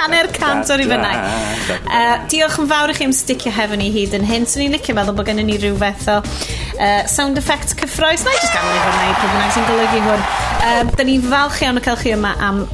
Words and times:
Hanner 0.00 0.28
cant 0.34 0.70
o'r 0.72 0.82
i 0.84 0.88
fynnau. 0.90 1.22
Uh, 1.80 2.14
diolch 2.30 2.58
yn 2.62 2.68
fawr 2.70 2.92
i 2.92 2.96
chi 2.98 3.08
am 3.08 3.14
sticio 3.16 3.52
hefo 3.54 3.78
ni 3.80 3.90
hyd 3.94 4.14
yn 4.18 4.26
hyn. 4.28 4.46
Swn 4.50 4.66
i'n 4.68 4.76
licio 4.76 4.96
meddwl 4.98 5.16
bod 5.18 5.28
gennym 5.30 5.48
ni 5.50 5.58
rhyw 5.60 5.78
fath 5.80 6.08
o 6.12 6.18
uh, 6.20 7.02
sound 7.10 7.40
effect 7.40 7.76
cyffroes. 7.80 8.24
Na 8.26 8.34
i 8.34 8.40
just 8.40 8.54
ganol 8.54 8.76
i 8.76 8.84
hwn 8.84 9.00
neu 9.00 9.16
pwy 9.20 9.32
bynnag 9.34 9.56
sy'n 9.56 9.68
golygu 9.70 10.04
hwn. 10.06 10.26
Um, 10.70 10.94
da 10.96 11.08
ni'n 11.08 11.26
falch 11.30 11.62
iawn 11.64 11.80
o 11.80 11.84
cael 11.84 12.00
chi 12.02 12.14
yma 12.16 12.34
am 12.50 12.64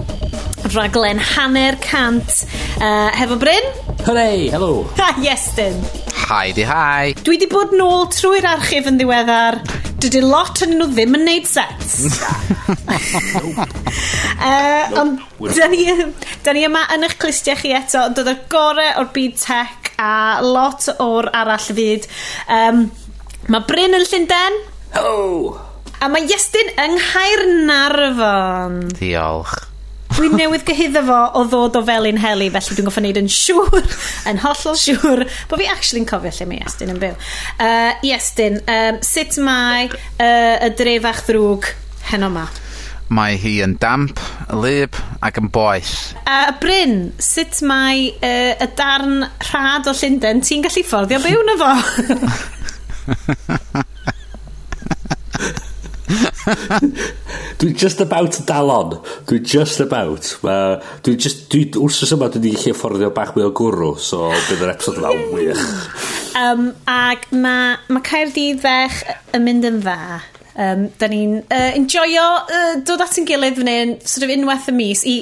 raglen 0.75 1.21
hanner 1.35 1.77
cant 1.85 2.43
uh, 2.81 3.11
hefo 3.17 3.39
Bryn. 3.41 3.71
Hooray, 4.07 4.49
helo. 4.53 4.87
yes, 5.23 5.51
Dyn. 5.57 5.79
Hi 6.27 6.51
di 6.55 6.65
hi. 6.67 7.13
Dwi 7.23 7.37
di 7.39 7.47
bod 7.51 7.75
nôl 7.77 8.09
trwy'r 8.11 8.47
archif 8.57 8.89
yn 8.91 8.97
ddiweddar 8.99 9.61
dydy 10.07 10.23
lot 10.23 10.63
yn 10.65 10.77
nhw 10.79 10.87
ddim 10.93 11.17
yn 11.19 11.25
neud 11.27 11.49
sets. 11.51 11.95
uh, 14.47 14.85
ond 15.01 15.21
da 15.59 15.67
ni, 15.73 15.83
da 16.47 16.55
ni 16.55 16.63
yma 16.69 16.87
yn 16.95 17.07
eich 17.09 17.17
clustiau 17.21 17.59
chi 17.61 17.75
eto, 17.77 18.07
dod 18.15 18.31
y 18.31 18.37
gore 18.53 18.89
o'r 19.01 19.11
byd 19.15 19.35
tech 19.43 19.93
a 19.99 20.41
lot 20.45 20.89
o'r 21.03 21.31
arall 21.35 21.71
fyd. 21.77 22.07
Um, 22.53 22.87
mae 23.51 23.67
Bryn 23.69 23.99
yn 23.99 24.07
Llundain. 24.07 24.61
Ho! 24.97 25.15
A 26.01 26.11
mae 26.13 26.29
Iestyn 26.29 26.71
yng 26.77 26.99
Nghaernarfon. 27.01 28.83
Diolch. 29.01 29.57
Dwi'n 30.17 30.33
newydd 30.33 30.63
gyhyddo 30.65 31.03
fo 31.05 31.17
o 31.37 31.43
ddod 31.45 31.75
o 31.77 31.83
felin 31.85 32.17
heli, 32.17 32.47
felly 32.55 32.77
dwi'n 32.79 32.87
goffa 32.89 33.03
wneud 33.03 33.19
yn 33.21 33.27
siŵr, 33.29 33.85
yn 34.31 34.39
hollol 34.41 34.79
siŵr, 34.81 35.21
bod 35.51 35.61
fi 35.61 35.67
actually'n 35.69 36.07
cofio 36.09 36.33
lle 36.33 36.47
mae 36.49 36.63
Iestyn 36.65 36.93
yn 36.95 37.01
byw. 37.03 37.19
Uh, 37.61 37.93
Iestyn, 38.09 38.57
um, 38.65 38.97
sut 39.05 39.37
mae 39.45 39.91
uh, 39.93 40.65
y 40.65 40.71
drefach 40.79 41.21
ddrwg 41.27 41.69
heno 42.09 42.31
ma? 42.33 42.47
Mae 43.13 43.37
hi 43.43 43.59
yn 43.67 43.77
damp, 43.83 44.17
lyb 44.57 44.97
ac 45.21 45.37
yn 45.43 45.53
boeth. 45.53 45.93
A 46.25 46.39
uh, 46.47 46.57
Bryn, 46.65 47.13
sut 47.21 47.61
mae 47.69 48.09
uh, 48.17 48.57
y 48.57 48.71
darn 48.81 49.21
rhad 49.51 49.93
o 49.93 49.95
Llundain 50.01 50.41
ti'n 50.41 50.65
gallu 50.65 50.89
fforddio 50.89 51.21
byw 51.29 51.45
na 51.45 51.61
fo? 51.61 51.77
dwi 57.61 57.73
just 57.75 58.01
about 58.01 58.39
dal 58.47 58.71
on. 58.71 58.95
Dwi 59.27 59.41
just 59.43 59.81
about. 59.81 60.39
uh, 60.45 60.83
dwi 61.03 61.17
just, 61.19 61.49
dwi, 61.53 61.67
wrsos 61.75 62.15
yma 62.17 62.31
dwi 62.31 62.43
wedi 62.43 62.55
gallu 62.57 62.75
afforddio 62.77 63.11
bach 63.17 63.35
mwy 63.37 63.47
o 63.49 63.53
gwrw, 63.57 63.93
so 63.99 64.31
bydd 64.49 64.65
yr 64.67 64.73
episod 64.77 65.01
yma 65.03 65.13
wych. 65.35 65.67
Um, 66.37 66.71
ac 66.91 67.29
mae 67.33 67.77
ma 67.93 68.03
Caerdydd 68.07 68.63
fech 68.65 69.03
yn 69.37 69.47
mynd 69.47 69.69
yn 69.69 69.83
dda. 69.85 70.23
Um, 70.57 70.87
da 70.97 71.09
ni'n 71.13 71.43
uh, 71.43 71.73
enjoyo 71.77 72.27
uh, 72.49 72.77
dod 72.89 73.03
at 73.05 73.19
yn 73.21 73.27
gilydd 73.29 73.59
fan 73.59 73.69
hyn, 73.69 73.99
sort 74.09 74.25
of 74.25 74.33
unwaith 74.33 74.71
y 74.73 74.77
mis, 74.77 75.03
i 75.05 75.17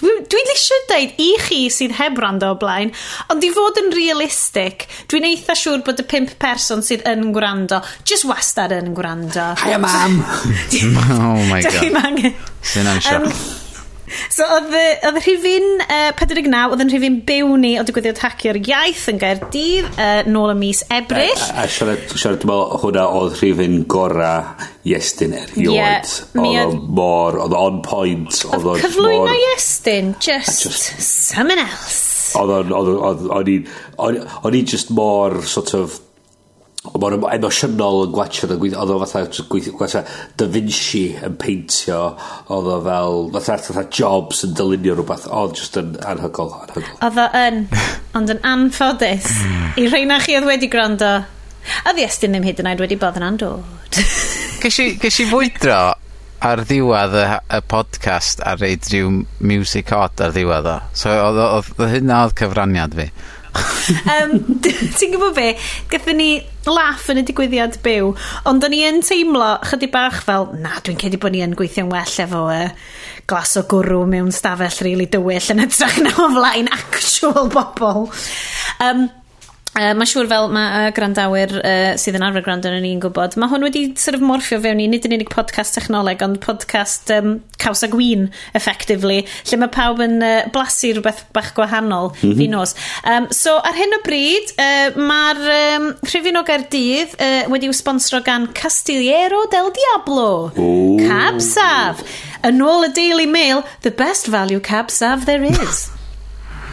Dwi'n 0.00 0.24
dwi 0.32 0.42
eisiau 0.54 0.84
dweud 0.88 1.18
i 1.20 1.28
chi 1.44 1.58
sydd 1.70 1.96
heb 1.98 2.18
rando 2.22 2.52
o 2.54 2.58
blaen, 2.58 2.92
ond 3.32 3.44
i 3.44 3.50
fod 3.54 3.80
yn 3.82 3.92
realistig, 3.94 4.86
dwi'n 5.12 5.28
eitha 5.28 5.56
siŵr 5.58 5.84
bod 5.86 6.00
y 6.02 6.06
pimp 6.08 6.36
person 6.42 6.82
sydd 6.86 7.04
yn 7.08 7.28
gwrando, 7.36 7.82
just 8.08 8.26
wastad 8.28 8.74
yn 8.76 8.94
gwrando. 8.96 9.52
Hiya 9.62 9.82
mam! 9.82 10.22
oh 11.18 11.42
my 11.50 11.60
god. 11.60 11.82
Dwi'n 11.82 12.00
angen. 12.02 12.40
Sy'n 12.72 12.94
am 12.94 13.60
So 14.32 14.46
oedd 14.56 14.72
y, 14.76 14.84
oedd 15.08 15.18
y 15.18 15.22
rhifin 15.24 15.68
uh, 15.84 16.10
49, 16.18 16.74
oedd 16.74 16.84
yn 16.84 16.92
rhifin 16.92 17.18
byw 17.28 17.56
ni 17.62 17.72
o 17.80 17.84
digwyddiad 17.86 18.20
hacio'r 18.22 18.60
iaith 18.62 19.06
yn 19.12 19.20
Gaerdydd 19.22 19.88
uh, 19.92 20.20
nôl 20.30 20.54
y 20.54 20.58
mis 20.60 20.82
Ebrill. 20.92 21.32
A, 21.48 21.62
a, 21.62 21.66
a 21.66 21.72
siarad, 21.72 22.04
siarad 22.12 22.42
dwi'n 22.42 22.52
meddwl, 22.52 22.78
hwnna 22.84 23.06
oedd 23.18 23.40
rhifin 23.40 23.80
gora 23.90 24.34
Iestyn 24.88 25.36
erioed. 25.38 25.74
Yeah, 25.74 26.14
oedd 26.42 26.78
mor, 26.90 27.38
oedd 27.44 27.56
on 27.58 27.82
point. 27.86 28.42
Oedd 28.50 28.70
cyflwyno 28.82 29.34
Iestyn, 29.52 30.14
just, 30.22 30.64
just 30.66 30.92
someone 31.02 31.62
else. 31.62 32.36
Oedd 32.38 32.54
o'n, 32.56 32.72
o'n 32.72 33.52
i'n, 33.52 33.68
o'n 34.00 34.56
i'n 34.56 34.68
just 34.68 34.90
mor 34.94 35.42
sort 35.46 35.74
of 35.78 36.00
mor 36.82 37.14
emosiynol 37.14 38.00
yn 38.08 38.14
gwachio 38.14 38.48
oedd 38.50 38.90
o 38.90 38.96
fatha 39.04 39.44
gwachio 39.52 40.02
Da 40.38 40.48
Vinci 40.50 41.04
yn 41.22 41.36
peintio 41.38 42.00
oedd 42.50 42.70
o 42.74 42.78
fel 42.86 43.28
fatha, 43.36 43.58
fatha 43.68 43.84
Jobs 43.86 44.42
yn 44.48 44.56
dylunio 44.58 44.96
rhywbeth 44.98 45.28
oedd 45.30 45.54
just 45.60 45.78
yn 45.78 45.94
anhygol, 46.02 46.50
anhygol. 46.64 46.96
oedd 47.06 47.20
o 47.22 47.28
yn 47.38 47.62
ond 48.18 48.34
yn 48.34 48.42
anffodus. 48.44 49.30
Hmm. 49.38 49.70
I 49.78 49.86
rheina 49.92 50.18
chi 50.24 50.34
oedd 50.38 50.48
wedi 50.50 50.70
gwrando 50.72 51.12
a 51.22 51.94
ddiestyn 51.94 52.34
ddim 52.34 52.50
hyd 52.50 52.62
yn 52.64 52.72
oed 52.72 52.82
wedi 52.82 52.98
bod 52.98 53.20
yn 53.20 53.28
andod 53.30 53.62
Ges 54.62 54.78
i 55.22 55.26
fwydro 55.30 55.78
ar 56.42 56.64
ddiwedd 56.66 57.14
y, 57.14 57.26
y 57.54 57.60
podcast 57.70 58.42
a 58.42 58.56
reid 58.58 58.86
rhyw 58.90 59.22
music 59.46 59.92
hot 59.94 60.18
ar 60.24 60.34
ddiwedd 60.34 60.66
o. 60.66 60.74
So 60.98 61.12
oedd 61.14 61.70
hynna 61.92 62.24
oedd 62.26 62.34
cyfraniad 62.40 62.96
fi 62.98 63.06
um, 63.52 64.34
ti'n 64.60 65.14
gwybod 65.14 65.36
be, 65.36 65.46
gathen 65.92 66.20
ni 66.20 66.30
laff 66.68 67.08
yn 67.12 67.22
y 67.22 67.24
digwyddiad 67.26 67.78
byw, 67.84 68.12
ond 68.48 68.66
o'n 68.66 68.76
i 68.76 68.82
yn 68.88 69.00
teimlo 69.04 69.54
chydig 69.68 69.92
bach 69.94 70.20
fel, 70.26 70.50
na, 70.62 70.76
dwi'n 70.84 71.00
cedi 71.00 71.20
bod 71.20 71.34
ni 71.34 71.42
yn 71.44 71.56
gweithio'n 71.58 71.90
well 71.92 72.20
efo 72.24 72.44
uh, 72.52 72.68
glas 73.30 73.56
o 73.60 73.64
gwrw 73.70 74.04
mewn 74.08 74.32
stafell 74.34 74.78
rili 74.82 74.92
really 74.92 75.10
dywyll 75.10 75.50
yn 75.54 75.64
ytrach 75.66 75.98
na 76.04 76.14
o 76.18 76.28
flaen 76.36 76.70
actual 76.72 77.50
bobl. 77.52 78.08
Um, 78.82 79.08
Uh, 79.72 79.94
mae 79.96 80.04
siŵr 80.04 80.26
fel 80.28 80.50
mae 80.52 80.72
uh, 80.76 80.90
grandawyr 80.92 81.52
uh, 81.62 81.94
sydd 81.96 82.18
yn 82.18 82.24
arfer 82.26 82.42
gwrando 82.44 82.68
yn 82.68 82.82
ni'n 82.84 82.98
gwybod, 83.00 83.38
mae 83.40 83.48
hwn 83.48 83.62
wedi 83.64 83.84
sort 83.96 84.18
of 84.18 84.24
morffio 84.28 84.58
fewn 84.60 84.82
i 84.84 84.88
nid 84.92 85.06
yn 85.08 85.14
unig 85.16 85.30
podcast 85.32 85.78
technoleg, 85.78 86.20
ond 86.26 86.36
podcast 86.44 87.08
um, 87.16 87.38
caws 87.62 87.80
a 87.86 87.88
gwyn, 87.88 88.26
effectively, 88.58 89.22
lle 89.48 89.58
mae 89.62 89.72
pawb 89.72 90.02
yn 90.04 90.18
uh, 90.20 90.34
blasu 90.52 90.90
rhywbeth 90.92 91.22
bach 91.32 91.54
gwahanol, 91.56 92.10
mm 92.12 92.20
-hmm. 92.20 92.34
fi 92.42 92.50
nos. 92.52 92.76
Um, 93.14 93.30
so, 93.32 93.56
ar 93.64 93.78
hyn 93.78 93.96
o 93.96 94.02
bryd, 94.04 94.52
uh, 94.60 95.00
mae'r 95.08 95.40
um, 95.54 95.88
Rhyfyn 96.04 96.42
o 96.42 96.44
Gardydd 96.52 97.16
uh, 97.16 97.48
wedi 97.54 97.72
i'w 97.72 97.78
sponsro 97.80 98.20
gan 98.28 98.50
Castillero 98.52 99.46
del 99.56 99.72
Diablo. 99.80 100.28
Ooh. 100.52 101.00
Cab 101.00 101.40
Saf. 101.40 102.04
Yn 102.44 102.60
ôl 102.60 102.90
y 102.90 102.92
Daily 102.92 103.30
Mail, 103.30 103.64
the 103.88 103.94
best 104.04 104.28
value 104.28 104.60
cab 104.60 104.92
Saf 104.92 105.24
there 105.24 105.48
is. 105.48 105.88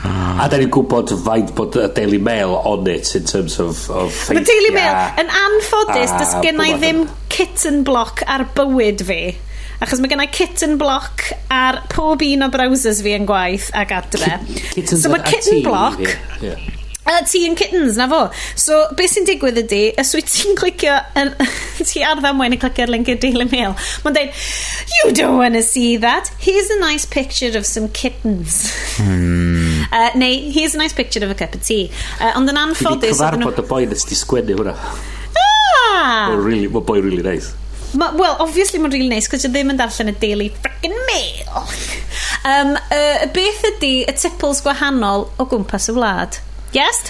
A 0.05 0.47
da 0.47 0.59
ni'n 0.59 0.71
gwybod 0.71 1.11
faint 1.25 1.51
bod 1.57 1.75
y 1.79 1.85
Daily 1.95 2.19
Mail 2.23 2.55
on 2.55 2.87
it 2.87 3.11
in 3.17 3.25
terms 3.27 3.59
of, 3.59 3.81
of. 3.91 4.15
Mae 4.31 4.45
Daily 4.47 4.71
Mail 4.75 5.19
yn 5.19 5.31
anffodus, 5.41 6.15
does 6.15 6.33
gennau 6.45 6.77
ddim 6.79 7.03
kitten 7.31 7.83
block 7.87 8.23
ar 8.27 8.47
bywyd 8.55 9.03
fi. 9.09 9.21
Achos 9.83 10.01
mae 10.03 10.11
gennau 10.11 10.31
kitten 10.31 10.77
block 10.79 11.29
ar 11.51 11.83
pob 11.91 12.23
un 12.23 12.47
o 12.47 12.51
browsers 12.51 13.03
fi 13.03 13.15
yn 13.19 13.27
gwaith 13.27 13.69
ag 13.75 13.95
adre. 13.99 14.37
so 14.87 15.11
mae 15.11 15.23
kitten 15.27 15.63
block... 15.67 16.03
Yeah. 16.43 16.78
Uh, 17.09 17.21
ti 17.25 17.45
yn 17.49 17.57
kittens, 17.59 17.97
na 17.99 18.09
fo. 18.11 18.25
So, 18.59 18.81
beth 18.97 19.15
sy'n 19.15 19.29
digwydd 19.29 19.63
ydy, 19.63 19.83
os 19.99 20.13
wyt 20.17 20.29
ti'n 20.29 20.57
clicio, 20.59 20.97
yn, 21.19 21.33
ti 21.89 22.03
ar 22.05 22.21
ddamwain 22.21 22.53
mwyn 22.53 22.61
clicio 22.61 22.79
clicio'r 22.79 22.93
link 22.93 23.09
i'r 23.11 23.19
Daily 23.19 23.47
Mail, 23.49 23.75
mae'n 24.03 24.15
dweud, 24.15 24.43
you 24.95 25.13
don't 25.13 25.37
want 25.37 25.55
to 25.55 25.63
see 25.63 25.97
that. 25.97 26.31
Here's 26.39 26.69
a 26.69 26.79
nice 26.79 27.05
picture 27.05 27.57
of 27.57 27.65
some 27.65 27.89
kittens. 27.89 28.71
Mm. 28.97 29.85
Uh, 29.91 30.11
neu, 30.15 30.51
here's 30.51 30.75
a 30.75 30.77
nice 30.77 30.93
picture 30.93 31.23
of 31.23 31.31
a 31.31 31.35
cup 31.35 31.55
of 31.55 31.63
tea. 31.65 31.91
Uh, 32.19 32.33
ond 32.37 32.49
yn 32.49 32.59
anffodus... 32.59 33.01
Ti 33.01 33.07
di 33.07 33.15
cyfarfod 33.15 33.63
y 33.63 33.67
boi 33.69 33.85
nes 33.89 34.05
di 34.09 34.17
sgwennu 34.17 34.59
hwnna. 34.59 34.75
Ah! 35.39 36.29
Mae'n 36.29 36.43
really, 36.43 36.69
ma 36.71 36.83
boi 36.85 36.99
really 37.01 37.25
nice. 37.25 37.53
Ma, 37.97 38.11
well, 38.15 38.37
obviously 38.39 38.79
mae'n 38.81 38.93
really 38.93 39.09
nice, 39.09 39.29
cos 39.31 39.47
ddim 39.47 39.73
yn 39.73 39.79
darllen 39.79 40.13
y 40.13 40.17
Daily 40.21 40.51
frickin' 40.59 40.99
Mail. 41.09 41.63
um, 42.51 42.75
uh, 42.77 43.25
beth 43.35 43.65
ydy 43.73 43.95
y 44.05 44.15
tipples 44.19 44.61
gwahanol 44.65 45.29
o 45.39 45.49
gwmpas 45.49 45.89
y 45.89 45.97
wlad? 45.97 46.39
Yes? 46.75 47.03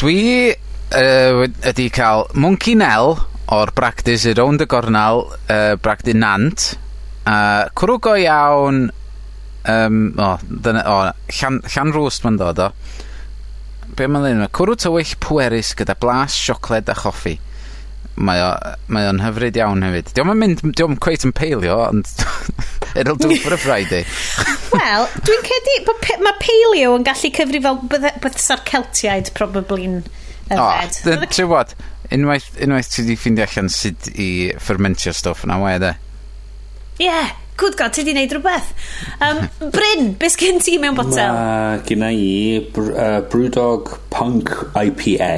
Dwi 0.00 0.52
uh, 0.52 1.42
wedi 1.42 1.88
cael 1.94 2.28
Monkey 2.34 2.76
Nell 2.78 3.16
o'r 3.52 3.72
bractis 3.76 4.24
sy 4.24 4.36
rownd 4.38 4.62
y 4.62 4.68
gornal 4.70 5.26
uh, 5.26 5.74
bragdy 5.82 6.16
Nant 6.16 6.72
Uh, 7.22 7.68
cwrw 7.78 8.00
go 8.02 8.16
iawn 8.18 8.88
Um, 9.62 10.10
o 10.18 10.32
dyna 10.42 10.80
o 10.90 10.94
Llan 11.30 11.60
llan 11.70 11.92
rwst 11.94 12.24
ma'n 12.26 12.38
dod 12.40 12.58
o. 12.58 12.64
Be' 13.94 14.08
ma' 14.10 14.22
ddeud 14.24 14.40
yma? 14.40 14.48
Cwrw 14.50 14.74
tywyll 14.74 15.12
pwerus 15.22 15.70
gyda 15.78 15.94
blas 16.02 16.34
siocled 16.34 16.90
a 16.90 16.96
choffi 16.98 17.36
mae 18.16 18.42
o, 18.44 18.50
mae 18.92 19.08
o'n 19.08 19.22
hyfryd 19.24 19.56
iawn 19.60 19.84
hefyd. 19.86 20.12
Diolch 20.16 20.32
yn 20.34 20.40
mynd, 20.42 20.64
diolch 20.68 20.94
yn 20.94 21.00
cweit 21.02 21.26
yn 21.26 21.34
peilio, 21.36 21.78
ond 21.88 22.08
it'll 22.98 23.16
do 23.20 23.34
for 23.44 23.56
a 23.56 23.60
Friday. 23.60 24.04
Wel, 24.76 25.08
dwi'n 25.24 25.46
cedi, 25.48 25.78
mae 26.24 26.36
peilio 26.40 26.96
yn 26.98 27.06
gallu 27.08 27.32
cyfri 27.38 27.62
fel 27.64 27.80
bythsa'r 27.92 28.64
Celtiaid 28.68 29.32
probably'n 29.38 30.00
yfed. 30.52 31.02
O, 31.08 31.18
ti'n 31.24 31.50
bod, 31.50 31.76
unwaith, 32.12 32.48
unwaith 32.62 32.90
ti 32.92 33.04
wedi 33.04 33.18
ffeindio 33.20 33.46
allan 33.48 33.70
sut 33.72 34.10
i 34.14 34.30
fermentio 34.60 35.14
stwff 35.16 35.46
yna, 35.46 35.60
wai 35.62 35.76
de? 35.82 35.94
Ie, 37.00 37.06
yeah, 37.08 37.32
good 37.60 37.76
god, 37.80 37.94
ti 37.94 38.04
wedi 38.04 38.16
wneud 38.16 38.36
rhywbeth. 38.36 38.72
Um, 39.24 39.44
Bryn, 39.74 40.12
beth 40.20 40.36
gen 40.40 40.60
ti 40.64 40.76
mewn 40.82 40.98
botel? 40.98 41.36
Mae 41.36 41.84
gen 41.88 42.04
i 42.08 42.26
uh, 42.60 43.20
Brewdog 43.32 43.94
Punk 44.12 44.52
IPA 44.76 45.32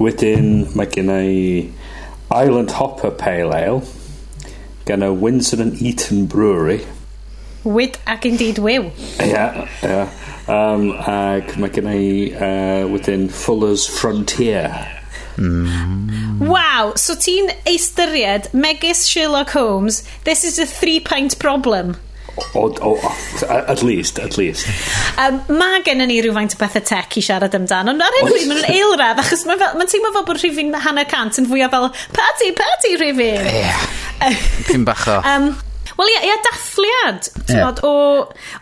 Wedyn 0.00 0.68
mae 0.76 0.88
gen 0.92 1.10
i 1.12 1.72
Island 2.32 2.72
Hopper 2.78 3.10
Pale 3.10 3.52
Ale 3.52 3.82
gan 4.86 5.02
y 5.02 5.10
Windsor 5.10 5.60
and 5.60 5.80
Eaton 5.82 6.26
Brewery. 6.26 6.80
Wyd 7.64 7.98
ac 8.10 8.26
indeed 8.26 8.58
wyw. 8.58 8.90
Ie, 9.20 9.28
yeah. 9.28 9.68
Yeah. 9.82 10.08
Um, 10.50 10.90
ac 10.98 11.54
mae 11.60 11.70
gen 11.70 11.90
i 11.92 12.02
uh, 12.34 12.88
wedyn 12.90 13.28
Fuller's 13.30 13.86
Frontier. 13.86 14.72
Mm. 15.36 16.40
Wow, 16.44 16.92
so 16.96 17.14
ti'n 17.14 17.52
eistyried 17.68 18.50
megis 18.52 19.06
Sherlock 19.08 19.54
Holmes, 19.54 20.02
this 20.24 20.44
is 20.44 20.58
a 20.58 20.66
three-pint 20.66 21.38
problem. 21.38 21.96
O, 22.36 22.64
o, 22.64 22.92
o, 22.96 23.12
at 23.48 23.82
least, 23.82 24.18
at 24.18 24.38
least. 24.38 24.68
Um, 25.20 25.40
mae 25.58 25.82
gen 25.84 26.00
ni 26.08 26.20
rhywfaint 26.24 26.56
o 26.56 26.60
bethau 26.60 26.84
tech 26.88 27.18
i 27.20 27.24
siarad 27.24 27.52
amdano. 27.58 27.92
Ond 27.92 28.04
ar 28.04 28.16
hyn 28.16 28.28
o 28.28 28.32
bryd, 28.32 28.46
mae'n 28.48 28.70
eilradd, 28.72 29.20
achos 29.20 29.44
mae'n 29.48 29.60
ma 29.76 29.88
teimlo 29.88 30.14
fel 30.14 30.24
bod 30.30 30.40
rhywun 30.40 30.72
hanner 30.86 31.08
cant 31.10 31.42
yn 31.42 31.50
fwyaf 31.50 31.74
fel, 31.74 31.90
party, 32.16 32.54
party 32.56 32.94
rhywun. 33.02 33.52
Ie, 33.52 34.32
pyn 34.70 34.88
bach 34.88 35.04
o. 35.12 35.20
Um, 35.28 35.52
Wel 35.98 36.08
ie, 36.08 36.20
ie 36.24 36.36
dathliad 36.46 37.26
yeah. 37.50 37.66
Bod, 37.66 37.82
o, 37.84 37.90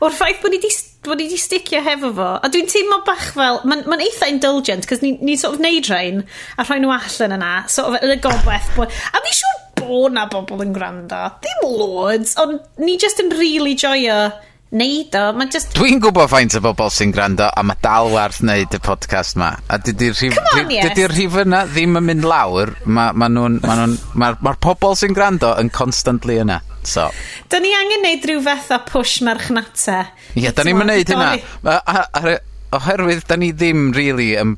o'r 0.03 0.15
ffaith 0.17 0.41
bod 0.43 0.55
ni 0.55 0.59
di 0.63 0.71
bod 1.07 1.21
ni 1.21 1.29
wedi 1.29 1.39
sticio 1.41 1.81
hefo 1.85 2.11
fo 2.17 2.29
a 2.43 2.51
dwi'n 2.53 2.69
teimlo 2.69 2.99
bach 3.07 3.31
fel 3.37 3.61
mae'n 3.69 3.87
ma 3.89 3.97
eitha 4.03 4.29
indulgent 4.33 4.89
cos 4.89 5.01
ni'n 5.05 5.21
ni 5.25 5.37
sort 5.41 5.57
of 5.57 5.63
neud 5.65 5.89
rhain 5.89 6.25
a 6.59 6.67
rhoi 6.67 6.81
nhw 6.83 6.93
allan 6.97 7.37
yna 7.39 7.53
sort 7.73 7.93
of 7.93 8.05
yn 8.05 8.17
y 8.17 8.19
gobeth 8.25 8.75
a 8.83 9.23
fi 9.25 9.37
siŵr 9.39 9.70
bod 9.81 10.15
na 10.17 10.29
bobl 10.31 10.63
yn 10.65 10.77
gwrando. 10.77 11.25
Dim 11.45 11.67
loads, 11.67 12.37
ond 12.41 12.61
ni 12.81 12.97
just 13.01 13.21
yn 13.23 13.33
really 13.37 13.75
joio 13.79 14.31
neud 14.71 15.15
o. 15.19 15.25
Mae 15.37 15.51
just... 15.51 15.73
Dwi'n 15.77 16.01
gwybod 16.03 16.31
faint 16.31 16.55
o 16.59 16.63
bobl 16.65 16.91
sy'n 16.95 17.15
gwrando 17.15 17.49
a 17.51 17.65
mae 17.67 17.79
dal 17.83 18.11
werth 18.15 18.41
neud 18.47 18.77
y 18.77 18.81
podcast 18.83 19.39
ma. 19.41 19.53
A 19.69 19.81
dydy'r 19.83 20.17
rhif, 20.17 20.39
yes. 20.71 20.91
dydy 20.91 21.09
rhif 21.11 21.39
yna 21.45 21.65
ddim 21.71 21.99
yn 22.01 22.07
mynd 22.07 22.27
lawr. 22.29 22.75
Mae'r 22.87 23.19
ma, 23.19 23.31
nhw'n, 23.33 23.61
ma 23.65 23.79
nhw 23.81 24.19
ma, 24.21 24.33
ma 24.47 24.55
pobl 24.63 24.97
sy'n 24.99 25.17
gwrando 25.17 25.53
yn 25.61 25.73
constantly 25.75 26.39
yna. 26.43 26.61
So. 26.87 27.11
Da 27.53 27.61
ni 27.61 27.75
angen 27.77 28.07
neud 28.07 28.25
rhyw 28.25 28.41
fath 28.47 28.71
o 28.73 28.81
push 28.89 29.21
marchnata. 29.27 30.05
Ie, 30.33 30.47
yeah, 30.47 30.55
da 30.57 30.65
ni'n 30.65 30.79
mynd 30.81 30.95
neud 30.95 31.13
hynna. 31.13 32.39
Oherwydd, 32.79 33.27
da 33.27 33.37
ni 33.41 33.51
ddim 33.51 33.91
really 33.97 34.33
yn 34.39 34.55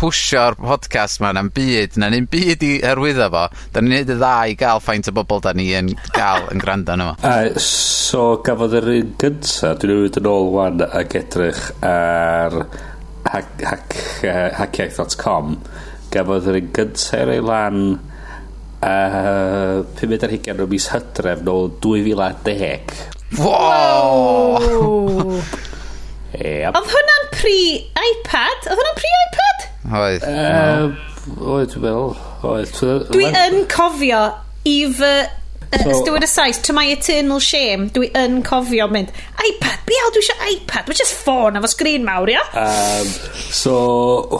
pwsio'r 0.00 0.54
podcast 0.56 1.20
'ma 1.20 1.34
na'm 1.36 1.50
byd 1.52 1.98
na 2.00 2.08
nim 2.12 2.24
byd 2.32 2.62
i 2.64 2.70
hyrwyddo 2.80 3.26
fo. 3.34 3.42
da 3.72 3.82
ni'n 3.82 3.92
neud 3.92 4.12
y 4.14 4.16
dda 4.16 4.34
i 4.48 4.54
gael 4.56 4.80
faint 4.80 5.10
o 5.10 5.12
bobl 5.12 5.42
da 5.44 5.52
ni 5.52 5.66
yn 5.76 5.90
gael 6.14 6.46
yn 6.54 6.62
gwrando 6.62 6.94
arno 6.94 7.10
fo. 7.20 7.32
So 8.10 8.22
gafodd 8.46 8.72
yr 8.80 8.88
un 8.90 9.10
gynta 9.20 9.74
dwi'n 9.78 9.92
newydd 9.92 10.16
yn 10.18 10.28
ôl 10.30 10.48
wan 10.54 10.80
ag 10.82 11.12
edrych 11.20 11.60
ar 11.86 12.56
hac, 13.28 13.52
hac, 13.60 13.94
uh, 14.24 14.48
hackiaeth.com 14.56 15.52
gafodd 16.10 16.48
yr 16.50 16.58
un 16.62 16.72
gynta 16.74 17.20
ar 17.20 17.30
ei 17.36 17.44
lan 17.44 17.78
uh, 18.80 19.84
520 20.00 20.64
o 20.64 20.68
mis 20.72 20.88
hydref 20.94 21.44
nôl 21.46 21.70
2010. 21.84 23.04
Wow! 23.38 24.58
Yep. 26.40 26.72
Oedd 26.74 26.94
hwnna'n 26.96 27.30
pre-iPad? 27.36 28.64
Oedd 28.64 28.80
hwnna'n 28.80 28.98
pre-iPad? 28.98 29.69
Oedd. 29.88 30.26
Oedd, 31.40 31.76
dwi'n. 31.76 32.16
Oedd. 32.44 32.80
Dwi 33.10 33.28
yn 33.32 33.62
cofio 33.70 34.24
i 34.68 34.80
fy 34.92 35.14
So, 35.70 35.92
Steward 36.02 36.24
y 36.24 36.26
Saes, 36.26 36.58
to 36.66 36.72
my 36.72 36.82
eternal 36.90 37.38
shame, 37.38 37.92
dwi 37.94 38.08
yn 38.18 38.40
cofio 38.42 38.88
mynd, 38.90 39.12
iPad, 39.38 39.84
be 39.86 39.94
hell 40.00 40.10
dwi 40.16 40.24
eisiau 40.24 40.48
iPad? 40.50 40.88
Mae 40.90 40.98
just 40.98 41.14
ffôn 41.14 41.60
efo 41.60 41.70
sgrin 41.70 42.02
mawr, 42.02 42.32
ia? 42.32 42.42
Um, 42.58 43.12
so, 43.54 43.76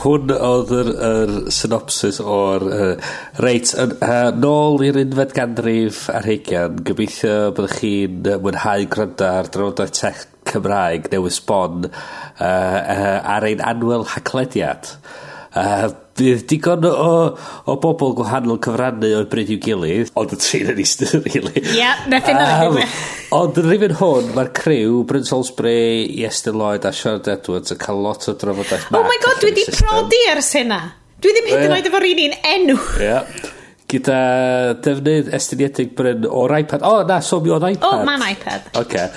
hwn 0.02 0.34
oedd 0.34 0.74
yr, 0.74 0.90
yr 1.10 1.34
synopsis 1.54 2.18
o'r... 2.18 2.66
Uh, 2.66 3.12
reit, 3.46 3.70
yn, 3.78 3.94
uh, 4.02 4.32
nôl 4.42 4.82
i'r 4.88 4.98
unfed 5.04 5.36
ganrif 5.38 6.02
ar 6.10 6.26
heigian, 6.26 6.82
gobeithio 6.90 7.38
byddwch 7.54 7.78
chi'n 7.78 8.34
mwynhau 8.42 8.90
gwrando 8.90 9.30
ar 9.30 9.54
drafodaeth 9.54 9.96
tech 10.00 10.26
Cymraeg, 10.50 11.12
newis 11.14 11.38
bon, 11.46 11.86
uh, 11.86 12.42
uh, 12.42 13.18
ar 13.36 13.46
ein 13.46 13.62
anwel 13.70 14.08
haglediad. 14.16 14.96
A 15.50 15.88
bydd 16.14 16.44
digon 16.46 16.84
o, 16.86 17.14
o 17.66 17.74
bobl 17.82 18.12
gwahanol 18.14 18.60
cyfrannu 18.62 19.08
o'r 19.18 19.26
bryd 19.30 19.48
i'w 19.50 19.58
gilydd, 19.64 20.10
ond 20.20 20.34
y 20.36 20.38
trin 20.38 20.68
yn 20.70 20.78
eistedd, 20.78 21.16
really. 21.26 21.62
Ie, 21.64 21.72
yeah, 21.80 22.04
nethyn 22.10 22.38
um, 22.38 22.78
Ond 23.34 23.58
yn 23.58 23.66
rhywun 23.66 23.96
hwn, 23.98 24.28
mae'r 24.36 24.50
criw, 24.54 25.00
Bryn 25.08 25.26
Salisbury, 25.26 26.06
Iestyn 26.20 26.58
Lloyd 26.58 26.86
a 26.86 26.92
Siarad 26.94 27.30
Edwards 27.32 27.74
yn 27.74 27.80
cael 27.82 28.02
lot 28.04 28.26
o 28.30 28.34
drafodaeth 28.38 28.90
Oh 28.94 29.02
my 29.06 29.16
god, 29.24 29.40
dwi 29.42 29.54
di 29.56 29.64
prodi 29.74 30.20
ers 30.30 30.52
hynna. 30.58 30.82
Dwi 31.20 31.32
ddim 31.34 31.48
hyd 31.50 31.64
yn 31.64 31.74
oed 31.76 31.88
efo'r 31.90 32.06
un 32.10 32.22
un 32.26 32.36
enw. 32.52 32.76
Ie. 33.06 33.16
Gyda 33.90 34.18
defnydd 34.86 35.32
estyniedig 35.34 35.96
bryn 35.98 36.28
o'r 36.30 36.54
iPad. 36.60 36.84
O, 36.86 37.00
oh, 37.00 37.08
na, 37.08 37.18
so 37.26 37.40
mi 37.42 37.50
o'n 37.50 37.66
iPad. 37.72 37.88
O, 37.88 37.96
oh, 37.98 38.04
mae'n 38.06 38.22
iPad. 38.36 38.70
Oce. 38.78 39.08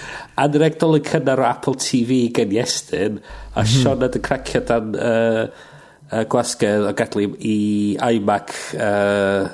anregdol 0.41 0.97
yn 0.97 1.05
cynnar 1.05 1.43
o 1.43 1.45
Apple 1.45 1.77
TV 1.77 2.23
gen 2.33 2.55
Iestyn, 2.57 3.21
a 3.53 3.67
Sean 3.69 4.01
mm. 4.01 4.17
yn 4.17 4.25
cracio 4.25 4.63
dan... 4.65 4.97
Uh, 4.97 5.69
uh, 6.13 6.23
gwasgedd 6.29 6.87
o 6.89 6.93
gadlu 6.97 7.27
i 7.39 7.57
iMac 7.97 8.53
uh, 8.77 9.49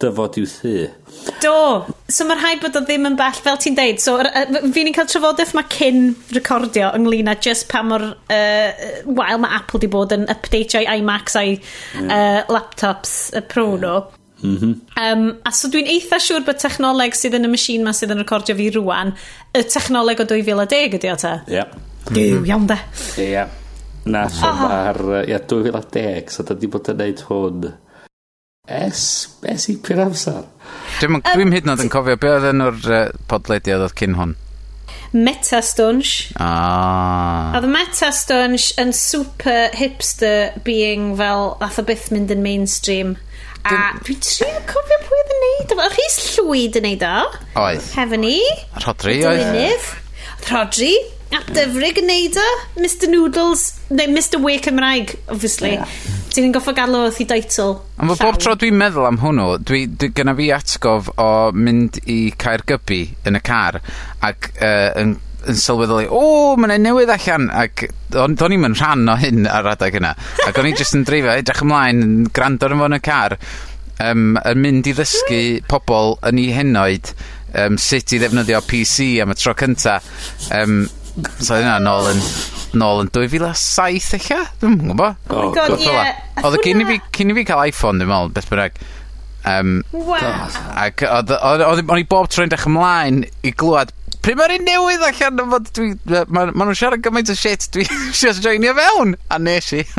dyfod 0.00 0.38
i'w 0.40 0.48
thu. 0.48 0.74
Do, 1.42 1.54
so 2.08 2.24
mae'r 2.28 2.40
rhaid 2.40 2.62
bod 2.62 2.78
o 2.78 2.82
ddim 2.84 3.08
yn 3.10 3.18
bell, 3.18 3.40
fel 3.44 3.58
ti'n 3.60 3.76
deud, 3.76 4.00
so 4.02 4.16
fi 4.72 4.84
ni'n 4.86 4.96
cael 4.96 5.08
trafodaeth 5.10 5.52
mae 5.56 5.68
cyn 5.74 6.14
recordio 6.36 6.92
ynglyn 6.96 7.28
â 7.32 7.36
just 7.44 7.68
pa 7.72 7.82
mor, 7.86 8.06
uh, 8.32 8.86
wael 9.18 9.42
mae 9.42 9.58
Apple 9.58 9.82
di 9.82 9.90
bod 9.92 10.14
yn 10.16 10.24
updateio 10.32 10.82
iMacs 10.96 11.36
a'i 11.40 11.52
yeah. 11.58 12.08
uh, 12.08 12.40
laptops 12.54 13.18
y 13.36 13.44
pro 13.52 13.68
nhw. 13.76 14.00
Mm 14.40 14.56
-hmm. 14.56 14.76
um, 14.96 15.24
a 15.44 15.50
so 15.52 15.68
dwi'n 15.68 15.88
eitha 15.92 16.16
siŵr 16.16 16.46
bod 16.46 16.56
technoleg 16.62 17.12
sydd 17.12 17.36
yn 17.36 17.44
y 17.44 17.50
machine 17.52 17.84
ma 17.84 17.92
sydd 17.92 18.14
yn 18.14 18.22
recordio 18.22 18.56
fi 18.56 18.70
rwan, 18.72 19.12
y 19.52 19.64
technoleg 19.68 20.24
o 20.24 20.28
2010 20.32 20.96
ydi 20.96 21.12
o 21.12 21.16
ta? 21.20 21.34
Ie. 21.44 21.58
Yeah. 21.58 21.74
Dyw, 22.08 22.38
mhm. 22.38 22.46
iawn 22.48 22.70
da. 22.70 22.78
Ie, 23.18 23.32
yeah. 23.34 23.59
Ah. 24.00 24.10
Na, 24.10 24.26
so 24.32 24.48
ah. 24.48 24.60
mae'r, 24.64 25.00
ia, 25.28 25.40
2010, 25.44 26.32
so 26.32 26.46
da 26.48 26.56
di 26.56 26.70
bod 26.72 26.88
yn 26.92 27.00
neud 27.02 27.24
hwn 27.28 27.70
es, 28.70 29.02
es 29.42 29.66
i 29.68 29.76
pyr 29.82 30.04
amser. 30.06 30.44
Dwi'n 31.00 31.18
um, 31.18 31.24
dwi 31.24 31.48
hyd 31.50 31.66
yn 31.66 31.74
oed 31.74 31.82
yn 31.84 31.92
cofio, 31.92 32.16
be 32.20 32.30
oedd 32.30 32.46
yn 32.52 32.64
o'r 32.64 32.78
uh, 32.86 33.02
podlediad 33.30 33.84
oedd 33.84 33.96
cyn 33.98 34.16
hwn? 34.18 34.36
Metastunch. 35.10 36.30
Ah. 36.38 37.50
Oedd 37.58 37.66
Metastunch 37.70 38.70
yn 38.80 38.94
super 38.94 39.74
hipster 39.74 40.54
being 40.66 41.16
fel, 41.18 41.56
ath 41.64 41.80
o 41.82 41.86
byth 41.86 42.10
mynd 42.14 42.30
yn 42.30 42.44
mainstream. 42.46 43.16
A 43.66 43.90
dwi'n 43.98 44.20
trio 44.24 44.60
cofio 44.70 45.00
pwy 45.04 45.18
oedd 45.18 45.32
yn 45.34 45.42
neud 45.46 45.74
o. 45.74 45.80
Oedd 45.84 45.96
chi'n 45.98 46.28
llwyd 46.36 46.78
yn 46.80 46.86
neud 46.88 47.08
o? 47.08 47.16
Oedd. 47.60 47.88
Hefyn 47.98 48.24
ni. 48.24 48.36
Rodri 48.86 49.18
oedd. 49.28 49.90
Rodri 50.48 50.94
a 51.30 51.40
dyfru 51.54 51.90
gwneud 51.96 52.38
o, 52.40 52.48
Mr 52.80 53.10
Noodles, 53.10 53.64
neu 53.90 54.10
Mr 54.10 54.40
Way 54.42 54.58
Cymraeg, 54.64 55.14
obviously. 55.28 55.76
Yeah. 55.76 55.94
Ti'n 56.30 56.52
goffo 56.54 56.74
galw 56.74 57.06
wrth 57.06 57.20
i 57.22 57.26
deitl. 57.30 57.72
Ond 57.98 58.12
fo 58.12 58.18
bob 58.22 58.38
tro 58.42 58.54
dwi'n 58.58 58.78
meddwl 58.78 59.08
am 59.08 59.18
hwnnw, 59.22 59.56
dwi, 59.66 59.84
dwi 59.98 60.12
gyna 60.14 60.34
fi 60.38 60.50
atgof 60.54 61.10
o 61.18 61.30
mynd 61.54 61.98
i 62.10 62.20
Caergybi 62.38 63.02
yn 63.26 63.38
y 63.38 63.42
car 63.46 63.80
ac 64.26 64.52
uh, 64.58 64.92
yn 65.00 65.18
yn 65.48 65.56
sylweddoli, 65.56 66.04
o, 66.12 66.54
mae'n 66.60 66.74
ei 66.74 66.82
newydd 66.84 67.10
allan, 67.14 67.46
ac 67.56 67.86
o'n, 68.12 68.34
on 68.36 68.52
i'm 68.52 68.66
yn 68.68 68.76
rhan 68.76 69.08
o 69.08 69.14
hyn 69.16 69.46
ar 69.48 69.70
adeg 69.72 69.96
yna. 69.96 70.12
Ac 70.44 70.58
o'n 70.60 70.68
i 70.68 70.74
jyst 70.76 70.98
yn 70.98 71.06
dreifio, 71.08 71.32
edrych 71.32 71.62
ymlaen, 71.64 72.02
yn 72.04 72.16
gwrando 72.36 72.68
ar 72.68 72.74
yn 72.76 72.98
y 72.98 73.00
car, 73.04 73.38
um, 74.04 74.34
yn 74.36 74.60
mynd 74.60 74.90
i 74.90 74.94
ddysgu 74.98 75.42
pobl 75.70 76.18
yn 76.28 76.42
ei 76.42 76.52
henoed 76.56 77.12
um, 77.54 77.78
sut 77.80 78.12
i 78.12 78.20
ddefnyddio 78.20 78.60
PC 78.68 79.14
am 79.24 79.32
y 79.32 79.38
tro 79.40 79.56
cynta. 79.58 79.96
Um, 80.56 80.82
So 81.40 81.58
hynna 81.58 81.78
nôl 81.82 82.10
yn 82.12 82.24
nôl 82.80 83.04
yn 83.04 83.10
2007 83.14 84.16
eich 84.18 84.30
Dwi'n 84.60 84.78
gwybod. 84.84 85.20
Oh 85.30 85.48
my 85.48 85.54
god, 85.56 85.76
ie. 85.82 86.08
Oedd 86.44 86.58
cyn 86.64 86.84
i 86.84 86.88
fi, 86.88 86.98
cyn 87.16 87.32
i 87.32 87.38
fi 87.40 87.46
cael 87.48 87.70
iPhone, 87.70 88.00
dwi'n 88.00 88.10
meddwl, 88.12 88.34
beth 88.36 88.50
bynnag. 88.50 88.82
Um, 89.50 89.80
wow. 89.96 90.20
Ac 90.78 91.02
oedd 91.08 91.32
i 91.96 92.06
bob 92.08 92.28
troi'n 92.30 92.52
dech 92.52 92.68
ymlaen 92.68 93.24
i 93.46 93.54
glwad 93.56 93.94
Pryd 94.20 94.36
mae'r 94.36 94.52
un 94.58 94.66
newydd 94.68 95.04
allan 95.06 95.40
o 95.40 95.46
fod 95.54 95.68
dwi... 95.76 95.94
Ma, 96.28 96.42
ma 96.52 96.66
nhw'n 96.66 96.76
siarad 96.76 97.00
gymaint 97.04 97.32
o 97.32 97.36
shit, 97.38 97.70
dwi 97.72 97.86
eisiau 98.10 98.36
joinio 98.44 98.74
fewn. 98.76 99.14
A 99.32 99.38
nes 99.40 99.70
i. 99.78 99.84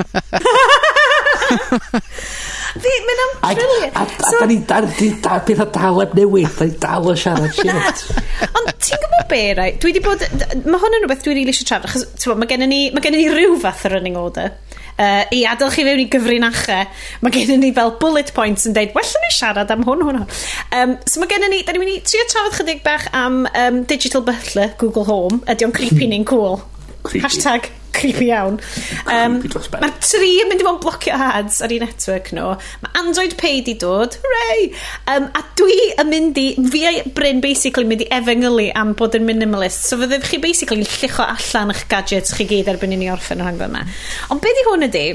Fi, 2.72 2.92
mae'n 3.08 3.22
am 3.24 3.32
brilliant. 3.42 3.96
A, 4.00 4.04
a, 4.06 4.28
a, 4.28 4.40
da 4.40 4.48
ni 4.48 4.58
dal, 4.68 4.88
da, 5.24 5.38
pethau 5.44 5.68
dal 5.76 6.02
eb 6.06 6.14
newid, 6.16 6.52
da 6.56 6.68
ni 6.68 6.76
dal 6.80 7.10
o 7.12 7.16
siarad 7.20 7.56
shit. 7.58 8.04
Ond 8.58 8.70
ti'n 8.80 9.02
gwybod 9.04 9.26
be, 9.32 9.42
rai? 9.58 9.70
Dwi 9.82 9.92
di 9.98 10.04
bod, 10.04 10.24
mae 10.64 10.80
hwn 10.80 10.96
yn 10.98 11.04
rhywbeth 11.04 11.26
dwi'n 11.26 11.40
rili 11.42 11.52
eisiau 11.52 11.68
trafod, 11.68 12.06
achos 12.16 12.38
mae 12.40 12.48
gen 12.52 12.64
ni, 12.72 12.86
mae 12.96 13.04
gen 13.04 13.18
ni 13.18 13.26
rhyw 13.32 13.58
fath 13.64 13.84
o 13.90 13.92
running 13.96 14.20
order. 14.20 14.54
Uh, 15.02 15.26
I 15.34 15.42
adael 15.50 15.74
chi 15.74 15.84
fewn 15.88 16.04
i 16.04 16.08
gyfrinachau, 16.14 16.88
mae 17.26 17.36
gen 17.36 17.64
ni 17.64 17.74
fel 17.76 17.96
bullet 18.00 18.32
points 18.38 18.68
yn 18.70 18.78
deud, 18.78 18.96
well 18.96 19.14
ni 19.26 19.34
siarad 19.36 19.74
am 19.74 19.84
hwn, 19.88 20.06
hwn, 20.08 20.22
hwn. 20.22 20.42
Um, 20.78 20.96
so 21.10 21.24
mae 21.24 21.32
gen 21.32 21.48
ni, 21.52 21.64
da 21.68 21.76
ni'n 21.76 21.84
mynd 21.84 21.96
i 21.98 22.00
trio 22.08 22.24
trafod 22.32 22.60
chydig 22.62 22.84
bach 22.88 23.10
am 23.18 23.44
um, 23.52 23.84
Digital 23.90 24.24
Butler, 24.28 24.76
Google 24.80 25.08
Home, 25.12 25.44
ydy 25.52 25.68
o'n 25.68 25.76
creepy 25.76 26.08
ni'n 26.14 26.28
cool. 26.30 26.62
Creepy. 27.02 27.26
Hashtag 27.26 27.72
creepy 27.96 28.30
iawn. 28.32 28.60
Um, 29.06 29.40
Mae'r 29.44 29.96
tri 30.04 30.32
yn 30.44 30.52
mynd 30.52 30.64
i 30.64 30.68
fod 30.68 30.78
yn 30.78 30.84
blocio 30.84 31.18
ads 31.28 31.62
ar 31.66 31.74
ei 31.74 31.82
network 31.84 32.32
nhw. 32.36 32.54
Mae 32.84 33.02
Android 33.02 33.36
Pay 33.42 33.64
di 33.68 33.76
dod. 33.82 34.18
Hooray! 34.24 34.70
Um, 35.12 35.28
a 35.38 35.44
dwi 35.60 35.78
yn 36.02 36.12
mynd 36.12 36.40
i... 36.42 36.48
Fi 36.72 36.86
a 36.90 36.94
Bryn 37.18 37.42
basically 37.44 37.88
mynd 37.90 38.06
i 38.06 38.10
efengylu 38.14 38.70
am 38.78 38.96
bod 39.00 39.18
yn 39.18 39.28
minimalist. 39.28 39.88
So 39.90 40.00
fyddwch 40.02 40.30
chi 40.32 40.42
basically 40.44 40.86
llicho 40.86 41.26
allan 41.26 41.76
eich 41.76 41.88
gadgets 41.92 42.36
chi 42.38 42.48
gyd 42.50 42.72
erbyn 42.72 42.96
i 42.96 43.02
ni 43.02 43.12
orffen 43.12 43.44
o 43.44 43.50
hangfa 43.50 43.70
yma. 43.72 43.86
Ond 44.32 44.44
beth 44.44 44.58
di 44.60 44.66
hwn 44.70 44.90
ydy... 44.92 45.06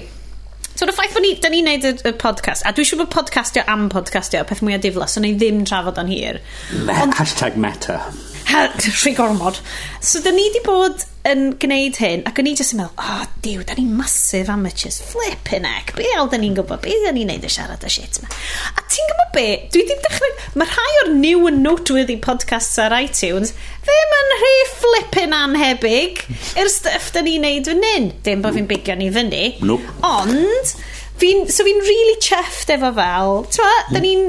So, 0.77 0.85
y 0.85 0.93
ffaith 0.93 1.15
bod 1.17 1.25
ni, 1.25 1.31
da 1.41 1.49
ni'n 1.49 1.65
neud 1.65 1.85
y, 1.89 1.91
y, 2.05 2.11
podcast, 2.21 2.61
a 2.69 2.73
dwi'n 2.77 2.85
siŵr 2.85 2.99
bod 3.01 3.15
podcastio 3.15 3.63
am 3.73 3.87
podcastio, 3.89 4.43
peth 4.45 4.61
mwyaf 4.61 4.83
diflas, 4.85 5.15
so 5.17 5.23
ni 5.25 5.31
ddim 5.33 5.63
trafod 5.65 5.97
o'n 6.03 6.11
hir. 6.13 6.43
Me, 6.85 6.93
Ond, 7.01 7.17
hashtag 7.17 7.57
meta. 7.57 7.97
Ha, 8.51 8.67
rhai 8.85 9.15
gormod. 9.17 9.63
So, 10.05 10.21
da 10.21 10.35
ni 10.37 10.45
di 10.53 10.61
bod 10.67 11.07
yn 11.27 11.43
gwneud 11.59 11.99
hyn 11.99 12.23
ac 12.29 12.39
o'n 12.39 12.49
i 12.49 12.53
jyst 12.59 12.75
yn 12.77 12.81
meddwl 12.81 13.03
oh, 13.03 13.23
diw 13.43 13.65
da 13.67 13.75
ni'n 13.75 13.95
massive 13.99 14.53
amateurs 14.53 14.99
flipping 15.11 15.67
heck. 15.67 15.93
Be 15.99 16.07
iawn 16.13 16.31
da 16.31 16.39
ni'n 16.39 16.55
gwybod 16.59 16.83
be 16.85 16.95
da 17.03 17.13
ni'n 17.15 17.31
neud 17.33 17.47
y 17.47 17.51
siarad 17.51 17.83
y 17.87 17.91
shit 17.91 18.21
ma? 18.23 18.31
A 18.31 18.85
ti'n 18.85 19.11
gwybod 19.11 19.33
be? 19.35 19.47
Dwi 19.75 19.83
di 19.89 19.97
dechrau 20.05 20.37
mae 20.61 20.71
rhai 20.71 20.95
o'r 21.03 21.13
new 21.17 21.49
and 21.51 21.65
noteworthy 21.67 22.19
podcasts 22.23 22.79
ar 22.83 22.95
iTunes 23.01 23.55
ddim 23.87 24.15
yn 24.21 24.33
rhy 24.37 24.55
flipping 24.77 25.35
anhebyg 25.37 26.23
i'r 26.63 26.71
stuff 26.73 27.11
da 27.17 27.25
ni'n 27.27 27.47
neud 27.47 27.73
fan 27.73 27.87
hyn. 27.91 28.11
Dim 28.27 28.47
bod 28.47 28.59
fi'n 28.59 28.71
bigio 28.71 28.99
ni 28.99 29.11
fyny. 29.15 29.45
Nope. 29.67 29.99
ond 30.07 30.75
fi'n 31.21 31.47
so 31.51 31.67
fi'n 31.67 31.83
really 31.89 32.19
chuffed 32.23 32.71
efo 32.77 32.93
fel 32.97 33.39
ti'n 33.51 33.67
ma 33.67 33.77
da 33.91 34.03
ni'n 34.05 34.27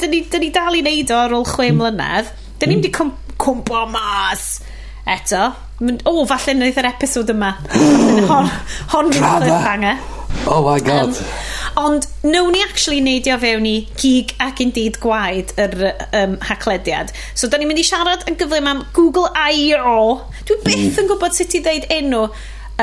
da 0.00 0.08
ni, 0.08 0.24
da 0.32 0.40
ni 0.40 0.52
dal 0.54 0.80
i 0.80 0.84
neud 0.84 1.12
o 1.12 1.22
ar 1.26 1.36
ôl 1.36 1.46
chwe 1.46 1.70
mlynedd. 1.76 2.32
Da 2.58 2.68
ni'n 2.70 2.80
di 2.80 2.90
cwmpo 2.94 3.86
mas 3.92 4.62
eto. 5.08 5.52
Mynd, 5.82 6.02
o, 6.06 6.20
oh, 6.22 6.26
falle 6.30 6.54
wneud 6.54 6.78
yr 6.78 6.88
episod 6.92 7.30
yma. 7.32 7.56
hon, 8.30 8.50
hon 8.92 9.10
Drama. 9.10 9.96
Oh 10.46 10.62
my 10.64 10.80
god. 10.80 11.10
Um, 11.10 11.84
ond, 11.84 12.06
nawn 12.22 12.52
ni 12.54 12.62
actually 12.64 13.00
neidio 13.04 13.36
fewn 13.42 13.66
i 13.68 13.74
gig 13.98 14.34
ac 14.42 14.62
indeed 14.64 14.98
gwaed 15.02 15.52
yr 15.60 15.76
um, 16.18 16.36
haclediad. 16.48 17.12
So, 17.34 17.50
da 17.50 17.60
ni'n 17.60 17.70
mynd 17.70 17.82
i 17.82 17.86
siarad 17.86 18.24
yn 18.30 18.38
gyflym 18.40 18.70
am 18.70 18.84
Google 18.96 19.28
I.O. 19.34 20.22
Dwi 20.48 20.58
byth 20.64 20.88
mm. 20.88 21.02
yn 21.02 21.10
gwybod 21.10 21.36
sut 21.36 21.58
i 21.58 21.62
ddeud 21.64 21.88
enw 21.98 22.24
um, 22.26 22.32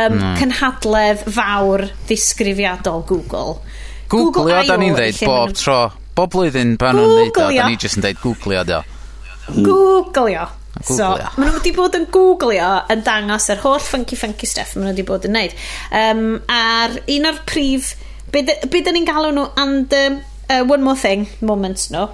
mm. 0.05 0.35
cynhadledd 0.39 1.25
fawr 1.35 1.87
ddisgrifiadol 2.09 3.03
Google. 3.09 3.59
Google, 4.09 4.45
Google 4.45 4.61
I.O. 4.63 4.79
ni'n 4.81 4.99
ddeud 4.99 5.25
bob 5.25 5.57
tro. 5.59 5.81
Bob 6.19 6.31
blwyddyn 6.35 6.75
pan 6.79 6.97
nhw'n 6.99 7.15
ddeud 7.15 7.43
o, 7.43 7.51
da 7.55 7.67
ni 7.67 7.79
jyst 7.79 7.99
yn 7.99 8.07
ddeud 8.07 8.23
Google 8.23 8.63
o. 8.79 8.81
Googleo. 9.49 10.47
So, 10.85 11.11
maen 11.35 11.49
nhw 11.49 11.57
wedi 11.57 11.73
bod 11.75 11.97
yn 11.97 12.07
googlio 12.13 12.69
yn 12.93 13.03
dangos 13.03 13.49
yr 13.51 13.59
holl 13.65 13.81
funky 13.83 14.15
funky 14.19 14.47
stuff 14.47 14.75
maen 14.75 14.87
nhw 14.87 14.93
wedi 14.93 15.07
bod 15.07 15.27
yn 15.27 15.35
neud. 15.35 15.55
Um, 15.91 16.25
a'r 16.53 16.99
un 17.15 17.29
o'r 17.29 17.41
prif, 17.49 17.93
be 18.31 18.43
dyn 18.45 18.95
ni'n 18.95 19.07
galw 19.07 19.33
nhw 19.35 19.49
and 19.59 19.95
um, 19.99 20.19
uh, 20.49 20.63
one 20.63 20.83
more 20.83 20.95
thing 20.95 21.27
moments 21.41 21.89
nhw, 21.93 22.07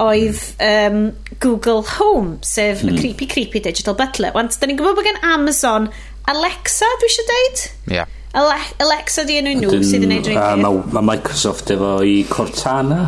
oedd 0.00 0.42
um, 0.66 1.00
Google 1.38 1.82
Home, 1.98 2.38
sef 2.42 2.82
mm. 2.82 2.88
y 2.88 2.92
hmm. 2.92 3.00
creepy 3.00 3.30
creepy 3.30 3.64
digital 3.70 3.96
butler. 3.98 4.34
Want, 4.34 4.58
da 4.58 4.68
ni'n 4.68 4.78
gwybod 4.80 4.98
bod 4.98 5.08
gen 5.08 5.22
Amazon 5.26 5.90
Alexa, 6.30 6.88
dwi 7.00 7.10
eisiau 7.10 7.30
deud? 7.30 7.64
Ie. 7.96 8.06
Ale 8.40 8.60
Alexa 8.84 9.24
di 9.26 9.40
enw 9.40 9.56
nhw 9.58 9.80
sydd 9.82 10.06
yn 10.06 10.14
neud 10.14 10.28
rhywun. 10.30 10.66
Uh, 10.66 10.84
mae 10.94 11.06
Microsoft 11.14 11.72
efo 11.74 11.96
i 12.06 12.20
Cortana. 12.30 13.02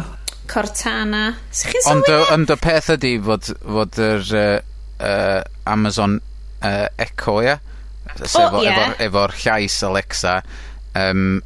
Cortana. 0.51 1.29
Sych 1.55 1.77
chi'n 1.77 1.87
sylwi? 1.87 2.19
Ond 2.35 2.51
y 2.51 2.59
peth 2.61 2.93
ydy 2.97 3.17
fod, 3.23 3.55
fod 3.63 4.03
yr... 4.03 4.29
Uh, 4.31 4.61
uh, 5.03 5.43
Amazon 5.67 6.21
uh, 6.63 6.87
Echo 6.99 7.41
ia? 7.43 7.59
Sef... 8.23 8.53
O 8.53 8.63
ie. 8.63 8.71
...efo'r 8.71 9.03
efo'r 9.09 9.37
llais 9.45 9.81
Alexa 9.89 10.37
um, 10.99 11.41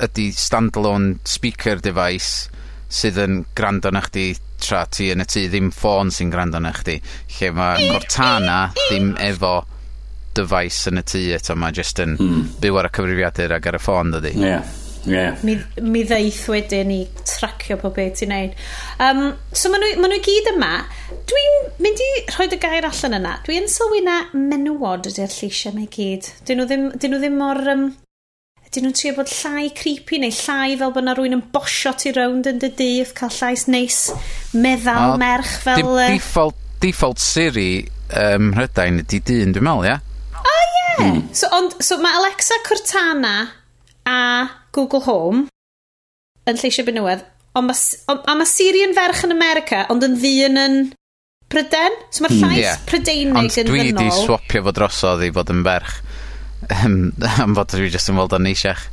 ydy 0.00 0.30
standalone 0.36 1.18
speaker 1.28 1.82
device 1.82 2.48
sydd 2.90 3.20
yn 3.22 3.42
grando 3.54 3.92
'nach 3.92 4.10
chdi 4.10 4.32
tra 4.60 4.84
ti 4.92 5.08
yn 5.12 5.22
y 5.22 5.26
tŷ, 5.28 5.46
ddim 5.52 5.70
ffôn 5.72 6.10
sy'n 6.12 6.32
grando 6.32 6.60
'nach 6.60 6.82
chdi, 6.82 6.98
lle 7.38 7.50
mae 7.56 7.90
Cortana 7.92 8.58
ddim 8.88 9.14
efo 9.22 9.60
device 10.36 10.90
yn 10.90 11.00
y 11.00 11.04
tŷ 11.06 11.22
eto 11.38 11.56
mae 11.58 11.74
jyst 11.76 12.02
yn... 12.02 12.16
Hmm. 12.20 12.48
...byw 12.62 12.80
ar 12.80 12.90
y 12.90 12.94
cyfrifiadur 12.98 13.56
ag 13.56 13.70
ar 13.70 13.78
y 13.78 13.82
ffôn 13.82 14.14
dydy 14.16 14.34
Ie. 14.36 14.56
Yeah. 15.08 15.38
Mi, 15.46 15.56
mi 15.80 16.02
ddeith 16.04 16.42
wedyn 16.50 16.92
i 16.92 17.00
tracio 17.24 17.78
pob 17.80 17.94
beth 17.96 18.20
ti'n 18.20 18.32
neud. 18.34 18.58
Um, 19.00 19.22
so 19.52 19.72
maen 19.72 19.84
nhw, 19.84 19.94
ma 20.02 20.10
nhw 20.10 20.20
gyd 20.24 20.52
yma. 20.52 20.74
Dwi'n 21.30 21.56
mynd 21.80 22.04
i 22.04 22.10
rhoi 22.34 22.50
y 22.50 22.60
gair 22.60 22.88
allan 22.88 23.18
yna. 23.20 23.38
Dwi'n 23.46 23.70
sylwi 23.70 24.04
na 24.04 24.20
menywod 24.36 25.08
ydy'r 25.12 25.32
lleisiau 25.32 25.76
mae 25.76 25.88
gyd. 25.92 26.28
Dyn 26.46 26.60
nhw 26.60 26.68
ddim, 26.68 26.86
dyn 26.96 27.14
nhw 27.14 27.24
ddim 27.24 27.40
mor... 27.40 27.62
Um, 27.72 27.90
dyn 28.70 28.84
nhw'n 28.86 28.94
trio 28.94 29.16
bod 29.16 29.30
llai 29.32 29.64
creepy 29.74 30.20
neu 30.22 30.30
llai 30.30 30.76
fel 30.78 30.92
bod 30.94 31.02
na 31.02 31.16
rwy'n 31.18 31.34
yn 31.34 31.40
bosio 31.50 31.90
ti 31.98 32.12
rownd 32.14 32.46
yn 32.46 32.60
dy 32.62 32.68
dydd, 32.78 33.10
cael 33.18 33.32
llais 33.34 33.64
neis, 33.66 33.96
meddal, 34.54 35.16
A, 35.16 35.18
merch 35.18 35.56
fel... 35.64 35.80
Dim 35.80 35.90
uh, 35.90 36.04
default, 36.12 36.60
default 36.84 37.18
Siri 37.18 37.72
um, 38.14 38.52
rhydain 38.54 39.02
ydy 39.02 39.18
dyn, 39.26 39.56
dwi'n 39.56 39.66
meddwl, 39.66 39.88
ia? 39.88 39.96
Yeah? 39.96 40.38
O, 40.38 40.44
oh, 40.44 40.62
ie! 40.62 40.78
Yeah. 40.78 41.00
Hmm. 41.00 41.20
So, 41.34 41.50
ond, 41.56 41.74
so 41.82 41.98
mae 41.98 42.14
Alexa 42.20 42.60
Cortana 42.68 43.34
a 44.06 44.20
Google 44.76 45.02
Home 45.06 45.46
yn 46.48 46.58
lleisio 46.60 46.86
benywedd, 46.86 47.26
ond 47.58 47.70
mae 47.70 48.00
on, 48.10 48.22
mae 48.38 48.48
Siri 48.48 48.84
yn 48.86 48.96
ferch 48.96 49.24
yn 49.26 49.34
America, 49.34 49.84
ond 49.92 50.06
yn 50.06 50.16
ddyn 50.18 50.60
yn 50.60 50.80
Pryden. 51.50 51.96
So 52.14 52.22
mae'r 52.22 52.36
hmm, 52.36 52.44
llais 52.44 52.56
mm, 52.56 52.62
yeah. 52.62 52.80
Prydeinig 52.86 53.34
yn 53.34 53.50
ddynol. 53.50 53.74
Ond 53.74 53.98
dwi 53.98 53.98
di 53.98 54.10
swapio 54.14 54.62
fo 54.66 54.74
drosodd 54.76 55.26
i 55.26 55.32
fod 55.34 55.50
yn 55.50 55.64
ferch. 55.66 55.98
am 57.42 57.56
fod 57.58 57.74
dwi 57.74 57.90
jyst 57.90 58.12
yn 58.12 58.20
weld 58.20 58.36
o'n 58.38 58.46
neisiach. 58.46 58.86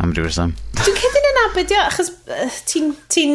Am 0.00 0.14
ryw 0.16 0.24
reswm. 0.24 0.54
Dwi'n 0.80 1.00
cedyn 1.02 1.28
yn 1.34 1.40
abedio, 1.46 1.86
achos 1.86 2.14
uh, 2.32 2.60
ti'n... 2.70 2.94
Ti 3.12 3.26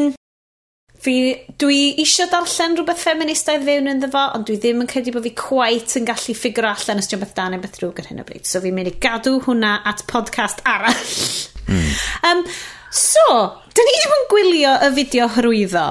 fi, 1.06 1.16
dwi 1.62 1.80
eisiau 2.02 2.30
darllen 2.32 2.80
rhywbeth 2.80 3.04
feministaidd 3.06 3.66
fewn 3.68 3.92
yn 3.92 4.06
fo, 4.10 4.24
ond 4.34 4.48
dwi 4.48 4.58
ddim 4.58 4.82
yn 4.82 4.90
credu 4.90 5.14
bod 5.14 5.28
fi 5.28 5.36
quite 5.38 6.00
yn 6.00 6.08
gallu 6.10 6.34
ffigur 6.34 6.66
allan 6.72 7.04
os 7.04 7.12
dwi'n 7.12 7.22
beth 7.22 7.36
dan 7.38 7.60
beth 7.62 7.78
drwg 7.78 8.02
ar 8.02 8.10
hyn 8.10 8.24
o 8.24 8.26
bryd. 8.26 8.48
So 8.50 8.64
fi'n 8.64 8.74
mynd 8.74 8.90
i 8.90 8.96
gadw 9.06 9.38
hwnna 9.46 9.78
at 9.86 10.08
podcast 10.10 10.66
arall. 10.66 11.06
Um, 11.70 12.44
so, 12.92 13.28
da 13.76 13.86
ni 13.86 13.96
ddim 14.00 14.18
yn 14.18 14.28
gwylio 14.34 14.76
y 14.88 14.92
fideo 15.00 15.30
hyrwyddo. 15.38 15.86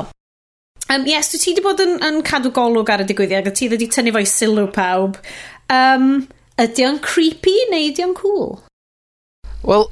Um, 0.93 1.07
yes, 1.09 1.33
dwi 1.33 1.41
ti 1.41 1.55
wedi 1.55 1.65
bod 1.65 1.81
yn, 1.81 1.97
yn 2.05 2.21
cadw 2.27 2.53
golwg 2.55 2.93
ar 2.93 3.03
y 3.05 3.09
digwyddiad, 3.09 3.49
a 3.49 3.55
ti 3.57 3.71
wedi 3.73 3.89
tynnu 3.91 4.13
fo'i 4.15 4.29
sylw 4.29 4.69
pawb. 4.75 5.17
Um, 5.73 6.27
ydy 6.61 6.87
o'n 6.87 7.01
creepy 7.05 7.55
neu 7.73 7.89
ydy 7.91 8.05
o'n 8.05 8.17
cool? 8.19 8.59
Wel, 9.65 9.87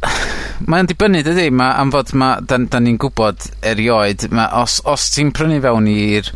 mae'n 0.68 0.90
dibynnu, 0.90 1.22
dydy? 1.24 1.48
Mae 1.56 1.72
am 1.80 1.92
fod 1.94 2.12
ma, 2.20 2.34
da, 2.44 2.60
da 2.60 2.80
ni'n 2.82 3.00
gwybod 3.00 3.48
erioed, 3.72 4.28
ma, 4.36 4.50
os, 4.60 4.82
os 4.88 5.08
ti'n 5.14 5.32
prynu 5.34 5.62
fewn 5.64 5.88
i'r 5.88 6.28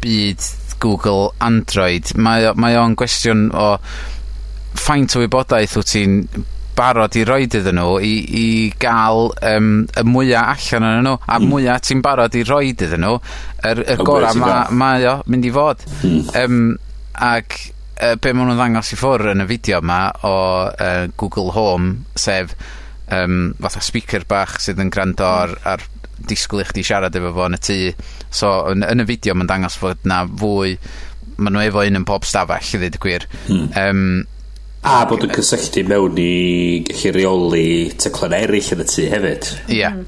byd 0.00 0.46
Google 0.80 1.34
Android, 1.44 2.14
mae, 2.16 2.48
mae 2.56 2.78
o'n 2.80 2.96
gwestiwn 2.96 3.48
o 3.52 3.74
faint 4.78 5.16
o 5.18 5.22
wybodaeth 5.22 5.76
wyt 5.76 5.92
ti'n 5.92 6.20
barod 6.78 7.16
i 7.18 7.24
roed 7.26 7.56
iddyn 7.58 7.78
nhw 7.78 7.96
i, 8.04 8.12
i 8.38 8.46
gael 8.80 9.32
um, 9.50 9.72
y 9.90 10.04
mwyaf 10.06 10.68
allan 10.68 10.86
yn 10.88 11.08
nhw, 11.08 11.16
a 11.26 11.40
mm. 11.42 11.72
ti'n 11.84 12.04
barod 12.04 12.36
i 12.38 12.44
roed 12.46 12.84
iddyn 12.86 13.04
nhw, 13.04 13.16
yr, 13.66 13.82
yr 13.82 14.04
gorau 14.04 14.30
gora 14.30 14.34
ma, 14.38 14.84
mae 14.84 15.08
o 15.10 15.16
mynd 15.26 15.48
i 15.48 15.52
fod. 15.54 15.84
Mm. 16.06 16.22
Yym, 16.36 16.62
ac 17.28 17.58
uh, 17.98 18.14
be 18.22 18.32
maen 18.32 18.52
nhw'n 18.52 18.60
ddangos 18.60 18.92
i 18.94 19.00
ffwr 19.00 19.32
yn 19.34 19.44
y 19.44 19.48
fideo 19.50 19.82
yma 19.82 20.00
o 20.28 20.34
uh, 20.70 21.04
Google 21.18 21.54
Home, 21.56 21.94
sef 22.14 22.54
um, 23.14 23.52
fatha 23.58 23.82
speaker 23.84 24.26
bach 24.28 24.58
sydd 24.62 24.82
yn 24.82 24.92
gwrando 24.94 25.26
ar, 25.26 25.54
ar 25.66 25.84
disgwyl 26.28 26.64
i 26.64 26.68
chdi 26.70 26.86
siarad 26.86 27.16
efo 27.18 27.34
fo 27.34 27.46
yn 27.50 27.58
y 27.58 27.62
tŷ. 27.62 27.78
So, 28.30 28.54
yn, 28.72 28.86
yn 28.86 29.04
y 29.04 29.08
fideo, 29.08 29.36
mae'n 29.38 29.50
dangos 29.50 29.78
fod 29.80 30.08
na 30.08 30.24
fwy... 30.28 30.78
Maen 31.38 31.54
nhw 31.54 31.68
efo 31.68 31.84
un 31.86 31.94
yn 31.94 32.02
pob 32.02 32.24
stafell, 32.26 32.66
i 32.74 32.78
ddweud 32.80 32.96
y 32.98 33.00
gwir. 33.04 33.24
Hmm. 33.46 33.66
Um, 33.78 34.37
A 34.88 35.02
bod 35.04 35.20
yn 35.26 35.32
cysylltu 35.36 35.82
mewn 35.84 36.16
i 36.16 36.80
gallu 36.88 37.10
reoli 37.12 37.64
teclan 38.00 38.32
eraill 38.32 38.70
yn 38.72 38.80
y 38.80 38.86
tŷ 38.88 39.02
hefyd. 39.12 39.48
Ie. 39.68 39.76
Yeah. 39.82 39.98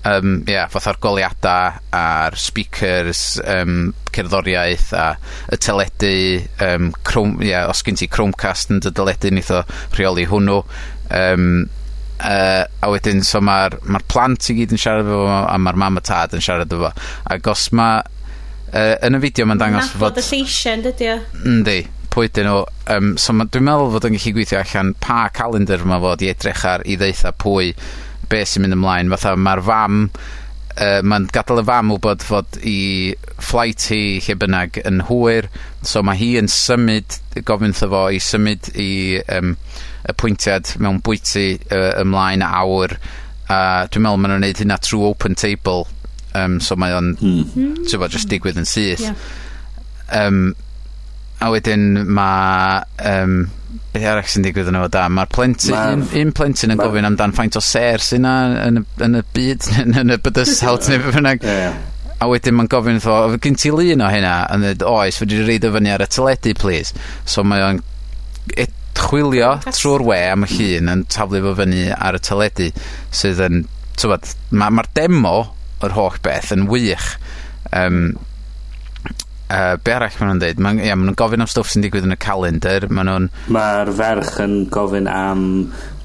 Um, 0.00 0.26
mm. 0.26 0.48
yeah, 0.48 0.66
fatha'r 0.68 0.98
goliadau 1.00 1.78
a'r 1.96 2.36
speakers, 2.40 3.22
um, 3.48 3.94
cerddoriaeth 4.12 4.90
a 4.96 5.06
y 5.48 5.58
teledu, 5.60 6.12
um, 6.66 6.90
Chrome, 7.08 7.40
yeah, 7.44 7.64
os 7.72 7.80
gen 7.86 7.96
ti 7.96 8.10
Chromecast 8.12 8.74
yn 8.74 8.82
dy 8.84 8.92
deledu 8.96 9.32
nith 9.32 9.52
o 9.56 9.62
rheoli 9.96 10.26
hwnnw. 10.28 10.58
Um, 11.16 11.46
uh, 12.20 12.64
a 12.68 12.90
wedyn, 12.92 13.24
so 13.24 13.40
mae'r 13.44 13.78
ma 13.88 14.02
plant 14.12 14.50
i 14.52 14.58
gyd 14.58 14.74
yn 14.76 14.82
siarad 14.84 15.08
efo 15.08 15.22
fo, 15.22 15.38
a 15.48 15.56
mae'r 15.64 15.80
mam 15.80 15.96
a 15.96 16.02
tad 16.04 16.36
yn 16.36 16.44
siarad 16.44 16.76
efo. 16.76 16.92
Ac 17.36 17.48
os 17.54 17.70
mae... 17.72 18.04
Uh, 18.70 18.98
yn 19.08 19.16
y 19.16 19.22
fideo 19.24 19.48
mae'n 19.48 19.64
dangos... 19.64 19.94
Nabod 19.96 20.20
y 20.20 20.26
lleisiau, 20.28 20.84
dydy 20.84 21.08
o. 21.14 21.16
Yndi 21.40 21.78
pwy 22.14 22.30
'dyn 22.30 22.48
nhw 22.48 22.60
um, 22.94 23.14
so 23.20 23.34
ma'... 23.36 23.46
Dwi'n 23.50 23.66
meddwl 23.66 23.94
fod 23.94 24.08
yn 24.08 24.18
gallu 24.18 24.34
gweithio 24.36 24.60
allan 24.60 24.92
pa 25.02 25.22
calendar 25.34 25.84
mae 25.88 26.02
fod 26.02 26.24
i 26.24 26.30
edrych 26.32 26.66
ar 26.68 26.84
i 26.86 26.98
ddeitha 27.00 27.32
pwy 27.42 27.72
be' 28.30 28.44
sy'n 28.46 28.64
mynd 28.64 28.78
ymlaen 28.78 29.10
fatha 29.14 29.34
mae'r 29.38 29.62
fam 29.66 30.00
uh, 30.06 31.00
mae'n 31.02 31.28
gadael 31.34 31.62
y 31.62 31.66
fam 31.68 31.92
wybod 31.94 32.26
fod 32.26 32.60
'i 32.62 32.78
flight 33.42 33.86
hi 33.92 34.02
lle 34.24 34.36
bynnag 34.42 34.80
yn 34.86 35.04
hwyr 35.08 35.50
so 35.86 36.02
mae 36.06 36.18
hi 36.20 36.32
yn 36.40 36.50
symud 36.52 37.20
gofyn 37.48 37.74
'tho 37.76 37.90
fo 37.94 38.04
i 38.14 38.20
symud 38.24 38.72
i 38.74 38.90
um, 39.38 39.56
y 40.08 40.16
pwyntiad 40.20 40.74
mewn 40.82 41.00
bwyty 41.04 41.48
uh, 41.70 41.92
ymlaen 42.02 42.44
awr 42.46 42.96
a 43.50 43.60
dwi'n 43.90 44.04
meddwl 44.04 44.20
maen 44.22 44.36
nhw'n 44.36 44.46
neud 44.46 44.62
hynna 44.62 44.78
trwy 44.82 45.08
open 45.10 45.34
table 45.38 45.88
um, 46.34 46.58
so 46.62 46.76
mae 46.78 46.94
o'n... 46.94 47.14
mm. 47.18 47.84
just 47.86 47.96
hmm. 47.98 48.30
digwydd 48.30 48.60
yn 48.60 48.68
syth. 48.68 49.02
Ie. 49.02 49.14
um, 50.20 50.52
A 51.40 51.50
wedyn 51.52 51.86
mae 52.12 52.80
um, 53.10 53.36
beth 53.94 54.08
arall 54.12 54.28
sy'n 54.28 54.44
digwydd 54.44 54.70
yn 54.72 54.80
o 54.80 54.86
da 54.92 55.06
mae'r 55.12 55.30
plentyn... 55.32 55.76
Ma'... 55.76 55.94
Un 55.94 56.02
un 56.22 56.34
plentyn 56.36 56.74
yn 56.74 56.80
ma, 56.80 56.88
gofyn 56.88 57.08
amdan 57.08 57.36
faint 57.36 57.56
o 57.56 57.62
ser 57.64 58.04
sy'n 58.04 58.26
'na 58.26 58.34
yn 58.66 58.82
y 58.82 58.84
yn 59.06 59.20
y 59.20 59.22
byd 59.36 59.70
yn 60.02 60.16
y 60.16 60.18
bydysawd 60.20 60.90
neu 60.90 61.04
beth 61.04 61.16
bynnag. 61.16 61.46
Ie. 61.46 61.70
A 62.20 62.28
wedyn 62.28 62.58
mae'n 62.58 62.68
gofyn 62.70 63.00
wrtho 63.00 63.40
gyn 63.40 63.56
ti 63.56 63.72
lun 63.72 64.04
o 64.04 64.10
hynna? 64.12 64.34
A 64.50 64.60
dweud 64.60 64.84
oes 64.90 65.20
fyddi 65.22 65.40
di 65.40 65.48
roid 65.48 65.70
o 65.70 65.72
fyny 65.78 65.94
ar 65.94 66.04
y 66.04 66.10
teledu 66.12 66.52
please 66.58 66.92
So 67.24 67.46
mae 67.46 67.64
o'n 67.64 67.80
ed- 68.60 68.76
chwilio 69.00 69.54
trwy'r 69.64 70.04
we 70.04 70.18
am 70.30 70.44
y 70.44 70.48
llun 70.50 70.92
yn 70.92 71.04
taflu 71.10 71.40
fo 71.44 71.54
fyny 71.58 71.88
ar 71.94 72.18
y 72.18 72.22
teledu 72.26 72.70
sydd 73.16 73.42
yn 73.46 73.62
mae'r 74.00 74.74
ma' 74.76 74.86
demo 74.96 75.36
o'r 75.84 75.94
holl 75.96 76.18
beth 76.24 76.52
yn 76.56 76.66
wych 76.70 77.06
um, 77.76 78.16
uh, 79.50 79.74
be' 79.82 79.94
arall 79.96 80.14
maen 80.20 80.30
nhw'n 80.30 80.42
dweud? 80.44 80.60
Maen 80.64 80.78
n- 80.80 80.86
ia 80.86 80.96
ma' 80.96 81.08
nhw'n 81.08 81.18
gofyn 81.18 81.44
am 81.44 81.50
stwff 81.50 81.72
sy'n 81.72 81.84
digwydd 81.84 82.06
yn 82.08 82.14
y 82.14 82.18
calendar. 82.22 82.86
Maen 82.90 83.10
nhw'n... 83.10 83.26
Mae'r 83.56 83.90
ferch 83.98 84.38
yn 84.44 84.54
gofyn 84.72 85.10
am 85.10 85.42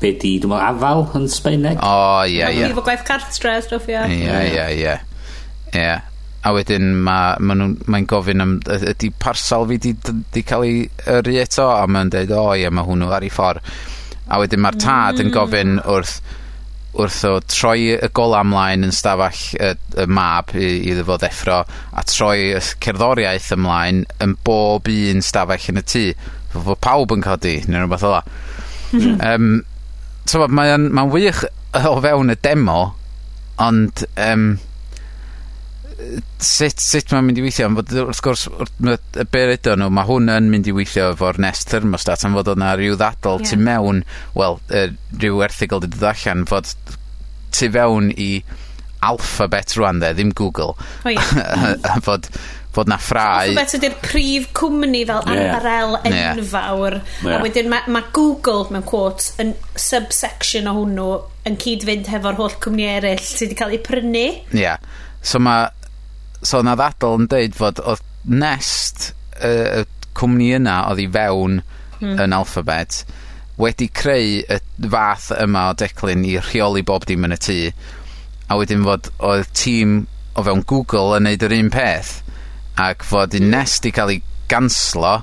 be 0.02 0.12
di, 0.22 0.34
dwi'n 0.44 0.52
meddwl, 0.52 0.66
afal 0.72 1.06
yn 1.22 1.30
Sbeineg. 1.32 1.80
O 1.86 1.96
ie, 2.26 2.42
Ie. 2.42 2.52
ia. 2.60 2.68
Efo 2.74 2.84
gwaith 2.86 3.06
cartre 3.08 3.56
stwff, 3.66 3.88
ie. 3.94 4.02
Ie, 4.18 4.42
ie, 4.52 4.68
ie. 4.82 4.98
Ie. 5.76 5.90
A 6.46 6.52
wedyn 6.54 6.92
ma' 7.08 7.36
ma' 7.42 7.56
nw'n 7.58 7.72
mae'n 7.90 8.06
gofyn 8.12 8.44
am 8.44 8.58
y- 8.70 8.82
ydi 8.92 9.10
parsel 9.18 9.64
fi 9.72 9.80
'di 9.82 9.94
d- 9.98 10.14
'di 10.30 10.44
ca'l 10.46 10.66
ei 10.68 10.84
yrru 11.10 11.34
eto 11.42 11.66
a 11.74 11.88
mae'n 11.90 12.12
dweud 12.14 12.34
o 12.38 12.44
ie, 12.54 12.70
mae 12.70 12.86
hwnnw 12.86 13.10
ar 13.18 13.26
ei 13.26 13.32
ffordd. 13.34 13.66
A 14.30 14.38
wedyn 14.42 14.62
mae'r 14.62 14.78
tad 14.82 15.22
yn 15.24 15.32
mm. 15.32 15.34
gofyn 15.34 15.80
wrth 15.86 16.20
wrth 16.96 17.22
o 17.28 17.34
troi 17.52 17.96
y 17.96 18.10
gola 18.16 18.42
ymlaen 18.46 18.88
yn 18.88 18.94
stafell 18.96 19.42
y, 19.60 19.72
y 20.02 20.06
mab 20.08 20.54
i, 20.56 20.70
iddo 20.92 21.06
fo 21.08 21.18
ddeffro, 21.22 21.62
a 21.68 22.04
troi 22.08 22.52
y 22.56 22.62
cerddoriaeth 22.64 23.52
ymlaen 23.58 24.04
yn 24.24 24.36
bob 24.48 24.90
un 24.92 25.24
stafell 25.26 25.72
yn 25.74 25.82
y 25.82 25.86
tŷ. 25.94 26.06
Fo 26.54 26.64
fod 26.70 26.84
pawb 26.84 27.16
yn 27.16 27.26
codi, 27.26 27.58
neu 27.68 27.84
rhywbeth 27.84 28.06
ola. 28.08 28.22
um, 29.32 29.50
so, 30.30 30.46
mae'n 30.48 30.88
ma, 30.96 31.08
wych 31.12 31.44
o 31.76 31.98
fewn 32.04 32.32
y 32.32 32.38
demo, 32.48 32.80
ond 33.62 34.06
um, 34.16 34.48
sut 36.44 36.82
sut 36.84 37.14
mae'n 37.14 37.24
mynd 37.30 37.40
i 37.40 37.44
weithio 37.46 37.70
am 37.70 37.78
fod 37.78 37.94
wrth 38.02 38.22
gwrs 38.24 38.46
wrth 38.50 38.74
ma' 38.84 38.98
yy 38.98 39.28
be' 39.32 39.46
redon 39.52 39.80
nw 39.80 39.94
ma' 39.96 40.04
hwn 40.10 40.32
yn 40.34 40.50
mynd 40.52 40.68
i 40.68 40.74
weithio 40.76 41.14
efo'r 41.14 41.40
Nest 41.42 41.70
Thermostat 41.72 42.26
am 42.28 42.36
fod 42.36 42.52
o' 42.52 42.56
rhyw 42.58 42.98
ddadl... 43.00 43.40
Ie. 43.40 43.48
...tu 43.48 43.60
mewn 43.62 44.04
wel 44.36 44.60
yy 44.74 44.90
ryw 45.24 45.40
erthygl 45.48 45.84
'di 45.84 45.94
dod 45.94 46.10
allan 46.12 46.44
fod 46.50 46.74
tu 47.56 47.72
fewn 47.72 48.12
i 48.12 48.30
Alphabet 49.06 49.76
rwan 49.78 50.02
'de 50.02 50.12
ddim 50.18 50.34
Google. 50.36 50.76
O 51.06 51.14
ie. 51.14 51.22
a 51.94 51.96
fod 52.04 52.28
fod 52.76 52.92
'na 52.92 53.00
ffrau 53.00 53.46
Alphabet 53.46 53.78
ydy'r 53.80 53.96
prif 54.04 54.50
cwmni 54.60 55.06
fel 55.08 55.24
anbarel 55.32 55.96
enfawr. 56.02 57.00
Ie. 57.24 57.38
A 57.38 57.40
wedyn 57.46 57.72
mae 57.72 57.88
ma' 57.96 58.04
Google, 58.12 58.68
mewn 58.76 58.84
quotes, 58.90 59.32
yn 59.40 59.56
subsection 59.80 60.68
o 60.68 60.76
hwnnw 60.82 61.08
yn 61.48 61.56
cyd-fynd 61.62 62.12
hefo'r 62.12 62.36
holl 62.42 62.60
cwmni 62.60 62.92
eraill 62.98 63.24
sydd 63.24 63.48
wedi 63.48 63.60
cael 63.64 63.80
ei 63.80 63.84
prynu. 63.88 64.28
yeah. 64.52 64.84
So 65.26 65.40
ma' 65.40 65.72
so 66.46 66.62
na 66.66 66.76
ddadl 66.80 67.20
yn 67.22 67.30
deud 67.32 67.58
fod 67.58 67.82
oedd 67.84 68.04
Nest 68.26 69.12
y, 69.38 69.52
y 69.82 70.12
cwmni 70.18 70.54
yna 70.60 70.84
oedd 70.92 71.04
i 71.04 71.10
fewn... 71.12 71.62
Hmm. 71.96 72.18
...yn 72.20 72.34
Alphabet 72.36 73.06
wedi 73.56 73.88
creu 73.96 74.42
y 74.52 74.58
fath 74.92 75.30
yma 75.40 75.70
o 75.72 75.76
declyn 75.80 76.26
i 76.28 76.36
rheoli 76.42 76.84
bob 76.84 77.06
dim 77.08 77.24
yn 77.24 77.36
y 77.36 77.40
tŷ, 77.40 77.60
a 78.52 78.58
wedyn 78.60 78.84
fod 78.84 79.10
oedd 79.24 79.52
tîm 79.56 80.02
o 80.36 80.44
fewn 80.44 80.64
Google 80.68 81.16
yn 81.18 81.28
neud 81.30 81.46
yr 81.48 81.56
un 81.56 81.72
peth, 81.72 82.18
ac 82.82 83.06
fod 83.08 83.38
i 83.38 83.42
Nest 83.44 83.88
i 83.88 83.94
cael 83.96 84.12
ei 84.18 84.20
ganslo, 84.52 85.14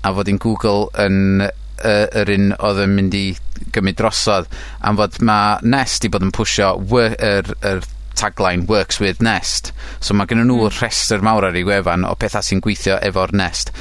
a 0.00 0.14
fod 0.16 0.30
i'n 0.32 0.40
Google 0.40 0.88
yn 1.04 1.44
yy 1.44 1.98
yr 2.22 2.32
un 2.34 2.48
oedd 2.56 2.80
yn 2.82 2.96
mynd 2.96 3.14
i 3.14 3.26
gymryd 3.74 3.98
drosodd, 4.00 4.48
am 4.80 4.96
fod 4.98 5.20
mae 5.28 5.60
Nest 5.68 6.08
i 6.08 6.10
bod 6.10 6.24
yn 6.26 6.32
pwysio 6.34 6.72
wy- 6.90 7.12
yr 7.20 7.52
yr 7.68 7.84
tagline 8.18 8.66
works 8.68 9.00
with 9.00 9.22
Nest. 9.24 9.72
So 10.00 10.14
mae 10.14 10.28
gen 10.30 10.42
nw 10.44 10.60
hmm. 10.64 10.78
rhestr 10.78 11.24
mawr 11.24 11.48
ar 11.48 11.58
ei 11.58 11.66
gwefan 11.66 12.06
o 12.08 12.14
pethau 12.18 12.44
sy'n 12.44 12.62
gweithio 12.64 12.98
efo'r 13.10 13.34
Nest. 13.38 13.72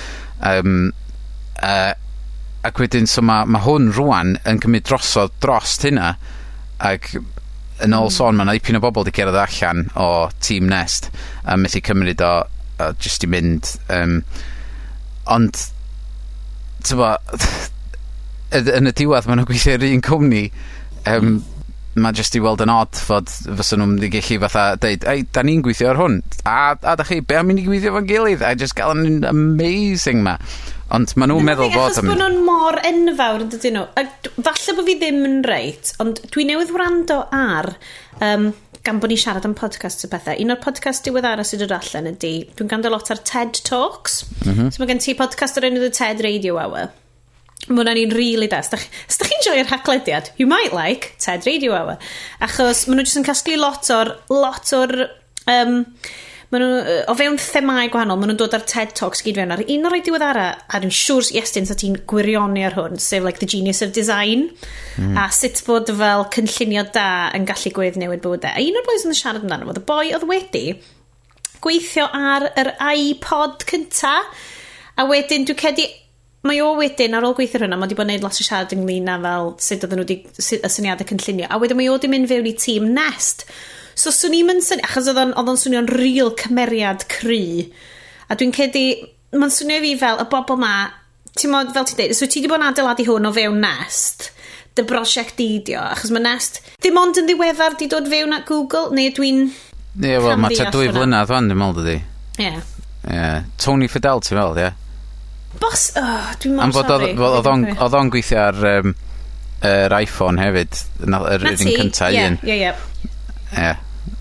Um, 0.45 0.91
uh, 1.61 1.93
ac 2.67 2.81
wedyn 2.81 3.07
so 3.09 3.23
mae 3.25 3.47
ma' 3.49 3.63
hwn 3.63 3.91
rwan 3.95 4.35
yn 4.49 4.61
cymryd 4.63 4.85
drosodd 4.87 5.35
drost 5.43 5.85
hynna 5.87 6.15
ac 6.83 7.13
yn 7.15 7.93
ôl 7.93 8.07
hmm. 8.07 8.15
sôn 8.17 8.37
ma' 8.37 8.47
'na 8.47 8.57
dipyn 8.57 8.79
o 8.79 8.83
bobl 8.83 9.05
wedi 9.05 9.15
cerdded 9.17 9.39
allan 9.41 9.87
o 9.95 10.27
Team 10.41 10.69
Nest 10.69 11.11
a 11.45 11.57
methu 11.57 11.81
cymryd 11.85 12.23
o 12.25 12.35
o 12.77 12.91
just 13.01 13.25
i 13.25 13.29
mynd 13.29 13.73
Um, 13.89 14.21
ond 15.25 15.57
t'mo' 16.85 17.15
yn 18.77 18.89
y 18.89 18.93
diwedd, 18.95 19.27
mae'n 19.27 19.41
nw'n 19.41 19.47
gweithio 19.49 19.75
i'r 19.75 19.85
un 19.89 20.03
cwmni 20.05 20.43
yym 20.47 21.39
mae 22.03 22.13
jyst 22.17 22.35
i 22.37 22.41
weld 22.43 22.61
yn 22.65 22.71
odd 22.73 22.95
fod 23.07 23.29
fysa 23.57 23.77
nhw'n 23.79 23.93
mynd 23.95 24.05
i 24.07 24.09
gallu 24.13 24.39
fatha 24.45 24.63
deud 24.83 25.05
ei 25.11 25.23
da 25.33 25.43
ni'n 25.45 25.63
gweithio 25.65 25.89
ar 25.91 25.99
hwn 26.01 26.19
a 26.45 26.57
a 26.77 26.95
da 26.99 27.05
chi 27.07 27.19
be' 27.21 27.39
am 27.39 27.47
mynd 27.51 27.61
i 27.63 27.67
gweithio 27.67 27.93
fo'n 27.95 28.09
gilydd 28.09 28.43
a 28.45 28.53
jyst 28.59 28.75
gael 28.77 28.93
yn 28.97 29.23
amazing 29.29 30.21
'ma. 30.25 30.37
Ond 30.95 31.11
ma' 31.19 31.27
nhw'n 31.27 31.43
meddwl 31.47 31.71
fod 31.73 31.89
achos 31.97 32.05
bod 32.05 32.21
nhw'n 32.21 32.37
mor 32.47 32.77
enfawr 32.87 33.43
yn 33.43 33.49
dydyn 33.51 33.75
nhw. 33.75 33.87
A 33.99 34.05
d- 34.07 34.31
falle 34.45 34.75
bod 34.77 34.87
fi 34.87 34.95
ddim 35.01 35.19
yn 35.27 35.41
reit, 35.47 35.91
ond 36.03 36.21
dwi 36.31 36.45
newydd 36.47 36.71
wrando 36.75 37.17
ar 37.35 37.73
um, 38.23 38.53
gan 38.87 39.01
bod 39.03 39.11
ni 39.11 39.17
siarad 39.19 39.43
am 39.49 39.55
podcast 39.57 40.05
y 40.07 40.11
pethau, 40.13 40.37
un 40.39 40.53
o'r 40.55 40.61
podcast 40.63 41.03
diweddara 41.03 41.43
sydd 41.43 41.65
dod 41.65 41.73
allan 41.75 42.07
ydy, 42.13 42.31
dwi'n 42.55 42.71
ganddo 42.71 42.93
lot 42.93 43.11
ar 43.11 43.19
TED 43.19 43.59
Talks. 43.67 44.21
Mm 44.45 44.53
-hmm. 44.53 44.71
So 44.71 44.79
mae 44.83 44.87
gen 44.93 45.03
ti 45.03 45.17
podcast 45.19 45.59
o'r 45.59 45.67
enw 45.67 45.81
The 45.83 45.91
TED 45.99 46.23
Radio 46.23 46.55
Hour. 46.61 46.93
Mae 47.67 47.81
hwnna'n 47.81 47.99
un 48.05 48.13
really 48.15 48.47
da. 48.47 48.61
Os 48.61 48.69
da 48.71 49.27
chi'n 49.27 49.43
joio'r 49.43 49.71
haglediad, 49.73 50.31
you 50.39 50.47
might 50.47 50.75
like 50.75 51.15
TED 51.19 51.47
Radio 51.49 51.73
Hour. 51.75 51.97
Achos 52.39 52.85
maen 52.87 53.01
nhw 53.01 53.07
jyst 53.07 53.19
yn 53.19 53.27
casglu 53.27 53.57
lot 53.59 53.89
o'r... 53.91 54.13
Lot 54.31 54.71
o'r 54.77 54.93
um, 55.51 55.81
maen 56.53 56.63
nhw, 56.63 56.95
o 57.11 57.15
fewn 57.19 57.35
themau 57.43 57.89
gwahanol, 57.91 58.21
maen 58.21 58.31
nhw'n 58.31 58.39
dod 58.39 58.55
ar 58.55 58.63
TED 58.71 58.93
Talks 58.95 59.25
gyd 59.25 59.41
fewn 59.41 59.51
ar 59.51 59.65
un 59.65 59.89
o'r 59.89 59.97
ei 59.97 60.05
diweddara, 60.05 60.45
a 60.63 60.79
dwi'n 60.79 60.95
siŵr 60.95 61.33
Iestyn 61.41 61.67
sa 61.67 61.75
ti'n 61.75 61.99
gwirionu 62.07 62.63
ar 62.69 62.77
hwn, 62.77 62.95
sef 63.03 63.25
like 63.25 63.43
the 63.43 63.49
genius 63.51 63.83
of 63.83 63.91
design, 63.97 64.47
mm. 64.95 65.19
a 65.19 65.27
sut 65.35 65.59
bod 65.67 65.91
fel 65.99 66.23
cynllunio 66.37 66.85
da 66.95 67.09
yn 67.35 67.49
gallu 67.49 67.73
gwedd 67.75 67.99
newid 67.99 68.23
bywydau. 68.23 68.55
E. 68.55 68.63
A 68.63 68.63
un 68.63 68.79
o'r 68.79 68.87
boys 68.87 69.03
yn 69.03 69.17
siarad 69.17 69.43
amdano, 69.43 69.67
oedd 69.67 69.83
y 69.83 69.87
boi 69.91 70.05
oedd 70.15 70.27
wedi 70.29 70.65
gweithio 71.59 72.07
ar 72.15 72.47
yr 72.55 72.75
iPod 72.93 73.67
cynta, 73.67 74.21
a 74.95 75.05
wedyn 75.09 75.43
dwi'n 75.49 75.65
cedi 75.67 75.91
Mae 76.47 76.61
o 76.63 76.69
wedyn, 76.77 77.15
ar 77.17 77.25
ôl 77.27 77.35
gweithio 77.37 77.61
hwnna, 77.61 77.79
mae 77.79 77.89
wedi 77.89 77.97
bod 77.97 78.07
yn 78.07 78.13
gwneud 78.13 78.27
lot 78.27 78.37
o 78.39 78.45
siarad 78.45 78.75
ynglyn 78.75 79.09
â 79.11 79.17
fel 79.23 79.49
sut 79.63 79.83
oedden 79.83 79.99
nhw 79.99 80.05
wedi, 80.05 80.17
y 80.37 80.71
syniadau 80.71 81.09
cynllunio. 81.09 81.49
A 81.49 81.59
wedyn 81.61 81.79
mae 81.79 81.89
o 81.91 81.97
wedi 81.97 82.11
mynd 82.11 82.29
fewn 82.31 82.47
i 82.49 82.53
tîm 82.57 82.87
Nest. 82.95 83.43
So 83.97 84.13
swn 84.13 84.37
i'n 84.37 84.47
mynd 84.49 84.65
syniad, 84.65 84.87
achos 84.87 85.09
oedd 85.11 85.19
o'n 85.41 85.59
swnio'n 85.63 85.91
real 85.97 86.31
cymeriad 86.39 87.07
cry. 87.11 87.67
A 88.29 88.37
dwi'n 88.39 88.55
cedi, 88.55 88.87
mae'n 89.35 89.53
swnio 89.53 89.81
fi 89.83 89.93
fel 89.99 90.23
y 90.23 90.27
bobl 90.31 90.59
ma, 90.61 90.73
ti'n 91.33 91.53
modd, 91.53 91.75
fel 91.75 91.87
ti'n 91.89 91.99
dweud, 92.01 92.15
so 92.17 92.29
ti 92.29 92.41
wedi 92.41 92.51
bod 92.53 92.61
yn 92.61 92.69
adeiladu 92.69 93.07
hwn 93.09 93.29
o 93.29 93.35
fewn 93.35 93.61
Nest 93.63 94.31
dy 94.77 94.85
brosiect 94.85 95.39
idio, 95.41 95.81
achos 95.81 96.11
mae 96.13 96.21
Nest 96.21 96.59
ddim 96.77 96.99
ond 97.01 97.17
yn 97.17 97.25
ddiweddar 97.29 97.77
di 97.79 97.89
dod 97.89 98.09
fewn 98.11 98.35
at 98.37 98.45
Google, 98.45 98.91
neu 98.93 99.09
dwi'n... 99.17 99.47
Ie, 99.97 100.17
wel, 100.21 100.35
mae 100.37 100.57
ta 100.57 100.69
dwy 100.73 100.91
flynedd 100.93 101.29
fan, 101.31 101.47
dwi'n 101.49 101.57
meddwl 101.57 101.81
dydi. 101.81 101.95
Ie. 102.37 102.43
Yeah. 102.45 102.59
Yeah. 103.07 103.47
Tony 103.57 103.89
Fidel, 103.89 104.21
ti'n 104.21 104.37
meddwl, 104.37 104.59
ie? 104.61 104.67
Yeah? 104.67 104.83
Bos... 105.61 105.87
Oh, 105.97 106.29
dwi'n 106.41 106.55
mor 106.57 106.67
Am 106.67 106.73
bod 106.75 106.89
sori. 106.91 107.11
oedd 107.17 107.47
o'n- 107.49 107.67
oedd 107.77 107.95
o'n 107.97 108.11
gweithio 108.13 108.39
ar 108.43 108.57
um, 108.75 108.93
yr 109.65 109.95
iPhone 110.03 110.41
hefyd, 110.43 110.79
na- 111.09 111.23
yr 111.33 111.45
Na 111.47 111.53
un 111.55 111.61
ti, 111.63 111.75
cynta 111.79 112.09
ie, 112.13 112.25
un. 112.29 112.39
Ie, 112.45 112.57
ie. 112.67 112.73
Ie. 113.57 113.75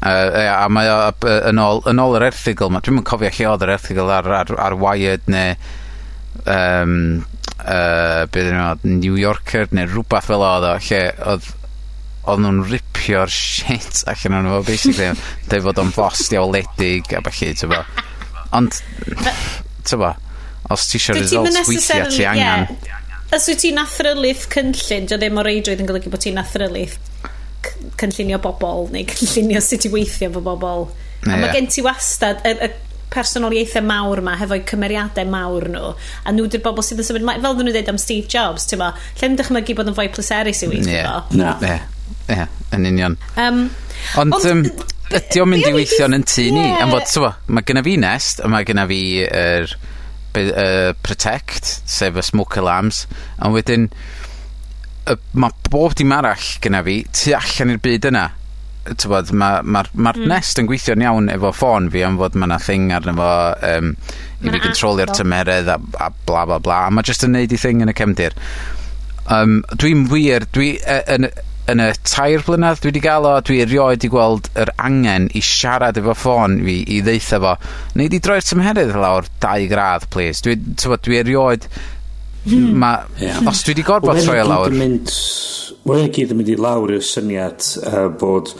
Uh, 0.07 0.29
ie, 0.39 0.47
a 0.51 0.67
mae 0.73 0.89
o 0.91 0.97
yy, 1.27 1.35
yn 1.51 1.61
ôl, 1.63 1.83
yn 1.91 2.01
ôl 2.03 2.17
yr 2.19 2.25
erthigol 2.31 2.73
ma, 2.75 2.81
dwi'm 2.85 2.99
yn 3.03 3.07
cofio 3.07 3.31
lle 3.33 3.47
oedd 3.53 3.67
yr 3.67 3.75
erthigol 3.77 4.11
ar, 4.13 4.27
ar, 4.41 4.51
ar 4.69 4.75
Wired 4.81 5.29
neu 5.31 5.55
um, 6.47 6.97
uh, 7.63 8.25
beth 8.27 8.41
ydyn 8.43 8.57
nhw, 8.59 8.97
New 9.05 9.17
Yorker 9.21 9.69
neu 9.77 9.87
rhywbeth 9.91 10.29
fel 10.31 10.45
oedd 10.47 10.67
o, 10.69 10.75
lle 10.89 11.01
oedd 11.33 11.53
oedd 12.27 12.43
nhw'n 12.43 12.63
ripio'r 12.73 13.31
shit 13.31 14.01
allan 14.11 14.41
o'n 14.41 14.49
fo, 14.51 14.61
basically, 14.67 15.13
dweud 15.47 15.63
fod 15.69 15.79
o'n 15.85 15.93
bost 15.95 16.33
diawledig 16.33 17.13
a 17.15 17.21
felly, 17.29 17.53
ti'n 17.55 17.71
bo. 17.71 17.79
Ond, 18.59 18.81
ti'n 19.87 20.01
bo, 20.03 20.11
os 20.71 20.87
ti 20.91 21.01
eisiau 21.01 21.19
results 21.19 21.69
weithio 21.71 22.09
ti 22.13 22.27
angen. 22.29 22.67
Yeah. 22.87 23.03
Os 23.37 23.49
wyt 23.51 23.63
ti'n 23.65 23.81
athrylydd 23.83 24.47
cynllun, 24.53 25.09
dio 25.11 25.19
e 25.19 25.21
ddim 25.21 25.41
o 25.41 25.45
reidrwydd 25.47 25.83
yn 25.83 25.91
golygu 25.91 26.13
bod 26.13 26.23
ti'n 26.23 26.41
athrylydd 26.43 26.97
cynllunio 28.01 28.39
bobl 28.43 28.91
neu 28.95 29.07
cynllunio 29.11 29.63
sut 29.65 29.89
i 29.89 29.93
weithio 29.93 30.31
fo 30.35 30.43
bobl. 30.45 30.89
Yeah. 31.27 31.35
A 31.35 31.41
mae 31.43 31.55
gen 31.57 31.71
ti 31.73 31.83
wastad, 31.85 32.45
y, 32.47 32.55
y 32.67 32.71
personoliaethau 33.13 33.85
mawr 33.87 34.23
ma 34.25 34.35
hefo'u 34.41 34.63
cymeriadau 34.69 35.29
mawr 35.31 35.69
nhw 35.73 35.93
a 36.27 36.35
nhw 36.35 36.49
dy'r 36.53 36.63
bobl 36.65 36.85
sydd 36.85 37.03
yn 37.03 37.09
symud 37.09 37.29
fel 37.29 37.57
ddyn 37.57 37.69
nhw 37.69 37.75
dweud 37.77 37.91
am 37.93 38.01
Steve 38.03 38.29
Jobs 38.33 38.67
ti'n 38.71 38.83
ma 38.83 38.91
lle 38.97 39.31
yn 39.31 39.39
dychmygu 39.39 39.77
bod 39.79 39.93
yn 39.93 39.97
fwy 39.97 40.11
pleserus 40.15 40.65
i 40.67 40.71
weithio 40.73 40.99
yeah. 40.99 41.31
no. 41.39 41.55
ie 41.63 42.35
yeah. 42.35 42.51
yn 42.77 42.89
union 42.91 43.17
um, 43.41 43.63
ond, 44.21 44.37
ond 44.37 44.49
um, 44.51 44.65
ydy 45.17 45.43
o'n 45.43 45.53
mynd 45.53 45.69
i 45.71 45.75
weithio 45.77 46.11
yn 46.11 46.27
tŷ 46.27 46.49
ni 46.57 46.67
am 46.75 46.93
fod, 46.95 47.07
ti'n 47.13 47.25
ma 47.25 47.33
mae 47.59 47.69
gyna 47.71 47.85
fi 47.87 47.97
nest 48.03 48.43
a 48.43 48.51
mae 48.53 48.67
gyna 48.69 48.89
fi 48.91 49.03
er, 49.27 49.77
be- 50.37 50.49
yy 50.53 50.95
Protect 51.03 51.75
sef 51.89 52.17
y 52.21 52.25
smoke 52.25 52.61
alarms 52.63 53.05
a 53.41 53.51
wedyn 53.53 53.89
y 55.07 55.15
mae 55.39 55.55
bob 55.71 55.95
dim 55.99 56.13
arall 56.15 56.49
genna 56.63 56.83
fi 56.87 57.01
tu 57.15 57.33
allan 57.39 57.73
i'r 57.77 57.83
byd 57.83 58.11
yna. 58.13 58.27
Yy 58.87 58.95
t'bod 59.03 59.33
ma' 59.35 59.65
ma 59.67 59.83
ma'r 59.99 60.19
Nest 60.31 60.61
yn 60.63 60.69
gweithio'n 60.71 61.03
iawn 61.03 61.31
efo 61.35 61.51
ffôn 61.55 61.89
fi 61.91 62.05
am 62.07 62.19
fod 62.21 62.37
ma' 62.39 62.47
'na 62.47 62.59
thing 62.63 62.93
arno 62.95 63.17
fo 63.19 63.31
um, 63.73 63.89
i 64.45 64.53
fi 64.53 64.61
gontrolio'r 64.63 65.11
tymeredd 65.17 65.71
a 65.73 65.79
a 66.05 66.11
bla 66.29 66.45
bla 66.47 66.61
bla 66.63 66.85
a 66.87 66.93
mae 66.95 67.07
jyst 67.09 67.27
yn 67.27 67.35
neud 67.35 67.51
'i 67.51 67.59
thing 67.59 67.83
yn 67.83 67.91
y 67.91 67.97
cefndir. 67.99 68.37
Um, 69.27 69.59
dwi'n 69.75 70.07
wir 70.13 70.47
dwi 70.55 70.77
uh, 70.87 71.03
yn 71.17 71.27
yn 71.73 71.83
y 71.83 71.89
tair 72.07 72.45
blynedd 72.47 72.81
dwi 72.81 72.93
wedi 72.93 73.03
gael 73.05 73.27
o 73.29 73.35
dwi 73.47 73.61
erioed 73.65 74.07
i 74.07 74.11
gweld 74.13 74.51
yr 74.55 74.73
angen 74.89 75.29
i 75.35 75.43
siarad 75.45 75.99
efo 76.01 76.15
ffôn 76.15 76.59
fi 76.67 76.79
i 76.97 77.01
ddeitha 77.05 77.41
fo. 77.43 77.57
Neu 77.99 78.11
di 78.13 78.23
droi'r 78.23 78.47
tymheredd 78.47 78.95
lawr 78.95 79.29
2 79.43 79.69
gradd 79.73 80.09
please. 80.13 80.43
dwi 80.47 80.57
t'mod 80.79 81.05
dwi 81.07 81.21
erioed 81.23 81.69
hmm. 82.47 82.77
ma' 82.83 82.99
os 83.51 83.65
dwi 83.65 83.75
wedi 83.75 83.87
gorfod 83.87 84.23
troi 84.23 84.41
o 84.43 84.49
lawr 84.51 84.77
wel 85.87 86.01
hynna 86.03 86.13
gyd 86.15 86.35
yn 86.35 86.41
mynd 86.41 86.53
i 86.55 86.59
lawr 86.59 86.95
i'r 86.97 87.09
syniad 87.15 87.73
uh, 87.83 88.07
bod 88.21 88.55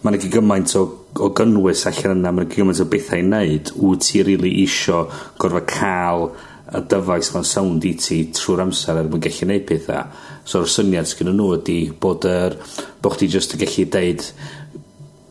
Mae'n 0.00 0.16
gyd 0.16 0.32
gymaint 0.32 0.72
o 0.80 0.86
o 1.20 1.26
gynnwys 1.36 1.82
allan 1.90 2.20
yna. 2.20 2.30
Mae'n 2.32 2.46
'na 2.46 2.54
gymaint 2.54 2.80
o 2.80 2.86
bethau 2.88 3.20
i 3.20 3.24
wneud 3.26 3.72
wyt 3.76 4.06
ti 4.06 4.22
rili 4.24 4.52
isio 4.62 5.02
gorfod 5.42 5.66
cael 5.68 6.30
y 6.70 6.80
dyfais 6.88 7.28
ma'n 7.34 7.44
sound 7.50 7.84
i 7.84 7.92
ti 7.98 8.20
trwy'r 8.36 8.62
amser 8.64 9.00
er 9.00 9.10
mwyn 9.10 9.24
gallu 9.26 9.42
gwneud 9.42 9.66
pethau 9.68 10.06
so'r 10.50 10.70
syniad 10.70 11.08
sgyn 11.10 11.32
nhw 11.34 11.52
ydy 11.58 11.80
bod 12.02 12.26
yr 12.28 12.56
bod 13.02 13.16
chdi 13.16 13.30
just 13.36 13.54
yn 13.56 13.62
gallu 13.64 13.86
deud 13.96 14.24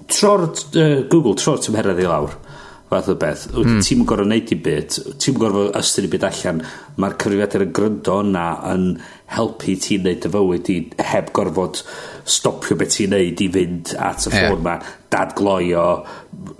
tro'r 0.09 0.45
uh, 0.47 1.01
Google 1.11 1.35
tro'r 1.39 1.61
tymheredd 1.63 2.03
i 2.03 2.07
lawr 2.09 2.37
fath 2.89 3.09
o 3.11 3.15
beth 3.21 3.45
mm. 3.53 3.81
ti'n 3.85 4.05
gorfod 4.09 4.29
neud 4.31 4.51
i 4.53 4.57
byd 4.65 4.95
ti'n 5.21 5.37
gorfod 5.37 5.75
ystyr 5.77 6.07
i 6.07 6.11
byd 6.13 6.25
allan 6.29 6.61
mae'r 7.01 7.17
cyfrifiadur 7.21 7.65
yn 7.67 7.73
gryndo 7.77 8.15
yna 8.23 8.45
yn 8.71 8.85
helpu 9.35 9.75
ti 9.83 9.99
wneud 10.01 10.25
y 10.25 10.31
fywyd 10.33 10.71
i 10.73 10.77
heb 11.11 11.29
gorfod 11.37 11.83
stopio 12.37 12.77
beth 12.79 12.95
ti'n 12.95 13.13
neud 13.13 13.43
i 13.45 13.49
fynd 13.53 13.93
at 13.93 14.25
y 14.25 14.33
ffôn 14.33 14.55
yeah. 14.55 14.63
ma 14.65 14.79
dadgloio 15.13 15.85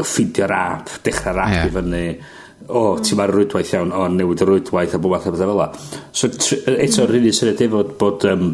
ffidio'r 0.04 0.54
app 0.60 1.00
dechrau'r 1.08 1.41
app 1.48 1.58
yeah. 1.58 1.72
i 1.72 1.74
fyny 1.80 2.04
o, 2.69 2.79
oh, 2.79 2.99
ti 3.01 3.17
ma'r 3.17 3.34
rwydwaith 3.34 3.73
iawn, 3.73 3.93
o, 3.95 4.05
newid 4.13 4.43
y 4.45 4.47
rwydwaith 4.47 4.95
a 4.95 5.01
bod 5.01 5.15
fath 5.17 5.29
o 5.29 5.36
bethau 5.36 5.49
fel 5.49 5.60
la. 5.60 5.69
So, 6.13 6.29
eto, 6.29 7.03
mm. 7.03 7.10
rydyn 7.10 7.36
syniad 7.36 7.63
efo 7.65 7.84
bod 7.99 8.25
um, 8.29 8.51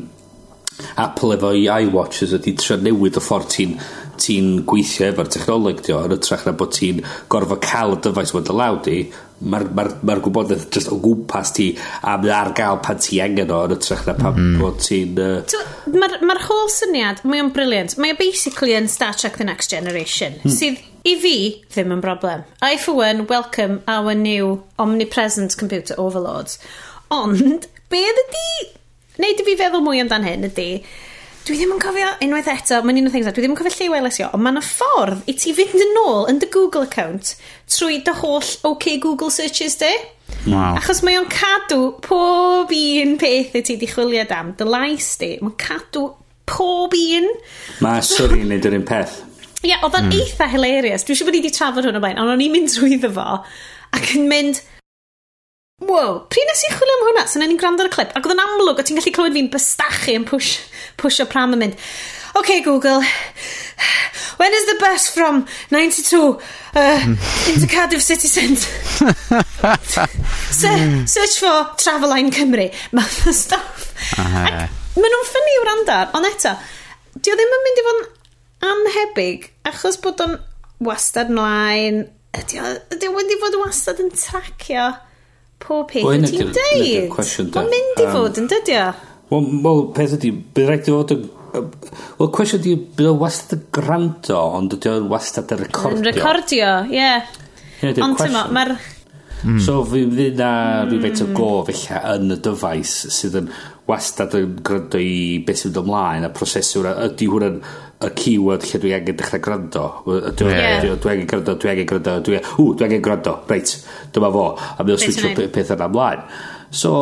Apple 1.04 1.36
efo 1.36 1.51
i 1.56 1.65
iWatches 1.71 2.36
ydy 2.39 2.56
trio 2.60 2.80
newid 2.84 3.19
y 3.19 3.23
ffordd 3.23 3.51
ti'n 3.51 3.78
ti'n 4.19 4.51
gweithio 4.67 5.10
efo'r 5.12 5.30
technoleg 5.32 5.82
dio, 5.84 5.99
yn 6.08 6.15
ytrach 6.15 6.45
na 6.47 6.56
bod 6.56 6.71
ti'n 6.75 7.01
gorfod 7.32 7.63
cael 7.63 7.97
y 7.97 8.01
dyfais 8.06 8.32
mae'n 8.36 8.51
law 8.56 8.80
di 8.86 9.01
mae'r 9.39 9.65
ma 9.76 9.86
ma, 10.08 10.15
gwybodaeth 10.24 10.67
just 10.74 10.91
o 10.93 10.98
gwmpas 11.02 11.52
ti 11.58 11.67
a 12.02 12.15
mae 12.21 12.32
ar 12.34 12.52
gael 12.58 12.80
pan 12.86 13.00
ti 13.02 13.19
angen 13.24 13.52
o 13.52 13.62
yn 13.67 13.76
ytrach 13.76 14.06
na 14.08 14.15
pan 14.17 14.38
mm. 14.38 14.58
bod 14.62 14.80
ti'n... 14.84 15.19
Uh... 15.19 15.65
Mae'r 15.95 16.17
ma 16.26 16.38
holl 16.48 16.71
syniad, 16.74 17.21
mae 17.28 17.43
o'n 17.43 17.52
briliant. 17.56 17.98
Mae 18.02 18.15
o 18.15 18.19
basically 18.19 18.76
yn 18.78 18.89
Star 18.91 19.17
Trek 19.17 19.39
The 19.41 19.48
Next 19.48 19.74
Generation, 19.74 20.39
mm. 20.43 20.54
sydd 20.56 20.82
i 21.06 21.15
fi 21.21 21.36
ddim 21.74 21.93
yn 21.95 22.04
broblem. 22.04 22.45
I 22.65 22.78
for 22.82 22.98
one 22.98 23.28
welcome 23.32 23.82
our 23.88 24.15
new 24.15 24.63
omnipresent 24.82 25.58
computer 25.58 25.98
overlords. 26.02 26.60
Ond, 27.13 27.67
be 27.91 28.06
ydy... 28.12 28.48
Neud 29.15 29.39
i 29.39 29.45
fi 29.48 29.54
feddwl 29.56 29.84
mwy 29.86 30.02
amdan 30.04 30.26
hyn 30.28 30.50
ydy 30.50 30.69
dwi 31.45 31.60
ddim 31.60 31.75
yn 31.75 31.81
cofio, 31.81 32.08
unwaith 32.25 32.47
eto, 32.49 32.79
mae'n 32.81 32.97
un 33.03 33.08
o'r 33.10 33.13
things, 33.13 33.27
dwi 33.29 33.43
ddim 33.43 33.53
yn 33.53 33.60
cofio 33.60 33.73
lliw 33.75 33.97
LSIO, 33.99 34.31
ond 34.34 34.41
mae'n 34.41 34.58
y 34.58 34.63
ffordd 34.65 35.27
i 35.29 35.36
ti 35.38 35.53
fynd 35.53 35.77
yn 35.77 35.99
ôl 36.01 36.25
yn 36.31 36.39
dy 36.41 36.49
Google 36.53 36.88
account 36.88 37.36
trwy 37.69 37.99
dy 38.05 38.15
holl 38.17 38.49
OK 38.65 38.95
Google 39.03 39.29
searches 39.34 39.77
di. 39.77 39.91
Wow. 40.47 40.79
Achos 40.79 41.03
mae 41.05 41.19
o'n 41.19 41.29
cadw 41.29 41.91
pob 42.01 42.73
un 42.73 43.13
peth 43.21 43.53
i 43.60 43.62
ti 43.67 43.77
di 43.77 43.89
chwilio 43.91 44.25
am, 44.34 44.55
dy 44.58 44.65
lais 44.65 45.12
di, 45.21 45.36
mae'n 45.43 45.53
cadw 45.62 46.08
pob 46.49 46.97
un. 46.97 47.29
Mae 47.86 48.01
sori 48.05 48.41
yn 48.41 48.49
neud 48.49 48.65
yr 48.65 48.79
un 48.79 48.89
peth. 48.89 49.21
Ie, 49.62 49.69
yeah, 49.69 49.86
oedd 49.86 49.99
o'n 49.99 50.10
mm. 50.10 50.17
eitha 50.17 50.49
hilarious. 50.49 51.05
Dwi'n 51.05 51.19
siŵr 51.19 51.29
bod 51.29 51.38
ni 51.38 51.43
wedi 51.43 51.53
trafod 51.53 51.86
hwn 51.86 51.97
o 51.97 52.01
blaen, 52.01 52.21
ond 52.21 52.34
o'n 52.34 52.41
i'n 52.41 52.58
mynd 52.58 52.73
trwyddo 52.73 53.13
fo 53.13 53.29
ac 53.95 54.12
yn 54.17 54.25
mynd, 54.29 54.65
wow, 55.89 56.19
pryd 56.32 56.50
nes 56.50 56.65
i 56.65 56.74
chwilio 56.74 56.98
am 56.98 57.06
hwnna? 57.08 57.26
So 57.30 57.41
ni'n 57.41 57.58
gwrando 57.62 57.86
ar 57.86 57.89
y 57.89 57.93
clip. 57.93 58.13
Ac 58.15 58.26
oedd 58.26 58.36
yn 58.36 58.43
amlwg, 58.43 58.82
o 58.82 58.86
ti'n 58.86 59.00
gallu 59.00 59.13
clywed 59.15 59.38
fi'n 59.38 59.52
bystachu 59.54 60.15
yn 60.19 60.28
push, 60.28 60.58
push 61.02 61.21
o 61.24 61.28
pram 61.30 61.56
yn 61.56 61.62
mynd, 61.62 61.88
OK 62.36 62.62
Google, 62.65 63.02
when 64.38 64.54
is 64.54 64.65
the 64.65 64.76
bus 64.80 65.10
from 65.10 65.45
92 65.71 66.39
uh, 66.76 67.15
into 67.48 67.67
Cardiff 67.67 68.02
City 68.02 68.28
Centre? 68.28 68.67
Se 70.52 71.06
search 71.06 71.39
for 71.39 71.76
Travelline 71.78 72.32
Cymru. 72.32 72.74
Math 72.91 73.28
o 73.28 73.32
stuff. 73.32 73.93
Ac 74.19 75.00
maen 75.00 75.12
nhw'n 75.12 75.26
ffynnu 75.28 75.54
i'w 75.54 75.63
randar, 75.67 76.12
ond 76.15 76.28
eto, 76.30 76.54
di 77.15 77.32
o 77.32 77.36
ddim 77.36 77.56
yn 77.56 77.63
mynd 77.65 77.80
i 77.80 77.86
fod 77.88 77.98
yn 78.02 78.69
anhebyg, 78.71 79.50
achos 79.67 79.98
bod 80.04 80.21
o'n 80.24 80.38
wastad 80.88 81.32
mlaen, 81.32 82.06
ydy 82.36 82.62
o, 82.62 82.69
ydy 82.95 83.10
o 83.10 83.15
wedi 83.15 83.39
fod 83.41 83.58
wastad 83.60 84.00
yn 84.04 84.13
tracio 84.15 84.93
pob 85.63 85.88
peth 85.91 86.06
wyt 86.06 86.28
ti'n 86.30 86.52
deud. 86.56 87.15
Mae'n 87.56 87.72
mynd 87.72 88.02
i 88.02 88.08
fod 88.12 88.41
yn 88.41 88.50
dydio. 88.52 88.86
Wel, 89.32 89.48
wel 89.65 89.86
peth 89.96 90.18
ydy, 90.20 90.32
bydd 90.56 90.70
rhaid 90.70 90.89
i 90.89 90.96
fod 90.96 91.15
yn... 91.15 91.24
Wel, 91.56 92.30
cwestiwn 92.36 92.63
di, 92.65 92.74
bydd 92.98 93.12
o 93.13 93.15
wastad 93.22 93.56
y 93.56 93.62
granto, 93.78 94.41
ond 94.58 94.76
ydy 94.76 94.91
o'n 94.91 95.08
wastad 95.12 95.54
y 95.56 95.60
recordio. 95.62 96.02
Yn 96.02 96.10
recordio, 96.10 96.74
ie. 96.91 97.00
Yeah. 97.00 97.96
Ond 98.04 98.20
tymo, 98.20 98.44
mae'r... 98.56 98.76
Hmm. 99.46 99.60
So 99.62 99.82
fi 99.86 100.02
fydd 100.10 100.39
na 100.39 100.52
mm. 100.84 100.89
rhywbeth 100.89 101.22
o 101.22 101.26
hmm. 101.28 101.36
go 101.38 101.50
felly 101.68 101.98
yn 102.15 102.34
y 102.34 102.38
dyfais 102.48 102.94
sydd 103.13 103.36
yn 103.44 103.50
wastad 103.86 104.34
yn 104.39 104.56
gryndo 104.65 105.02
i 105.02 105.44
beth 105.46 105.60
sy'n 105.62 105.76
ymlaen 105.84 106.26
a 106.26 106.32
proseswr 106.34 106.89
ydy 106.94 107.28
hwnna'n... 107.30 107.60
yn 107.60 107.85
y 108.03 108.12
keyword 108.19 108.65
lle 108.67 108.81
dwi 108.84 108.93
angen 108.97 109.17
dechrau 109.19 109.41
gwrando. 109.43 109.86
Dwi, 110.05 110.51
yeah. 110.51 110.84
dwi, 110.84 110.97
dwi 111.01 111.13
angen 111.13 111.29
gwrando, 111.31 111.55
dwi 111.62 111.71
angen 111.71 111.89
gwrando, 111.89 112.19
dwi, 112.27 112.41
ww, 112.58 112.69
dwi 112.75 112.88
angen 112.89 113.03
gwrando, 113.05 113.36
reit, 113.49 113.73
dyma 114.15 114.31
fo. 114.36 114.45
A 114.75 114.84
mi 114.84 114.95
o'n 114.95 115.01
switcho 115.01 115.34
peth 115.55 115.73
yna 115.75 115.89
ymlaen. 115.89 116.23
So, 116.75 116.93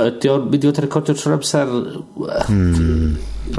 ydy 0.00 0.32
o'n 0.32 0.48
mynd 0.50 0.64
i 0.64 0.70
fod 0.70 0.82
yn 0.82 0.86
recordio 0.86 1.16
trwy'r 1.16 1.38
amser... 1.38 1.76
Hmm. 2.48 3.14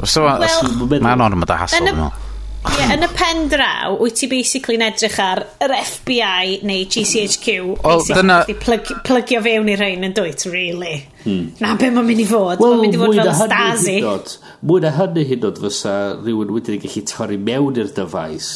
So, 0.08 0.26
mae'n 0.26 1.26
o'n 1.26 1.40
mynd 1.40 1.54
â 1.54 1.58
hasol 1.64 1.90
yma. 1.92 2.12
Ie, 2.62 2.84
yn 2.94 3.02
y 3.02 3.08
pen 3.10 3.48
draw, 3.50 3.96
wyt 3.98 4.20
ti 4.20 4.28
basically 4.30 4.78
yn 4.78 4.84
edrych 4.86 5.18
ar 5.18 5.42
yr 5.64 5.74
FBI 5.80 6.60
neu 6.68 6.86
GCHQ. 6.86 7.56
Wel, 7.82 8.04
dyna... 8.06 8.42
Plygio 9.02 9.42
fewn 9.42 9.72
i'r 9.72 9.82
rhain 9.82 10.06
yn 10.06 10.14
dwyt, 10.14 10.46
really. 10.52 11.00
Hmm. 11.22 11.52
Na, 11.62 11.76
be 11.78 11.92
mae'n 11.94 12.08
mynd 12.08 12.24
i 12.24 12.26
fod? 12.26 12.58
Well, 12.58 12.76
mae'n 12.76 12.84
mynd 12.86 12.98
i 12.98 13.02
fod 13.02 13.20
fel 13.20 13.32
Stasi. 13.46 13.96
Mwy 14.66 14.82
na 14.82 14.92
hynny 14.96 15.26
hyd 15.30 15.48
oed 15.48 15.62
fysa 15.62 15.96
rhywun 16.18 16.52
wedyn 16.56 16.78
yn 16.78 16.84
gallu 16.84 17.06
torri 17.10 17.40
mewn 17.50 17.82
i'r 17.82 17.90
dyfais 17.96 18.52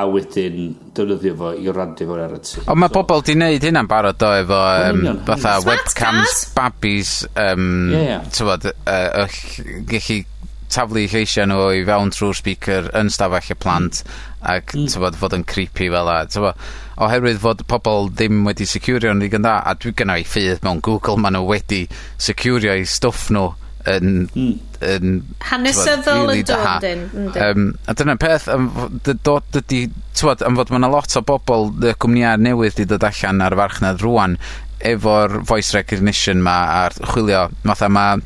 a 0.00 0.04
wedyn 0.06 0.74
defnyddio 0.94 1.36
fo 1.38 1.52
i 1.58 1.72
randu 1.74 2.06
fo'n 2.06 2.22
ar 2.24 2.34
y 2.36 2.42
tu. 2.46 2.62
Ond 2.62 2.78
mae 2.78 2.90
so, 2.90 3.00
bobl 3.00 3.24
di 3.26 3.34
wneud 3.34 3.64
hynna'n 3.66 3.88
barod 3.90 4.22
o 4.22 4.32
efo 4.38 4.58
um, 4.90 5.06
fatha 5.26 5.56
webcams, 5.66 6.44
babis, 6.54 7.14
um, 7.34 7.64
yeah, 7.94 8.04
yeah. 8.06 8.28
tywod, 8.34 8.68
uh, 8.70 9.24
gallu 9.90 10.20
taflu 10.70 11.02
lleisiau 11.10 11.48
nhw 11.50 11.64
i 11.74 11.82
fewn 11.88 12.14
trwy'r 12.14 12.38
speaker 12.38 12.92
yn 13.00 13.10
stafell 13.10 13.50
y 13.50 13.58
plant 13.58 14.04
hmm. 14.04 14.46
ac 14.54 14.76
mm. 14.76 14.86
tywod, 14.94 15.18
fod 15.18 15.34
yn 15.40 15.46
creepy 15.50 15.90
fel 15.90 16.06
la. 16.06 16.20
Tywod, 16.30 16.70
oherwydd 17.00 17.40
fod 17.42 17.64
pobl 17.70 18.10
ddim 18.12 18.44
wedi 18.48 18.68
securio'n 18.68 19.22
ddigon 19.22 19.46
da, 19.46 19.60
a 19.64 19.74
dwi 19.78 19.94
gynna 19.96 20.18
i 20.20 20.26
ffydd 20.26 20.64
mewn 20.66 20.82
Google 20.84 21.16
maen 21.20 21.38
nhw 21.38 21.46
wedi 21.48 21.86
securio 22.20 22.50
securio'u 22.50 22.86
stwff 22.86 23.30
nhw 23.34 23.48
yn... 23.88 24.26
Mm. 24.34 24.56
yn 24.80 25.20
Hanesyddol 25.44 26.24
really 26.24 26.40
yn 26.42 26.48
dod 26.48 26.86
yn. 26.88 27.04
Um, 27.36 27.66
a 27.88 27.94
dyna'r 27.96 28.20
peth, 28.20 28.48
dod 29.24 29.60
ydy, 29.60 29.84
tywod, 30.16 30.44
am 30.46 30.58
fod 30.58 30.72
maen 30.72 30.84
'na 30.84 30.90
lot 30.92 31.16
o 31.16 31.22
bobl, 31.26 31.70
y 31.84 31.94
cwmnïau 32.00 32.40
newydd 32.40 32.78
di 32.80 32.88
dod 32.88 33.04
allan 33.08 33.44
ar 33.44 33.56
farchnad 33.60 34.04
rwan, 34.04 34.38
efo'r 34.92 35.40
voice 35.48 35.76
recognition 35.76 36.42
'ma, 36.44 36.58
a'r 36.84 36.96
chwilio, 37.12 37.48
fatha 37.66 37.90
ma' 37.92 38.20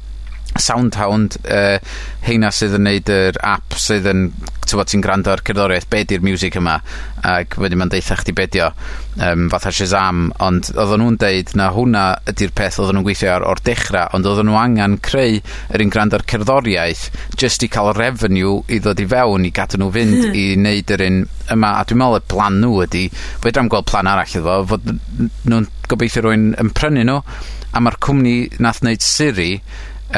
Soundhound 0.61 1.39
uh, 1.45 1.79
heina 2.25 2.51
sydd 2.55 2.77
yn 2.79 2.87
neud 2.89 3.11
yr 3.13 3.39
app 3.45 3.75
sydd 3.81 4.07
yn 4.11 4.29
tywod 4.65 4.89
ti'n 4.89 5.03
gwrando 5.05 5.33
ar 5.33 5.43
cerddoriaeth 5.45 5.89
be 5.93 6.03
di'r 6.09 6.25
music 6.25 6.57
yma 6.59 6.79
ac 7.29 7.57
wedyn 7.61 7.81
ma'n 7.81 7.93
deitha 7.93 8.17
chdi 8.21 8.35
bedio 8.37 8.71
um, 9.21 9.49
fatha 9.53 9.73
Shazam 9.75 10.29
ond 10.45 10.71
oedden 10.73 11.03
nhw'n 11.03 11.19
deud 11.21 11.53
na 11.59 11.69
hwnna 11.75 12.05
ydy'r 12.33 12.55
peth 12.57 12.79
oedden 12.81 12.99
nhw'n 12.99 13.07
gweithio 13.09 13.33
ar 13.35 13.47
o'r 13.51 13.63
dechrau 13.67 14.17
ond 14.17 14.29
oedden 14.31 14.49
nhw 14.51 14.59
angen 14.61 14.99
creu 15.05 15.41
yr 15.41 15.85
un 15.85 15.93
gwrando 15.93 16.19
ar 16.19 16.27
cerddoriaeth 16.33 17.07
just 17.41 17.67
i 17.67 17.71
cael 17.73 17.93
revenue 17.99 18.57
i 18.73 18.81
ddod 18.81 19.03
i 19.05 19.09
fewn 19.11 19.49
i 19.49 19.53
gadw 19.55 19.81
nhw 19.81 19.91
fynd 19.99 20.31
i 20.33 20.47
wneud 20.57 20.95
yr 20.97 21.07
un 21.09 21.21
yma 21.55 21.75
a 21.79 21.85
dwi'n 21.85 22.01
meddwl 22.01 22.21
y 22.23 22.29
plan 22.35 22.61
nhw 22.63 22.85
ydy 22.87 23.09
fedra 23.45 23.65
am 23.65 23.73
gweld 23.73 23.91
plan 23.91 24.09
arall 24.11 24.39
iddo 24.41 24.61
fod 24.73 24.89
nhw'n 24.89 25.69
gobeithio 25.91 26.25
rwy'n 26.25 26.55
yn 26.63 26.73
prynu 26.77 27.05
nhw 27.05 27.21
a 27.75 27.83
mae'r 27.83 27.99
cwmni 28.07 28.37
nath 28.63 28.81
wneud 28.85 29.03
Siri 29.05 29.51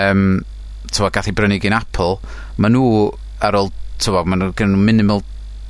um, 0.00 0.26
tywa, 0.92 1.10
gath 1.14 1.30
'i 1.30 1.34
brynu 1.36 1.60
gyn 1.62 1.76
Apple, 1.76 2.18
ma' 2.56 2.70
nhw 2.72 3.08
ar 3.44 3.58
ôl 3.58 3.72
tywa, 4.02 4.24
ma' 4.24 4.38
nhw 4.40 4.52
gen 4.56 4.74
nhw 4.74 4.84
minimal 4.88 5.24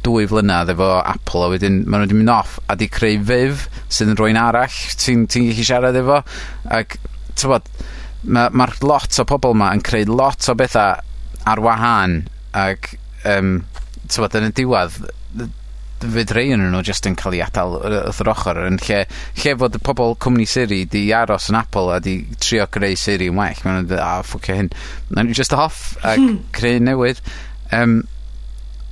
dwy 0.06 0.26
flynadd 0.30 0.70
efo 0.74 0.88
Apple 1.00 1.44
a 1.44 1.50
wedyn 1.52 1.82
ma' 1.84 1.98
nhw 1.98 2.06
wedi 2.06 2.18
mynd 2.20 2.32
off 2.32 2.58
a 2.70 2.76
'di 2.78 2.88
creu 2.92 3.18
fyf 3.26 3.66
sydd 3.88 4.12
yn 4.12 4.20
rwy'n 4.20 4.38
arall 4.40 4.78
ti'n 5.02 5.26
ti 5.30 5.48
gallu 5.48 5.66
siarad 5.66 5.98
efo 5.98 6.20
ac 6.78 6.98
t'mod 7.34 7.70
ma' 8.26 8.70
lot 8.86 9.20
o 9.22 9.26
pobl 9.28 9.56
'ma 9.56 9.72
yn 9.74 9.82
creu 9.86 10.06
lot 10.10 10.46
o 10.52 10.54
bethau 10.58 11.00
ar 11.46 11.62
wahân 11.62 12.20
ag 12.56 12.92
yym 13.24 13.60
t'mod 14.06 14.38
yn 14.38 14.50
y 14.50 14.54
diwedd 14.60 15.00
fydd 16.02 16.32
rei 16.36 16.50
yn 16.54 16.64
nhw 16.70 16.82
just 16.86 17.06
yn 17.08 17.16
cael 17.18 17.36
ei 17.36 17.42
adael 17.44 17.78
wrth 17.78 18.20
yr 18.24 18.30
ochr. 18.32 18.60
Yn 18.68 18.80
lle, 18.84 19.02
lle 19.42 19.54
fod 19.62 19.78
y 19.78 19.82
pobl 19.86 20.16
cwmni 20.22 20.46
Siri 20.50 20.82
di 20.90 21.06
aros 21.16 21.48
yn 21.52 21.58
Apple 21.60 21.94
a 21.94 22.00
di 22.02 22.18
trio 22.42 22.66
greu 22.72 22.98
Siri 23.00 23.30
yn 23.32 23.38
well 23.40 23.62
maen 23.64 23.80
nhw'n 23.80 23.88
dweud 23.90 24.04
a 24.04 24.10
ffwcio 24.26 24.54
e 24.54 24.60
hyn. 24.60 24.70
Na 25.16 25.24
ni 25.24 25.36
just 25.36 25.56
off 25.56 25.96
a 26.04 26.16
creu 26.56 26.82
newydd. 26.82 27.22
Um, 27.76 28.02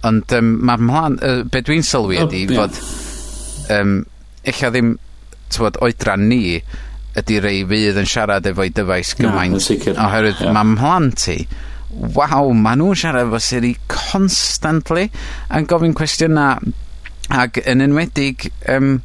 ond 0.05 0.33
um, 0.37 0.51
mae'r 0.69 0.83
mlaen 0.85 1.21
uh, 1.25 1.43
be 1.49 1.63
dwi'n 1.65 1.85
sylwi 1.87 2.19
ydi 2.21 2.45
oh, 2.51 2.57
fod 2.59 2.81
um, 3.73 3.95
eich 4.45 4.61
ddim 4.65 4.97
tywod, 5.55 5.79
oedran 5.85 6.27
ni 6.29 6.59
ydy 7.15 7.39
rei 7.41 7.63
fydd 7.69 8.01
yn 8.01 8.09
siarad 8.11 8.49
efo'i 8.51 8.73
dyfais 8.75 9.15
gymaint. 9.19 9.55
No, 9.61 9.95
oherwydd 10.09 10.43
yeah. 10.43 10.55
mae 10.57 10.71
mhlant 10.73 11.29
i, 11.33 11.39
waw, 12.17 12.51
maen 12.59 12.83
nhw'n 12.83 12.99
siarad 12.99 13.29
efo 13.29 13.41
Siri 13.43 13.75
constantly 13.91 15.07
yn 15.55 15.69
gofyn 15.71 15.95
cwestiynau 15.97 16.75
Ac 17.33 17.63
yn 17.65 17.85
enwedig 17.85 18.49
um, 18.69 18.99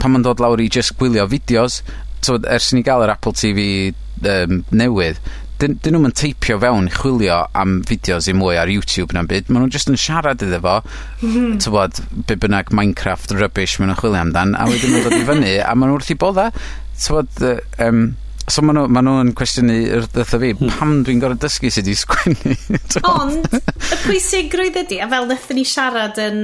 pan 0.00 0.12
ma'n 0.12 0.26
dod 0.26 0.42
lawr 0.42 0.60
i 0.60 0.68
just 0.72 0.96
gwylio 1.00 1.28
fideos, 1.30 1.80
so 2.22 2.38
ers 2.42 2.72
ni 2.72 2.82
gael 2.86 3.04
yr 3.06 3.14
Apple 3.14 3.34
TV 3.38 3.92
um, 4.28 4.62
newydd 4.70 5.22
'dyn 5.62 5.76
'dyn 5.78 5.94
nhw'n 5.94 6.14
teipio 6.18 6.56
fewn 6.62 6.88
chwilio 6.90 7.36
am 7.58 7.76
fideos 7.86 8.26
i 8.30 8.34
mwy 8.34 8.56
ar 8.58 8.70
YouTube 8.72 9.14
na'n 9.14 9.28
byd. 9.30 9.50
Maen 9.50 9.64
nhw'n 9.64 9.74
just 9.74 9.90
yn 9.90 9.98
siarad 10.00 10.42
iddo 10.42 10.58
fo. 10.64 10.80
Mm 11.22 11.28
-hmm. 11.34 11.60
T'mod 11.62 12.00
be' 12.26 12.38
bynnag 12.42 12.72
Minecraft 12.74 13.36
rubbish 13.38 13.78
maen 13.78 13.92
nhw'n 13.92 14.00
chwilio 14.00 14.24
amdan 14.24 14.56
a 14.58 14.66
wedyn 14.70 14.90
nhw'n 14.90 15.06
dod 15.06 15.18
i 15.20 15.28
fyny 15.28 15.54
a 15.62 15.76
maen 15.76 15.92
nw 15.92 16.00
wrth 16.00 16.10
i 16.14 16.18
bodda. 16.18 16.50
Tywod, 16.98 17.30
yy 17.46 17.54
yym 17.78 18.02
so 18.50 18.64
maen 18.66 18.80
nw 18.80 18.86
ma' 18.90 19.04
nw 19.06 19.34
cwestiynu 19.38 19.78
yr 20.00 20.08
fatha 20.10 20.42
fi 20.42 20.52
hmm. 20.56 20.74
pam 20.78 20.98
dwi'n 21.06 21.22
gorau 21.22 21.38
dysgu 21.38 21.70
sydd 21.70 21.90
i 21.92 21.96
sgwennu. 21.98 22.58
Ond 23.14 23.46
y 23.54 24.00
pwysigrwydd 24.08 24.82
ydy, 24.82 24.98
a 25.04 25.10
fel 25.12 25.30
nathon 25.30 25.60
ni 25.60 25.66
siarad 25.68 26.18
yn 26.22 26.40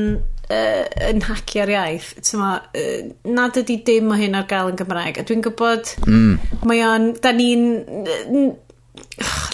uh, 0.52 0.84
yn 1.08 1.24
hacio'r 1.26 1.74
iaith, 1.74 2.14
tyma, 2.24 2.54
uh, 2.72 3.02
nad 3.28 3.60
ydy 3.60 3.80
dim 3.86 4.14
o 4.14 4.18
hyn 4.18 4.38
ar 4.38 4.48
gael 4.50 4.72
yn 4.72 4.80
Gymraeg. 4.80 5.20
A 5.20 5.26
dwi'n 5.28 5.44
gwybod, 5.46 5.92
mm. 6.06 6.56
mae 6.68 6.82
o'n, 6.86 7.12
da 7.22 7.34
ni'n 7.36 7.68
uh, 8.04 8.48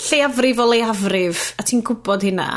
lleafrif 0.08 0.62
o 0.62 0.70
leiafrif, 0.70 1.50
a 1.58 1.66
ti'n 1.66 1.84
gwybod 1.86 2.26
hynna. 2.28 2.48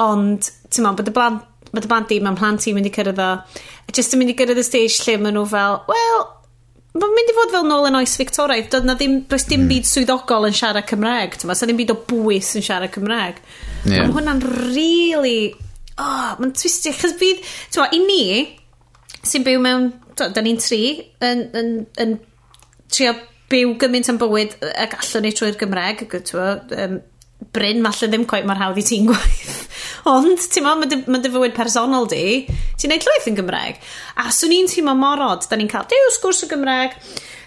Ond, 0.00 0.50
ti'n 0.66 0.80
tyma, 0.80 0.96
bod 0.96 1.12
y 1.12 1.16
blant 1.16 1.46
mae 1.70 1.84
dy 1.84 1.86
blant 1.86 2.10
di, 2.10 2.18
mae'n 2.18 2.38
plant 2.38 2.64
i'n 2.66 2.74
mynd 2.74 2.88
i 2.88 2.90
cyrraedd 2.90 3.22
o, 3.22 3.30
Just 3.94 4.14
yn 4.14 4.20
mynd 4.22 4.32
i 4.32 4.36
cyrraedd 4.38 4.60
y 4.60 4.66
stage 4.66 5.02
lle 5.04 5.16
maen 5.18 5.34
nhw 5.34 5.46
fel, 5.50 5.80
wel, 5.90 6.20
mae'n 6.94 7.14
mynd 7.16 7.32
i 7.32 7.34
fod 7.36 7.54
fel 7.54 7.66
nôl 7.66 7.88
yn 7.88 7.98
oes 8.00 8.14
Victoriaidd, 8.18 8.68
doedd 8.72 8.86
na 8.86 8.94
ddim, 8.98 9.16
does 9.30 9.46
dim 9.50 9.64
mm. 9.64 9.70
byd 9.70 9.88
swyddogol 9.90 10.46
yn 10.46 10.56
siarad 10.56 10.86
Cymraeg, 10.90 11.34
tyma, 11.40 11.56
so 11.58 11.66
ddim 11.66 11.80
byd 11.80 11.94
o 11.94 11.98
bwys 12.10 12.52
yn 12.58 12.66
siarad 12.66 12.94
Cymraeg. 12.94 13.40
Yeah. 13.84 14.04
Mae 14.04 14.14
hwnna'n 14.14 14.44
really 14.74 15.52
oh, 16.00 16.32
mae'n 16.40 16.54
twistio. 16.56 16.94
chos 16.96 17.16
bydd, 17.20 17.44
ti'n 17.74 17.96
i 17.96 18.02
ni, 18.06 18.24
sy'n 19.20 19.46
byw 19.46 19.62
mewn, 19.62 19.90
da 20.20 20.44
ni'n 20.44 20.60
tri, 20.60 20.82
yn, 21.24 21.46
yn, 21.56 21.70
yn, 21.80 21.86
yn 22.04 22.18
trio 22.90 23.14
byw 23.50 23.74
gymaint 23.82 24.10
yn 24.12 24.18
bywyd 24.20 24.58
ac 24.78 24.98
gallwn 24.98 25.26
ni 25.26 25.32
trwy'r 25.34 25.58
Gymreg, 25.60 26.04
twa, 26.28 26.50
um, 26.84 27.00
Bryn, 27.54 27.80
falle 27.86 28.10
ddim 28.10 28.26
coet 28.28 28.44
mor 28.46 28.58
hawdd 28.60 28.78
i 28.78 28.84
ti'n 28.84 29.06
gwaith. 29.10 29.56
Ond, 30.10 30.44
ti'n 30.52 30.64
ma, 30.64 30.74
mae 30.78 30.90
dy, 30.90 31.00
ma 31.10 31.18
dy 31.22 31.30
fywyd 31.32 31.56
personol 31.56 32.06
di, 32.10 32.44
ti'n 32.78 32.92
neud 32.92 33.06
llwyth 33.06 33.30
yn 33.30 33.38
Gymreg. 33.38 33.80
A 34.20 34.28
swn 34.34 34.54
i'n 34.54 34.70
teimlo 34.70 34.94
morod, 34.98 35.48
da 35.48 35.58
ni'n 35.58 35.70
cael, 35.70 35.88
dew, 35.90 36.12
sgwrs 36.16 36.44
o 36.46 36.50
Gymreg, 36.50 36.94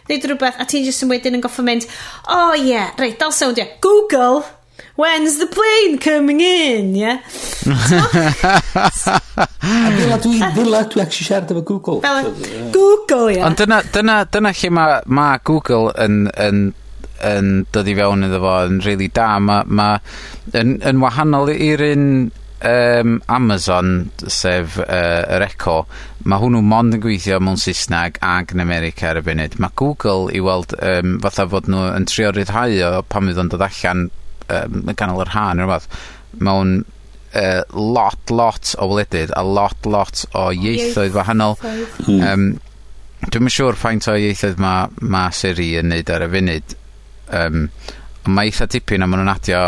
neud 0.09 0.27
rhywbeth, 0.27 0.59
a 0.59 0.67
ti'n 0.69 0.87
jyst 0.87 1.05
yn 1.05 1.13
wedyn 1.13 1.37
yn 1.37 1.45
goffa 1.45 1.65
mynd, 1.65 1.87
o 2.25 2.39
oh, 2.39 2.57
ie, 2.57 2.73
yeah, 2.73 2.91
reit, 2.99 3.19
dal 3.21 3.33
sownd, 3.35 3.61
yeah. 3.61 3.77
Google, 3.85 4.41
when's 4.95 5.37
the 5.39 5.47
plane 5.47 5.97
coming 5.97 6.41
in, 6.41 6.95
yeah? 6.95 7.19
a 9.63 10.19
dwi, 10.19 10.39
ddila 10.53 10.83
dwi 10.89 11.01
actually 11.01 11.29
siarad 11.29 11.51
efo 11.51 11.63
Google. 11.65 12.01
Fel, 12.01 12.31
Google, 12.71 13.31
yeah. 13.31 13.47
Ond 13.47 13.57
dyna, 13.57 13.81
dyna, 13.95 14.23
dyna 14.29 14.53
lle 14.53 14.71
mae 14.77 15.01
ma 15.07 15.27
Google 15.43 15.91
yn, 15.97 16.27
yn 16.37 16.63
yn 17.23 17.51
dod 17.71 17.87
i 17.87 17.93
fewn 17.95 18.25
iddo 18.27 18.39
fo 18.43 18.55
yn 18.67 18.79
really 18.85 19.07
da. 19.07 19.27
Mae 19.39 19.67
ma, 19.67 19.89
yn, 20.59 20.77
yn 20.83 21.03
wahanol 21.03 21.51
i'r 21.53 21.83
un 21.87 22.07
um, 22.63 23.21
Amazon, 23.27 23.93
sef 24.27 24.79
uh, 24.83 25.21
yr 25.35 25.45
Echo, 25.47 25.83
mae 26.23 26.41
hwnnw 26.41 26.63
mond 26.65 26.97
yn 26.97 27.03
gweithio 27.03 27.39
mewn 27.43 27.59
Saesneg 27.59 28.19
ag 28.23 28.53
yn 28.55 28.63
America 28.63 29.11
ar 29.11 29.21
y 29.21 29.25
funud. 29.25 29.57
Mae 29.63 29.77
Google 29.79 30.33
i 30.35 30.43
weld 30.43 30.75
um, 30.79 31.17
fatha 31.23 31.47
fod 31.51 31.71
nhw 31.71 31.87
yn 31.93 32.09
trio 32.09 32.33
ryddhau 32.33 32.77
o 32.89 32.91
pan 33.07 33.29
fydd 33.29 33.41
o'n 33.43 33.53
dod 33.53 33.65
allan 33.67 34.09
um, 34.49 34.83
ganol 34.97 35.23
yr 35.23 35.33
hân 35.35 35.59
neu 35.59 35.67
rhywbeth 35.67 35.87
mewn 36.43 36.75
uh, 37.33 37.63
lot, 37.73 38.31
lot 38.31 38.75
o 38.79 38.89
wledydd 38.91 39.33
a 39.35 39.43
lot, 39.43 39.85
lot 39.85 40.25
o 40.37 40.49
ieithoedd 40.53 41.15
wahanol. 41.17 41.57
Mm. 42.07 42.21
Um, 42.21 42.47
Dwi'n 43.23 43.47
siŵr 43.55 43.77
faint 43.79 44.07
o 44.11 44.17
ieithoedd 44.19 44.59
mae 44.59 44.89
ma 44.99 45.29
Siri 45.31 45.69
yn 45.79 45.91
neud 45.93 46.09
ar 46.11 46.25
y 46.25 46.29
funud. 46.33 46.77
Um, 47.33 47.67
ond 48.23 48.35
mae 48.35 48.51
eitha 48.51 48.67
tipyn 48.71 49.03
a 49.03 49.07
maen 49.07 49.23
nhw'n 49.23 49.33
adio 49.33 49.61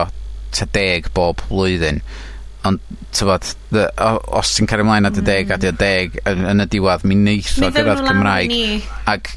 ta 0.55 0.67
deg 0.75 1.11
bob 1.15 1.43
blwyddyn. 1.47 2.01
Ond, 2.65 2.81
tyfod, 3.13 3.47
os 4.35 4.53
ti'n 4.55 4.67
cario 4.69 4.85
ymlaen 4.87 5.07
at 5.07 5.19
y 5.21 5.23
deg, 5.25 5.51
adio 5.53 5.71
deg 5.77 6.17
yn, 6.25 6.43
yn 6.51 6.65
y 6.65 6.67
diwedd, 6.73 7.05
mi 7.07 7.17
neith 7.19 7.53
o 7.61 7.69
gyrraedd 7.71 8.03
Cymraeg. 8.07 8.55
Ac, 9.11 9.31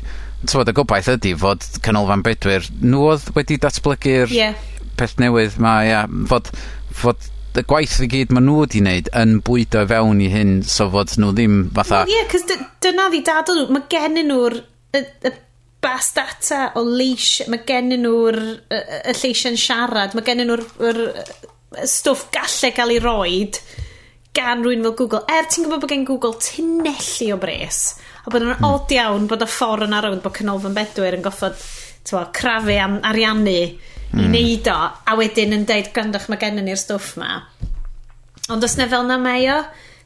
tyfod, 0.46 0.72
y 0.72 0.76
gobaith 0.78 1.10
ydy 1.12 1.34
fod 1.38 1.66
canolfan 1.84 2.24
bedwyr 2.26 2.66
nhw 2.80 3.04
oedd 3.12 3.28
wedi 3.36 3.58
datblygu'r 3.62 4.32
yeah 4.34 4.58
peth 4.98 5.18
newydd 5.22 5.58
'ma 5.62 5.74
ia. 5.86 6.04
Fod 6.30 6.52
fod 6.98 7.28
y 7.58 7.64
gwaith 7.66 7.98
i 8.04 8.08
gyd 8.10 8.32
maen 8.34 8.46
nhw 8.46 8.62
wedi 8.62 8.82
wneud 8.82 9.10
yn 9.18 9.38
bwydo 9.46 9.82
fewn 9.90 10.22
i 10.22 10.28
hyn 10.30 10.58
so 10.66 10.86
fod 10.92 11.14
nhw 11.18 11.32
ddim 11.34 11.58
fatha... 11.74 12.04
Wel 12.06 12.12
ie, 12.12 12.18
yeah, 12.20 12.30
cos 12.30 12.46
dyna 12.84 13.08
ddi 13.10 13.22
dadl 13.26 13.62
nhw. 13.62 13.68
Mae 13.74 13.86
gen 13.90 14.18
nhw'r 14.28 14.58
y, 14.94 15.02
y 15.02 15.32
bas 15.82 16.12
data 16.14 16.60
o 16.78 16.84
leis, 16.84 17.42
mae 17.50 17.64
gen 17.66 17.92
nhw'r 17.94 18.38
y, 18.38 18.78
y 18.78 19.16
lleisiau'n 19.16 19.58
siarad, 19.58 20.14
mae 20.14 20.26
gen 20.26 20.44
nhw'r 20.44 20.64
stwff 21.88 22.28
gallu 22.34 22.72
cael 22.76 22.94
ei 22.94 23.02
roed 23.04 23.60
gan 24.38 24.62
rwy'n 24.62 24.84
fel 24.86 24.96
Google. 24.98 25.24
Er 25.30 25.48
ti'n 25.50 25.66
gwybod 25.66 25.84
bod 25.84 25.92
gen 25.92 26.06
Google 26.08 26.38
tunnelli 26.42 27.30
o 27.34 27.38
bres, 27.42 27.82
a 28.24 28.30
bod 28.30 28.44
yn 28.44 28.54
hmm. 28.54 28.70
od 28.70 28.94
iawn 28.94 29.28
bod 29.30 29.44
y 29.44 29.50
ffordd 29.50 29.88
yn 29.88 29.98
arwyd 29.98 30.22
bod 30.24 30.36
Canolfan 30.36 30.76
Bedwyr 30.76 31.18
yn 31.18 31.26
goffod 31.26 31.58
crafu 32.34 32.76
am 32.80 33.00
ariannu 33.04 33.60
mm. 34.12 34.20
i 34.20 34.24
hmm. 34.24 34.32
neud 34.34 34.70
o, 34.72 34.78
a 35.04 35.18
wedyn 35.18 35.56
yn 35.58 35.66
deud, 35.68 35.92
grandwch 35.94 36.28
mae 36.30 36.40
gennym 36.40 36.68
ni'r 36.68 36.80
stwff 36.80 37.16
ma. 37.20 37.42
Ond 38.48 38.64
os 38.64 38.78
na 38.78 38.88
fel 38.88 39.04
na 39.08 39.18
mae 39.20 39.44
o, 39.52 39.60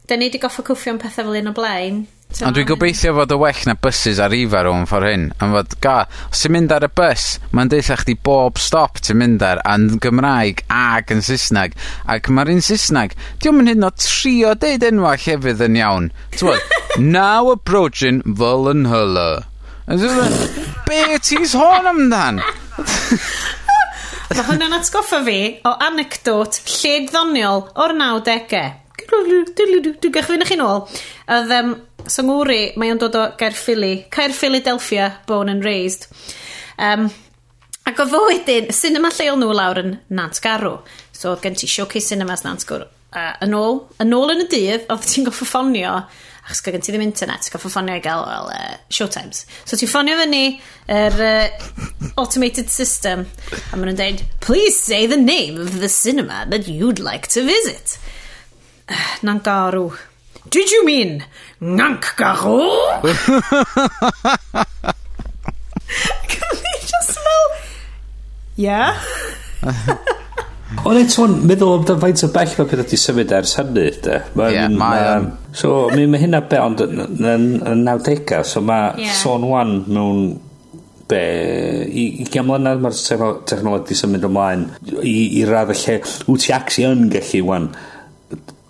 da 0.09 0.19
ni 0.19 0.29
wedi 0.29 0.43
goffa 0.43 0.65
cwffio'n 0.67 0.99
pethau 1.03 1.31
fel 1.31 1.41
un 1.43 1.53
o 1.53 1.55
blaen. 1.57 2.03
Ond 2.41 2.57
dwi'n 2.57 2.67
gobeithio 2.67 3.13
fod 3.13 3.33
y 3.35 3.37
well 3.37 3.61
na 3.69 3.75
buses 3.85 4.19
ar 4.23 4.33
ifar 4.33 4.67
o'n 4.71 4.87
ffordd 4.89 5.09
hyn. 5.11 5.27
Ond 5.45 5.53
fod, 5.55 5.75
ga, 5.85 5.97
os 6.33 6.41
ti'n 6.41 6.55
mynd 6.55 6.73
ar 6.73 6.87
y 6.87 6.91
bus, 6.97 7.27
mae'n 7.53 7.71
deitha 7.71 7.99
chdi 8.01 8.15
bob 8.29 8.59
stop 8.63 9.03
ti'n 9.05 9.21
mynd 9.21 9.45
ar, 9.45 9.61
yn 9.69 9.99
Gymraeg 10.03 10.65
ag 10.73 11.13
yn 11.13 11.21
Saesneg. 11.27 11.77
Ac 12.09 12.33
mae'r 12.33 12.55
un 12.55 12.65
Saesneg, 12.65 13.15
diolch 13.43 13.63
yn 13.63 13.73
hyn 13.75 13.87
o 13.87 13.93
trio 14.01 14.55
deud 14.65 14.87
enwa 14.89 15.15
llefydd 15.21 15.65
yn 15.69 15.79
iawn. 15.83 16.11
Tywod, 16.35 16.77
now 16.99 17.53
approaching 17.53 18.23
Volunhulla. 18.25 19.45
Be 20.89 21.03
ti'n 21.21 21.45
sôn 21.53 21.91
amdan? 21.93 22.41
Mae 24.33 24.47
hwnna'n 24.47 24.73
atgoffa 24.79 25.19
fi 25.27 25.41
o 25.69 25.71
anecdot 25.85 26.57
lled 26.65 27.11
ddoniol 27.11 27.67
o'r 27.85 27.93
90au. 27.99 28.71
Dwi'n 29.13 30.15
gychwyn 30.15 30.45
chi 30.49 30.57
nôl. 30.57 30.87
Oedd 31.37 31.53
um, 31.59 31.75
Sangwri, 32.09 32.63
mae 32.81 32.95
o'n 32.95 33.01
dod 33.03 33.19
o 33.21 33.27
Gaerffili. 33.37 34.07
Caer 34.15 34.33
Philadelphia, 34.33 35.11
born 35.29 35.53
and 35.53 35.69
raised. 35.69 36.09
Um, 36.81 37.11
ac 37.85 38.01
o 38.01 38.09
fo 38.09 38.23
wedyn, 38.31 38.71
cinema 38.73 39.13
lleol 39.13 39.37
nhw 39.43 39.53
lawr 39.59 39.83
yn 39.83 39.95
Nant 40.17 40.41
Garw. 40.41 40.79
So 41.13 41.35
oedd 41.35 41.45
gen 41.45 41.61
ti 41.61 41.69
showcase 41.69 42.15
cinemas 42.15 42.47
Nant 42.47 42.65
Garw. 42.71 42.89
Uh, 43.13 43.35
yn 43.45 43.53
ôl, 43.59 43.83
yn 44.01 44.17
ôl 44.17 44.33
yn 44.33 44.47
y 44.47 44.49
dydd, 44.49 44.89
oedd 44.89 45.05
ti'n 45.13 45.29
goffa 45.29 45.51
ffonio 45.51 45.99
achos 46.43 46.63
gen 46.65 46.83
ti 46.83 46.93
ddim 46.93 47.05
internet, 47.05 47.47
goffa 47.53 47.71
ffonio 47.71 47.97
i 47.99 48.03
gael 48.03 48.25
well, 48.27 48.49
uh, 48.51 48.77
showtimes. 48.91 49.45
So 49.65 49.79
ti'n 49.79 49.91
ffonio 49.91 50.19
fyny 50.19 50.45
yr 50.91 51.19
uh, 51.27 52.13
automated 52.21 52.71
system, 52.73 53.27
a 53.71 53.77
maen 53.77 53.93
nhw'n 53.93 54.01
dweud, 54.01 54.25
please 54.45 54.79
say 54.79 55.07
the 55.07 55.21
name 55.21 55.61
of 55.61 55.79
the 55.81 55.91
cinema 55.93 56.45
that 56.51 56.69
you'd 56.69 57.03
like 57.03 57.29
to 57.37 57.47
visit. 57.47 57.99
Uh, 58.93 58.99
Nangarw. 59.23 59.97
Did 60.51 60.71
you 60.73 60.85
mean 60.85 61.25
Nank 61.61 62.03
garw? 62.17 63.01
Can 66.29 66.49
we 66.51 66.73
just 66.81 67.15
smell... 67.15 67.47
Yeah? 68.57 68.99
Ond 70.83 70.99
eto, 70.99 71.29
meddwl 71.31 71.77
am 71.79 71.87
dan 71.87 72.03
faint 72.03 72.25
o 72.27 72.29
bell 72.35 72.53
mae 72.59 72.67
peth 72.67 72.83
wedi 72.83 72.99
symud 72.99 73.33
ers 73.39 73.55
hynny, 73.61 73.87
de. 74.03 74.19
Mae'n 74.35 74.57
yeah, 74.57 74.69
ma, 74.83 74.91
So, 75.53 75.91
mi 75.93 76.07
mae 76.09 76.23
hynna 76.23 76.41
be, 76.49 76.59
ond 76.65 76.81
yn, 76.87 77.03
yn, 77.29 77.47
yn 77.69 77.85
90 77.85 78.41
so 78.49 78.63
mae 78.65 78.95
yeah. 79.03 79.13
son 79.19 79.45
wan 79.51 79.75
mewn 79.85 80.23
be, 81.11 81.23
i, 81.85 82.07
i 82.23 82.27
gan 82.33 82.49
mlynedd 82.49 82.81
mae'r 82.81 83.43
technolog 83.49 83.85
di 83.89 83.97
symud 83.99 84.25
ymlaen 84.29 84.67
i, 85.03 85.17
i 85.41 85.45
radd 85.49 85.75
y 85.75 85.79
lle, 85.83 85.99
wyt 86.29 86.47
ti 86.47 86.55
acsi 86.57 86.87
yn 86.89 87.09
gallu 87.13 87.43
wan 87.51 87.69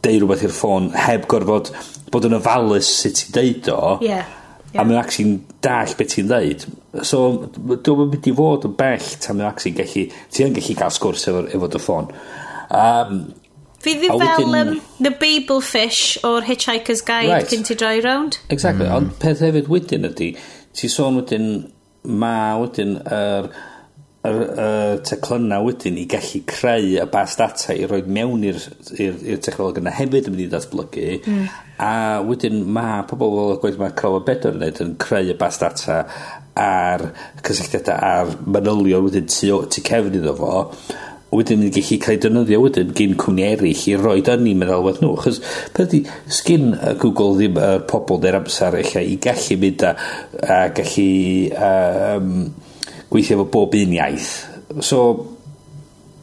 deud 0.03 0.18
rhywbeth 0.18 0.47
i'r 0.49 0.55
ffôn 0.57 0.90
heb 0.99 1.29
gorfod 1.31 1.71
bod 2.12 2.27
yn 2.27 2.38
ofalus 2.40 2.90
sut 3.03 3.29
i 3.29 3.35
deud 3.37 3.71
o. 3.73 3.83
Yeah. 4.03 4.27
Yeah. 4.73 4.81
A 4.81 4.87
mae'n 4.88 5.03
actually'n 5.03 5.37
dall 5.64 5.95
beth 5.99 6.14
ti'n 6.14 6.31
dweud. 6.31 6.66
So, 7.05 7.23
dwi'n 7.61 8.07
mynd 8.09 8.29
i 8.29 8.33
fod 8.37 8.66
yn 8.68 8.75
bell 8.79 9.09
tan 9.21 9.38
mae'n 9.38 9.51
actually'n 9.53 9.79
gallu... 9.79 10.05
Ti 10.33 10.47
yn 10.47 10.57
gallu 10.57 10.77
cael 10.81 10.95
sgwrs 10.97 11.29
efo, 11.31 11.45
efo 11.59 11.68
dy 11.71 11.81
ffôn. 11.83 12.09
Um, 12.73 13.18
Fi 13.83 13.97
ddi 13.99 14.12
fel 14.14 14.55
um, 14.61 14.77
The 15.03 15.11
Babel 15.11 15.61
Fish 15.61 16.18
o'r 16.27 16.47
Hitchhiker's 16.47 17.03
Guide 17.03 17.33
right. 17.33 17.51
cyn 17.51 17.66
ti 17.66 17.75
droi 17.75 17.99
round. 18.05 18.38
Exactly, 18.49 18.87
mm. 18.87 18.95
ond 18.95 19.18
peth 19.23 19.42
hefyd 19.42 19.71
wedyn 19.73 20.07
ydy, 20.07 20.33
ti 20.79 20.90
sôn 20.92 21.18
wedyn 21.18 21.49
ma 22.07 22.55
wedyn 22.62 22.97
yr 23.03 23.49
er, 23.49 23.51
er, 24.23 24.40
er, 24.62 25.01
teclynna 25.07 25.59
wedyn 25.66 25.99
i 25.99 26.07
gallu 26.11 26.42
creu 26.47 26.95
y 27.03 27.07
bas 27.11 27.35
data 27.38 27.75
i 27.75 27.87
roi 27.90 28.03
mewn 28.07 28.47
i'r 28.47 28.61
technolog 29.42 29.81
yna 29.83 29.95
hefyd 29.99 30.31
yn 30.31 30.37
mynd 30.37 30.45
i 30.45 30.49
ddatblygu 30.53 31.07
mm. 31.18 31.45
a 31.83 31.92
wedyn 32.27 32.62
ma 32.75 33.03
pobl 33.11 33.35
fel 33.35 33.55
y 33.57 33.61
gweud 33.64 33.81
mae 33.83 33.95
Crow 33.99 34.18
Crowe 34.18 34.27
Bedor 34.27 34.59
yn 34.59 34.83
yn 34.85 34.97
creu 35.03 35.35
y 35.35 35.38
bas 35.38 35.59
data 35.62 36.05
a'r 36.59 37.09
cysylltiadau 37.47 37.99
a'r 37.99 38.37
manylion 38.47 39.09
wedyn 39.09 39.31
tu, 39.31 39.57
tu 39.66 39.83
cefn 39.87 40.18
iddo 40.21 40.37
fo 40.38 40.53
wedyn 41.33 41.64
yn 41.64 41.73
gallu 41.73 41.99
cael 42.03 42.21
defnyddio 42.21 42.61
wedyn 42.61 42.92
gyn 42.97 43.16
cwmni 43.21 43.45
eraill 43.49 43.85
i 43.88 43.97
roi 43.97 44.18
yn 44.21 44.45
ni'n 44.45 44.59
meddalwedd 44.61 45.01
nhw. 45.03 45.14
Chos 45.25 45.40
peth 45.73 45.88
ydy 45.88 46.03
sgyn 46.29 46.73
uh, 46.77 46.92
Google 47.01 47.38
ddim 47.38 47.57
y 47.57 47.64
uh, 47.64 47.79
pobl 47.88 48.21
neu'r 48.21 48.40
amser 48.42 48.77
eich 48.83 48.95
i 49.01 49.16
gallu 49.23 49.59
mynd 49.62 49.85
a, 49.88 49.95
a 50.45 50.59
gallu 50.77 51.07
uh, 51.57 52.18
um, 52.18 52.35
gweithio 53.12 53.38
efo 53.38 53.49
bob 53.55 53.79
un 53.81 53.97
iaith. 53.97 54.33
So, 54.85 55.01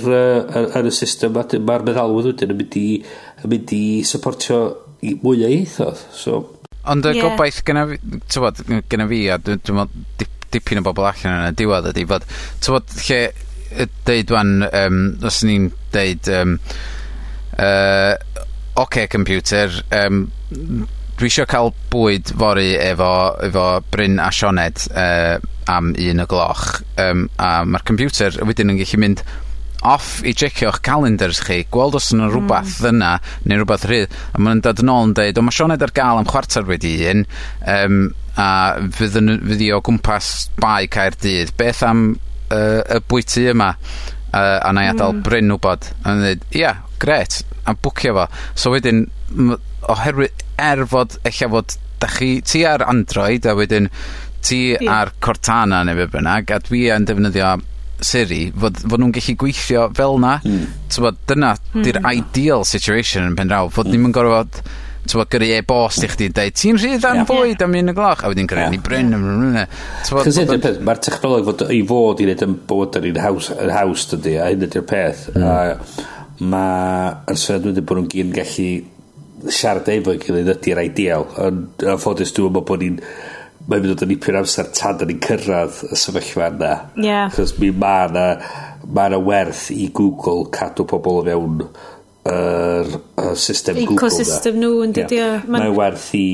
yn, 0.59 0.69
yn 0.79 0.87
y 0.87 0.93
system 0.95 1.37
a 1.39 1.43
mae'r 1.43 1.85
meddalwedd 1.87 2.31
wedyn 2.31 2.53
yn 2.53 2.59
mynd 2.61 2.77
i, 2.79 2.87
yn 3.43 3.53
mynd 3.53 3.73
i 3.75 3.83
supportio 4.07 4.61
i 5.03 5.15
mwy 5.23 5.43
o 5.43 5.51
eithoedd. 5.51 6.03
So. 6.15 6.41
Ond 6.89 7.07
y 7.07 7.15
yeah. 7.17 7.27
gobaith 7.27 7.61
gyna 7.67 7.85
fi, 7.89 7.99
tywod, 8.31 8.63
gyna 8.91 9.07
fi 9.09 9.21
a 9.33 9.39
dwi'n 9.43 9.63
dwi 9.65 9.77
meddwl 9.79 10.35
dipyn 10.49 10.81
o 10.81 10.85
bobl 10.85 11.05
allan 11.09 11.43
yn 11.43 11.51
y 11.51 11.57
diwedd 11.59 11.89
ydy 11.91 12.05
fod, 12.09 12.25
tywod, 12.65 12.95
lle 13.05 13.19
deud 14.07 14.31
wan, 14.33 14.55
um, 14.65 15.01
os 15.29 15.43
ni'n 15.45 15.67
deud, 15.93 16.29
um, 16.33 16.55
uh, 17.59 18.15
OK, 18.81 19.03
computer, 19.11 19.75
um, 19.93 20.23
dwi 21.19 21.27
eisiau 21.27 21.47
cael 21.51 21.73
bwyd 21.91 22.29
fory 22.39 22.69
efo 22.79 23.11
efo 23.43 23.63
Bryn 23.91 24.21
a 24.23 24.29
Sioned 24.31 24.85
uh, 24.95 25.35
am 25.67 25.91
un 25.91 26.23
y 26.23 26.25
gloch 26.31 26.79
um, 27.03 27.25
a 27.35 27.49
mae'r 27.67 27.83
computer 27.89 28.37
wedyn 28.47 28.71
yn 28.71 28.79
gallu 28.79 29.01
mynd 29.03 29.23
off 29.83 30.21
i 30.27 30.31
checio'ch 30.35 30.79
calendars 30.83 31.41
chi, 31.43 31.61
gweld 31.71 31.97
os 31.99 32.09
yna 32.15 32.29
rhywbeth 32.31 32.79
mm. 32.79 32.87
yna 32.93 33.11
neu 33.47 33.59
rhywbeth 33.59 33.85
rhydd, 33.87 34.15
a 34.35 34.41
ma' 34.43 34.55
dod 34.63 34.79
yn 34.83 34.93
ôl 34.95 35.09
yn 35.09 35.13
dweud 35.19 35.39
o 35.39 35.43
mae 35.43 35.55
Sioned 35.59 35.83
ar 35.83 35.95
gael 35.99 36.21
am 36.21 36.27
chwarter 36.29 36.67
wedi 36.67 36.95
un 37.11 37.27
um, 37.75 38.01
a 38.39 38.49
fydd, 38.95 39.19
yn, 39.19 39.35
fydd 39.51 39.67
'i 39.67 39.71
o 39.75 39.83
gwmpas 39.83 40.33
bae 40.59 40.87
Caerdydd 40.91 41.55
beth 41.59 41.83
am 41.87 42.13
uh, 42.15 42.81
y 42.95 43.03
bwyty 43.11 43.49
yma 43.51 43.73
uh, 43.75 44.59
a 44.63 44.71
na 44.71 44.87
i 44.87 44.91
adael 44.93 45.19
mm. 45.19 45.23
Bryn 45.27 45.55
wbod. 45.55 45.91
A 45.99 46.05
ma' 46.05 46.15
nw'n 46.15 46.27
ddeud 46.29 46.61
ia, 46.63 46.77
grêt 46.99 47.41
a 47.67 47.75
bwcio 47.75 48.15
fo. 48.15 48.29
So 48.55 48.71
wedyn 48.75 49.09
ma' 49.35 49.59
oherwydd 49.87 50.45
er 50.59 50.85
fod 50.89 51.19
ella 51.23 51.51
fod 51.55 51.77
da 51.99 52.09
chi... 52.11 52.31
Ti 52.45 52.63
ar 52.67 52.85
Android 52.87 53.45
a 53.45 53.55
wedyn 53.57 53.89
ti... 54.41 54.61
Ie. 54.75 54.87
...ar 54.87 55.13
Cortana 55.23 55.83
neu 55.87 55.97
be' 55.99 56.09
bynnag 56.17 56.51
a 56.55 56.61
dwi 56.63 56.87
yn 56.95 57.07
defnyddio 57.09 57.57
Siri 57.99 58.45
fod 58.55 58.77
fod 58.85 59.01
nhw'n 59.01 59.15
gallu 59.15 59.33
gweithio 59.41 59.89
fel 59.95 60.19
'na. 60.23 60.37
mm. 60.43 60.67
T'mod 60.91 61.17
dyna... 61.27 61.55
Hmm. 61.73 61.83
...'di'r 61.83 61.99
ideal 62.13 62.63
situation 62.67 63.27
yn 63.27 63.35
pen 63.39 63.51
draw 63.51 63.71
fod 63.73 63.89
ddim 63.91 64.07
yn 64.07 64.15
gorfod 64.15 64.61
t'mod 65.09 65.29
gyrru 65.33 65.47
e-bost 65.57 66.03
i 66.05 66.09
chdi 66.11 66.27
yn 66.29 66.35
deud 66.37 66.55
ti'n 66.59 66.77
rhydd 66.77 67.05
am 67.09 67.23
fwyd 67.27 67.63
am 67.65 67.75
un 67.79 67.91
y 67.91 67.95
gloch 67.97 68.21
a 68.23 68.29
wedyn 68.31 68.49
gyrru 68.49 68.67
ni 68.69 68.79
bryn 68.83 69.15
am 69.17 69.25
hwnna. 69.25 69.65
Mae'r 70.85 71.01
technoleg 71.05 71.47
fod 71.47 71.65
i 71.73 71.81
fod 71.89 72.21
i 72.21 72.27
wneud 72.27 72.45
yn 72.45 72.55
bod 72.69 72.99
yn 72.99 73.09
un 73.09 73.19
haws, 73.23 73.49
yn 73.55 73.73
haws 73.73 74.05
dydy 74.11 74.35
a 74.37 74.49
hyn 74.51 74.67
ydy'r 74.67 74.85
peth. 74.89 75.25
Mm. 75.33 75.47
A 75.49 76.45
mae'r 76.53 77.39
sefydliad 77.41 77.71
wedi 77.73 77.85
bod 77.89 77.99
nhw'n 77.99 78.11
gyn 78.13 78.35
gallu 78.37 78.69
siarad 79.47 79.89
efo'n 79.93 80.21
gilydd 80.23 80.53
ydy'r 80.55 80.81
ideal 80.83 81.27
ond 81.41 81.85
yn 81.85 82.01
ffodus 82.01 82.33
dwi'n 82.35 82.49
meddwl 82.51 82.67
bod 82.69 82.83
ni'n 82.83 82.97
mae'n 83.69 83.83
mynd 83.83 83.93
o 83.93 84.07
dipyn 84.09 84.39
amser 84.39 84.71
tan 84.75 84.97
da 84.99 85.07
ni'n 85.07 85.21
cyrraedd 85.23 85.83
y 85.89 85.99
sefyllfa 85.99 86.49
yna 86.55 86.73
yeah. 87.03 87.29
cos 87.35 87.55
mi 87.59 87.69
mae 87.75 88.09
yna 88.09 88.25
mae 88.87 89.11
yna 89.11 89.21
werth 89.23 89.69
i 89.75 89.89
Google 89.95 90.49
cadw 90.55 90.87
pobl 90.89 91.21
o 91.21 91.23
fewn 91.27 91.63
yr 92.29 92.89
er, 92.89 93.35
system 93.39 93.77
Google 93.79 93.95
ecosystem 93.95 94.59
nhw 94.59 94.83
yn 94.85 94.95
dydio 94.97 95.21
yeah. 95.21 95.47
mae'n 95.47 95.75
werth 95.77 96.09
i 96.17 96.27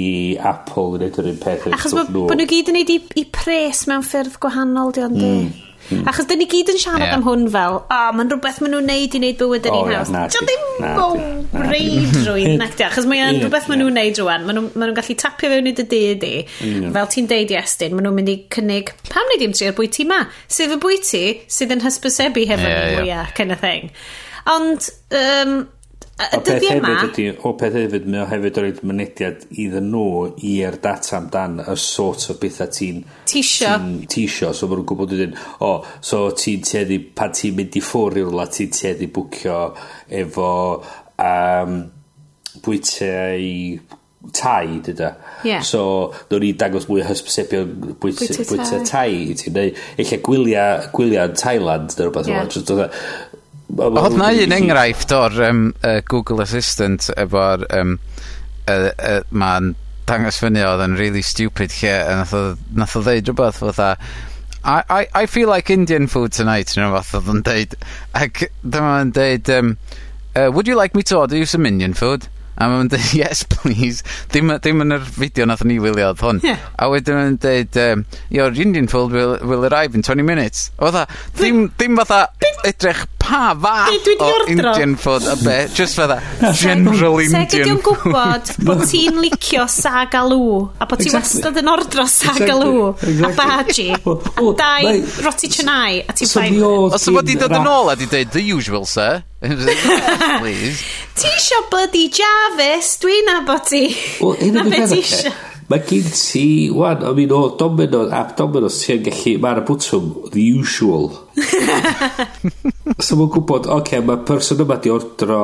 Apple 0.54 1.00
yn 1.00 1.08
edrych 1.10 1.32
yn 1.34 1.41
peth 1.44 1.68
achos 1.76 1.98
bod 2.13 2.34
nhw 2.39 2.50
gyd 2.50 2.72
yn 2.72 2.80
neud 2.80 2.94
i, 2.96 3.00
i 3.22 3.26
pres 3.36 3.86
mewn 3.91 4.06
ffyrdd 4.06 4.39
gwahanol 4.41 4.96
di 4.96 5.06
ond 5.06 5.22
mm. 5.22 5.64
Hmm. 5.89 6.08
Achos 6.10 6.28
dyn 6.30 6.39
ni 6.41 6.48
gyd 6.50 6.71
yn 6.74 6.80
siarad 6.82 7.06
yeah. 7.06 7.15
am 7.17 7.26
hwn 7.26 7.45
fel, 7.54 7.80
o, 7.80 7.84
oh, 7.93 8.08
mae'n 8.17 8.32
rhywbeth 8.32 8.62
maen 8.63 8.74
nhw'n 8.74 8.88
neud 8.89 9.17
i 9.17 9.21
wneud 9.21 9.38
bywyd 9.41 9.69
yn 9.69 9.78
un 9.78 9.91
haws. 9.93 10.12
Dyn 10.34 10.50
ddim 10.50 10.88
o 11.04 11.08
reidrwydd 11.69 12.58
necdio, 12.63 12.89
achos 12.89 13.08
mae'n 13.10 13.41
rhywbeth 13.43 13.69
maen 13.69 13.84
nhw'n 13.84 13.98
neud 14.00 14.21
rwan. 14.24 14.48
Maen 14.48 14.62
nhw'n 14.65 14.98
gallu 14.98 15.17
tapio 15.21 15.52
fewn 15.54 15.71
i 15.71 15.76
dy 15.78 15.88
dyd 15.93 16.28
i. 16.28 16.34
Fel 16.98 17.12
ti'n 17.15 17.30
deud 17.32 17.54
i 17.54 17.60
Estyn, 17.62 17.95
maen 17.98 18.10
nhw'n 18.10 18.19
mynd 18.19 18.34
i 18.34 18.38
cynnig, 18.56 18.93
pam 19.12 19.30
wneud 19.30 19.45
i'n 19.45 19.58
trio'r 19.58 19.78
bwyty 19.78 20.08
ma? 20.10 20.24
Sydd 20.52 20.78
y 20.78 20.82
bwyty 20.82 21.26
sydd 21.52 21.76
yn 21.76 21.86
hysbysebu 21.86 22.48
hefo 22.50 22.69
yeah, 22.69 22.86
ni 22.89 23.02
mwyaf, 23.04 23.36
kind 23.38 23.56
of 23.56 23.62
thing. 23.62 23.91
Ond, 24.45 24.89
um, 25.17 25.56
Y 26.15 26.38
dyddi 26.47 26.69
yma... 26.71 26.93
Ydy, 27.10 27.25
o 27.43 27.51
peth 27.60 27.73
hefyd, 27.75 28.06
mae 28.08 28.21
o 28.23 28.28
hefyd 28.30 28.60
o 28.62 28.63
mynediad 28.88 29.41
iddyn 29.51 29.89
nhw 29.91 30.30
i'r 30.47 30.78
data 30.84 31.17
amdan 31.17 31.58
y 31.60 31.75
sort 31.82 32.23
o 32.32 32.38
bethau 32.39 32.71
ti'n... 32.71 33.01
Tisio. 33.28 33.73
Tisio, 34.12 34.54
so 34.56 34.69
maen 34.69 34.80
nhw'n 34.80 34.88
gwybod 34.88 35.12
wedyn, 35.12 35.36
o, 35.60 35.73
so 35.99 36.21
ti'n 36.39 36.63
tueddu, 36.63 37.01
pan 37.19 37.36
ti'n 37.36 37.58
mynd 37.60 37.75
i 37.75 37.84
ffwrdd 37.84 38.21
i'r 38.21 38.32
rwla, 38.32 38.47
ti'n 38.56 38.71
tueddu 38.78 39.10
bwcio 39.17 39.60
efo 40.21 40.54
um, 41.19 41.78
bwytau 42.63 43.51
tai, 44.32 44.80
dyda. 44.88 45.12
Yeah. 45.43 45.67
So, 45.67 46.13
nhw'n 46.32 46.47
ni 46.47 46.54
dangos 46.56 46.88
mwy 46.88 47.04
o 47.04 47.10
hysbysebio 47.10 47.65
bwytau 47.99 48.88
tai 48.88 49.10
i 49.34 49.36
ti. 49.36 49.51
Neu, 49.51 49.75
eich 49.99 50.16
gwyliau 50.24 50.88
gwylia 50.95 51.28
yn 51.28 51.36
Thailand, 51.43 51.99
neu 51.99 52.07
rhywbeth. 52.07 52.32
Yeah. 52.32 52.88
Oedd 53.76 54.15
na 54.19 54.30
un 54.32 54.55
enghraifft 54.55 55.11
o'r 55.15 55.41
um, 55.49 55.65
uh, 55.84 55.99
Google 56.07 56.43
Assistant 56.45 57.09
efo'r... 57.17 57.65
Um, 57.76 57.97
uh, 58.71 58.91
uh, 58.95 59.19
Mae'n 59.36 59.73
dangos 60.05 60.38
fyny 60.41 60.61
oedd 60.61 60.84
yn 60.86 60.95
really 60.99 61.23
stupid 61.26 61.73
lle 61.80 61.91
a 61.97 62.15
nath 62.21 62.34
o, 62.38 62.43
nath 62.78 62.95
o 62.97 63.01
ddeud 63.05 63.32
rhywbeth 63.32 63.61
fatha 63.63 63.95
I, 64.65 64.84
I, 64.89 65.07
I 65.21 65.26
feel 65.26 65.49
like 65.49 65.69
Indian 65.69 66.07
food 66.07 66.34
tonight 66.34 66.73
yn 66.73 66.86
rhywbeth 66.86 67.13
oedd 67.17 67.32
yn 67.34 67.41
deud. 67.45 67.76
Ac 68.17 68.47
dyma 68.61 68.95
yn 69.03 69.11
deud 69.13 69.51
um, 69.53 69.76
uh, 70.36 70.49
would 70.53 70.69
you 70.69 70.78
like 70.78 70.95
me 70.97 71.03
to 71.09 71.19
order 71.19 71.38
you 71.38 71.45
some 71.45 71.65
Indian 71.69 71.93
food? 71.93 72.30
A 72.58 72.70
mae'n 72.72 72.91
fe'n 72.93 73.08
yes 73.22 73.43
please. 73.43 74.03
Dim 74.32 74.53
dim 74.64 74.84
yn 74.86 74.95
yr 74.95 75.03
fideo 75.18 75.47
nath 75.49 75.66
ni 75.68 75.80
wylio 75.84 76.12
oedd 76.14 76.22
hwn. 76.24 76.39
Ie. 76.47 76.56
A 76.80 76.89
wedyn 76.91 77.20
mae'n 77.20 77.39
dweud 77.43 77.80
um, 77.86 78.06
your 78.32 78.51
Indian 78.56 78.88
food 78.91 79.12
will 79.16 79.36
will 79.43 79.66
arrive 79.68 79.95
in 79.95 80.01
twenty 80.06 80.24
minutes. 80.24 80.70
o 80.80 80.91
dda 80.93 81.06
dim 81.39 81.68
dim 81.80 81.97
fatha 81.99 82.22
edrych 82.66 83.03
pa 83.22 83.51
fath 83.58 83.91
dwi 84.06 84.16
'di 84.16 84.24
o 84.24 84.30
ordro? 84.30 84.53
Indian 84.53 84.95
food 85.01 85.26
a 85.30 85.36
be' 85.41 85.68
just 85.76 85.97
fatha 85.99 86.20
general 86.62 87.20
Indian 87.20 87.45
Se 87.49 87.58
gei 87.58 87.66
di'n 87.68 87.82
gwbod 87.86 88.51
bod 88.66 88.84
ti'n 88.91 89.20
licio 89.24 89.66
sag 89.72 90.16
alw 90.20 90.70
a 90.80 90.88
bod 90.88 91.01
ti 91.01 91.10
Exactly. 91.10 91.41
wastad 91.43 91.60
yn 91.62 91.72
ordro 91.74 92.06
sag 92.10 92.39
Exactly, 92.39 92.56
alw 92.56 92.88
a 92.88 93.10
exactly. 93.12 93.36
baji 93.41 93.88
Wel, 94.06 94.18
a 94.22 94.41
wel, 94.41 94.56
dau 94.62 94.88
mate, 94.89 95.22
roti 95.28 95.51
chynau 95.58 96.01
a 96.06 96.16
ti'n 96.18 96.32
So 96.36 96.41
mi 96.45 96.62
oedd 96.66 96.97
Os 96.99 97.08
o 97.10 97.16
fod 97.20 97.30
i 97.34 97.38
dod 97.41 97.58
yn 97.60 97.70
ôl 97.76 97.91
a 97.93 97.97
di 97.99 98.08
dweud 98.10 98.32
the 98.36 98.45
usual 98.56 98.86
sir. 98.89 99.24
Please. 100.39 100.83
Ti 101.15 101.27
isio 101.38 101.65
bloody 101.71 102.07
Jarvis, 102.11 102.95
dwi'n 103.03 103.33
abod 103.36 103.67
ti. 103.69 103.83
Wel, 104.21 104.39
un 104.49 104.63
o'r 104.63 104.71
beth 104.71 104.95
Mae 105.65 105.81
gen 105.81 106.05
ti, 106.13 106.69
wan, 106.69 107.01
I 107.01 107.11
mean, 107.17 107.31
o 107.33 107.55
Domino's, 107.57 108.11
app 108.13 108.36
Domino's, 108.38 108.75
ti'n 108.83 108.99
gallu, 109.07 109.31
mae'r 109.41 109.63
bwtwm, 109.65 110.11
the 110.36 110.43
usual. 110.45 111.07
so 113.05 113.17
mae'n 113.17 113.31
gwybod, 113.33 113.65
oce, 113.65 113.79
okay, 113.79 114.03
mae 114.05 114.21
person 114.29 114.61
yma 114.61 114.77
di 114.83 114.93
ordro 114.93 115.39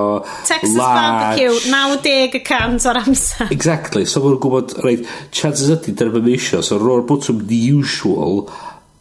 Texas 0.45 0.75
large. 0.77 1.41
barbecue, 1.41 1.73
90% 1.73 2.85
o'r 2.91 3.01
amser. 3.01 3.49
Exactly, 3.57 4.05
so 4.05 4.21
mae'n 4.21 4.37
gwybod, 4.45 4.77
right, 4.85 5.09
chances 5.33 5.73
ydy, 5.73 5.97
dyna 5.97 6.13
mae'n 6.13 6.29
eisiau, 6.35 6.61
so 6.69 6.77
roi'r 6.77 7.01
bwtwm, 7.09 7.41
the 7.49 7.57
usual, 7.73 8.43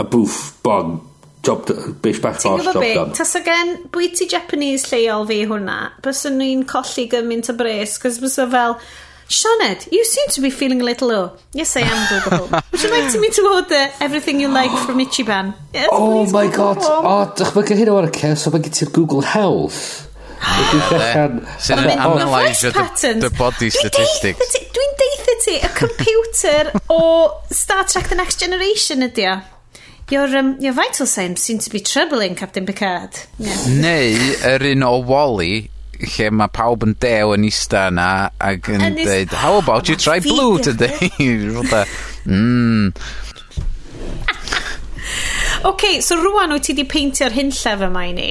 a 0.01 0.09
bwff, 0.09 0.41
bon, 0.65 1.03
job, 1.47 1.69
bish 2.03 2.21
bach 2.23 2.43
o'r 2.47 2.65
job 2.65 2.81
be? 2.81 2.95
done. 2.95 3.13
Tas 3.17 3.35
again 3.39 3.77
bwyty 3.93 4.29
Japanese 4.31 4.91
lleol 4.91 5.29
fi 5.29 5.45
hwnna, 5.51 5.79
bys 6.05 6.25
yn 6.31 6.41
ni'n 6.41 6.67
colli 6.69 7.07
gymaint 7.13 7.53
o 7.53 7.57
bres, 7.61 7.99
cos 8.03 8.21
bys 8.23 8.39
o 8.43 8.51
fel, 8.51 8.77
Sioned, 9.31 9.87
you 9.93 10.05
seem 10.05 10.27
to 10.31 10.41
be 10.41 10.51
feeling 10.51 10.81
a 10.81 10.85
little 10.85 11.07
low. 11.07 11.37
Yes, 11.53 11.77
I 11.77 11.83
am 11.83 12.01
Google. 12.09 12.49
Would 12.73 12.83
you 12.83 12.91
like 12.91 13.13
to 13.13 13.21
me 13.21 13.31
to 13.31 13.43
order 13.43 13.87
everything 14.01 14.41
you 14.41 14.49
like 14.49 14.73
from 14.85 14.99
Ichiban? 14.99 15.55
Yes, 15.73 15.89
oh 15.93 16.29
my 16.33 16.49
god. 16.49 16.79
O, 16.83 17.03
oh, 17.07 17.33
dychmygu 17.39 17.77
hyn 17.79 17.93
o'r 17.95 18.09
ces, 18.11 18.43
so 18.43 18.51
mae 18.51 18.65
gen 18.65 18.75
ti'r 18.75 18.91
Google 18.97 19.23
Health. 19.23 20.09
Eh, 20.41 21.29
sy'n 21.63 21.85
analysio 21.95 22.73
the 23.23 23.31
body 23.39 23.71
statistics. 23.71 24.59
Dwi'n 24.75 24.99
deitha 24.99 25.39
ti, 25.45 25.57
y 25.63 25.73
computer 25.79 26.75
o 26.91 27.01
Star 27.55 27.87
Trek 27.87 28.11
The 28.11 28.19
Next 28.19 28.43
Generation 28.43 29.07
ydi 29.07 29.31
o. 29.31 29.39
Your, 30.11 30.27
um, 30.37 30.59
your 30.59 30.73
vital 30.73 31.07
signs 31.07 31.41
seem 31.41 31.59
to 31.59 31.71
be 31.71 31.79
troubling, 31.79 32.35
Captain 32.35 32.67
Picard. 32.67 33.15
Yeah. 33.39 33.55
Neu, 33.69 34.17
yr 34.43 34.65
un 34.73 34.83
o 34.83 34.97
Wally, 35.07 35.71
lle 36.01 36.31
mae 36.35 36.51
pawb 36.51 36.83
yn 36.87 36.97
dew 36.99 37.35
yn 37.37 37.47
ista 37.47 37.87
yna 37.93 38.09
ac 38.43 38.73
yn 38.75 38.97
dweud, 38.99 39.35
how 39.39 39.59
about 39.61 39.89
you 39.89 39.95
try 39.95 40.19
blue 40.19 40.59
today? 40.59 41.11
mm. 42.27 42.91
OK, 45.69 46.01
so 46.01 46.17
rwan 46.17 46.55
wyt 46.55 46.65
ti 46.65 46.73
wedi 46.73 46.87
peintio'r 46.89 47.35
hyn 47.37 47.51
llef 47.53 47.83
yma 47.85 48.05
i 48.09 48.13
ni. 48.17 48.29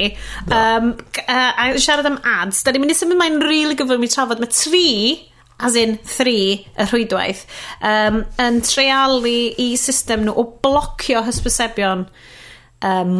Um, 0.49 0.95
uh, 1.21 1.51
a 1.53 1.71
siarad 1.77 2.09
am 2.09 2.17
ads, 2.25 2.63
da 2.65 2.73
ni'n 2.73 2.81
mynd 2.83 2.95
i 2.95 2.97
symud 2.97 3.19
mae'n 3.19 3.37
rili 3.43 3.49
really 3.51 3.79
gyflym 3.79 4.05
i 4.05 4.09
trafod. 4.09 4.41
Mae 4.41 4.49
tri 4.51 4.87
as 5.59 5.75
in 5.75 5.97
three 6.07 6.65
y 6.77 6.87
rhwydwaith. 6.87 7.43
Um, 7.83 8.23
yn 8.41 8.61
treialu 8.65 9.35
i 9.59 9.69
system 9.79 10.25
nhw 10.27 10.35
o 10.39 10.45
blocio 10.63 11.23
hysbysebion 11.27 12.05
um, 12.81 13.15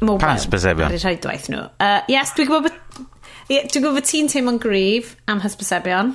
mobile. 0.00 0.22
Pa 0.22 0.34
hysbysebion? 0.36 0.90
ar 0.90 0.96
eu 0.96 1.04
rhwydwaith 1.04 1.48
nhw. 1.52 1.64
Uh, 1.82 2.00
yes 2.12 2.34
dwi'n 2.36 2.50
gwybod 2.50 2.76
dwi'n 3.50 3.86
gwybod 3.86 4.06
ti'n 4.06 4.30
teimlo'n 4.30 4.60
grif 4.62 5.16
am 5.30 5.42
hysbysebion. 5.44 6.14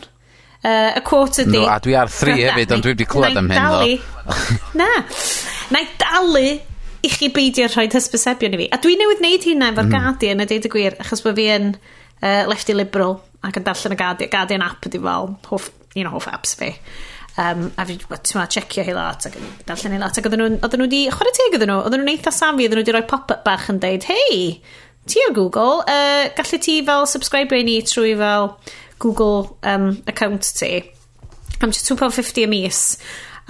Uh, 0.65 0.95
y 0.97 1.01
quote 1.05 1.43
ydi 1.43 1.59
no, 1.59 1.65
a 1.69 1.75
dwi 1.83 1.93
ar 1.99 2.09
3 2.09 2.39
hefyd 2.39 2.71
ond 2.73 2.85
dwi 2.85 2.95
wedi 2.95 3.05
clywed 3.05 3.37
am 3.37 3.51
hyn 3.53 3.59
dalu, 3.59 3.97
na. 4.79 4.87
Na 5.75 5.81
i 5.83 5.89
dalu 6.01 6.47
i 7.05 7.11
chi 7.11 7.29
beidio 7.33 7.67
rhoi 7.69 7.85
hysbysebion 7.91 8.55
i 8.55 8.61
fi. 8.63 8.69
A 8.73 8.79
dwi 8.81 8.95
newydd 8.97 9.21
wneud 9.21 9.45
hynna 9.45 9.69
efo'r 9.73 9.85
mm. 9.85 9.93
Guardian 9.93 10.41
a 10.41 10.47
deud 10.49 10.65
y 10.65 10.71
gwir 10.73 10.97
achos 11.03 11.21
bod 11.25 11.37
fi 11.37 11.51
yn 11.53 11.69
uh, 12.21 12.43
lefty 12.49 12.75
liberal 12.75 13.19
ac 13.45 13.59
yn 13.59 13.65
darllen 13.65 13.95
y 13.95 13.99
Guardian, 13.99 14.31
Guardian 14.31 14.65
app 14.65 14.87
ydi 14.87 15.01
fel 15.01 15.35
hoff, 15.49 15.69
you 15.95 16.03
know, 16.03 16.13
hoff 16.15 16.29
apps 16.31 16.55
fi 16.59 16.71
um, 17.37 17.67
a 17.77 17.85
fi 17.85 17.97
ti'n 17.99 18.39
ma 18.39 18.47
checio 18.51 18.85
hi 18.85 18.95
lot 18.95 19.27
ac 19.29 19.37
yn 19.39 19.51
darllen 19.67 19.95
hi 19.95 20.01
lot 20.01 20.17
ac 20.19 20.29
oedden 20.29 20.41
nhw, 20.41 20.49
oedden 20.61 20.83
nhw 20.83 20.89
di 20.91 21.03
chwarae 21.13 21.35
teg 21.35 21.57
oedden 21.57 21.71
nhw 21.71 21.83
oedden 21.83 22.03
nhw'n 22.03 22.15
eitha 22.15 22.33
safi 22.33 22.65
oedden 22.65 22.81
nhw 22.81 22.87
di 22.87 22.95
rhoi 22.95 23.05
pop-up 23.11 23.45
bach 23.47 23.69
yn 23.73 23.81
deud 23.83 24.07
hei 24.09 24.39
ti 25.05 25.21
o 25.27 25.33
Google 25.35 25.83
uh, 25.83 26.25
gallu 26.37 26.61
ti 26.61 26.79
fel 26.87 27.07
subscribe 27.09 27.61
ni 27.67 27.77
trwy 27.85 28.15
fel 28.19 28.51
Google 29.03 29.57
um, 29.67 29.91
account 30.07 30.47
ti 30.57 30.73
am 31.61 31.71
just 31.71 31.89
£2.50 31.91 32.43
y 32.43 32.49
mis 32.51 32.81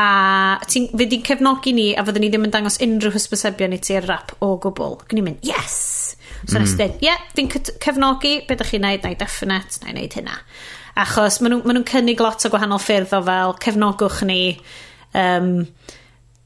a 0.02 0.60
ti'n 0.68 0.90
fydd 0.92 1.16
i'n 1.16 1.24
cefnogi 1.26 1.72
ni 1.76 1.88
a 1.96 2.04
fydden 2.04 2.26
ni 2.26 2.32
ddim 2.32 2.48
yn 2.48 2.54
dangos 2.54 2.82
unrhyw 2.84 3.16
hysbysebion 3.16 3.78
i 3.78 3.80
ti 3.80 3.96
ar 3.96 4.10
rap 4.10 4.36
o 4.44 4.56
gwbl. 4.62 5.00
Gwni 5.08 5.24
mynd, 5.24 5.46
yes! 5.48 6.05
So 6.46 6.58
mm. 6.58 6.64
nes 6.64 6.74
i 6.74 6.78
mm. 6.78 6.96
ie, 7.02 7.10
yeah, 7.10 7.22
fi'n 7.38 7.52
cefnogi 7.82 8.38
beth 8.46 8.60
ydych 8.60 8.74
chi'n 8.76 8.86
neud, 8.86 9.06
neu 9.06 9.20
definite, 9.20 9.82
neu 9.84 9.98
neud 9.98 10.18
hynna. 10.20 10.40
Achos 11.02 11.42
maen 11.42 11.58
nhw'n 11.58 11.68
ma 11.68 11.76
nhw 11.76 11.86
cynnig 11.90 12.22
lot 12.24 12.46
o 12.48 12.52
gwahanol 12.54 12.82
ffyrdd 12.82 13.14
o 13.18 13.22
fel 13.26 13.56
cefnogwch 13.66 14.22
ni, 14.30 14.40
um, 15.18 15.50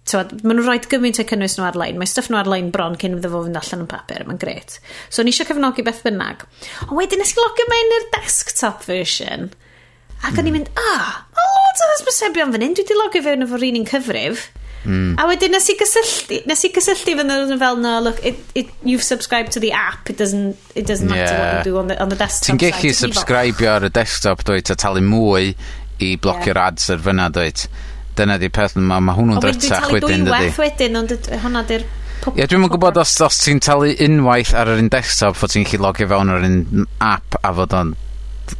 tywed, 0.09 0.33
maen 0.41 0.57
nhw'n 0.57 0.65
rhoi 0.65 0.79
gymaint 0.89 1.19
o'i 1.21 1.27
cynnwys 1.29 1.57
nhw 1.59 1.67
ar-lein. 1.67 1.99
Mae 2.01 2.09
stuff 2.09 2.29
nhw 2.31 2.39
ar-lein 2.39 2.71
bron 2.73 2.97
cyn 2.99 3.17
iddo 3.19 3.31
fo 3.33 3.43
fynd 3.45 3.59
allan 3.59 3.83
yn 3.85 3.89
papur. 3.91 4.25
Mae'n 4.27 4.41
gret. 4.41 4.79
So 5.09 5.25
ni 5.25 5.33
eisiau 5.33 5.49
cefnogi 5.49 5.85
beth 5.85 6.01
bynnag. 6.05 6.45
Ond 6.87 6.97
wedyn 6.97 7.21
nes 7.21 7.35
i 7.35 7.41
logio 7.41 7.67
mewn 7.69 7.97
i'r 7.97 8.07
desktop 8.15 8.85
version. 8.87 9.51
Ac 10.19 10.33
o'n 10.33 10.47
i'n 10.47 10.49
mm. 10.49 10.57
mynd, 10.57 10.71
ah, 10.81 11.25
mae 11.35 11.51
lot 11.55 11.83
o 11.83 11.91
ddysbysebion 11.91 12.55
fan 12.55 12.65
hyn. 12.65 12.77
Dwi 12.77 12.87
wedi 12.87 12.97
logio 12.97 13.25
fewn 13.27 13.45
efo'r 13.45 13.67
un 13.69 13.81
un 13.83 13.89
cyfrif. 13.91 14.47
Mm. 14.85 15.17
A 15.19 15.25
wedyn 15.27 15.51
nes 15.51 15.67
i 15.69 15.75
gysylltu, 15.79 16.39
nes 16.47 16.63
i 16.63 16.71
gysylltu 16.75 17.15
fan 17.19 17.27
nhw'n 17.27 17.59
fel, 17.59 17.79
no, 17.83 17.97
look, 18.05 18.21
it, 18.25 18.39
it, 18.55 18.71
you've 18.83 19.03
subscribed 19.03 19.51
to 19.55 19.59
the 19.59 19.73
app, 19.75 20.09
it 20.09 20.17
doesn't, 20.17 20.57
it 20.75 20.87
doesn't 20.87 21.09
matter 21.09 21.33
yeah. 21.33 21.55
what 21.55 21.65
you 21.65 21.71
do 21.71 21.77
on 21.77 21.87
the, 21.91 21.99
on 22.01 22.09
the 22.09 22.17
desktop. 22.19 22.53
Ti'n 22.53 22.61
gallu 22.63 22.93
subscribio 22.95 23.73
ar 23.75 23.87
y 23.89 23.91
desktop, 23.93 24.45
dwyt, 24.47 24.71
a 24.71 24.77
talu 24.79 25.03
mwy 25.05 25.53
i 25.99 26.13
blocio'r 26.15 26.55
yeah. 26.55 26.67
ads 26.71 26.89
ar 26.95 27.01
fyna, 27.03 27.29
dwyt. 27.35 27.67
Dyna 28.19 28.39
di 28.39 28.51
peth, 28.51 28.77
mae 28.79 29.03
ma 29.03 29.15
hwnnw'n 29.17 29.41
drytach 29.43 29.89
wedyn, 29.91 29.99
dydy. 29.99 29.99
O, 29.99 30.07
dwi'n 30.07 30.25
talu 30.25 30.31
dwywaith 30.31 30.61
wedyn, 30.63 31.01
ond 31.01 31.17
hwnna 31.45 31.65
di'r 31.69 31.87
Ie, 32.19 32.33
yeah, 32.35 32.49
dwi'n 32.51 32.67
gwybod 32.67 32.97
os, 32.99 33.13
os 33.23 33.37
ti'n 33.45 33.61
talu 33.63 33.93
unwaith 34.03 34.51
ar 34.57 34.73
yr 34.73 34.81
un 34.81 34.89
desktop, 34.91 35.37
fod 35.39 35.53
ti'n 35.53 35.63
gallu 35.67 35.85
logio 35.85 36.07
fewn 36.11 36.31
ar 36.33 36.41
yr 36.43 36.47
un 36.49 36.87
app 36.99 37.37
a 37.39 37.53
fod 37.55 37.75
o'n 37.79 37.93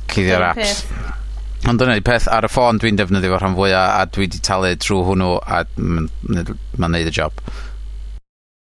cuddio'r 0.08 0.46
apps. 0.54 0.84
Peth. 0.88 1.19
Ond 1.68 1.82
dyna 1.82 1.98
di 1.98 2.04
peth, 2.06 2.30
ar 2.32 2.48
y 2.48 2.52
ffôn 2.52 2.80
dwi'n 2.80 3.00
defnyddio 3.00 3.34
fo 3.34 3.40
rhan 3.42 3.58
fwyaf 3.58 3.96
a 3.98 4.06
dwi 4.08 4.28
wedi 4.28 4.40
talu 4.46 4.72
trwy 4.80 5.02
hwnnw 5.10 5.34
a 5.44 5.64
mae'n 5.76 6.94
neud 6.96 7.10
y 7.10 7.16
job. 7.16 7.42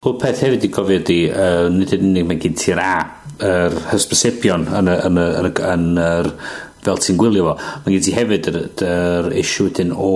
Wel, 0.07 0.17
peth 0.23 0.43
hefyd 0.47 0.67
i 0.67 0.73
cofio 0.75 1.03
di, 1.07 1.21
uh, 1.31 1.69
nid 1.75 1.95
yn 1.95 2.11
unig 2.11 2.27
mae 2.27 2.41
gen 2.43 2.59
ti'r 2.59 2.83
a, 2.83 2.95
yr 3.39 3.77
er 3.77 3.79
hysbysebion 3.93 4.67
yn, 4.81 4.91
y, 4.91 4.97
yn, 5.07 5.21
y, 5.21 5.29
yn, 5.39 5.51
y, 5.51 5.53
yn, 5.75 5.87
yn, 6.03 6.33
fel 6.87 7.01
ti'n 7.03 7.21
gwylio 7.21 7.47
fo. 7.49 7.55
Mae 7.85 7.95
gen 7.95 8.05
ti 8.07 8.17
hefyd 8.17 8.51
yr, 8.51 8.59
yr 8.89 9.31
isiw 9.43 9.69
wedyn 9.69 9.95
o 9.95 10.13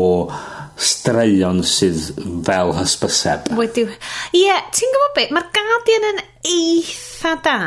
straeon 0.82 1.62
sydd 1.66 2.10
fel 2.46 2.74
hysbyseb. 2.78 3.52
Wediw. 3.58 3.90
Ie, 4.32 4.42
yeah, 4.42 4.66
ti'n 4.74 4.94
gwybod 4.94 5.16
beth? 5.18 5.34
Mae'r 5.36 5.48
Guardian 5.54 6.08
yn 6.10 6.22
eitha 6.52 7.34
da 7.44 7.58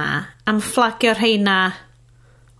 am 0.50 0.62
fflagio 0.64 1.16
rheina 1.16 1.60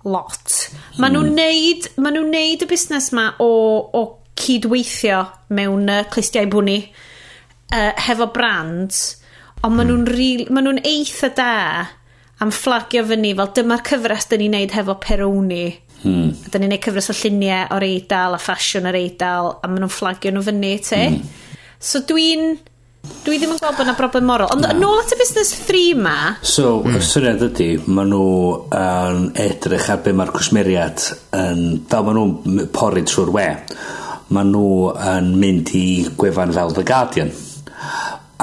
lot. 0.06 0.56
Maen 1.02 1.16
nhw'n 1.16 1.32
hmm. 1.32 1.40
neud, 1.40 1.90
ma 2.02 2.14
nhw'n 2.14 2.32
neud 2.34 2.66
y 2.66 2.70
busnes 2.70 3.12
ma 3.18 3.30
o, 3.44 3.50
o 3.96 4.04
cydweithio 4.40 5.22
mewn 5.56 5.90
uh, 5.92 6.04
clustiau 6.12 6.50
bwni 6.52 6.80
uh, 6.86 7.92
hefo 8.08 8.30
brand, 8.34 8.96
ond 9.64 9.78
maen 9.78 9.90
hmm. 9.90 10.04
nhw'n 10.06 10.50
mm. 10.50 10.54
ma 10.54 10.64
nhw 10.66 10.76
eitha 10.86 11.32
da 11.38 11.54
am 12.44 12.52
fflagio 12.52 13.06
fyny 13.08 13.32
fel 13.38 13.52
dyma'r 13.56 13.84
cyfres 13.88 14.30
dyn 14.32 14.44
ni'n 14.44 14.56
neud 14.60 14.76
hefo 14.76 14.98
Peroni. 15.02 15.66
Hmm. 16.04 16.32
Dyn 16.52 16.66
ni'n 16.66 16.74
neud 16.76 16.84
cyfres 16.84 17.10
o 17.10 17.18
lluniau 17.18 17.72
o'r 17.76 17.88
eidl 17.88 18.36
a 18.38 18.42
ffasiwn 18.42 18.90
o'r 18.92 19.00
eidl 19.00 19.52
a 19.56 19.70
maen 19.70 19.86
nhw'n 19.86 19.96
fflagio 19.96 20.34
nhw 20.36 20.46
fyny, 20.50 20.74
te. 20.86 21.02
Hmm. 21.16 21.36
So 21.80 22.04
dwi'n 22.08 22.58
Dwi 23.26 23.40
ddim 23.42 23.56
yn 23.56 23.60
gweld 23.62 23.78
bod 23.78 23.88
yna 23.88 23.96
broblem 23.98 24.28
moral. 24.30 24.52
Ond 24.54 24.68
no. 24.68 24.74
nôl 24.78 25.02
at 25.02 25.14
y 25.16 25.18
busnes 25.18 25.54
3 25.66 25.96
ma... 25.98 26.18
So, 26.42 26.82
mm. 26.84 26.92
y 26.92 26.94
hmm. 26.94 27.06
syniad 27.10 27.46
ydy, 27.48 27.70
maen 27.90 28.12
nhw 28.14 28.28
yn 28.78 29.24
edrych 29.46 29.90
ar 29.94 30.04
be 30.06 30.14
mae'r 30.14 30.34
cwsmeriad 30.36 31.08
yn... 31.40 31.64
Fel 31.90 32.06
maen 32.06 32.20
nhw'n 32.20 32.70
pori 32.76 33.06
trwy'r 33.10 33.34
we. 33.34 33.48
Maen 34.36 34.54
nhw 34.54 34.70
yn 35.16 35.34
mynd 35.42 35.74
i 35.78 35.88
gwefan 36.18 36.54
fel 36.56 36.76
The 36.78 36.86
Guardian. 36.86 37.34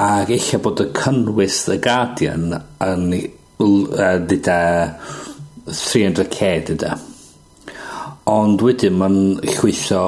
Ac 0.03 0.35
eich 0.35 0.51
bod 0.65 0.83
y 0.83 0.91
cynnwys 0.99 1.63
The 1.69 1.79
Guardian 1.83 2.51
yn 2.83 3.09
dyda 4.33 4.61
300k 5.71 6.55
dyda. 6.73 6.97
Ond 8.31 8.63
wedyn 8.63 8.99
mae'n 8.99 9.21
chwytho 9.57 10.07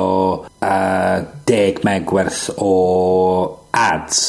uh, 0.62 1.18
10 1.50 1.84
meg 1.86 2.10
werth 2.14 2.48
o 2.62 2.72
ads, 3.74 4.20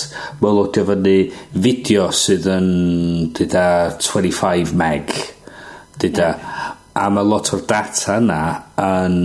mae'n 0.42 0.58
loadio 0.58 0.86
fyny 0.90 1.18
fideo 1.54 2.10
sydd 2.16 2.48
yn 2.52 2.70
dyda 3.38 3.66
25 4.02 4.74
meg 4.78 5.14
dyda 6.02 6.32
a 6.96 7.10
mae 7.12 7.28
lot 7.28 7.52
o'r 7.56 7.66
data 7.68 8.18
yna 8.22 8.40
yn 8.82 9.20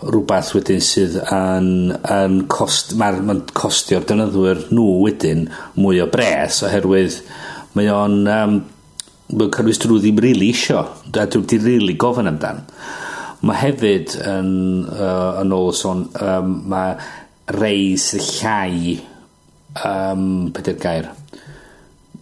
rhywbeth 0.00 0.54
wedyn 0.56 0.80
sydd 0.82 1.18
yn, 1.22 1.92
yn 1.92 2.36
cost, 2.50 2.94
mae'n 2.98 3.20
ma 3.28 3.36
costio'r 3.56 4.06
dynyddwyr 4.08 4.66
nhw 4.72 4.86
wedyn 5.04 5.44
mwy 5.76 6.00
o 6.02 6.08
bres 6.12 6.62
oherwydd 6.66 7.20
mae 7.76 7.90
o'n 7.92 8.16
um, 8.24 8.56
mae'n 9.30 9.52
cynnwys 9.54 9.80
drwy 9.82 10.00
ddim 10.02 10.18
rili 10.24 10.32
really 10.32 10.50
isio 10.54 10.80
a 10.80 11.26
dwi'n 11.26 11.46
di 11.46 11.60
rili 11.60 11.76
really 11.76 11.96
gofyn 12.00 12.30
amdan. 12.30 12.64
Mae 13.46 13.56
hefyd 13.60 14.16
yn, 14.26 14.50
uh, 14.90 15.40
yn 15.40 15.54
ôl 15.56 15.70
sôn 15.76 16.08
um, 16.10 16.56
mae 16.72 16.96
reis 17.60 18.10
llai 18.16 18.98
um, 19.84 20.50
pe 20.54 20.74
gair. 20.80 21.10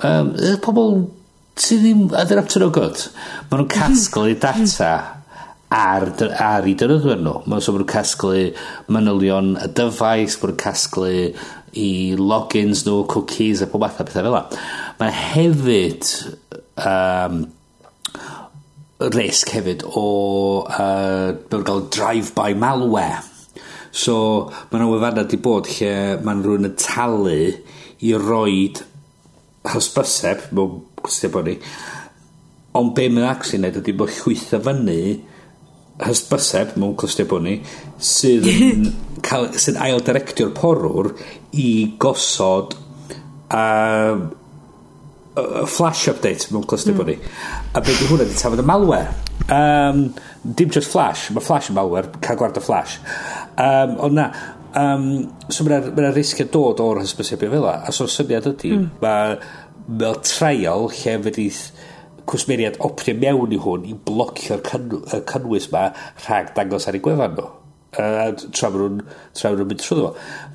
Um, 0.05 0.34
y 0.36 0.57
pobl 0.62 1.07
sydd 1.59 1.82
ddim 1.82 2.03
adyn 2.14 2.42
am 2.42 2.51
tynogod 2.51 3.07
maen 3.51 3.64
nhw'n 3.64 3.70
casglu 3.72 4.28
mm-hmm. 4.30 4.42
data 4.44 4.90
ar, 5.74 6.07
ar 6.38 6.68
i 6.68 6.74
dynyddwyr 6.78 7.22
nhw. 7.22 7.36
Maen 7.51 7.64
so 7.64 7.74
nhw'n 7.74 7.88
casglu 7.90 8.51
manylion 8.94 9.57
y 9.59 9.70
dyfais 9.78 10.38
maen 10.38 10.55
nhw'n 10.55 10.62
casglu 10.62 11.12
i 11.78 11.90
logins 12.18 12.86
nhw 12.86 13.03
cookies 13.11 13.62
a 13.64 13.70
pob 13.70 13.84
math 13.84 14.01
o 14.01 14.07
pethau 14.09 14.24
fel 14.24 14.32
yna 14.32 14.44
mae 14.99 15.14
hefyd 15.14 16.09
um, 16.82 17.42
risg 19.14 19.53
hefyd 19.55 19.84
o 19.86 20.07
uh, 20.66 21.30
gael 21.53 21.84
drive-by 21.94 22.55
malware. 22.59 23.22
So, 23.99 24.16
mae'n 24.70 24.84
awyfanna 24.84 25.24
di 25.26 25.40
bod 25.42 25.70
lle 25.78 25.92
mae'n 26.22 26.44
rhywun 26.44 26.68
yn 26.70 26.76
talu 26.78 27.38
i 28.07 28.12
roed 28.14 28.82
hysbyseb, 29.72 30.49
mewn 30.55 30.82
gwestiwn 31.03 31.34
bod 31.34 31.49
ni, 31.49 31.57
ond 32.78 32.94
be 32.96 33.09
mae'n 33.11 33.30
actually 33.30 33.62
neud 33.64 33.80
ydy 33.80 33.96
bod 33.99 34.12
llwytho 34.20 34.61
fyny 34.64 35.01
hysbyseb, 36.05 36.76
mewn 36.78 36.94
gwestiwn 37.01 37.30
bod 37.30 37.46
ni, 37.49 37.57
sydd 37.99 38.46
yn 38.53 38.90
cael, 39.26 39.51
sydd 39.59 39.80
ail 39.82 40.05
directio'r 40.07 40.55
porwr 40.57 41.11
i 41.59 41.70
gosod 42.01 42.76
um, 43.51 44.28
a, 45.34 45.42
a 45.62 45.66
flash 45.66 46.09
update 46.12 46.53
mewn 46.53 46.66
cluster 46.66 46.94
mm. 46.94 46.99
bod 47.01 47.11
ni. 47.11 47.18
a 47.74 47.82
beth 47.82 48.03
yw 48.05 48.12
hwnna 48.12 48.28
di 48.28 48.36
tafod 48.38 48.62
y 48.62 48.66
malware 48.66 49.11
um, 49.55 50.07
dim 50.57 50.70
just 50.70 50.92
Flash, 50.92 51.28
mae 51.34 51.44
Flash 51.44 51.70
yn 51.72 51.76
malware, 51.78 52.12
cael 52.24 52.38
gward 52.40 52.59
y 52.59 52.64
Flash. 52.64 52.99
Um, 53.59 53.96
ond 54.07 54.16
na, 54.18 54.28
um, 54.78 55.09
so 55.53 55.66
mae'n 55.66 55.92
ma 55.96 56.12
risg 56.14 56.40
dod 56.53 56.80
o'r 56.84 57.03
hysbysebio 57.03 57.53
fel 57.53 57.66
la. 57.66 57.78
A 57.84 57.94
so 57.94 58.09
syniad 58.11 58.49
ydy, 58.53 58.74
mm. 58.76 58.90
mae 59.03 59.38
ma 59.88 60.12
trial 60.24 60.88
lle 60.92 61.16
fydd 61.26 61.40
cwsmeriad 62.28 62.76
optio 62.84 63.14
mewn 63.16 63.55
i 63.57 63.61
hwn 63.64 63.86
i 63.88 63.94
blocio'r 64.05 64.61
cyn, 64.66 64.90
cynnwys 65.30 65.70
ma 65.72 65.88
rhag 66.26 66.53
dangos 66.57 66.88
ar 66.88 66.99
ei 66.99 67.05
gwefan 67.05 67.36
nhw. 67.38 67.49
Uh, 67.99 68.34
tra 68.53 68.68
maen 68.68 68.82
nhw'n 68.82 68.99
tra 69.32 69.51
maen 69.55 69.68
mynd 69.70 69.80
trwy 69.80 70.03
fo. 70.05 70.11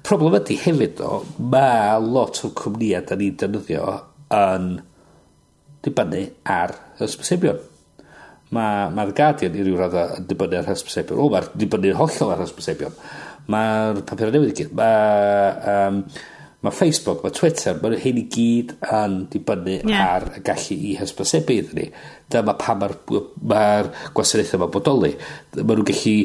Problem 0.06 0.38
ydy 0.38 0.60
hefyd 0.62 1.02
o, 1.02 1.24
mae 1.42 1.98
lot 2.06 2.44
o 2.46 2.54
cwmnïau 2.60 3.08
da 3.10 3.18
ni'n 3.18 3.38
defnyddio 3.42 3.88
yn 4.38 4.74
dibynnu 5.84 6.28
ar 6.50 6.76
hysbysebion. 7.02 7.62
Mae'r 8.54 8.94
ma, 8.94 9.08
Guardian 9.18 9.56
i 9.58 9.66
ryw 9.66 9.80
raddau 9.80 10.20
yn 10.20 10.28
dibynnu 10.30 10.60
ar 10.60 10.70
hysbysebion. 10.70 11.20
O, 11.20 11.30
mae'r 11.34 11.50
dibynnu 11.58 11.96
hollol 11.98 12.36
ar 12.36 12.44
hysbysebion. 12.44 12.96
Mae'r 13.54 14.04
papur 14.08 14.32
newydd 14.34 14.54
i 14.54 14.58
gyd. 14.62 14.76
Mae 14.78 15.74
um, 15.74 16.00
ma 16.64 16.72
Facebook, 16.72 17.24
mae 17.24 17.36
Twitter, 17.36 17.80
mae 17.82 18.00
hyn 18.00 18.20
i 18.22 18.26
gyd 18.32 18.76
yn 18.88 19.18
dibynnu 19.34 19.80
yeah. 19.82 20.14
ar 20.16 20.28
y 20.38 20.44
gallu 20.48 20.78
i 20.78 20.94
hysbysebu 21.02 21.58
iddyn 21.60 21.82
ni. 21.82 21.88
Dyma 22.32 22.56
pa 22.60 22.78
mae'r 22.80 22.96
ma, 23.52 23.64
gwasanaethau 24.16 24.64
mae 24.64 24.74
bodoli. 24.78 25.14
Mae 25.58 25.68
nhw'n 25.68 25.90
gallu 25.90 26.16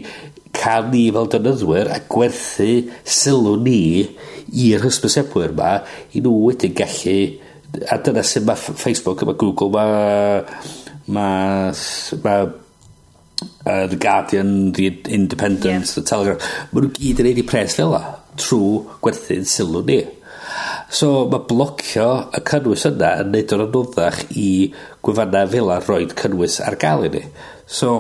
cael 0.59 0.89
ni 0.93 1.09
fel 1.15 1.29
dynyddwyr 1.35 1.91
a 1.93 1.99
gwerthu 2.11 2.71
sylw 3.03 3.57
ni 3.63 3.83
i'r 4.69 4.87
hysbysebwyr 4.87 5.53
yma 5.53 5.75
i 6.15 6.23
nhw 6.25 6.33
wedyn 6.47 6.75
gallu 6.79 7.19
a 7.93 7.99
dyna 8.01 8.23
sy'n 8.25 8.47
mae 8.49 8.57
Facebook, 8.57 9.27
mae 9.29 9.37
Google, 9.39 9.69
mae 9.75 10.88
mae 11.09 11.73
ma, 12.25 12.37
uh, 13.67 13.87
The 13.87 13.97
Guardian, 13.97 14.73
The 14.73 14.93
Independent, 15.09 15.87
yeah. 15.87 15.95
The 15.95 16.05
Telegraph, 16.07 16.55
mae 16.73 16.85
nhw 16.85 16.95
gyd 16.97 17.23
yn 17.23 17.31
ei 17.33 17.45
pres 17.49 17.77
fel 17.79 17.93
la, 17.95 18.05
trwy 18.39 18.87
gwerthu'n 19.05 19.49
sylw 19.49 19.83
ni. 19.89 20.01
So 20.93 21.27
mae 21.29 21.45
blocio 21.49 22.09
y 22.33 22.43
cynnwys 22.49 22.87
yna 22.89 23.13
yn 23.23 23.33
neud 23.35 23.55
o'r 23.55 23.67
anoddach 23.67 24.23
i 24.41 24.49
gwefannau 25.05 25.51
fel 25.53 25.73
ar 25.75 25.87
roed 25.89 26.15
cynnwys 26.19 26.59
ar 26.65 26.79
gael 26.81 27.07
i 27.09 27.13
ni. 27.19 27.25
So 27.67 27.99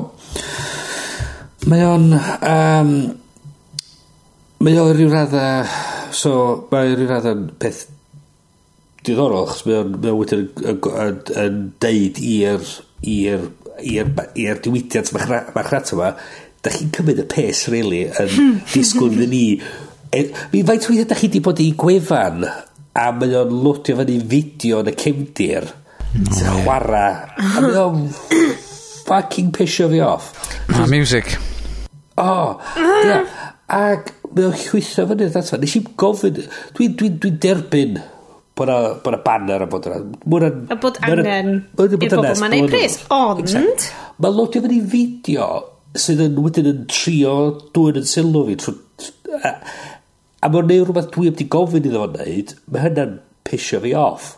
mae 1.69 1.85
o'n... 1.85 2.11
Um, 2.17 2.93
mae 4.65 4.81
o'n 4.81 4.97
rhyw 4.97 5.13
radda... 5.13 5.45
So 6.17 6.33
mae 6.73 6.95
o'n 6.95 6.97
rhyw 6.97 7.13
raddau 7.13 7.47
peth 7.61 7.87
diddorol, 9.05 9.47
achos 9.47 9.67
mae 9.69 9.83
o'n 9.83 10.19
wedyn 10.19 10.49
yn 11.45 11.61
deud 11.85 12.23
i'r 12.25 12.65
i'r 13.07 14.63
diwydiant 14.65 15.13
mae'ch 15.15 15.73
rata 15.73 15.97
yma 15.97 16.13
da 16.65 16.73
chi'n 16.75 16.91
cymryd 16.95 17.23
y 17.23 17.27
pes, 17.31 17.67
really, 17.71 18.07
yn 18.19 18.57
disgwyl 18.73 19.15
iddyn 19.15 19.31
ni. 19.31 19.45
E, 20.11 20.25
mi 20.55 20.65
faint 20.67 20.89
wyth 20.91 21.11
da 21.11 21.19
chi 21.19 21.29
di 21.31 21.43
bod 21.45 21.61
i 21.63 21.71
gwefan 21.79 22.47
a 22.99 23.11
mae 23.15 23.37
o'n 23.39 23.53
lwtio 23.63 23.99
fyny 24.01 24.19
fideo 24.31 24.81
yn 24.83 24.91
y 24.91 24.95
cefndir 24.99 25.69
no. 25.69 26.55
chwara 26.65 27.05
a 27.37 27.63
mae 27.63 27.77
o'n 27.83 28.07
fucking 29.09 29.53
pisio 29.55 29.89
fi 29.93 30.01
off 30.05 30.33
a 30.75 30.87
music 30.91 31.37
oh, 32.17 32.57
yeah. 33.05 33.29
ac 33.69 34.13
mae 34.33 34.49
o'n 34.49 34.57
llwytho 34.65 35.07
fyny 35.13 35.29
nes 35.29 35.77
i'm 35.79 35.91
gofyn 36.01 36.41
dwi'n 36.41 36.97
dwi, 36.99 37.13
dwi 37.21 37.35
derbyn 37.45 38.01
Bod 38.59 39.15
y 39.15 39.21
banner 39.25 39.65
yn 39.65 39.71
bod 39.71 39.89
yna. 39.89 40.51
A 40.73 40.79
bod 40.83 40.99
angen 41.07 41.53
i'r 41.79 41.97
bobl 42.03 42.41
ma'n 42.43 42.57
ei 42.57 42.65
pres. 42.71 42.99
Ond... 43.15 43.55
Mae 44.19 44.35
lodio 44.35 44.65
fyny 44.65 44.81
fideo 44.91 45.49
sydd 45.99 46.25
yn 46.27 46.41
wedyn 46.43 46.69
yn 46.73 46.83
trio 46.91 47.37
dwy'n 47.75 48.01
yn 48.03 48.09
sylw 48.09 48.45
fi. 48.49 48.57
A, 50.39 50.51
mae'n 50.51 50.69
neud 50.71 50.89
rhywbeth 50.89 51.13
dwi 51.15 51.31
wedi 51.31 51.47
gofyn 51.51 51.87
iddo 51.89 52.03
fo'n 52.05 52.19
neud, 52.19 52.55
mae 52.73 52.85
hynna'n 52.87 53.15
pisio 53.47 53.81
fi 53.85 53.95
off. 53.99 54.35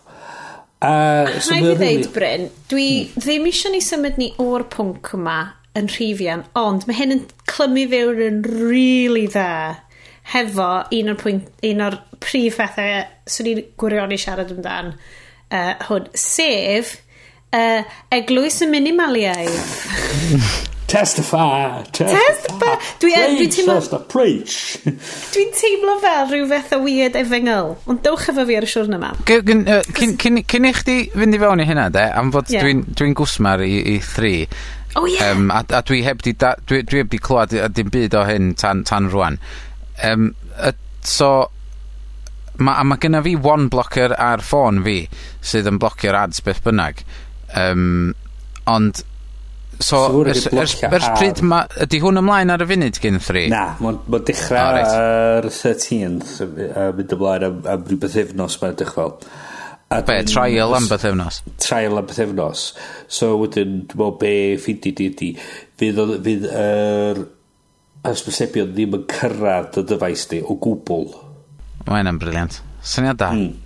A, 0.80 0.92
so 1.44 1.52
Rhaid 1.52 1.72
i 1.74 1.74
ddeud, 1.80 2.10
Bryn, 2.14 2.46
dwi 2.70 2.86
hmm. 3.02 3.24
ddim 3.24 3.48
eisiau 3.50 3.74
ni 3.74 3.82
symud 3.84 4.20
ni 4.20 4.30
o'r 4.40 4.64
pwnc 4.72 5.12
yma 5.18 5.40
yn 5.76 5.90
rhifian, 5.92 6.46
ond 6.58 6.86
mae 6.88 6.98
hyn 6.98 7.16
yn 7.18 7.26
clymu 7.50 7.84
fewn 7.92 8.22
yn 8.26 8.40
rili 8.46 8.70
really 8.72 9.26
dda 9.30 9.50
hefo 10.34 10.70
un 10.96 11.12
o'r, 11.12 11.20
pwynt, 11.20 11.50
un 11.66 11.84
o'r 11.86 11.98
prif 12.22 12.58
bethau 12.60 13.04
swn 13.30 13.52
i'n 13.52 13.62
gwirioni 13.80 14.18
siarad 14.20 14.52
amdan 14.54 14.94
uh, 14.94 15.74
hwn, 15.88 16.10
sef 16.14 16.96
uh, 17.56 17.82
eglwys 18.14 18.60
y 18.64 18.70
minimaliaid. 18.70 19.54
testify, 20.90 21.82
testify. 21.94 22.74
Dwi'n 23.02 23.36
dwi 23.38 23.46
teimlo... 23.54 24.00
Preach. 24.10 24.56
Dwi'n 25.30 25.52
teimlo 25.54 25.96
fel 26.02 26.26
rhyw 26.32 26.48
fath 26.50 26.74
o 26.74 26.80
weird 26.82 27.18
efengol, 27.18 27.76
ond 27.90 28.02
dewch 28.06 28.26
efo 28.32 28.46
fi 28.48 28.58
ar 28.58 28.66
y 28.66 28.72
siwrna 28.72 28.98
yma. 28.98 29.12
Cyn 29.30 30.66
i 30.66 30.74
chdi 30.74 30.98
fynd 31.14 31.38
i 31.38 31.42
fewn 31.42 31.62
i 31.62 31.68
hynna, 31.68 31.86
de, 31.94 32.06
am 32.10 32.34
fod 32.34 32.50
yeah. 32.50 32.66
dwi'n 32.66 32.84
dwi 32.90 33.14
gwsmar 33.22 33.62
i, 33.66 33.72
i 33.94 33.98
thri, 34.02 34.34
Oh, 34.98 35.06
yeah. 35.06 35.30
um, 35.30 35.52
a, 35.54 35.60
a 35.70 35.84
dwi 35.86 36.00
heb 36.02 36.22
di, 36.26 36.32
da, 36.34 36.56
dwi, 36.66 36.80
dwi 36.82 37.04
heb 37.04 37.12
di 37.12 37.20
clywed 37.22 37.52
dim 37.76 37.92
byd 37.94 38.16
o 38.18 38.24
hyn 38.26 38.54
tan, 38.58 38.82
tan 38.82 39.06
rwan 39.12 39.38
um, 40.06 40.30
so 41.02 41.50
ma' 42.60 42.78
a 42.80 42.84
mae 42.84 43.00
gynna 43.00 43.22
fi 43.24 43.36
one 43.36 43.68
blocker 43.72 44.14
ar 44.16 44.42
ffôn 44.44 44.82
fi 44.84 45.02
sydd 45.52 45.70
yn 45.70 45.78
blocio'r 45.80 46.18
ads 46.24 46.42
beth 46.44 46.60
bynnag 46.66 47.04
um, 47.56 48.12
ond 48.70 49.02
so 49.80 50.02
ers 50.28 50.44
ers 50.52 50.76
ers 50.84 51.06
pryd 51.16 51.40
ma' 51.46 51.62
ydy 51.86 52.02
hwn 52.02 52.20
ymlaen 52.20 52.52
ar 52.52 52.64
y 52.64 52.68
funud 52.68 53.00
gyn 53.00 53.20
3 53.24 53.46
Na, 53.52 53.62
mae'n 53.80 54.02
ma 54.12 54.20
dechra 54.28 54.64
oh, 54.66 54.74
right. 54.76 54.98
ar 54.98 55.48
13th 55.48 56.34
a 56.44 56.90
mynd 56.96 57.16
ymlaen 57.16 57.48
am, 57.48 57.62
am 57.76 57.86
rhywbeth 57.88 58.18
efnos 58.26 58.60
mae'n 58.60 58.76
dechrau 58.82 59.16
A 59.90 60.04
be, 60.06 60.20
trial 60.22 60.76
am 60.76 60.84
beth 60.86 61.02
efnos? 61.08 61.40
Trial 61.58 61.98
am 61.98 62.06
beth 62.06 62.20
efnos. 62.22 62.60
So 63.10 63.32
wedyn, 63.40 63.72
dwi'n 63.90 63.98
meddwl 63.98 64.12
be 64.20 64.34
ffindi 64.62 64.92
di 64.94 65.08
ydi. 65.10 65.30
fydd 65.80 65.98
yr... 65.98 66.44
Er, 66.60 67.22
hysbysebion 68.06 68.74
ddim 68.74 68.96
yn 69.00 69.08
cyrraedd 69.10 69.80
y 69.80 69.86
dyfais 69.90 70.26
di 70.30 70.40
o 70.42 70.56
gwbl. 70.60 71.10
Mae'n 71.86 72.02
hynna'n 72.02 72.20
briliant. 72.22 72.60
Syniad 72.86 73.20
da. 73.20 73.32
Mm. 73.36 73.58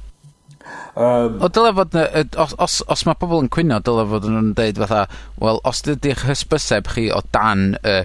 Um, 0.95 1.41
o 1.43 1.49
dyle 1.51 1.73
fod, 1.75 1.97
os, 2.39 2.55
os, 2.63 2.77
os 2.91 3.03
mae 3.07 3.19
pobl 3.19 3.43
yn 3.43 3.51
cwyno, 3.53 3.81
dyle 3.85 4.05
fod 4.11 4.29
nhw'n 4.31 4.53
deud 4.59 4.79
fatha, 4.85 5.07
wel, 5.43 5.59
os 5.67 5.83
dydych 5.87 6.23
hysbyseb 6.29 6.91
chi 6.95 7.09
o 7.11 7.19
dan 7.35 7.75
y, 7.83 7.97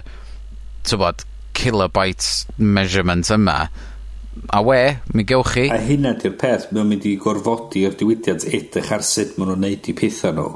tywod, 0.86 1.22
kilobytes 1.54 2.48
measurement 2.58 3.30
yma, 3.34 3.60
a 4.50 4.62
we, 4.66 4.80
mi 5.14 5.24
gewch 5.28 5.54
chi. 5.54 5.66
A 5.70 5.78
hynna 5.82 6.16
di'r 6.18 6.34
peth, 6.40 6.70
mae'n 6.74 6.90
mynd 6.90 7.06
i 7.06 7.16
gorfodi'r 7.20 7.94
diwydiant 8.00 8.46
edrych 8.50 8.90
ar 8.96 9.06
sut 9.06 9.36
maen 9.38 9.52
nhw'n 9.52 9.64
neud 9.66 9.90
i 9.90 9.96
pethau 9.98 10.34
nhw. 10.34 10.50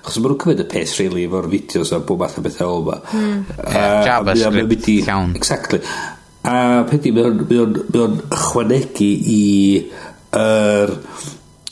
Achos 0.00 0.20
maen 0.20 0.32
nhw'n 0.32 0.40
cymryd 0.44 0.62
y 0.64 0.68
peth 0.70 0.94
really 1.00 1.26
efo'r 1.28 1.50
fideos 1.52 1.92
a 1.92 2.00
bob 2.08 2.22
math 2.24 2.38
o 2.40 2.44
bethau 2.46 2.76
o 2.76 2.80
yma. 2.84 2.96
Mm. 3.12 3.42
Yeah, 3.58 3.98
JavaScript 4.08 4.88
llawn. 5.06 5.34
Exactly. 5.36 5.82
A 6.48 6.54
pedi, 6.88 7.12
mae 7.12 7.28
o'n 7.28 8.16
ychwanegu 8.32 9.10
i 9.34 9.42
yr 10.30 10.40
er, 10.40 10.96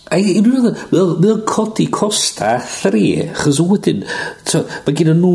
A 0.09 0.17
i 0.17 0.39
unrhyw 0.41 0.71
mae 0.93 1.33
o'n 1.33 1.43
codi 1.49 1.89
costa 1.93 2.55
thri, 2.65 3.11
chos 3.37 3.59
wedyn, 3.61 4.05
so, 4.49 4.63
mae 4.87 4.97
gen 4.97 5.11
nhw 5.19 5.33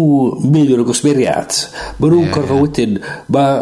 miliwn 0.49 0.81
o 0.81 0.85
gosmeriad, 0.87 1.57
mae 1.99 2.09
nhw'n 2.09 2.23
yeah, 2.23 2.31
gorfod 2.33 2.63
wedyn, 2.63 2.95
mae, 3.35 3.59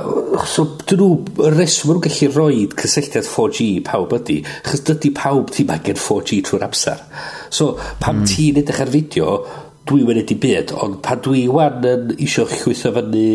so, 0.47 0.68
dyn 0.88 1.03
nhw, 1.03 1.09
reswm, 1.57 1.91
mae 1.91 1.97
nhw'n 1.97 2.05
gallu 2.07 2.32
rhoi 2.32 2.62
cysylltiad 2.80 3.28
4G 3.28 3.68
pawb 3.89 4.16
ydy, 4.22 4.38
chos 4.68 4.86
dydy 4.88 5.12
pawb 5.18 5.51
ti 5.51 5.68
mae 5.68 5.84
gen 5.84 5.99
4G 5.99 6.39
trwy'r 6.47 6.68
amser. 6.70 7.03
So, 7.51 7.74
pam 7.99 8.22
mm. 8.22 8.32
ti'n 8.32 8.62
edrych 8.64 8.86
ar 8.86 8.95
fideo, 8.95 9.36
dwi 9.91 10.05
wedi 10.07 10.23
di 10.29 10.37
byd, 10.39 10.71
ond 10.83 10.99
pan 11.03 11.19
dwi 11.23 11.45
wan 11.51 11.83
yn 11.87 12.13
isio 12.23 12.45
chwytho 12.49 12.93
fyny 12.95 13.25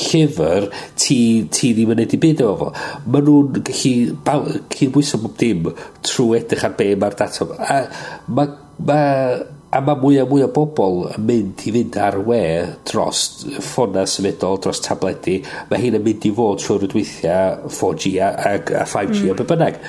llyfr, 0.00 0.70
ti, 0.96 1.18
ti 1.52 1.74
ddim 1.76 1.92
yn 1.92 2.04
edrych 2.06 2.22
byd 2.22 2.44
efo 2.44 2.54
fo. 2.62 2.70
maen 3.06 3.26
nhw'n 3.26 3.66
gallu 3.66 4.56
cydbwyso 4.72 5.20
bob 5.22 5.36
dim 5.40 5.68
trwy 6.06 6.40
edrych 6.40 6.64
ar 6.64 6.78
be 6.78 6.94
mae'r 6.96 7.18
data. 7.18 7.48
A 7.60 7.78
mae 8.26 8.54
ma, 8.88 8.98
a 9.76 9.80
mae 9.84 10.00
mwy 10.00 10.20
a 10.22 10.26
mwy 10.28 10.44
o 10.46 10.50
bobl 10.56 11.02
yn 11.12 11.24
mynd 11.28 11.64
i 11.68 11.72
fynd 11.74 11.98
ar 12.00 12.18
we 12.24 12.40
dros 12.88 13.22
ffona 13.60 14.06
symudol, 14.08 14.60
dros 14.62 14.80
tabledi. 14.84 15.40
Mae 15.70 15.82
hyn 15.82 15.98
yn 15.98 16.06
mynd 16.06 16.28
i 16.28 16.32
fod 16.36 16.62
trwy'r 16.62 16.86
rydweithiau 16.86 17.72
4G 17.76 18.14
a, 18.24 18.30
a, 18.32 18.54
a 18.82 18.86
5G 18.88 19.24
mm. 19.24 19.32
a 19.34 19.40
be 19.40 19.48
bynnag. 19.52 19.82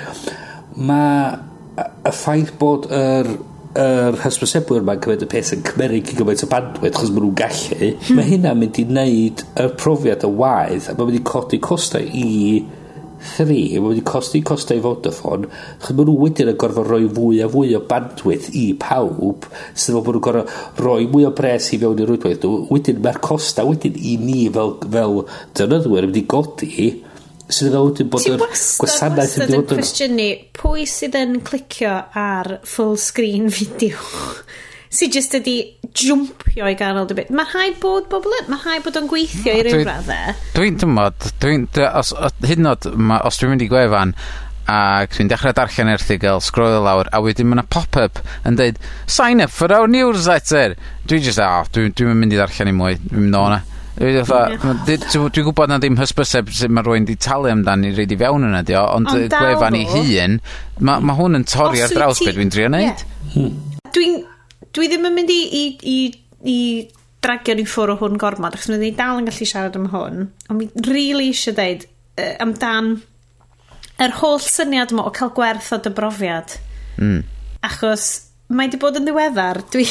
Mae 0.77 1.37
y 1.77 2.11
ffaith 2.13 2.55
bod 2.59 2.89
yr 2.91 3.29
er, 3.29 3.37
yr 3.77 4.15
er 4.15 4.19
hysbrysebwyr 4.23 4.85
mae'n 4.85 5.03
cymryd 5.03 5.25
y 5.25 5.29
peth 5.29 5.53
yn 5.55 5.63
cymerig 5.67 6.11
i 6.11 6.17
gymaint 6.17 6.43
o 6.45 6.49
bandwyd 6.51 6.97
chos 6.97 7.11
maen 7.13 7.27
nhw'n 7.27 7.37
gallu 7.43 7.91
hmm. 7.91 8.17
mae 8.17 8.31
hynna 8.31 8.55
mynd 8.57 8.81
i 8.81 8.87
wneud 8.89 9.45
y 9.61 9.69
profiad 9.77 10.25
y 10.25 10.33
waith 10.41 10.89
a 10.89 10.97
mae'n 10.97 11.11
mynd 11.11 11.19
i 11.19 11.23
codi 11.27 11.61
costau 11.63 12.09
i 12.17 12.27
3 13.17 13.45
mae'n 13.47 13.83
mynd 13.83 14.01
i 14.01 14.05
costi 14.05 14.41
costau 14.45 14.77
i 14.77 14.83
Vodafone 14.83 15.49
chos 15.81 15.95
maen 15.97 16.09
nhw 16.09 16.17
wedyn 16.23 16.51
yn 16.53 16.59
gorfod 16.61 16.89
rhoi 16.89 17.07
fwy 17.17 17.41
a 17.43 17.49
fwy 17.53 17.73
o 17.77 17.81
bandwyd 17.89 18.49
i 18.57 18.65
pawb 18.81 19.47
sydd 19.73 19.97
bod 19.97 20.17
nhw'n 20.17 20.25
gorfod 20.27 20.83
rhoi 20.83 21.09
mwy 21.11 21.27
o 21.27 21.33
bres 21.37 21.71
i 21.73 21.81
fewn 21.81 22.01
i'r 22.03 22.11
rwydwaith 22.11 22.47
wedyn 22.71 23.01
mae'r 23.03 23.21
costau 23.25 23.73
wedyn 23.73 23.97
i 23.97 24.15
ni 24.21 24.45
fel, 24.53 24.75
fel 24.85 25.21
dynyddwyr 25.57 26.07
yn 26.07 26.13
mynd 26.13 26.21
i 26.21 26.25
godi 26.33 26.87
sydd 27.47 27.71
yn 27.71 27.79
awdur 27.79 28.09
bod 28.11 28.27
yr 28.27 28.41
gwasanaeth 28.43 29.35
yn 29.45 29.51
dod 29.53 29.73
yn... 29.73 29.81
cwestiynu 29.81 30.29
pwy 30.57 30.87
sydd 30.89 31.17
yn 31.19 31.37
clicio 31.47 31.93
ar 32.19 32.57
full 32.67 32.97
screen 33.01 33.51
fideo 33.55 34.01
sydd 34.97 35.17
jyst 35.17 35.35
ydi 35.39 35.55
jwmpio 35.97 36.67
i 36.69 36.75
ganol 36.79 37.07
dy 37.09 37.17
byd. 37.17 37.31
Mae 37.35 37.47
rhaid 37.51 37.77
bod 37.81 38.07
bobl 38.11 38.33
yn, 38.39 38.49
mae 38.51 38.61
rhaid 38.63 38.85
bod 38.85 38.99
o'n 38.99 39.09
gweithio 39.11 39.55
i 39.59 39.63
ryw 39.65 39.83
raddau. 39.85 40.35
Dwi'n 40.55 40.79
dymod, 40.81 41.29
dwi'n, 41.43 41.65
os, 41.91 42.13
hyd 42.45 42.61
yn 42.61 42.69
oed, 42.71 42.89
os 43.19 43.39
dwi'n 43.39 43.53
mynd 43.53 43.65
i 43.65 43.69
gwefan, 43.71 44.13
ac 44.71 45.15
dwi'n 45.15 45.31
dechrau 45.31 45.55
darllen 45.55 45.91
erthigol, 45.93 46.43
scrollio 46.43 46.83
lawr, 46.83 47.11
a 47.11 47.21
wedyn 47.23 47.49
mae'n 47.51 47.67
pop-up 47.71 48.21
yn 48.47 48.59
dweud, 48.59 48.79
sign 49.11 49.43
up 49.43 49.53
for 49.53 49.73
our 49.75 49.91
newsletter. 49.91 50.77
Dwi'n 51.07 51.25
just, 51.25 51.43
oh, 51.43 51.67
dwi'n 51.73 51.95
dwi 51.97 52.15
mynd 52.15 52.35
i 52.35 52.39
darllen 52.39 52.71
i 52.71 52.77
mwy, 52.77 52.99
dwi'n 53.07 53.27
mynd 53.27 53.41
o. 53.41 53.47
Dwi 53.97 54.23
fatha 54.29 54.73
dwi 54.85 54.97
t'w- 55.01 55.29
dwi'n 55.33 55.47
gwbod 55.47 55.71
na 55.71 55.79
ddim 55.81 55.97
hysbyseb 55.97 56.51
sud 56.53 56.73
mae 56.73 56.85
rwy'n 56.85 57.07
'di 57.07 57.17
talu 57.23 57.49
amdani 57.49 57.93
reid 57.97 58.13
i 58.13 58.19
fewn 58.19 58.45
yna 58.45 58.61
dio, 58.67 58.83
ond 58.93 59.09
y 59.15 59.25
gwefan 59.31 59.77
'i 59.77 59.85
hun 59.89 60.37
mae 60.85 61.01
ma' 61.01 61.17
hwn 61.17 61.39
yn 61.39 61.47
torri 61.49 61.81
ar 61.81 61.93
draws 61.93 62.21
beth 62.21 62.37
dwi'n 62.37 62.53
drio 62.53 62.69
neud. 62.73 63.03
Dwi'n 63.95 64.21
dwi 64.77 64.91
ddim 64.91 65.09
yn 65.09 65.17
mynd 65.17 65.33
i 65.33 65.41
i 65.41 65.63
i, 65.81 65.97
i 66.45 66.59
dragio 67.23 67.55
ni 67.57 67.65
ffwr 67.67 67.95
o 67.95 67.97
hwn 68.01 68.19
gormod 68.21 68.55
achos 68.55 68.69
mae'n 68.71 68.83
ni 68.85 68.93
dal 68.95 69.21
yn 69.21 69.29
gallu 69.29 69.47
siarad 69.49 69.77
am 69.79 69.89
hwn 69.93 70.25
ond 70.27 70.59
mi'n 70.59 70.87
really 70.87 71.31
eisiau 71.31 71.57
dweud 71.57 71.87
uh, 71.87 72.33
amdan 72.45 72.91
yr 74.05 74.13
holl 74.21 74.41
syniad 74.43 74.93
yma 74.93 75.07
o 75.09 75.13
cael 75.17 75.33
gwerth 75.37 75.71
o 75.73 75.81
dy 75.81 75.93
brofiad 75.97 76.57
mm. 77.01 77.23
achos 77.67 78.07
mae 78.53 78.69
di 78.71 78.79
bod 78.81 78.99
yn 78.99 79.07
ddiweddar 79.07 79.63
dwi 79.73 79.87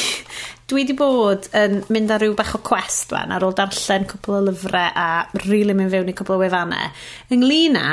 dwi 0.67 0.83
di 0.83 0.95
bod 0.99 1.47
yn 1.55 1.81
mynd 1.93 2.11
ar 2.11 2.23
ryw 2.23 2.35
bach 2.35 2.55
o 2.57 2.61
quest 2.65 3.13
fan 3.13 3.31
ar 3.31 3.45
ôl 3.47 3.55
darllen 3.55 4.07
cwpl 4.09 4.39
o 4.39 4.45
lyfrau 4.49 4.89
a 4.99 5.09
rili 5.45 5.75
mynd 5.77 5.93
fewn 5.93 6.11
i 6.11 6.15
cwpl 6.17 6.35
o 6.35 6.41
wefannau. 6.41 6.89
Ynglyn 7.31 7.79
â 7.79 7.91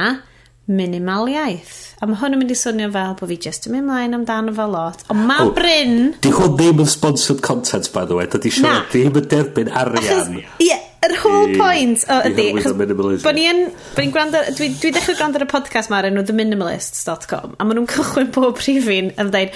minimaliaeth. 0.64 1.75
A 2.01 2.09
mae 2.09 2.18
hwn 2.18 2.35
yn 2.35 2.41
mynd 2.41 2.53
i 2.55 2.57
swnio 2.57 2.89
fel 2.93 3.14
bod 3.18 3.31
fi 3.31 3.37
just 3.47 3.68
yn 3.68 3.77
mynd 3.77 3.89
mlaen 3.91 4.16
amdano 4.16 4.55
fel 4.57 4.72
lot. 4.72 5.05
Ond 5.12 5.27
mae 5.29 5.45
oh, 5.45 5.53
Bryn... 5.57 6.14
Di 6.25 6.33
hwn 6.35 6.57
ddim 6.57 6.83
yn 6.83 6.91
sponsored 6.91 7.45
content, 7.45 7.91
by 7.95 8.07
the 8.09 8.16
way. 8.16 8.27
Dydy 8.33 8.53
siarad 8.59 8.89
ddim 8.91 9.20
yn 9.20 9.29
derbyn 9.31 9.70
arian. 9.70 10.39
Ie, 10.41 10.70
yeah, 10.70 10.83
yr 11.05 11.14
whole 11.20 11.53
point 11.61 12.05
o 12.09 12.18
ydy... 12.31 12.49
Bod 12.57 13.37
ni 13.37 13.45
yn... 13.51 13.61
Bo 13.95 14.05
ni 14.05 14.09
gwrando... 14.14 14.41
Dwi, 14.57 14.70
dwi 14.81 14.93
dechrau 14.97 15.18
gwrando 15.18 15.41
ar 15.41 15.47
y 15.47 15.51
podcast 15.53 15.93
ma 15.93 16.01
ar 16.01 16.09
enw 16.09 16.25
theminimalists.com 16.31 17.59
a 17.59 17.66
maen 17.66 17.81
nhw'n 17.81 17.91
cychwyn 17.93 18.33
pob 18.35 18.61
rhifin 18.62 19.12
yn 19.20 19.33
dweud 19.35 19.53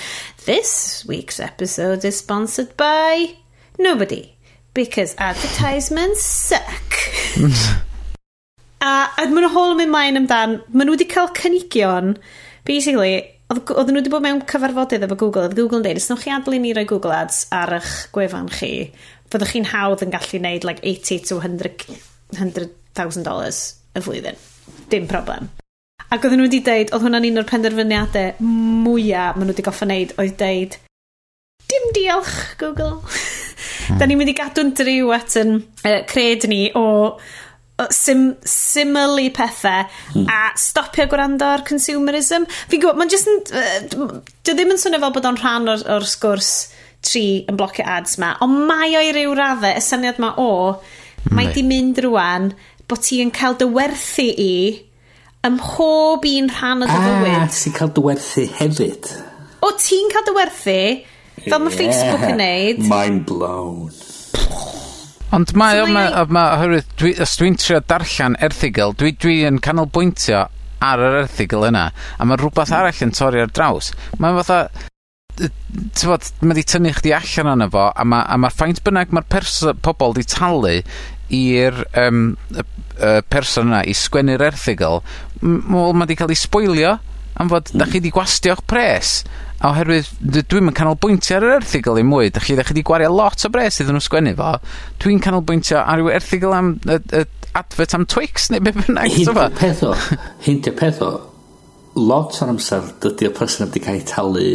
This 0.49 1.05
week's 1.05 1.41
episode 1.41 2.07
is 2.07 2.17
sponsored 2.17 2.75
by 2.79 3.35
nobody 3.79 4.35
because 4.73 5.15
advertisements 5.19 6.25
suck. 6.25 6.95
a 8.81 8.93
a 9.19 9.27
maen 9.29 9.45
nhw 9.45 9.51
hol 9.53 9.75
yn 9.75 9.83
mynd 9.83 9.93
mlaen 9.93 10.21
amdan, 10.23 10.57
maen 10.73 10.89
nhw 10.89 10.95
wedi 10.97 11.09
cael 11.13 11.29
cynigion, 11.37 12.15
basically, 12.65 13.13
oedd 13.53 13.93
nhw 13.93 14.01
wedi 14.01 14.15
bod 14.17 14.25
mewn 14.25 14.41
cyfarfodydd 14.49 15.05
efo 15.11 15.21
Google, 15.21 15.45
oedd 15.51 15.59
Google 15.61 15.83
yn 15.83 15.87
dweud, 15.91 16.01
os 16.01 16.25
chi 16.25 16.33
adlu 16.39 16.65
ni 16.65 16.73
roi 16.73 16.89
Google 16.89 17.13
Ads 17.19 17.45
ar 17.53 17.77
eich 17.83 17.93
gwefan 18.17 18.49
chi, 18.57 18.73
fyddwch 19.29 19.53
chi'n 19.53 19.69
hawdd 19.75 20.09
yn 20.09 20.17
gallu 20.17 20.33
gwneud 20.41 20.65
like 20.65 20.81
80 20.81 21.29
to 21.29 21.43
100,000 21.45 23.29
dollars 23.29 23.65
y 23.93 24.01
flwyddyn. 24.01 24.45
Dim 24.89 25.13
problem. 25.13 25.53
Ac 26.09 26.23
oedden 26.25 26.41
nhw 26.41 26.47
wedi 26.49 26.63
deud, 26.65 26.93
oedd 26.95 27.05
hwnna'n 27.05 27.27
un 27.29 27.41
o'r 27.43 27.49
penderfyniadau 27.49 28.37
mwyaf 28.41 29.37
maen 29.37 29.45
nhw 29.45 29.53
wedi 29.53 29.65
goffa 29.67 29.85
wneud, 29.85 30.15
oedd 30.23 30.39
deud, 30.41 30.79
dim 31.69 31.91
diolch, 31.97 32.39
Google. 32.61 33.03
Hmm. 33.89 33.99
da 34.01 34.07
ni'n 34.09 34.19
mynd 34.21 34.33
i 34.33 34.37
gadw'n 34.37 34.73
driw 34.77 35.13
at 35.17 35.37
yn 35.41 35.59
uh, 35.59 36.01
cred 36.09 36.45
ni 36.49 36.67
o 36.77 36.87
sim, 37.95 38.35
simile 38.45 39.29
pethau 39.37 39.85
hmm. 40.15 40.27
a 40.33 40.51
stopio 40.59 41.07
gwrando 41.11 41.47
ar 41.53 41.65
consumerism. 41.69 42.49
Fi'n 42.69 42.83
gwybod, 42.83 42.99
mae'n 43.01 43.13
jyst 43.13 43.31
yn... 43.33 43.45
Uh, 43.53 44.19
ddim 44.49 44.73
yn 44.75 44.81
swnio 44.81 45.03
fel 45.05 45.15
bod 45.15 45.29
o'n 45.29 45.41
rhan 45.41 45.73
o'r, 45.75 45.85
or 45.97 46.09
sgwrs 46.09 46.53
tri 47.05 47.45
yn 47.49 47.61
blocio 47.61 47.85
ads 47.87 48.17
ma, 48.19 48.33
ond 48.43 48.65
mae 48.67 48.97
o'i 48.99 49.13
ryw 49.15 49.37
raddau 49.39 49.77
y 49.77 49.85
syniad 49.85 50.19
ma 50.23 50.33
o, 50.41 50.51
mae 51.31 51.53
di 51.55 51.63
mynd 51.67 52.01
rwan 52.03 52.51
bod 52.89 53.05
ti 53.05 53.21
yn 53.23 53.31
cael 53.35 53.55
dy 53.61 53.69
werthu 53.71 54.25
i 54.25 54.55
ym 55.47 55.55
mhob 55.59 56.27
un 56.27 56.51
rhan 56.51 56.83
o 56.83 56.89
dy 56.89 56.97
ah, 56.97 57.07
fywyd. 57.07 57.39
A, 57.39 57.47
ti'n 57.55 57.77
cael 57.77 57.95
dy 57.95 58.05
werthu 58.05 58.45
hefyd. 58.59 59.11
O, 59.63 59.71
ti'n 59.79 60.11
cael 60.13 60.27
dy 60.27 60.35
werthu, 60.37 60.83
fel 61.45 61.63
mae 61.63 61.73
yeah. 61.73 61.79
Facebook 61.79 62.27
yn 62.29 62.41
neud. 62.43 62.85
Mind 62.91 63.25
blown. 63.31 63.89
Ond 65.37 65.53
mae, 65.61 65.83
o, 65.83 65.89
mae, 65.93 66.11
mae, 66.33 66.53
oherwydd, 66.57 66.93
dwi, 66.99 67.13
os 67.23 67.37
dwi'n 67.39 67.59
trio 67.61 67.83
darllen 67.85 68.39
erthigol, 68.45 68.95
dwi, 68.99 69.13
dwi 69.21 69.43
yn 69.49 69.59
canolbwyntio 69.63 70.47
ar 70.85 71.03
yr 71.05 71.19
erthigol 71.25 71.67
yna, 71.69 71.89
a 71.93 72.27
mae 72.27 72.39
rhywbeth 72.41 72.73
arall 72.75 73.03
yn 73.05 73.13
torri 73.15 73.43
ar 73.45 73.53
draws. 73.53 73.91
Mae'n 74.23 74.39
fatha, 74.41 74.63
bod, 76.09 76.31
mae 76.41 76.57
di 76.57 76.65
tynnu 76.67 76.95
chdi 76.97 77.13
allan 77.15 77.53
o'n 77.53 77.67
efo, 77.69 77.85
a 77.93 78.09
mae, 78.09 78.25
a 78.25 78.41
mae 78.41 78.55
ffaint 78.55 78.83
bynnag 78.87 79.13
mae'r 79.15 79.77
pobl 79.85 80.17
di 80.17 80.25
talu 80.27 80.79
i'r 81.39 81.83
um, 82.07 82.31
y 82.99 83.21
person 83.31 83.71
yna 83.71 83.83
i 83.87 83.95
sgwennu'r 83.97 84.47
erthigol, 84.51 85.03
m- 85.43 85.61
wel 85.73 85.95
ma' 85.95 86.09
'di 86.09 86.19
cael 86.19 86.35
ei 86.35 86.39
sboilio 86.39 86.97
am 87.39 87.51
fod 87.51 87.71
mm. 87.73 87.79
da 87.79 87.87
chi 87.87 88.01
'di 88.03 88.13
gwastio'ch 88.15 88.65
pres, 88.71 89.23
a 89.59 89.73
oherwydd 89.73 90.11
dwi'n 90.23 90.47
dwi'm 90.51 90.75
canolbwyntio 90.75 91.39
ar 91.39 91.47
yr 91.47 91.57
erthigol 91.61 92.01
i 92.01 92.05
mwy. 92.07 92.31
da 92.35 92.43
chi, 92.43 92.57
da 92.59 92.67
chi 92.67 92.75
'di 92.77 92.85
gwario 92.87 93.11
lot 93.15 93.45
o 93.47 93.51
bres 93.55 93.81
iddyn 93.83 93.99
nhw 93.99 94.05
sgwennu 94.05 94.35
fo. 94.39 94.53
Dwi'n 95.03 95.23
canolbwyntio 95.23 95.81
ar 95.83 96.03
yw 96.03 96.13
erthigol 96.15 96.55
am 96.55 96.75
y 96.87 96.99
y 96.99 97.25
advert 97.59 97.95
am 97.97 98.07
Twix 98.07 98.51
neu 98.53 98.63
beth 98.63 98.79
bynnag 98.83 99.17
t'mo'? 99.23 99.49
Peth 99.59 99.83
o, 99.87 99.95
hyn 100.47 100.61
'di'r 100.63 100.77
peth 100.79 101.03
o, 101.07 101.13
lot 101.99 102.39
o'r 102.43 102.53
amser 102.55 102.93
dydi 103.03 103.31
y 103.31 103.35
person 103.35 103.67
wedi 103.67 103.83
cael 103.83 103.99
ei 103.99 104.07
talu 104.07 104.47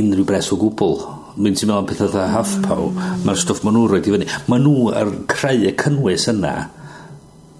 unrhyw 0.00 0.26
bres 0.28 0.50
o 0.54 0.60
gwbl. 0.60 1.00
Mynd 1.40 1.60
ti'n 1.60 1.70
meddwl 1.70 1.84
am 1.84 1.88
pethau 1.88 2.10
fatha 2.10 2.26
HuffPo, 2.34 2.90
mae'r 3.24 3.38
stwff 3.40 3.62
maen 3.64 3.76
nhw 3.78 3.86
roid 3.88 4.08
i 4.08 4.12
fyny. 4.16 4.28
maen 4.50 4.66
nhw 4.66 4.90
ar 4.98 5.12
creu 5.30 5.64
y 5.70 5.72
cynnwys 5.78 6.26
yna 6.32 6.54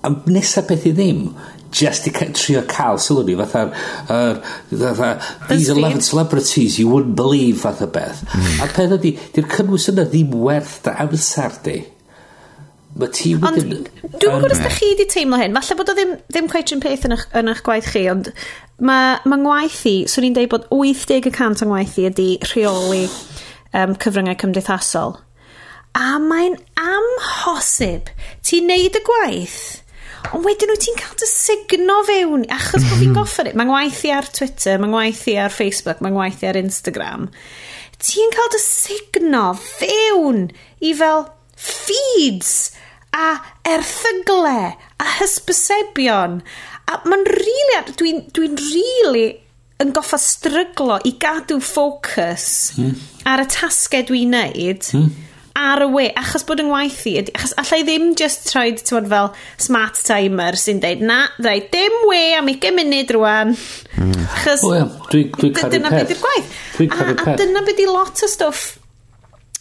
a 0.06 0.12
nesaf 0.30 0.68
beth 0.70 0.86
i 0.88 0.94
ddim 0.96 1.24
just 1.70 2.08
i 2.08 2.12
trio 2.34 2.62
cael 2.68 2.98
sylw 2.98 3.22
ni 3.26 3.36
fatha 3.38 3.66
er, 4.10 4.40
fatha 4.72 5.10
these 5.48 5.68
11 5.68 6.00
celebrities 6.00 6.78
you 6.78 6.88
wouldn't 6.88 7.16
believe 7.16 7.60
fatha 7.60 7.86
beth 7.86 8.24
mm. 8.26 8.58
a 8.64 8.68
peth 8.74 8.96
ydi 8.98 9.14
di'r 9.36 9.48
cynnwys 9.54 9.88
yna 9.92 10.08
ddim 10.10 10.34
werth 10.48 10.80
da 10.86 10.98
amser 11.04 11.56
di 11.64 11.78
Mae 12.98 13.12
ti 13.14 13.36
wedyn... 13.38 13.84
Dwi'n 14.02 14.18
gwybod 14.18 14.50
os 14.50 14.60
da 14.64 14.70
chi 14.74 14.88
wedi 14.90 15.04
teimlo 15.06 15.38
hyn, 15.38 15.54
falle 15.54 15.76
bod 15.78 15.92
o 15.92 15.94
ddim, 15.94 16.16
ddim 16.26 16.48
cweith 16.50 16.72
yn 16.74 16.80
peth 16.82 17.04
yn 17.06 17.14
eich, 17.14 17.22
yn 17.38 17.50
eich 17.52 17.60
gwaith 17.66 17.90
chi, 17.94 18.02
ond 18.10 18.32
mae 18.82 19.20
ma 19.30 19.38
ngwaith 19.38 19.84
i, 19.86 19.94
swn 20.10 20.26
i'n 20.26 20.34
deud 20.34 20.50
bod 20.50 20.66
80% 20.74 21.62
o'n 21.62 21.70
ngwaith 21.70 21.98
i 22.02 22.08
ydy 22.08 22.28
rheoli 22.48 23.04
um, 23.06 23.94
cyfryngau 23.94 24.34
cymdeithasol. 24.42 25.14
A 25.94 26.18
mae'n 26.22 26.58
amhosib. 26.82 28.10
Ti'n 28.46 28.66
neud 28.70 28.98
y 28.98 29.04
gwaith 29.06 29.60
Ond 30.30 30.44
wedyn 30.46 30.70
wyt 30.72 30.84
ti'n 30.84 30.98
cael 30.98 31.16
dy 31.18 31.28
signo 31.28 32.00
fewn, 32.08 32.46
achos 32.54 32.84
bod 32.86 33.00
fi'n 33.00 33.14
goffa 33.18 33.44
ni. 33.46 33.54
Mae'n 33.58 33.70
ngwaith 33.70 34.02
i 34.06 34.12
ar 34.14 34.28
Twitter, 34.36 34.80
mae'n 34.80 34.94
ngwaith 34.94 35.24
i 35.32 35.36
ar 35.42 35.54
Facebook, 35.54 36.02
mae'n 36.04 36.16
ngwaith 36.16 36.44
i 36.44 36.50
ar 36.50 36.58
Instagram. 36.60 37.28
Ti'n 38.00 38.34
cael 38.36 38.52
dy 38.54 38.62
signo 38.64 39.44
fewn 39.60 40.46
i 40.84 40.92
fel 40.96 41.26
feeds 41.60 42.54
a 43.16 43.32
erthygle 43.68 44.58
a 45.00 45.08
hysbysebion. 45.18 46.40
A 46.90 47.00
mae'n 47.06 47.26
rili, 47.28 47.64
really, 47.74 47.96
dwi'n 48.00 48.22
dwi 48.36 48.50
rili 48.52 48.68
really 48.74 49.24
yn 49.80 49.94
goffa 49.96 50.18
stryglo 50.20 50.98
i 51.08 51.14
gadw 51.20 51.56
ffocws 51.64 52.46
mm. 52.76 52.94
ar 53.30 53.40
y 53.40 53.48
tasgau 53.48 54.06
dwi'n 54.10 54.36
neud. 54.36 54.94
Mm 54.96 55.29
ar 55.60 55.84
y 55.84 55.88
we, 55.92 56.08
achos 56.20 56.44
bod 56.48 56.62
yn 56.62 56.70
ngwaith 56.70 57.00
i, 57.10 57.14
achos 57.36 57.54
allai 57.60 57.80
ddim 57.86 58.10
just 58.18 58.48
troed, 58.50 58.80
ti'n 58.80 58.98
bod 58.98 59.08
fel 59.12 59.30
smart 59.68 60.00
timer 60.06 60.58
sy'n 60.60 60.82
deud, 60.82 61.04
na, 61.06 61.22
rai, 61.44 61.58
dim 61.72 61.96
we 62.08 62.20
am 62.38 62.50
20 62.50 62.76
munud 62.80 63.14
rwan. 63.16 63.56
Mm. 63.96 64.28
Achos, 64.40 64.66
oh, 64.66 64.74
yeah. 64.76 65.00
dwi, 65.12 65.24
dwi 65.36 65.72
dyna 65.76 65.92
beth 65.92 66.14
yw'r 66.16 66.22
gwaith. 66.24 66.60
Dwi 66.78 66.90
a, 66.90 67.08
a 67.14 67.40
dyna 67.40 67.64
beth 67.68 67.82
i 67.84 67.90
lot 67.90 68.24
o 68.26 68.30
stwff 68.30 68.68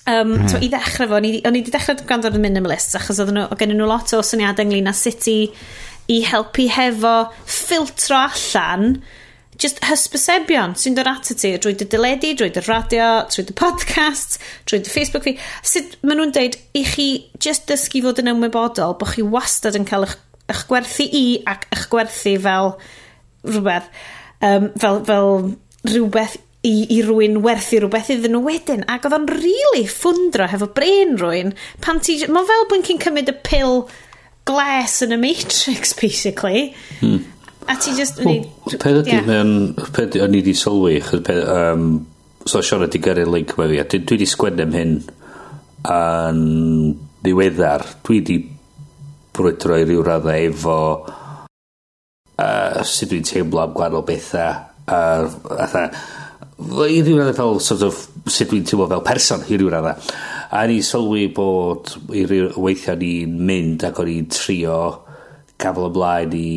Um, 0.10 0.32
mm. 0.40 0.64
I 0.64 0.70
ddechrau 0.72 1.10
fo, 1.12 1.18
o'n 1.20 1.26
i 1.28 1.40
wedi 1.46 1.70
dechrau 1.74 2.00
gwrando 2.00 2.30
ar 2.30 2.38
y 2.38 2.42
minimalists 2.42 2.96
achos 2.98 3.20
oedden 3.22 3.36
nhw, 3.38 3.58
gen 3.60 3.76
nhw 3.76 3.86
lot 3.90 4.14
o 4.18 4.24
syniadau 4.26 4.66
ynglyn 4.66 4.90
â 4.90 4.94
sut 4.98 5.28
i, 5.30 5.38
i 6.10 6.22
helpu 6.26 6.66
hefo 6.74 7.12
ffiltro 7.44 8.18
allan 8.24 8.96
just 9.60 9.82
hysbysebion 9.84 10.76
sy'n 10.80 10.96
dod 10.98 11.10
at 11.12 11.30
y 11.34 11.36
ti 11.38 11.52
drwy 11.60 11.76
dy 11.80 11.88
dyledu, 11.92 12.32
drwy 12.40 12.50
dy 12.56 12.64
radio, 12.66 13.10
drwy 13.28 13.46
dy 13.50 13.56
podcast, 13.60 14.40
drwy 14.70 14.82
dy 14.86 14.94
Facebook 14.94 15.26
fi. 15.28 15.36
Sut 15.68 15.98
maen 16.02 16.22
nhw'n 16.22 16.36
deud 16.36 16.58
i 16.80 16.84
chi 16.88 17.08
just 17.44 17.68
dysgu 17.70 18.04
fod 18.06 18.22
yn 18.24 18.32
ymwybodol 18.34 18.96
bod 19.00 19.14
chi 19.14 19.26
wastad 19.26 19.78
yn 19.80 19.88
cael 19.90 20.08
eich, 20.08 20.18
eich 20.50 20.66
gwerthu 20.70 21.08
i 21.12 21.24
ac 21.50 21.68
eich 21.76 21.88
gwerthu 21.92 22.38
fel 22.46 22.76
rhywbeth, 23.48 23.90
um, 24.46 24.70
fel, 24.80 25.02
fel 25.08 25.34
rhywbeth 25.88 26.38
i, 26.68 26.74
i 26.96 27.00
rwy'n 27.06 27.42
werthu 27.44 27.82
rhywbeth 27.84 28.12
iddyn 28.16 28.36
nhw 28.36 28.44
wedyn. 28.48 28.86
Ac 28.92 29.08
oedd 29.08 29.18
o'n 29.20 29.28
really 29.32 29.84
ffwndro 29.88 30.48
hefo 30.52 30.70
brain 30.76 31.18
rwy'n. 31.20 31.52
Pan 31.84 32.00
ti... 32.04 32.18
Mae 32.32 32.48
fel 32.48 32.68
bod 32.72 32.88
chi'n 32.88 33.02
cymryd 33.04 33.32
y 33.32 33.36
pil 33.48 33.84
gles 34.50 35.02
yn 35.06 35.16
y 35.16 35.20
Matrix, 35.20 35.94
basically. 36.00 36.70
Hmm. 37.00 37.28
A 37.70 37.76
ti 37.78 37.94
just... 37.94 38.18
Well, 38.26 38.42
Peth 38.66 39.04
ydy, 39.04 39.14
yeah. 39.14 39.30
o'n 39.30 40.34
i 40.34 40.40
wedi 40.42 40.56
sylwi, 40.58 40.96
chos 41.06 41.22
pe, 41.22 41.36
um, 41.54 41.84
so 42.50 42.64
Sean 42.66 42.82
wedi 42.82 42.98
gyrru 43.04 43.28
link 43.30 43.54
mae 43.60 43.70
fi, 43.70 43.78
a 43.78 43.86
dwi 43.86 44.16
wedi 44.16 44.28
sgwennu 44.30 44.66
am 44.66 44.74
hyn 44.74 44.96
yn 45.94 46.40
ddiweddar. 47.22 47.86
Dwi 48.08 48.18
wedi 48.24 48.38
brwydro 49.38 49.78
i 49.78 49.86
ryw 49.86 50.02
raddau 50.08 50.48
efo 50.48 50.78
uh, 51.06 52.80
sut 52.82 53.12
dwi'n 53.12 53.28
teimlo 53.30 53.62
am 53.62 53.76
gwahanol 53.78 54.06
bethau. 54.08 54.66
Uh, 54.90 55.30
atha, 55.62 55.84
i 56.90 57.04
ryw 57.06 57.20
raddau 57.20 57.38
fel 57.38 57.62
sort 57.68 57.86
of, 57.86 58.02
sut 58.26 58.50
dwi'n 58.50 58.66
teimlo 58.66 58.90
fel 58.90 59.06
person 59.06 59.46
i 59.46 59.60
ryw 59.62 59.70
raddau. 59.76 60.10
A 60.58 60.66
ni 60.66 60.80
sylwi 60.82 61.28
bod 61.38 61.94
i 62.18 62.26
ryw 62.26 62.50
weithiau 62.58 62.98
ni'n 62.98 63.38
mynd 63.46 63.86
ac 63.86 64.02
o'n 64.02 64.10
i'n 64.16 64.34
trio 64.34 64.80
gafel 65.60 65.90
ymlaen 65.90 66.34
i, 66.38 66.48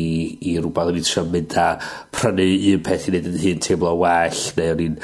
i 0.49 0.55
rhywbeth 0.59 0.91
o'n 0.91 0.99
i'n 0.99 1.07
trio 1.07 1.25
mynd 1.29 1.55
a 1.59 1.67
prynu 2.15 2.47
un 2.73 2.83
peth 2.85 3.07
i 3.07 3.13
wneud 3.13 3.29
yn 3.33 3.39
hun 3.43 3.63
teimlo 3.65 3.93
well 3.99 4.43
neu 4.57 4.73
o'n 4.73 4.83
i'n 4.87 4.99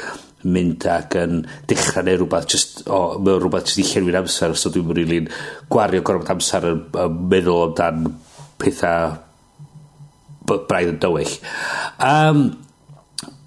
mynd 0.54 0.86
ac 0.88 1.16
yn 1.20 1.42
dechrau 1.68 2.06
neu 2.06 2.16
rhywbeth 2.16 2.48
just, 2.48 2.82
o, 2.86 2.96
oh, 2.96 3.18
mae 3.20 3.36
rhywbeth 3.36 3.68
jyst 3.68 3.82
i 3.82 3.86
llenwi'n 3.90 4.20
amser 4.22 4.56
so 4.56 4.72
dwi'n 4.72 4.94
rili'n 4.96 5.28
really 5.28 5.68
gwario 5.72 6.04
gorfod 6.06 6.32
amser 6.32 6.68
yn, 6.70 6.80
yn 7.04 7.18
meddwl 7.32 7.66
amdan 7.66 8.08
pethau 8.60 9.18
braidd 10.50 10.94
yn 10.94 11.02
dywyll. 11.02 11.36
Um, 12.02 12.40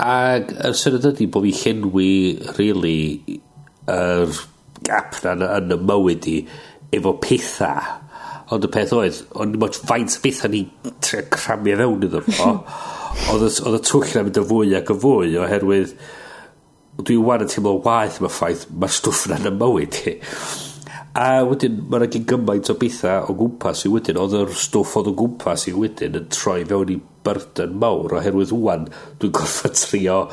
ac 0.04 0.54
y 0.54 0.74
syniad 0.78 1.10
ydy 1.10 1.28
bod 1.34 1.48
fi 1.48 1.56
llenwi 1.64 2.12
really 2.60 2.98
yr 3.90 4.30
er 4.30 4.38
gap 4.86 5.18
na 5.26 5.34
yn 5.58 5.74
y 5.74 5.80
mywyd 5.82 6.30
i 6.30 6.38
efo 6.94 7.18
pethau 7.24 8.03
Ond 8.54 8.68
y 8.68 8.70
peth 8.70 8.92
oedd, 8.94 9.22
ond 9.42 9.56
mod 9.62 9.78
faint 9.78 10.18
beth 10.22 10.44
ni 10.52 10.66
tre 11.02 11.24
cramio 11.32 11.78
fewn 11.80 12.04
iddo 12.08 12.22
fo, 12.28 12.52
oedd 13.34 13.48
y 13.48 13.82
twll 13.88 14.12
na'n 14.12 14.28
mynd 14.28 14.42
y 14.42 14.44
fwy 14.50 14.76
ac 14.78 14.92
y 14.94 14.98
fwy, 15.06 15.38
oherwydd 15.42 15.96
dwi 17.02 17.18
wan 17.18 17.42
yn 17.42 17.50
teimlo 17.50 17.80
waith 17.86 18.20
yma 18.22 18.30
ffaith, 18.30 18.68
mae'r 18.70 18.94
stwff 18.94 19.26
na'n 19.32 19.50
ymwyd 19.50 19.98
i. 20.12 20.14
A 21.14 21.44
wedyn, 21.46 21.76
mae 21.90 22.02
yna 22.02 22.10
gen 22.14 22.24
gymaint 22.30 22.70
o 22.74 22.76
bethau 22.82 23.30
o 23.30 23.36
gwmpas 23.38 23.84
i 23.86 23.92
wedyn, 23.94 24.18
oedd 24.22 24.36
yr 24.40 24.54
stwff 24.58 24.96
oedd 24.98 25.12
o 25.12 25.16
gwmpas 25.18 25.68
i 25.70 25.74
wedyn 25.78 26.18
yn 26.18 26.30
troi 26.34 26.64
fewn 26.70 26.94
i 26.94 27.00
byrden 27.26 27.76
mawr, 27.82 28.18
oherwydd 28.18 28.54
wwan 28.56 28.88
dwi'n 29.22 29.34
gorfod 29.38 29.78
trio 29.78 30.24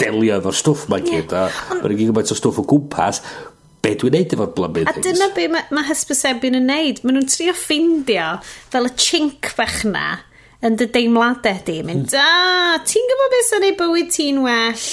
delio 0.00 0.38
efo'r 0.38 0.56
stwff 0.56 0.88
mae 0.88 1.04
gyd, 1.04 1.34
a 1.36 1.48
mae 1.70 1.84
yna 1.84 1.98
gen 1.98 2.10
gymaint 2.10 2.32
o 2.32 2.38
stwff 2.38 2.62
o 2.62 2.66
gwmpas, 2.68 3.20
be 3.82 3.94
dwi'n 3.98 4.14
neud 4.16 4.34
efo'r 4.36 4.52
blymu 4.56 4.84
things. 4.84 4.98
A 4.98 5.04
dyna 5.06 5.30
be 5.36 5.48
mae 5.50 5.74
ma 5.74 5.84
hysbysebion 5.88 6.58
yn 6.60 6.68
neud. 6.70 7.02
Maen 7.02 7.18
nhw'n 7.18 7.30
trio 7.32 7.54
ffindio 7.58 8.28
fel 8.44 8.88
y 8.88 8.92
chink 9.00 9.52
bach 9.58 9.80
na 9.88 10.06
yn 10.62 10.78
dy 10.78 10.88
deimladau 10.94 11.64
di. 11.66 11.80
Mynd, 11.86 12.14
a, 12.14 12.78
ti'n 12.86 13.08
gwybod 13.10 13.34
beth 13.34 13.48
sy'n 13.50 13.66
ei 13.68 13.76
bywyd 13.80 14.12
ti'n 14.14 14.42
well? 14.44 14.84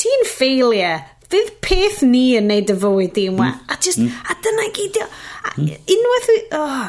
Ti'n 0.00 0.26
failure. 0.28 0.98
Fydd 1.32 1.54
peth 1.64 2.02
ni 2.06 2.34
yn 2.38 2.50
neud 2.50 2.70
y 2.70 2.76
fywyd 2.82 3.14
di'n 3.16 3.40
well. 3.40 3.56
Hmm. 3.56 3.72
A, 3.72 3.80
just, 3.80 4.02
mm. 4.02 4.12
a 4.28 4.36
dyna 4.44 4.68
gydio. 4.76 5.08
Mm. 5.56 5.72
Unwaith... 5.96 6.30
Oh, 6.58 6.84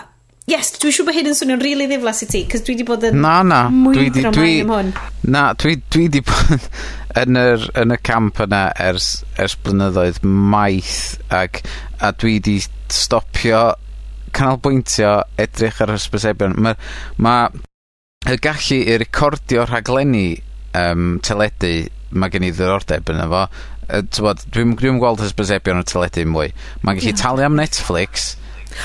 Yes, 0.46 0.76
dwi'n 0.78 0.94
siŵr 0.94 1.08
bod 1.08 1.16
hyn 1.18 1.26
yn 1.32 1.34
swnio'n 1.34 1.58
rili 1.58 1.72
really 1.72 1.88
ddiflas 1.90 2.20
i 2.22 2.28
ti, 2.30 2.44
cos 2.46 2.62
dwi 2.62 2.76
wedi 2.76 2.84
bod 2.86 3.06
yn 3.08 3.16
na, 3.18 3.40
na, 3.42 3.64
mwy 3.74 3.96
dwi, 3.98 4.12
dwi, 4.14 4.26
dwi, 4.36 4.52
am 4.62 4.74
hwn. 4.76 4.92
Na, 5.34 5.48
dwi, 5.58 5.80
dwi 5.90 6.04
wedi 6.06 6.22
bod... 6.22 6.68
yn 7.20 7.40
yr 7.40 7.70
yn 7.80 7.96
y 7.96 7.98
camp 8.04 8.42
yna 8.44 8.66
ers 8.82 9.10
ers 9.42 9.56
blynyddoedd 9.64 10.22
maith 10.26 11.16
ac 11.34 11.62
a 12.04 12.12
dwi 12.12 12.38
'di 12.44 12.58
stopio 12.92 13.62
canolbwyntio 14.36 15.14
edrych 15.40 15.80
ar 15.84 15.94
hysbysebion. 15.96 16.58
Mae 16.60 16.76
ma' 17.18 17.48
y 18.28 18.38
gallu 18.44 18.82
i 18.84 18.98
recordio 19.00 19.64
rhaglenni 19.70 20.28
um, 20.76 21.20
teledu 21.24 21.76
mae 22.12 22.34
gen 22.34 22.48
i 22.48 22.52
ddiddordeb 22.52 23.14
yna 23.14 23.30
fo. 23.32 23.46
Yy 23.86 24.02
t'mod 24.18 24.48
dwi'm 24.52 25.00
gweld 25.00 25.24
hysbysebion 25.24 25.80
o 25.84 25.88
teledu 25.88 26.26
mwy. 26.28 26.52
Ma'n 26.84 27.00
gallu 27.00 27.16
talu 27.22 27.46
am 27.46 27.56
Netflix 27.60 28.34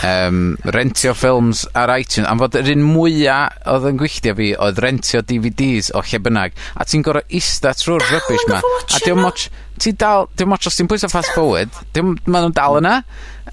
um, 0.07 0.57
rentio 0.75 1.15
ffilms 1.17 1.65
ar 1.77 1.93
Itunes. 1.97 2.29
Am 2.31 2.41
fod 2.41 2.59
yr 2.61 2.71
un 2.75 2.85
mwyaf 2.87 3.59
oedd 3.71 3.89
yn 3.91 4.01
gwylltio 4.01 4.37
fi 4.39 4.51
oedd 4.67 4.81
rentio 4.85 5.23
DVDs 5.27 5.91
o 5.97 6.03
lle 6.05 6.23
bynnag, 6.25 6.57
a 6.77 6.87
ti'n 6.87 7.05
gorau 7.07 7.27
ista 7.41 7.75
trw'r 7.77 8.07
rubbish 8.11 8.47
'ma. 8.49 8.61
A 8.61 9.03
diom 9.05 9.23
moch 9.25 9.49
ti 9.81 9.95
dal 9.97 10.29
diom 10.37 10.53
moch 10.53 10.69
os 10.69 10.77
ti'n 10.79 10.91
pwyso 10.91 11.11
fast 11.13 11.33
forward 11.37 11.73
diom 11.97 12.15
maen 12.27 12.49
nhw'n 12.49 12.57
dal 12.57 12.81
yna. 12.81 12.97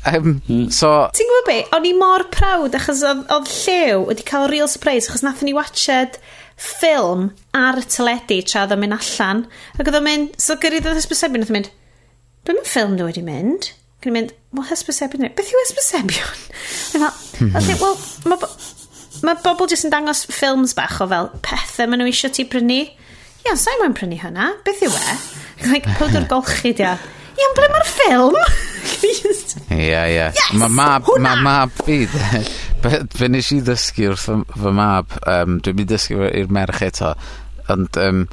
Um, 0.07 0.37
so... 0.71 0.91
Ti'n 1.17 1.31
gwybod 1.31 1.47
be? 1.49 1.59
O'n 1.75 1.87
i 1.89 1.93
mor 1.97 2.27
prawd 2.33 2.75
achos 2.77 3.01
oedd 3.07 3.25
odd 3.33 3.49
Llew 3.49 4.03
wedi 4.09 4.27
cael 4.27 4.49
real 4.51 4.69
surprise 4.71 5.09
achos 5.09 5.25
nathon 5.25 5.49
ni 5.49 5.55
watched 5.57 6.19
ffilm 6.57 7.31
ar 7.57 7.79
y 7.81 7.85
teledu 7.85 8.39
tra 8.45 8.65
oedd 8.65 8.75
o'n 8.75 8.83
mynd 8.83 8.97
allan. 8.97 9.43
Ac 9.77 9.89
oedd 9.89 9.99
o'n 9.99 10.07
mynd 10.07 10.39
so 10.41 10.57
gyrru 10.61 10.83
ddod 10.83 11.01
ysbysebu 11.01 11.41
oedd 11.41 11.49
o'n 11.49 11.59
mynd 11.59 11.73
be 12.47 12.55
mae 12.55 12.67
ffilm 12.67 12.95
nhw 12.95 13.09
wedi 13.09 13.25
mynd? 13.25 13.71
Gwneud 14.03 14.13
mynd, 14.13 14.33
wel 14.53 14.67
hysbysebion 14.69 15.23
ni. 15.25 15.31
Beth 15.37 15.49
yw 15.49 15.61
hysbysebion? 15.63 16.41
Fel, 16.91 17.07
okay, 17.07 17.73
hmm. 17.73 17.81
wel, 17.81 17.95
mae 18.29 18.41
bo 18.41 18.49
ma 19.25 19.33
bobl 19.41 19.69
jyst 19.71 19.87
yn 19.87 19.93
dangos 19.93 20.25
ffilms 20.29 20.75
bach 20.77 20.99
o 21.01 21.07
fel 21.09 21.31
pethau 21.45 21.89
maen 21.89 22.03
nhw 22.03 22.11
eisiau 22.11 22.33
ti 22.33 22.45
brynu. 22.45 22.83
Ia, 23.45 23.55
sa'i 23.57 23.79
moyn 23.81 23.95
prynu 23.97 24.19
hynna? 24.21 24.51
Beth 24.67 24.83
yw 24.85 24.93
e? 24.93 25.17
Like, 25.71 25.89
powdr 25.97 26.27
golchi 26.31 26.75
dia. 26.77 26.93
Ia, 27.37 27.47
ble 27.57 27.69
mae'r 27.73 27.87
ffilm? 27.89 28.37
Ia, 29.73 30.03
ia. 30.13 30.27
Mae 30.57 30.69
mab, 30.73 31.09
mae 31.21 31.41
mab 31.45 31.73
fi, 31.85 32.03
fe 32.05 33.29
nes 33.33 33.49
i 33.53 33.59
ddysgu 33.65 34.11
wrth 34.11 34.27
fy 34.53 34.73
mab, 34.77 35.17
um, 35.25 35.57
dwi'n 35.65 35.79
mynd 35.79 35.91
dysgu 35.95 36.29
i'r 36.29 36.53
merch 36.53 36.85
eto, 36.85 37.15
ond 37.73 37.97
um, 38.01 38.23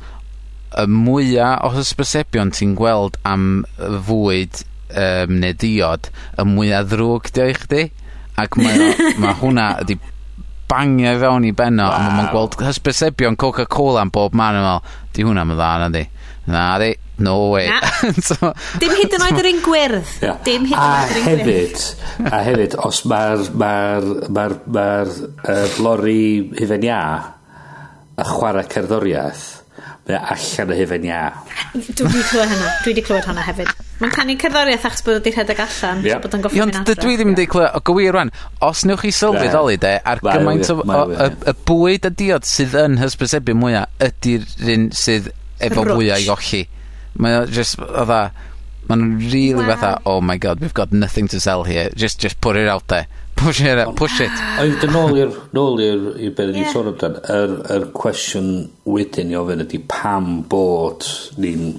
y 0.75 0.87
mwyaf 0.91 1.65
o 1.65 1.73
hysbysebion 1.79 2.53
ti'n 2.55 2.77
gweld 2.79 3.17
am 3.29 3.65
fwyd 4.09 4.65
um, 4.95 5.37
neu 5.43 5.55
diod 5.61 6.11
y 6.39 6.49
mwyaf 6.49 6.91
ddrwg 6.91 7.31
di 7.35 7.45
o 7.45 7.51
i 7.51 7.57
chdi. 7.59 7.85
Ac 8.41 8.59
mae, 8.59 8.75
o, 8.75 9.09
mae 9.23 9.39
hwnna 9.43 9.69
wedi 9.83 9.99
bangio 10.71 11.15
i 11.15 11.21
fewn 11.23 11.47
i 11.49 11.55
benno. 11.57 11.87
Wow. 11.87 11.95
A 11.95 12.19
mae'n 12.19 12.33
gweld 12.33 12.59
hysbysebion 12.65 13.39
Coca-Cola 13.41 14.05
yn 14.07 14.13
bob 14.15 14.37
man 14.39 14.59
yn 14.59 14.69
fel, 14.69 14.85
di 15.15 15.27
mae'n 15.29 15.55
dda 15.55 15.73
na 15.85 15.89
di. 15.95 16.05
Na 16.45 16.65
di, 16.77 16.91
no 17.25 17.51
way. 17.55 17.71
so, 18.27 18.53
Dim 18.81 18.93
hyd 18.99 19.15
yn 19.17 19.25
oed 19.25 19.39
yr 19.41 19.49
un 19.49 19.63
gwyrdd. 19.65 20.11
Yeah. 20.25 20.41
Dim 20.45 20.67
hyd 20.69 20.77
yn 20.77 20.85
oed 20.85 21.15
yr 21.15 21.31
un 21.39 21.45
gwyrdd. 21.49 21.87
A 22.29 22.43
hefyd, 22.45 22.77
os 22.85 23.01
mae'r 23.09 23.47
mae'r 23.63 24.09
mae'r 24.37 24.57
mae'r 24.77 25.15
uh, 25.15 25.79
lori 25.85 26.25
hufen 26.59 26.85
ia 26.85 27.01
y 28.15 28.27
chwarae 28.29 28.69
cerddoriaeth, 28.71 29.47
mae 30.09 30.21
allan 30.37 30.75
y 30.75 30.79
hufen 30.83 31.09
ia. 31.09 31.25
Dwi 31.73 32.11
wedi 32.11 32.29
clywed 32.29 32.53
hynna. 32.53 32.71
Dwi 32.83 32.93
wedi 32.93 33.09
clywed 33.09 33.31
hynna 33.31 33.49
hefyd. 33.49 33.73
Mae'n 34.01 34.15
canu 34.15 34.35
cerddoriaeth 34.43 34.87
achos 34.89 35.05
bod 35.07 35.19
wedi 35.21 35.33
rhedeg 35.35 35.61
allan. 35.65 36.01
Yeah. 36.03 36.19
So 36.19 36.27
bod 36.27 36.39
yn 36.39 36.47
goffi 36.47 36.63
mynd 36.63 36.79
adre. 36.81 36.97
Dwi 36.99 37.19
ddim 37.19 37.31
yn 37.33 37.39
deud 37.39 37.59
o 37.63 37.83
gywir 37.91 38.17
rwan. 38.17 38.33
Os 38.67 38.83
newch 38.89 39.05
chi 39.07 39.13
sylweddoli 39.15 39.79
de, 39.83 39.95
ar 40.03 40.23
gymaint 40.25 40.73
o, 40.75 40.81
o, 40.83 41.05
o, 41.15 41.29
y 41.53 41.57
bwyd 41.71 42.09
a 42.09 42.15
diod 42.23 42.49
sydd 42.49 42.75
yn 42.81 42.99
hysbysebu 43.03 43.55
mwyaf 43.61 44.03
ydy'r 44.09 44.49
un 44.75 44.89
sydd 44.99 45.31
efo 45.63 45.87
fwyaf 45.87 46.25
i 46.25 46.33
olli. 46.35 46.65
Mae 47.23 47.39
o 47.39 47.47
just, 47.47 47.79
o 47.79 48.09
dda, 48.09 48.25
Mae 48.89 49.01
really 49.33 49.55
wow. 49.55 49.77
fatha, 49.77 50.03
oh 50.05 50.21
my 50.21 50.37
god, 50.37 50.61
we've 50.61 50.75
got 50.75 50.93
nothing 50.93 51.27
to 51.29 51.41
sell 51.41 51.65
here. 51.65 51.91
Just, 51.97 52.21
just 52.21 52.41
put 52.41 52.57
it 52.57 52.69
out 52.69 52.89
there. 52.89 53.07
Push 53.37 53.63
it 53.63 53.79
out, 53.79 53.97
push 53.97 54.21
it. 54.23 54.31
Oedd 54.63 54.77
dyn 54.79 54.93
nôl 54.95 55.17
i'r, 55.19 55.33
nôl 55.57 55.81
i'r, 55.83 56.05
i'r 56.23 56.35
beth 56.39 56.53
ni'n 56.55 56.69
sôn 56.71 56.93
amdan, 56.93 57.17
yr, 57.35 57.55
yr 57.75 57.89
cwestiwn 57.97 58.51
wedyn 58.87 59.33
i 59.33 59.37
ofyn 59.41 59.65
ydy 59.65 59.81
pam 59.91 60.45
bod 60.49 61.03
ni'n 61.43 61.73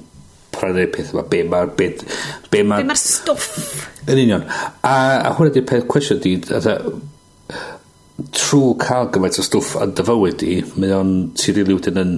darparu 0.66 0.78
neu'r 0.80 0.94
peth 0.94 1.14
yma. 1.14 1.26
Be 1.30 1.44
mae'r... 1.50 1.74
Be, 1.78 1.92
be 2.52 2.64
mae'r 2.66 2.88
ma 2.90 2.98
stwff. 3.00 3.86
Yn 4.06 4.22
union. 4.26 4.48
A, 4.82 4.96
a 5.30 5.36
hwnna 5.38 5.54
di'r 5.56 5.68
peth 5.70 5.86
cwestiwn 5.92 6.24
di, 6.24 6.38
trwy 8.36 8.76
cael 8.80 9.10
gymaint 9.12 9.38
o 9.42 9.44
stwff 9.44 9.76
yn 9.84 9.96
dy 9.96 10.04
fywyd 10.08 10.44
i, 10.48 10.60
mae 10.80 10.94
o'n 10.96 11.10
ti 11.36 11.52
rili 11.52 11.76
wedyn 11.76 12.00
yn 12.00 12.14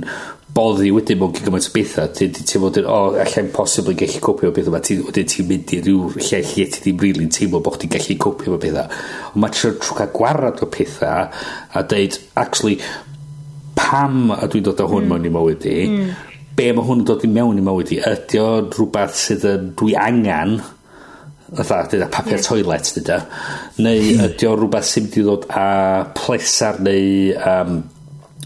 boddi 0.58 0.92
wedyn 0.94 1.20
mewn 1.20 1.34
gymaint 1.36 1.70
o 1.70 1.74
bethau. 1.74 2.12
Ti'n 2.14 2.36
ti, 2.36 2.46
ti 2.48 2.62
fod 2.62 2.80
yn, 2.82 2.88
o, 2.88 3.00
oh, 3.10 3.18
allai'n 3.24 3.50
posibl 3.54 3.94
yn 3.94 4.00
gallu 4.04 4.22
copio 4.24 4.52
o 4.52 4.56
beth 4.56 4.70
yma. 4.72 4.82
Ti, 4.86 5.00
wedyn 5.08 5.28
ti'n 5.34 5.50
mynd 5.50 5.74
i 5.74 5.82
ryw 5.86 6.14
lle 6.16 6.42
lle 6.46 6.68
ti 6.70 6.84
ddim 6.86 7.02
rili'n 7.04 7.34
teimlo 7.34 7.62
bod 7.66 7.80
chdi'n 7.80 7.94
gallu 7.98 8.18
copio 8.28 8.56
o 8.56 8.62
bethau. 8.62 9.02
Ond 9.34 9.44
mae 9.44 9.54
trwy 9.58 9.76
trwy 9.82 10.00
cael 10.00 10.14
gwarad 10.16 10.64
o 10.64 10.70
pethau 10.74 11.28
a 11.28 11.86
deud, 11.94 12.22
actually, 12.38 12.78
pam 13.78 14.32
a 14.34 14.46
dwi'n 14.50 14.66
dod 14.66 14.82
o 14.86 14.90
hwn 14.90 15.06
mm. 15.06 15.14
mewn 15.14 15.30
i 15.30 15.34
mywyd 15.34 15.70
i, 15.70 15.78
mm 15.92 16.37
be 16.58 16.72
mae 16.74 16.88
hwn 16.88 17.04
yn 17.04 17.08
dod 17.08 17.26
i 17.26 17.30
mewn 17.30 17.60
i 17.60 17.66
mywyd 17.66 17.94
i 17.94 18.02
ydy 18.12 18.42
o 18.42 18.50
rhywbeth 18.66 19.18
sydd 19.20 19.46
yn 19.50 19.70
dwi 19.78 19.94
angen 20.02 20.58
fatha 21.56 21.84
dyda 21.92 22.10
papur 22.12 22.42
toilet 22.44 22.90
dyda 22.98 23.20
e, 23.22 23.84
neu 23.86 24.10
ydy 24.28 24.50
o 24.50 24.56
rhywbeth 24.58 24.90
sy'n 24.90 25.08
mynd 25.08 25.20
i 25.22 25.26
ddod 25.28 25.48
a 25.54 25.68
plesar 26.18 26.82
neu 26.84 27.38
um, 27.54 27.80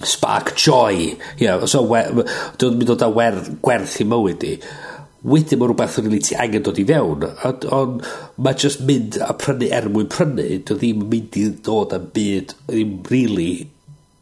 spark 0.03 0.55
joy 0.57 1.11
yeah, 1.39 1.65
so, 1.65 1.83
dwi'n 1.87 2.77
mynd 2.77 2.85
i 2.85 2.89
dod 2.91 3.05
a 3.05 3.11
wer, 3.15 3.37
gwerth 3.63 3.99
i 4.01 4.07
mywyd 4.09 4.47
i. 4.47 4.55
Wedyn 5.31 5.59
mae 5.61 5.69
rhywbeth 5.69 5.99
yn 6.01 6.07
rili 6.07 6.21
ti 6.25 6.37
angen 6.41 6.63
dod 6.65 6.79
i 6.81 6.85
fewn 6.89 7.27
ond 7.47 7.67
on, 7.77 7.99
mae 8.41 8.57
just 8.57 8.81
mynd 8.87 9.19
a 9.21 9.33
prynu 9.37 9.69
er 9.77 9.89
mwyn 9.93 10.09
prynu 10.11 10.47
dwi 10.65 10.77
ddim 10.81 11.05
yn 11.05 11.11
mynd 11.13 11.37
i 11.37 11.45
ddod 11.59 11.95
am 11.97 12.09
byd 12.15 12.55
ddim 12.65 12.97
really 13.11 13.51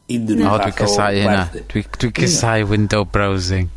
unrhyw 0.09 0.43
no, 0.43 0.55
fath 0.57 0.59
o 0.59 0.69
dwi'n 0.69 0.79
casau 0.81 1.19
hynna 1.19 1.43
mm. 1.47 1.67
dwi'n 1.71 1.91
dwi 2.03 2.13
casau 2.19 2.71
window 2.73 3.05
browsing. 3.07 3.69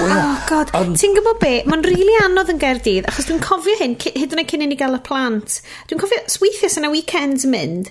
Oh 0.00 0.44
god, 0.48 0.72
um, 0.76 0.94
ti'n 0.96 1.14
gwybod 1.16 1.38
be? 1.40 1.52
Mae'n 1.68 1.84
rili 1.84 2.00
really 2.00 2.18
anodd 2.24 2.50
yn 2.52 2.60
Gaerdydd, 2.60 3.08
achos 3.10 3.28
dwi'n 3.28 3.42
cofio 3.44 3.76
hyn, 3.80 3.96
hyd 4.00 4.32
yn 4.32 4.40
oed 4.42 4.50
cyn 4.50 4.64
i 4.64 4.68
ni 4.70 4.78
gael 4.78 4.96
y 4.96 5.00
plant. 5.04 5.58
Dwi'n 5.90 6.00
cofio, 6.00 6.20
weithiau 6.42 6.72
sy'n 6.72 6.88
y 6.88 6.92
weekends 6.94 7.46
mynd, 7.50 7.90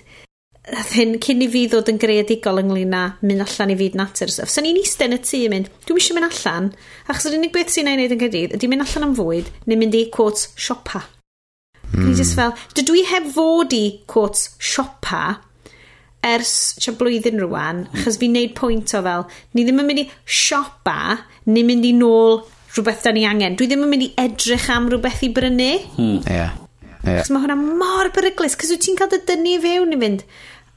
hyn 0.94 1.16
cyn 1.22 1.44
i 1.46 1.48
fi 1.50 1.64
ddod 1.70 1.90
yn 1.92 2.00
greadigol 2.02 2.58
ynglyn 2.62 2.94
â 2.98 3.04
mynd 3.22 3.44
allan 3.44 3.74
i 3.74 3.78
fyd 3.78 3.98
natur 3.98 4.32
stuff. 4.34 4.50
So 4.50 4.64
ni'n 4.64 4.80
eistedd 4.80 5.12
yn 5.12 5.18
y 5.18 5.20
tŷ 5.22 5.42
yn 5.46 5.54
mynd, 5.54 5.70
dwi'n 5.86 6.00
eisiau 6.02 6.18
mynd 6.18 6.28
allan, 6.30 6.70
achos 7.06 7.28
yr 7.30 7.38
unig 7.38 7.54
beth 7.54 7.74
sy'n 7.74 7.90
ei 7.90 8.00
wneud 8.00 8.16
yn 8.16 8.22
Gaerdydd 8.22 8.56
ydy 8.58 8.70
mynd 8.72 8.86
allan 8.86 9.10
am 9.10 9.18
fwyd, 9.18 9.52
neu 9.70 9.78
mynd 9.78 9.98
i, 9.98 10.06
quotes, 10.14 10.50
siopa. 10.58 11.04
Mm. 11.92 12.08
Ni 12.08 12.16
just 12.18 12.34
fel, 12.38 12.54
dydw 12.74 12.98
i 12.98 13.04
heb 13.12 13.30
fod 13.36 13.74
i, 13.78 13.84
quotes, 14.10 14.56
siopa, 14.58 15.36
ers 16.26 16.52
sia 16.80 16.94
blwyddyn 16.98 17.40
rwan, 17.44 17.86
hmm. 17.86 18.02
achos 18.02 18.18
fi'n 18.20 18.36
neud 18.36 18.54
pwynt 18.58 18.94
o 18.98 19.02
fel, 19.06 19.26
ni 19.54 19.64
ddim 19.66 19.82
yn 19.82 19.90
mynd 19.90 20.02
i 20.02 20.06
siopa, 20.26 20.98
ni 21.50 21.64
mynd 21.66 21.86
i 21.86 21.92
nôl 21.96 22.40
rhywbeth 22.76 23.06
da 23.06 23.14
ni 23.16 23.24
angen. 23.28 23.56
Dwi 23.58 23.70
ddim 23.70 23.84
yn 23.86 23.92
mynd 23.92 24.06
i 24.08 24.12
edrych 24.20 24.68
am 24.74 24.90
rhywbeth 24.92 25.24
i 25.26 25.32
brynu. 25.36 25.72
Hmm. 25.96 26.22
Yeah. 26.26 26.56
Yeah. 27.06 27.20
Chos 27.22 27.30
mae 27.30 27.44
hwnna 27.44 27.56
mor 27.56 28.10
beryglus, 28.14 28.56
cos 28.58 28.72
wyt 28.74 28.82
ti'n 28.84 28.98
cael 28.98 29.12
dy 29.12 29.22
dynnu 29.28 29.54
i 29.54 29.60
fewn 29.62 29.94
i 29.94 30.00
fynd, 30.00 30.24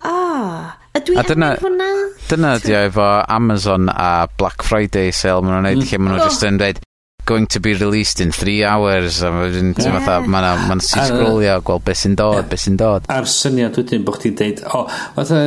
oh, 0.06 0.70
a 0.94 1.02
dwi 1.06 1.18
a 1.18 1.24
dyna, 1.26 1.56
hwnna? 1.64 1.88
Dyna 2.30 2.54
ydi 2.60 2.76
o 2.78 2.84
efo 2.92 3.08
Amazon 3.34 3.90
a 3.90 4.28
Black 4.38 4.66
Friday 4.68 5.10
sale, 5.16 5.42
maen 5.42 5.58
nhw'n 5.58 5.68
neud, 5.72 5.82
hmm. 5.82 5.90
lle 5.90 6.02
maen 6.04 6.16
nhw 6.16 6.22
oh. 6.22 6.30
just 6.30 6.46
yn 6.46 6.62
dweud, 6.62 6.84
going 7.30 7.48
to 7.56 7.60
be 7.60 7.74
released 7.74 8.20
in 8.26 8.32
three 8.32 8.64
hours 8.66 9.22
a 9.22 9.30
mae'n 9.34 9.74
yeah. 9.78 10.00
fatha 10.00 10.16
mae'n 10.36 10.64
ma 10.70 10.78
sisgrolio 10.86 11.60
gweld 11.68 11.86
beth 11.86 12.02
sy'n 12.02 12.18
dod 12.20 12.40
yeah. 12.40 12.48
beth 12.54 12.64
sy'n 12.66 12.80
dod 12.80 13.06
a'r 13.14 13.30
syniad 13.30 13.78
wedyn 13.80 14.08
bod 14.08 14.18
chdi'n 14.22 14.40
deud 14.40 14.64
o 14.66 14.82
oh, 14.82 14.98
fatha 15.18 15.44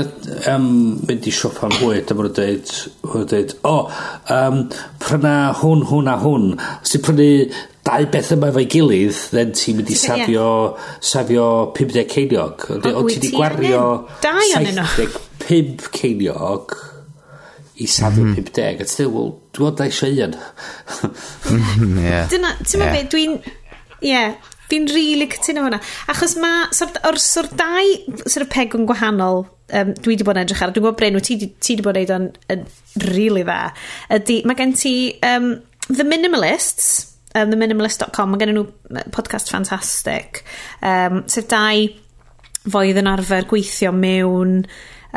um, 0.52 0.68
mynd 1.08 1.26
i 1.26 1.34
siop 1.34 1.58
am 1.66 1.74
bwyd 1.80 2.12
a 2.12 2.18
mae'n 2.20 2.36
deud 2.38 2.72
mae'n 3.08 3.28
deud 3.34 3.56
o 3.58 3.74
oh, 3.74 4.00
um, 4.36 4.62
pryna 5.02 5.34
hwn 5.62 5.84
hwn 5.90 6.12
a 6.12 6.16
hwn 6.22 6.48
os 6.60 6.94
ti'n 6.94 7.04
prynu 7.08 7.28
dau 7.82 8.06
beth 8.14 8.30
yma 8.36 8.52
efo'i 8.52 8.68
gilydd 8.76 9.18
then 9.34 9.52
ti'n 9.58 9.80
mynd 9.80 9.90
i 9.90 9.98
safio 9.98 10.46
yeah. 10.46 10.94
safio 11.12 11.50
50 11.78 12.08
ceiniog 12.14 12.70
ond 12.76 12.86
ti 12.86 12.94
wedi 13.10 13.34
gwario 13.34 13.84
75 14.22 15.90
ceiniog 15.98 16.78
i 17.82 17.88
safio 17.90 18.24
mm 18.24 18.38
50 18.38 18.82
a 18.84 18.88
ti 18.88 19.08
wel, 19.08 19.28
dwi'n 19.52 19.74
dweud 19.74 19.84
eisiau 19.84 20.24
un. 20.26 20.38
Dyna 22.32 22.54
ti'n 22.62 22.86
yeah. 22.86 23.04
dwi'n 23.12 23.38
ie 24.02 24.24
fi'n 24.72 24.88
rili 24.88 25.28
cytuno 25.28 25.66
hwnna. 25.66 25.80
Achos 26.12 26.38
mae 26.40 26.70
sort, 26.74 26.96
o'r 27.04 27.18
sort 27.20 27.52
dau 27.58 27.92
sort 28.24 28.46
of 28.46 28.52
pegwn 28.54 28.86
gwahanol 28.88 29.44
um, 29.44 29.94
dwi 29.98 30.14
wedi 30.14 30.26
bod 30.26 30.38
yn 30.38 30.46
edrych 30.46 30.62
ar 30.64 30.72
dwi'n 30.72 30.86
gwybod 30.86 31.00
Bryn 31.00 31.20
ti, 31.20 31.38
ti 31.52 31.76
wedi 31.76 31.84
bod 31.84 32.00
yn 32.00 32.30
edrych 32.48 32.54
yn 32.56 32.66
rili 33.12 33.44
dda 33.44 33.60
ydy 34.16 34.42
mae 34.48 34.58
gen 34.58 34.76
ti 34.78 34.94
um, 35.28 35.54
The 35.92 36.06
Minimalists 36.08 37.12
um, 37.34 37.50
theminimalist.com, 37.52 38.32
mae 38.32 38.40
gen 38.42 38.54
nhw 38.56 38.66
podcast 39.14 39.50
ffantastig, 39.52 40.42
um, 40.84 41.22
sef 41.30 41.48
dau 41.50 41.88
foedd 42.72 43.00
yn 43.00 43.10
arfer 43.10 43.48
gweithio 43.50 43.92
mewn 43.96 44.62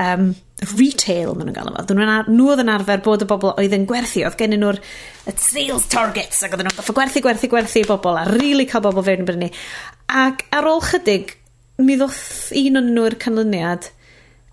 um, 0.01 0.31
retail 0.63 1.33
maen 1.35 1.49
nhw'n 1.49 1.55
gael 1.57 1.71
efo. 1.73 1.83
Dyn 1.89 2.03
ar, 2.07 2.29
nhw 2.31 2.51
oedd 2.53 2.61
yn 2.63 2.71
arfer 2.71 3.01
bod 3.03 3.25
y 3.25 3.27
bobl 3.29 3.51
oedd 3.53 3.75
yn 3.75 3.87
gwerthu. 3.89 4.23
Oedd 4.27 4.37
gen 4.39 4.55
nhw'r 4.55 4.79
sales 5.35 5.87
targets 5.91 6.45
ac 6.45 6.55
oedd 6.55 6.63
nhw'n 6.63 6.77
goffa 6.77 6.95
gwerthu, 6.95 7.23
gwerthu, 7.25 7.49
gwerthu 7.51 7.81
i 7.81 7.89
bobl 7.89 8.19
a 8.21 8.23
rili 8.29 8.39
really 8.39 8.67
cael 8.69 8.85
bobl 8.85 9.03
fewn 9.05 9.25
yn 9.25 9.29
brynu. 9.29 9.51
Ac 10.23 10.45
ar 10.55 10.69
ôl 10.71 10.83
chydig, 10.85 11.35
mi 11.83 11.97
ddoth 11.99 12.53
un 12.55 12.79
o'n 12.79 12.93
nhw'r 12.95 13.17
canlyniad 13.21 13.89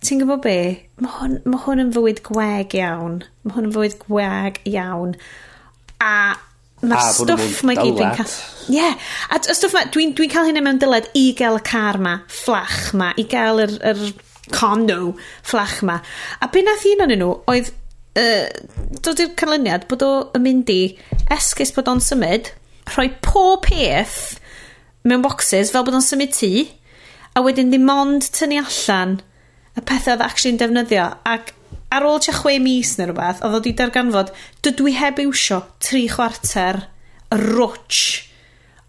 ti'n 0.02 0.22
gwybod 0.24 0.42
be? 0.42 0.56
Mae 1.02 1.18
hwn, 1.20 1.36
ma 1.46 1.60
hwn 1.62 1.84
yn 1.84 1.92
fywyd 1.94 2.22
gweg 2.26 2.74
iawn. 2.78 3.20
Mae 3.46 3.54
hwn 3.56 3.68
yn 3.68 3.76
fywyd 3.76 3.94
gweg 4.02 4.58
iawn. 4.72 5.14
A 6.02 6.14
mae'r 6.82 7.14
stwff 7.14 7.62
mae 7.66 7.78
gyd 7.78 7.94
dwi'n 8.00 8.16
cael... 8.18 8.34
Ie, 8.66 8.74
yeah. 8.80 8.98
a 9.30 9.38
y 9.38 9.54
stwff 9.54 9.76
mae... 9.78 9.86
Dwi'n 9.94 10.16
dwi 10.18 10.26
cael 10.32 10.50
hynny 10.50 10.64
mewn 10.66 10.82
dyled 10.82 11.06
i 11.18 11.28
gael 11.38 11.60
y 11.60 11.62
car 11.66 12.00
ma, 12.02 12.16
fflach 12.26 12.90
ma, 12.98 13.12
i 13.14 13.28
gael 13.30 13.62
yr, 13.62 13.76
yr 13.92 14.02
condo 14.50 15.14
fflach 15.44 15.82
ma. 15.86 16.00
A 16.40 16.48
be 16.50 16.64
nath 16.66 16.86
un 16.90 17.04
o'n 17.06 17.14
nhw 17.18 17.30
oedd 17.52 17.70
uh, 18.18 18.48
dod 19.04 19.22
i'r 19.22 19.34
canlyniad 19.38 19.86
bod 19.90 20.04
o'n 20.06 20.42
mynd 20.42 20.72
i 20.72 20.80
esgus 21.32 21.74
bod 21.76 21.90
o'n 21.92 22.02
symud, 22.02 22.50
rhoi 22.92 23.08
pob 23.22 23.66
peth 23.68 24.38
mewn 25.06 25.22
boxes 25.24 25.72
fel 25.74 25.86
bod 25.86 25.98
o'n 25.98 26.04
symud 26.04 26.34
tŷ, 26.34 26.52
a 27.36 27.42
wedyn 27.44 27.70
ddim 27.72 27.90
ond 27.92 28.28
tynnu 28.34 28.60
allan 28.60 29.20
y 29.78 29.84
pethau 29.88 30.16
oedd 30.16 30.24
actually'n 30.26 30.60
defnyddio. 30.60 31.06
Ac 31.24 31.54
ar 31.92 32.06
ôl 32.08 32.20
tua 32.24 32.34
chwe 32.36 32.58
mis 32.62 32.96
neu 32.98 33.08
rhywbeth, 33.08 33.40
oedd 33.44 33.56
wedi 33.58 33.76
darganfod, 33.78 34.34
dydw 34.64 34.90
i 34.90 34.96
heb 34.98 35.22
iwsio 35.22 35.62
tri 35.82 36.04
chwarter 36.12 36.84
y 37.32 37.40
rwtch 37.40 38.02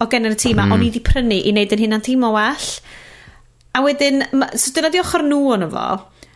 o 0.04 0.10
gen 0.12 0.28
y 0.28 0.34
tîm 0.36 0.60
mm. 0.60 0.74
o'n 0.74 0.84
i 0.84 0.90
wedi 0.90 1.02
prynu 1.04 1.40
i 1.40 1.54
wneud 1.54 1.76
yn 1.76 1.84
hynna'n 1.86 2.04
teimlo 2.04 2.34
well. 2.36 2.70
A 3.74 3.82
wedyn, 3.82 4.26
ma, 4.38 4.52
so 4.60 4.74
dyna 4.76 4.92
di 4.94 5.02
ochr 5.02 5.24
nhw 5.26 5.42
ond 5.56 5.70
fo, 5.74 5.88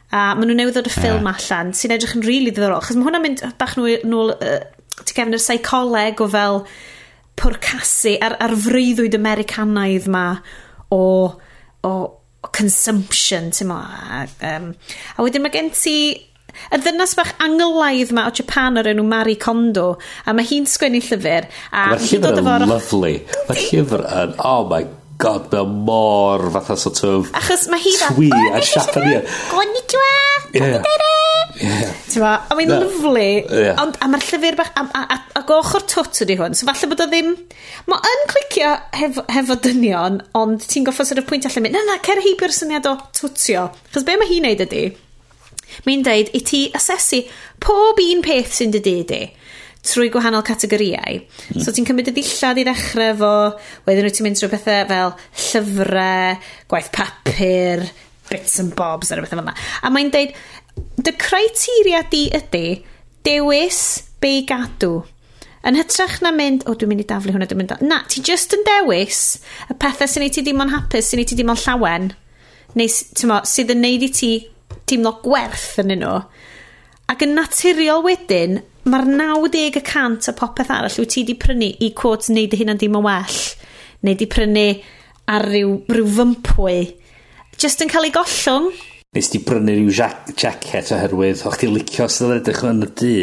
a 0.10 0.22
maen 0.38 0.50
nhw 0.50 0.58
newydd 0.58 0.78
ddod 0.78 0.90
y 0.90 0.94
ffilm 0.94 1.28
yeah. 1.28 1.36
allan, 1.36 1.74
sy'n 1.78 1.94
edrych 1.94 2.16
yn 2.18 2.24
rili 2.26 2.38
really 2.40 2.54
ddiddorol, 2.56 2.84
chos 2.86 2.98
mae 2.98 3.10
hwnna'n 3.10 3.26
mynd 3.26 3.44
bach 3.60 3.76
nhw 3.78 3.98
nôl, 4.10 4.34
uh, 4.34 4.62
ti 5.04 5.18
gefn 5.18 5.36
yr 5.38 5.44
seicoleg 5.44 6.24
o 6.24 6.30
fel 6.34 6.64
pwrcasu 7.38 8.16
ar, 8.26 8.38
ar 8.42 8.56
freuddwyd 8.58 9.18
Americanaidd 9.18 10.08
ma 10.10 10.26
o, 10.90 11.02
o, 11.86 11.92
o 11.92 12.52
consumption, 12.56 13.52
ti'n 13.54 13.70
mo. 13.70 13.78
A, 13.78 14.24
um, 14.56 14.72
a 15.14 15.28
wedyn 15.28 15.46
mae 15.46 15.54
gen 15.54 15.70
ti 15.76 15.98
y 16.74 16.80
ddynas 16.82 17.14
bach 17.18 17.34
angylaidd 17.44 18.14
ma 18.18 18.26
o 18.30 18.34
Japan 18.34 18.80
o'r 18.80 18.90
enw 18.92 19.06
Mari 19.06 19.36
Kondo 19.38 19.92
a 20.26 20.34
mae 20.34 20.48
hi'n 20.48 20.66
sgwennu 20.70 21.02
llyfr 21.06 21.46
a, 21.46 21.84
a 21.84 21.90
mae'r 21.92 22.06
llyfr 22.08 22.40
yn 22.42 22.72
lovely 22.72 23.14
mae'r 23.50 23.62
llyfr 23.68 24.06
yn 24.24 24.34
oh 24.42 24.64
my 24.72 24.82
god, 25.18 25.52
mae 25.52 25.66
mor 25.88 26.48
fatha 26.54 26.78
sort 26.80 27.04
of... 27.08 27.32
Achos 27.38 27.68
mae 27.72 27.82
hi 27.82 27.94
Twi 28.02 28.30
oh, 28.34 28.58
a 28.58 28.62
Siapania. 28.66 29.22
Konnichiwa! 29.52 30.12
Konnichiwa! 30.54 31.16
Yeah. 31.58 31.94
Ti'n 32.08 32.22
ma? 32.22 32.34
A 32.46 32.58
mae'n 32.58 32.70
lyflu. 32.70 33.24
Yeah. 33.50 33.80
Ond, 33.82 33.98
a 34.02 34.10
mae'r 34.12 34.26
llyfr 34.28 34.58
bach... 34.60 34.70
A, 34.78 34.86
a, 34.86 35.18
a, 35.40 35.42
goch 35.50 35.74
o'r 35.80 35.88
twt 35.90 36.22
ydi 36.28 36.38
hwn. 36.38 36.58
So 36.58 36.70
falle 36.70 36.92
bod 36.92 37.02
o 37.02 37.10
ddim... 37.10 37.34
Mae 37.90 38.14
yn 38.14 38.24
clicio 38.30 38.76
hef, 39.00 39.20
hefo 39.34 39.58
dynion, 39.64 40.22
ond 40.38 40.70
ti'n 40.70 40.86
goffa 40.88 41.08
sort 41.08 41.24
of 41.24 41.28
pwynt 41.30 41.50
allan 41.50 41.66
mynd, 41.66 41.80
na 41.80 41.84
na, 41.88 41.98
cer 42.06 42.22
heibio'r 42.22 42.54
syniad 42.54 42.90
o 42.90 42.96
twtio. 43.18 43.68
Chos 43.94 44.06
be 44.08 44.18
mae 44.20 44.30
hi'n 44.30 44.46
neud 44.46 44.64
ydi? 44.68 44.86
Mae'n 45.88 46.06
deud, 46.06 46.32
i 46.38 46.44
ti 46.46 46.62
asesu 46.78 47.24
pob 47.64 48.00
un 48.06 48.22
peth 48.26 48.54
sy'n 48.60 48.74
dy 48.76 48.84
di 48.86 48.98
di 49.08 49.22
trwy 49.88 50.10
gwahanol 50.14 50.46
categoriau. 50.48 51.22
Mm. 51.24 51.64
So 51.64 51.74
ti'n 51.74 51.88
cymryd 51.88 52.12
y 52.12 52.16
ddillad 52.18 52.62
i 52.62 52.66
ddechrau 52.68 53.16
fo, 53.22 53.34
wedyn 53.88 54.08
wyt 54.08 54.18
ti'n 54.20 54.28
mynd 54.28 54.40
trwy 54.40 54.52
bethau 54.52 54.86
fel 54.92 55.14
llyfrau, 55.48 56.40
gwaith 56.72 56.92
papur, 56.96 57.86
bits 58.28 58.60
and 58.64 58.76
bobs 58.78 59.12
ar 59.12 59.22
y 59.22 59.26
bethau 59.26 59.40
fel 59.40 59.46
yna. 59.46 59.56
A 59.82 59.92
mae'n 59.94 60.12
deud, 60.14 60.34
dy 61.04 61.14
criteria 61.20 62.04
di 62.12 62.26
ydy 62.38 62.66
dewis 63.28 63.84
be 64.22 64.40
i 64.42 64.44
gadw. 64.48 65.00
Yn 65.68 65.76
hytrach 65.76 66.22
na 66.24 66.32
mynd, 66.32 66.64
o 66.64 66.72
oh, 66.72 66.78
dwi'n 66.80 66.94
mynd 66.94 67.04
i 67.04 67.08
daflu 67.08 67.34
hwnna, 67.34 67.48
dwi'n 67.50 67.60
mynd 67.60 67.74
i... 67.76 67.88
Na, 67.90 68.04
ti 68.08 68.22
just 68.24 68.54
yn 68.56 68.64
dewis 68.68 69.42
y 69.68 69.76
pethau 69.76 70.08
sy'n 70.08 70.24
ei 70.28 70.32
ti 70.32 70.44
dim 70.46 70.62
ond 70.64 70.72
hapus, 70.72 71.10
sy'n 71.10 71.24
ei 71.24 71.28
ti 71.28 71.36
dim 71.36 71.52
ond 71.52 71.64
llawen, 71.66 72.12
neu 72.78 73.28
mo, 73.28 73.42
sydd 73.48 73.74
yn 73.74 73.84
neud 73.84 74.06
i 74.06 74.12
ti 74.14 74.32
teimlo 74.88 75.18
gwerth 75.24 75.82
yn 75.84 75.92
nhw. 75.98 76.14
Ac 77.12 77.24
yn 77.24 77.36
naturiol 77.36 78.04
wedyn, 78.06 78.62
mae'r 78.92 79.08
90 79.10 79.80
y 79.80 79.84
cant 79.86 80.30
o 80.32 80.34
popeth 80.38 80.72
arall 80.74 81.00
wyt 81.02 81.14
ti 81.14 81.24
di 81.28 81.36
prynu 81.40 81.70
i 81.84 81.92
quotes 81.98 82.32
neud 82.34 82.54
y 82.56 82.62
hynna'n 82.62 82.80
dim 82.82 82.98
yn 83.00 83.06
well 83.06 83.42
neu 84.06 84.18
di 84.18 84.28
prynu 84.30 84.68
ar 85.34 85.48
ryw, 85.48 85.74
ryw 85.92 86.08
fympwy 86.18 86.78
just 87.60 87.82
yn 87.84 87.92
cael 87.92 88.08
ei 88.08 88.14
gollwng. 88.16 88.72
Nes 89.18 89.32
di 89.34 89.42
brynu 89.44 89.76
rhyw 89.76 89.94
jacket 90.38 90.92
oherwydd 90.96 91.46
o'ch 91.50 91.62
ti 91.62 91.72
licio 91.72 92.08
sydd 92.12 92.30
yn 92.30 92.42
edrych 92.42 92.66
yn 92.68 92.86
y 92.86 92.92
dŷ 93.02 93.16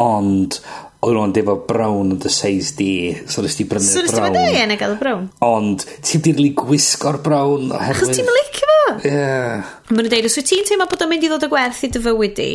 ond 0.00 0.60
oedd 1.00 1.16
nhw'n 1.16 1.32
defo 1.36 1.56
brown 1.68 2.12
yn 2.14 2.20
dy 2.20 2.32
seis 2.32 2.74
di 2.76 2.90
so 3.24 3.44
nes 3.44 3.56
di 3.56 3.64
brynu 3.68 3.86
so 3.86 4.02
brown. 4.04 4.12
so 4.12 4.26
nes 4.26 4.52
di 4.52 4.58
e 4.58 4.66
yn 4.66 4.76
gael 4.80 4.96
y 4.96 5.00
brown? 5.00 5.26
Ond 5.44 5.86
ti'n 6.04 6.24
di'n 6.26 6.38
rili 6.38 6.52
gwisgo'r 6.56 7.20
brown 7.24 7.70
oherwydd 7.72 8.10
achos 8.10 8.16
ti'n 8.18 8.32
licio 8.36 8.68
fo. 8.70 8.82
Yeah. 9.08 9.72
Mae 9.90 10.02
nhw'n 10.02 10.12
deud 10.12 10.28
os 10.28 10.38
wyt 10.40 10.50
ti'n 10.50 10.68
teimlo 10.68 10.88
bod 10.90 11.04
o'n 11.04 11.12
mynd 11.12 11.26
i 11.26 11.32
ddod 11.32 11.46
o 11.48 11.52
gwerth 11.52 11.84
i 11.86 11.92
dy 11.92 12.02
fywyd 12.04 12.36
di 12.36 12.52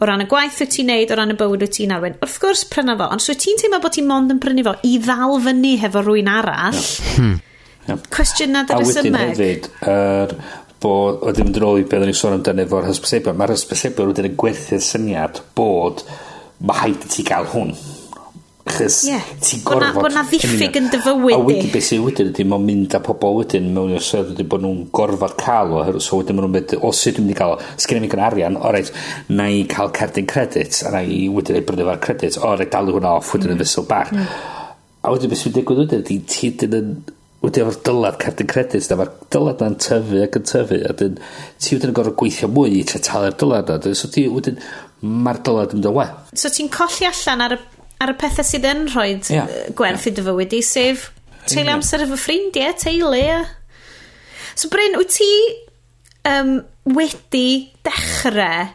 o 0.00 0.08
ran 0.08 0.24
y 0.24 0.26
gwaith 0.30 0.62
wyt 0.62 0.72
ti'n 0.74 0.88
neud, 0.88 1.12
o 1.12 1.18
ran 1.18 1.34
y 1.34 1.36
bywyd 1.40 1.64
wyt 1.66 1.76
ti'n 1.76 1.92
arwen. 1.96 2.16
Wrth 2.24 2.38
gwrs, 2.40 2.64
pryna 2.72 2.96
fo, 2.96 3.10
ond 3.12 3.20
os 3.20 3.28
wyt 3.28 3.42
ti'n 3.44 3.60
teimlo 3.60 3.82
bod 3.84 3.96
ti'n 3.96 4.08
mond 4.08 4.32
yn 4.32 4.40
prynu 4.42 4.64
fo 4.64 4.74
i 4.88 4.96
ddal 5.04 5.36
fyny 5.44 5.76
hefo 5.82 6.02
rwy'n 6.06 6.32
arall, 6.32 6.80
hmm. 7.18 8.00
cwestiwn 8.16 8.56
nad 8.56 8.72
yr 8.72 8.84
ysymeg. 8.86 9.12
A 9.12 9.28
wedyn 9.28 9.36
hefyd, 9.36 9.70
er, 9.92 10.34
bod, 10.80 11.20
wedyn 11.26 11.50
mynd 11.50 11.60
yn 11.60 11.68
ôl 11.68 11.82
i 11.82 11.86
beth 11.88 12.06
o'n 12.06 12.12
i'n 12.12 12.16
sôn 12.16 12.38
amdano 12.38 12.64
efo'r 12.64 12.88
hysbysebion, 12.88 13.36
mae'r 13.36 13.54
hysbysebion 13.54 14.12
wedyn 14.14 14.30
yn 14.30 14.36
gwerthu'r 14.40 14.84
syniad 14.84 15.42
bod 15.58 16.04
mae 16.64 16.84
haid 16.84 17.04
i 17.04 17.12
ti 17.12 17.24
gael 17.26 17.48
hwn. 17.52 17.74
Chys 18.70 18.98
yeah. 19.08 19.26
ti 19.42 19.60
gorfod... 19.66 19.98
Bod 20.00 20.14
na 20.14 20.24
ddiffyg 20.28 20.78
yn 20.80 20.88
dyfywyd 20.92 21.36
A 21.36 21.40
wedi 21.44 21.70
beth 21.72 21.88
sy'n 21.88 22.04
wedyn 22.04 22.30
ydy, 22.32 22.46
mae'n 22.50 22.66
mynd 22.68 22.96
â 22.96 23.02
pobl 23.04 23.38
wedyn 23.40 23.68
mewn 23.76 23.94
i'r 23.96 24.06
sefyd 24.06 24.34
ydy 24.36 24.46
bod 24.50 24.64
nhw'n 24.64 24.82
gorfod 24.96 25.36
cael 25.40 25.76
o, 25.76 25.84
so 25.98 26.20
wedyn 26.20 26.38
maen 26.38 26.48
nhw'n 26.48 26.56
mynd, 26.56 26.74
o 26.80 26.92
sut 26.96 27.18
dwi'n 27.18 27.28
mynd 27.28 27.36
i 27.36 27.38
gael 27.40 27.54
o, 27.56 27.70
sgynnu 27.84 28.04
mi 28.06 28.10
gan 28.12 28.24
arian, 28.30 28.58
o 28.58 28.72
reit, 28.74 28.92
na 29.32 29.48
i 29.52 29.62
cael 29.70 29.92
cerdyn 29.96 30.28
credit, 30.30 30.82
a 30.86 30.94
na 30.94 31.04
i 31.04 31.22
wedyn 31.32 31.60
ei 31.60 31.66
brynu 31.66 31.88
fo'r 31.90 32.02
credit, 32.08 32.40
o 32.40 32.52
reit, 32.54 32.72
dalu 32.74 32.98
hwnna 32.98 33.16
off 33.20 33.32
wedyn 33.36 33.54
yn 33.54 33.58
mm. 33.58 33.64
fysl 33.64 33.88
bach. 33.90 34.12
Mm. 34.14 34.28
A 35.00 35.14
wedyn 35.14 35.32
beth 35.32 35.42
sy'n 35.44 35.56
digwydd 35.56 35.84
wedyn 35.84 36.04
ydy, 36.04 36.20
ti 36.28 36.52
dyn 36.60 36.78
yn 36.80 36.92
wedyn 37.40 37.64
efo'r 37.64 37.80
dylad 37.86 38.18
cerdyn 38.20 38.48
credit 38.50 38.88
na 38.90 38.98
mae'r 39.00 39.12
dylad 39.32 39.62
na'n 39.64 39.76
tyfu 39.80 40.20
ac 40.26 40.36
yn 40.36 40.46
tyfu 40.50 40.80
a 40.84 40.92
dyn 41.00 41.16
ti 41.16 41.76
wedyn 41.76 41.92
yn 41.92 41.96
gorfod 41.96 42.16
gweithio 42.20 42.50
mwy 42.52 42.74
i 42.76 42.82
tre 42.88 43.00
talu'r 43.06 43.36
dylad 43.40 43.70
na 43.70 43.78
dyn 43.80 43.96
so 43.96 44.10
ti 44.12 44.26
wedyn 44.28 44.60
mae'r 45.00 45.40
dylad 45.46 45.72
yn 45.76 45.84
dod 45.86 45.96
we 45.96 46.06
so 46.36 46.52
ti'n 46.52 46.68
colli 46.74 47.08
allan 47.08 47.46
ar 47.46 47.56
y 47.56 47.60
ar 48.00 48.14
y 48.14 48.16
pethau 48.20 48.46
sydd 48.46 48.66
yn 48.68 48.86
rhoi 48.88 49.10
yeah. 49.32 49.48
gwerth 49.76 50.06
yeah. 50.06 50.12
i 50.12 50.16
dy 50.16 50.26
fywyd 50.26 50.56
i, 50.56 50.62
sef 50.64 51.10
teulu 51.48 51.74
amser 51.74 52.04
efo 52.06 52.18
ffrindiau, 52.20 52.74
teulu. 52.80 53.22
a... 53.34 53.40
So 54.54 54.70
Bryn, 54.72 54.96
wyt 55.00 55.14
ti 55.16 55.30
um, 56.28 56.58
wedi 56.96 57.70
dechrau 57.86 58.68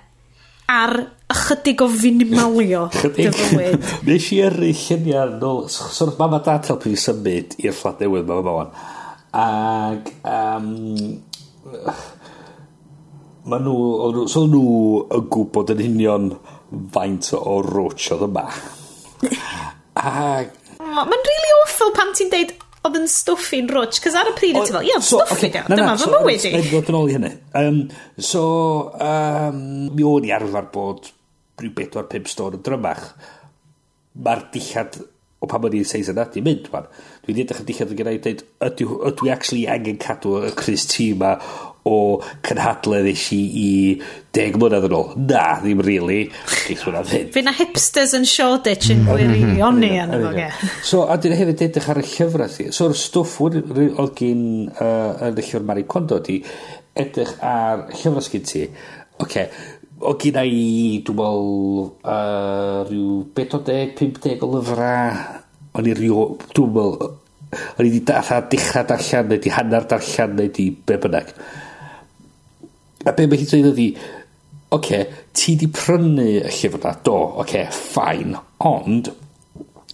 ar 0.66 0.96
ychydig 1.30 1.82
o 1.86 1.88
finimalio 1.90 2.88
dy 3.18 3.30
fywyd? 3.34 3.86
Nes 4.08 4.32
i 4.34 4.42
yrru 4.46 4.72
lluniau 4.72 5.38
nôl, 5.42 5.66
so 5.70 6.10
mam 6.20 6.38
a 6.38 6.42
dad 6.46 6.70
helpu 6.72 6.94
fi 6.94 7.02
symud 7.08 7.58
i'r 7.62 7.76
fflat 7.76 8.04
newydd 8.06 8.30
mam 8.30 8.52
a 8.54 8.68
Ac, 9.36 10.12
um, 10.32 10.68
ma 13.52 13.58
nhw, 13.60 14.24
so 14.32 14.46
nhw 14.48 14.62
yn 15.18 15.26
gwybod 15.34 15.74
yn 15.74 15.82
union 15.90 16.30
faint 16.96 17.34
o 17.36 17.58
roach 17.66 18.08
oedd 18.16 18.24
yma. 18.30 18.46
A... 19.96 20.46
Mae'n 20.86 21.28
really 21.30 21.58
awful 21.62 21.94
pan 21.96 22.14
ti'n 22.18 22.32
deud 22.34 22.54
oedd 22.86 23.00
yn 23.00 23.08
stwffi'n 23.10 23.70
rwtch, 23.72 24.02
cos 24.04 24.18
ar 24.20 24.30
y 24.30 24.36
pryd 24.38 24.60
ti'n 24.60 24.76
fel, 24.76 24.88
ia, 24.88 25.00
stwffi 25.02 25.50
okay, 25.50 25.64
dyma 25.72 25.96
fy 26.00 26.10
mywyd 26.12 26.46
i. 26.50 26.54
Dwi'n 26.54 26.86
dod 26.86 26.92
yn 26.92 27.16
hynny. 27.16 27.32
Um, 27.58 27.80
so, 28.22 28.46
um, 29.02 29.60
mi 29.96 30.06
o'n 30.06 30.28
i 30.28 30.34
arfer 30.36 30.70
bod 30.74 31.10
rhyw 31.62 31.74
4-5 31.80 32.32
stôn 32.32 32.58
yn 32.60 32.66
drymach. 32.66 33.08
Mae'r 34.26 34.46
dillad 34.54 35.00
o 35.44 35.50
pan 35.50 35.64
mae'n 35.64 35.80
i'n 35.80 35.88
seis 35.88 36.10
yna, 36.12 36.28
di 36.34 36.44
mynd, 36.46 36.70
man. 36.74 36.90
Dwi'n 37.26 37.42
edrych 37.44 37.64
yn 37.64 37.70
dillad 37.70 37.94
yn 37.94 38.00
gennau 38.02 38.18
i 38.18 38.22
dweud, 38.24 38.44
ydw 38.68 39.28
i 39.28 39.34
actually 39.34 39.66
angen 39.72 40.00
cadw 40.02 40.38
y 40.44 40.54
Chris 40.58 40.86
T 40.92 41.12
ma 41.18 41.36
o 41.86 42.20
cynhadledd 42.46 43.06
eisi 43.12 43.38
i 43.62 43.72
deg 44.34 44.56
mlynedd 44.58 44.88
yn 44.88 44.96
ôl. 44.98 45.12
Na, 45.22 45.44
ddim 45.62 45.84
really. 45.86 46.24
Fe 47.36 47.44
na 47.46 47.54
hipsters 47.54 48.16
yn 48.18 48.26
Shoreditch 48.26 48.90
yn 48.94 49.04
gwirion 49.06 49.78
mhm. 49.78 49.82
ni 49.84 49.92
yn 50.02 50.16
efo 50.18 50.32
So, 50.82 51.04
a 51.06 51.20
dyn 51.22 51.36
hefyd 51.38 51.62
edrych 51.68 51.90
ar 51.94 52.02
y 52.02 52.06
llyfrau 52.10 52.50
thi. 52.50 52.72
So'r 52.74 52.96
stwff 52.98 53.38
oedd 53.46 54.16
gen 54.18 54.42
uh, 54.74 55.28
yn 55.28 55.38
y 55.38 55.44
llyfr 55.44 55.68
Mari 55.68 55.86
Kondo 55.92 56.18
di, 56.26 56.40
edrych 56.98 57.36
ar 57.46 57.86
llyfrau 57.92 58.26
sgyn 58.26 58.48
ti. 58.50 58.64
Oce, 59.22 59.44
o 60.02 60.16
gyda 60.20 60.42
i, 60.42 60.64
dwi'n 61.06 61.20
meddwl, 61.20 61.84
uh, 62.02 62.80
rhyw 62.88 63.20
40-50 63.38 64.42
o 64.42 64.50
lyfrau. 64.56 65.22
O'n 65.76 65.92
i 65.92 65.94
rhyw, 65.94 66.26
dwi'n 66.50 66.74
meddwl, 66.74 67.14
o'n 67.76 67.86
i 67.86 67.92
wedi 67.92 68.02
darllen, 68.10 68.50
dechrau 68.50 68.90
darllen, 68.90 69.30
neu 69.30 69.44
di 69.46 69.54
hanner 69.54 69.86
darllen, 69.94 70.36
neu 70.42 70.50
di 70.58 70.72
be 70.74 70.98
bynnag. 71.06 71.30
A 73.06 73.14
be 73.14 73.28
mae 73.30 73.42
hi'n 73.42 73.52
dweud 73.52 73.70
ydi, 73.74 73.90
oce, 73.96 74.80
okay, 74.80 75.04
ti 75.36 75.56
di 75.60 75.70
prynu 75.72 76.26
y 76.26 76.42
llyfr 76.42 76.82
na, 76.84 76.96
do, 77.06 77.20
oce, 77.28 77.46
okay, 77.46 77.68
ffain, 77.74 78.34
ond 78.66 79.12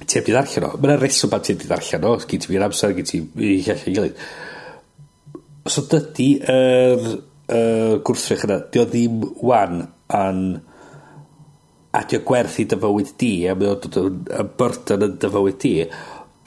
ti 0.06 0.18
heb 0.18 0.26
di 0.26 0.34
ddarllen 0.36 0.68
o. 0.68 0.72
Mae'n 0.82 1.02
reswm 1.02 1.32
pan 1.32 1.44
ti 1.44 1.54
heb 1.54 1.62
di 1.62 1.70
ddarllen 1.70 2.08
o, 2.08 2.16
gyd 2.24 2.46
ti 2.46 2.52
fi'n 2.52 2.66
amser, 2.66 2.96
gyd 2.98 3.10
ti 3.10 3.22
i 3.22 3.60
allan 3.74 3.98
gilydd. 3.98 4.24
So 5.70 5.86
dydy 5.92 6.30
yr 6.42 6.52
er, 6.56 7.08
er, 7.54 7.96
gwrthrych 8.08 8.46
yna, 8.48 8.62
di 8.72 8.82
o 8.82 8.88
ddim 8.90 9.22
wan 9.46 9.84
yn 10.18 10.44
a 11.92 12.02
di 12.08 12.18
o 12.18 12.24
gwerth 12.26 12.62
i 12.64 12.66
dyfywyd 12.72 13.14
di, 13.20 13.34
a 13.52 13.56
mae 13.58 13.74
o 13.74 13.78
dod 13.84 14.00
yn 14.02 14.52
byrdan 14.58 15.06
yn 15.08 15.18
dyfywyd 15.22 15.60
di, 15.62 15.74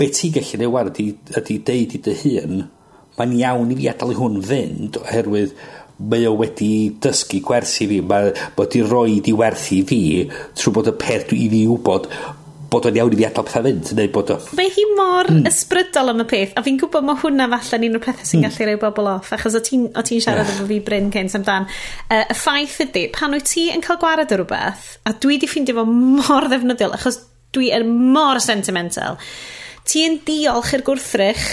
be 0.00 0.08
ti'n 0.10 0.34
gallu 0.34 0.60
neud 0.60 0.74
wan 0.74 0.90
ydy, 0.90 1.10
ydy 1.38 1.58
deud 1.68 1.96
i 1.98 2.00
dy 2.08 2.16
hun, 2.22 2.62
mae'n 3.18 3.34
iawn 3.38 3.74
i 3.74 3.78
fi 3.78 3.90
adael 3.92 4.14
i 4.14 4.18
hwn 4.18 4.40
fynd, 4.48 4.98
oherwydd 5.02 5.52
mae 5.98 6.26
o 6.28 6.34
wedi 6.38 6.70
dysgu 7.02 7.42
gwersi 7.46 7.88
fi, 7.90 8.00
mae 8.02 8.32
bod 8.56 8.74
i 8.78 8.82
roi 8.84 9.20
di 9.24 9.34
werthu 9.36 9.82
fi 9.88 10.00
trwy 10.56 10.72
bod 10.74 10.90
y 10.90 10.96
peth 10.98 11.28
dwi 11.30 11.44
i 11.44 11.52
fi 11.52 11.66
wybod 11.70 12.08
bod 12.74 12.88
o'n 12.88 12.96
iawn 12.98 13.14
i 13.14 13.18
fi 13.18 13.26
adael 13.28 13.46
pethau 13.46 13.64
fynd, 13.66 13.90
neu 13.94 14.08
bod 14.14 14.32
o... 14.34 14.36
mae 14.58 14.70
hi 14.74 14.84
mor 14.98 15.28
mm. 15.30 15.44
ysbrydol 15.50 16.10
am 16.10 16.22
y 16.24 16.26
peth, 16.30 16.54
a 16.58 16.62
fi'n 16.66 16.78
gwybod 16.80 17.06
mae 17.06 17.20
hwnna 17.22 17.46
falle 17.52 17.88
un 17.88 17.98
o'r 17.98 18.02
pethau 18.02 18.26
sy'n 18.26 18.40
mm. 18.40 18.46
gallu 18.48 18.68
rhoi 18.68 18.80
bobl 18.82 19.10
off, 19.12 19.30
achos 19.36 19.58
o 19.58 19.62
ti'n 19.64 19.84
ti 20.08 20.18
siarad 20.24 20.50
efo 20.50 20.66
fi 20.70 20.80
Bryn 20.84 21.12
Cynt 21.14 21.36
amdan. 21.38 21.68
Uh, 22.08 22.24
y 22.24 22.38
ffaith 22.38 22.80
ydy, 22.86 23.04
pan 23.14 23.36
wyt 23.36 23.46
ti 23.52 23.68
yn 23.74 23.84
cael 23.84 24.00
gwared 24.02 24.34
o 24.34 24.40
rhywbeth, 24.40 24.88
a 25.06 25.14
dwi 25.22 25.38
di 25.38 25.50
ffeindio 25.50 25.78
fo 25.78 25.86
mor 25.90 26.48
ddefnyddiol, 26.50 26.96
achos 26.98 27.20
dwi 27.54 27.70
yn 27.76 27.94
mor 28.16 28.42
sentimental, 28.42 29.20
ti'n 29.86 30.18
diolch 30.26 30.74
i'r 30.74 30.86
gwrthrych 30.86 31.46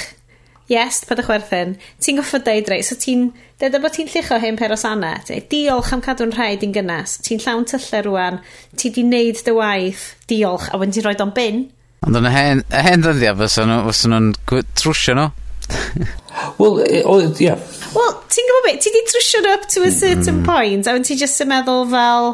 yes, 0.71 1.03
pad 1.07 1.19
y 1.19 1.25
chwerthin, 1.27 1.75
ti'n 2.01 2.19
goffo 2.19 2.39
deud 2.43 2.69
rei, 2.71 2.81
so 2.85 2.95
ti'n, 2.99 3.27
deda 3.59 3.81
bod 3.83 3.95
ti'n 3.95 4.09
llicho 4.11 4.39
hyn 4.39 4.57
per 4.59 4.73
o 4.73 4.79
sana, 4.79 5.13
diolch 5.51 5.91
am 5.95 6.03
cadw'n 6.05 6.33
rhaid 6.35 6.63
i'n 6.65 6.75
gynnas, 6.75 7.17
ti'n 7.25 7.43
llawn 7.43 7.67
tyllau 7.69 8.07
rwan, 8.07 8.39
ti 8.79 8.93
di 8.95 9.03
wneud 9.05 9.43
dy 9.45 9.55
waith, 9.57 10.05
diolch, 10.31 10.69
a 10.71 10.79
wedyn 10.79 10.95
ti'n 10.95 11.07
rhoi 11.07 11.17
o'n 11.25 11.35
bin. 11.35 11.63
Ond 12.07 12.17
yn 12.17 12.29
y 12.29 12.33
hen, 12.33 12.63
y 12.71 12.83
hen 12.87 13.05
ddyddiau, 13.05 13.37
fysa'n 13.43 13.73
nhw'n 14.15 14.31
trwsio 14.79 15.17
nhw? 15.17 15.29
Wel, 16.61 16.79
e, 16.87 17.01
ie. 17.43 17.57
Wel, 17.91 18.15
ti'n 18.31 18.47
gwybod 18.47 18.69
beth, 18.69 18.79
ti 18.85 18.95
di 18.95 19.03
trwsio 19.11 19.43
nhw 19.43 19.57
up 19.57 19.67
to 19.67 19.83
a 19.85 19.91
certain 19.91 20.39
mm. 20.39 20.47
point, 20.47 20.87
a 20.87 20.95
wedyn 20.95 21.05
ti 21.11 21.19
just 21.19 21.43
yn 21.43 21.51
meddwl 21.51 21.85
fel, 21.91 22.31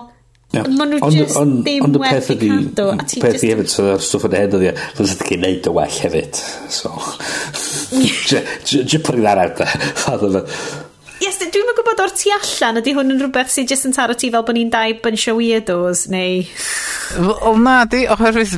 Yeah. 0.55 0.67
Ma' 0.71 0.85
nhw 0.87 1.11
just 1.11 1.35
on, 1.35 1.57
ddim 1.65 1.83
on, 1.83 1.95
on 1.97 2.01
werth 2.05 2.29
i 2.31 2.37
cadw. 2.39 2.83
Ond 2.93 3.15
y 3.17 3.21
peth 3.23 3.43
i 3.43 3.51
hefyd, 3.51 3.71
so 3.71 3.95
stwff 3.99 4.27
yn 4.29 4.35
hen 4.37 4.53
ydi, 4.59 4.69
fydda 4.95 5.15
ti'n 5.19 5.29
cael 5.29 5.41
neud 5.43 5.67
y 5.67 5.73
well 5.75 5.97
hefyd. 6.01 6.39
So, 6.71 6.93
just 8.63 9.03
putting 9.03 9.25
da. 9.25 9.35
out 9.43 9.59
fe. 10.03 10.45
Yes, 11.17 11.39
dwi'n 11.41 11.65
yn 11.65 11.75
gwybod 11.79 12.03
o'r 12.03 12.13
tu 12.15 12.31
allan, 12.31 12.79
ydy 12.79 12.93
hwn 12.95 13.15
yn 13.15 13.19
rhywbeth 13.25 13.51
sydd 13.51 13.73
jyst 13.73 13.89
yn 13.89 13.95
taro 13.97 14.15
ti 14.15 14.29
fel 14.31 14.45
bod 14.47 14.55
ni'n 14.55 14.71
dau 14.71 14.95
bunch 15.03 15.27
o 15.31 15.35
weirdos, 15.39 16.05
neu... 16.13 16.43
Wel 17.17 17.59
na, 17.65 17.81
di, 17.89 18.05
oherwydd 18.13 18.55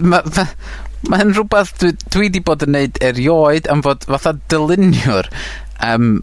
mae 1.07 1.21
hyn 1.21 1.31
rhywbeth 1.33 1.71
dwi, 1.79 1.93
dwi 2.11 2.29
di 2.33 2.41
bod 2.43 2.65
yn 2.65 2.75
neud 2.75 2.99
erioed 3.05 3.69
am 3.71 3.83
fod 3.85 4.03
fatha 4.09 4.33
dyluniwr 4.51 5.29
um, 5.85 6.17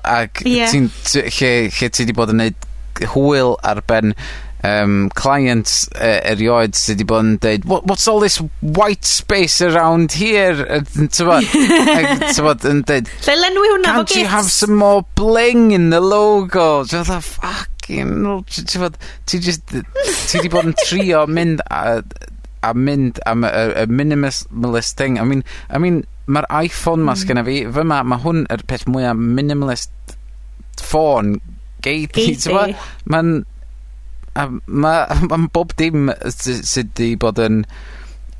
ac 0.00 0.40
yeah. 0.48 0.70
ti'n 0.72 0.88
lle, 1.12 1.52
lle 1.68 1.90
ti 1.92 2.06
di 2.08 2.16
bod 2.16 2.32
yn 2.32 2.40
neud 2.40 2.68
hwyl 3.12 3.58
ar 3.66 3.82
ben 3.84 4.14
um, 4.64 5.10
clients 5.14 5.88
uh, 5.94 6.06
e, 6.06 6.12
erioed 6.32 6.76
sydd 6.78 7.02
wedi 7.02 7.06
bod 7.10 7.26
yn 7.26 7.34
deud 7.42 7.66
wha- 7.68 7.82
what's 7.84 8.08
all 8.08 8.22
this 8.22 8.38
white 8.60 9.04
space 9.04 9.60
around 9.60 10.16
here? 10.16 10.64
Yy 10.64 11.08
t'mod 11.14 11.50
ag 11.98 12.24
t'mod 12.30 12.66
yn 12.70 12.82
deud... 12.88 13.10
'Llai 13.26 13.36
lenwi 13.42 13.72
hwnna 13.74 13.92
efo 13.92 14.04
...can't 14.04 14.16
you 14.18 14.30
have 14.32 14.50
some 14.50 14.78
more 14.80 15.04
bling 15.20 15.70
in 15.76 15.90
the 15.92 16.00
logo? 16.00 16.84
Ti 16.88 17.02
fatha 17.02 17.20
ffycin 17.28 18.14
'ell 18.24 18.44
t- 18.48 18.66
t'mod 18.72 18.98
ti 19.28 19.42
just, 19.44 19.68
ti 19.68 20.40
'di 20.40 20.52
bod 20.52 20.72
yn 20.72 20.78
trio 20.84 21.26
mynd 21.28 21.64
a 21.68 22.00
a 22.64 22.72
mynd 22.72 23.20
am 23.28 23.44
y 23.44 23.50
y 23.82 23.86
minimalist 23.92 24.96
thing. 24.96 25.18
I 25.20 25.24
mean 25.28 25.44
I 25.68 25.76
mean 25.76 26.04
mae'r 26.24 26.48
Iphone 26.64 27.04
'ma 27.04 27.12
hmm. 27.12 27.20
sgenna 27.20 27.44
fi 27.44 27.58
fy 27.68 27.84
ma' 27.84 28.04
mae 28.08 28.24
hwn 28.24 28.46
yr 28.54 28.64
peth 28.70 28.86
mwyaf 28.88 29.18
minimalist 29.20 30.16
ffôn 30.80 31.36
gei 31.84 32.06
di 32.08 32.32
t'mo'? 32.40 32.72
Ma'n 33.12 33.42
A 34.34 34.48
ma' 34.66 35.06
am 35.36 35.48
bob 35.54 35.74
dim 35.78 36.10
sy 36.34 36.60
sy 36.66 36.86
'di 36.88 37.14
bod 37.20 37.38
yn 37.42 37.62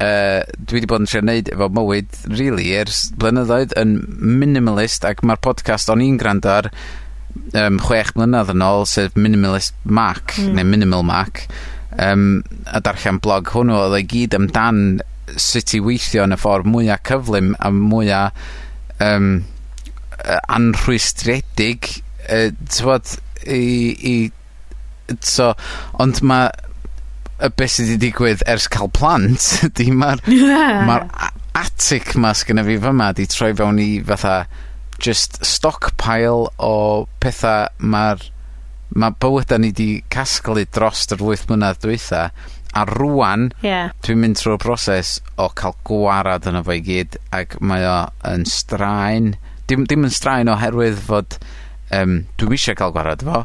uh, 0.03 0.43
dwi 0.59 0.81
wedi 0.81 0.91
bod 0.91 1.05
yn 1.05 1.11
trio 1.11 1.23
neud 1.25 1.51
efo 1.55 1.71
mywyd 1.77 2.21
really 2.33 2.73
ers 2.79 3.07
blynyddoedd 3.21 3.77
yn 3.81 3.97
minimalist 4.19 5.07
ac 5.09 5.23
mae'r 5.23 5.43
podcast 5.45 5.93
o'n 5.93 6.03
i'n 6.05 6.19
gwrando 6.21 6.51
ar 6.51 6.71
um, 7.59 7.79
chwech 7.83 8.13
mlynedd 8.19 8.53
yn 8.55 8.65
ôl 8.65 8.87
sef 8.89 9.17
Minimalist 9.19 9.77
mac 9.85 10.37
mm. 10.39 10.53
neu 10.59 10.69
Minimal 10.69 11.07
mac 11.07 11.45
um, 11.99 12.43
a 12.67 12.83
darllen 12.85 13.21
blog 13.23 13.51
hwnnw 13.55 13.79
oedd 13.85 13.99
ei 13.99 14.07
gyd 14.11 14.37
amdan 14.39 14.85
sut 15.41 15.75
i 15.77 15.81
weithio 15.83 16.27
yn 16.27 16.37
y 16.37 16.39
ffordd 16.41 16.69
mwyaf 16.71 17.05
cyflym 17.09 17.55
a 17.59 17.71
mwyaf 17.75 18.47
um, 19.03 19.37
yy 20.25 20.41
anrhwystredig 20.57 21.91
uh, 22.29 22.51
t'mod 22.71 23.17
i 23.51 23.63
i 23.99 24.17
so, 25.21 25.53
ond 26.01 26.23
mae 26.27 26.51
y 27.45 27.51
beth 27.59 27.73
sydd 27.77 27.89
wedi 27.95 28.01
digwydd 28.09 28.45
ers 28.51 28.69
cael 28.73 28.91
plant 28.95 29.49
ydi 29.69 29.91
mae'r 29.95 30.23
Ie. 30.31 30.61
...ma'r 30.89 31.09
a- 31.11 31.33
atig 31.65 32.15
'ma 32.19 32.35
sgynna 32.37 32.65
fi 32.67 32.79
fyma 32.83 33.11
'di 33.15 33.27
troi 33.31 33.53
fewn 33.59 33.81
i 33.83 33.89
fatha 34.07 34.45
just 35.03 35.41
stockpile 35.45 36.49
o 36.63 36.75
pethau 37.23 37.67
mae'r 37.79 38.23
mae 38.95 39.17
bywydau 39.23 39.59
ni 39.63 39.73
'di 39.75 39.89
casglu 40.13 40.65
dros 40.77 41.09
yr 41.15 41.25
wyth 41.27 41.49
mlynedd 41.51 41.81
dwytha, 41.83 42.29
a 42.75 42.85
rwan 42.91 43.49
Ie. 43.67 43.91
...dwi'n 44.07 44.23
mynd 44.23 44.39
trwy'r 44.39 44.61
broses 44.63 45.17
o 45.39 45.49
cael 45.59 45.77
gwarad 45.87 46.47
yno 46.51 46.63
fo 46.67 46.77
i 46.77 46.83
gyd, 46.85 47.19
ac 47.35 47.59
mae 47.61 47.87
o 47.89 47.99
yn 48.31 48.47
straen. 48.51 49.35
Dim 49.71 49.87
dim 49.91 50.07
yn 50.07 50.15
straen 50.15 50.51
oherwydd 50.53 51.01
fod 51.09 51.39
um, 51.95 52.21
dwi'n 52.39 52.57
eisiau 52.57 52.79
cael 52.79 52.95
gwarad 52.95 53.25
fo 53.27 53.45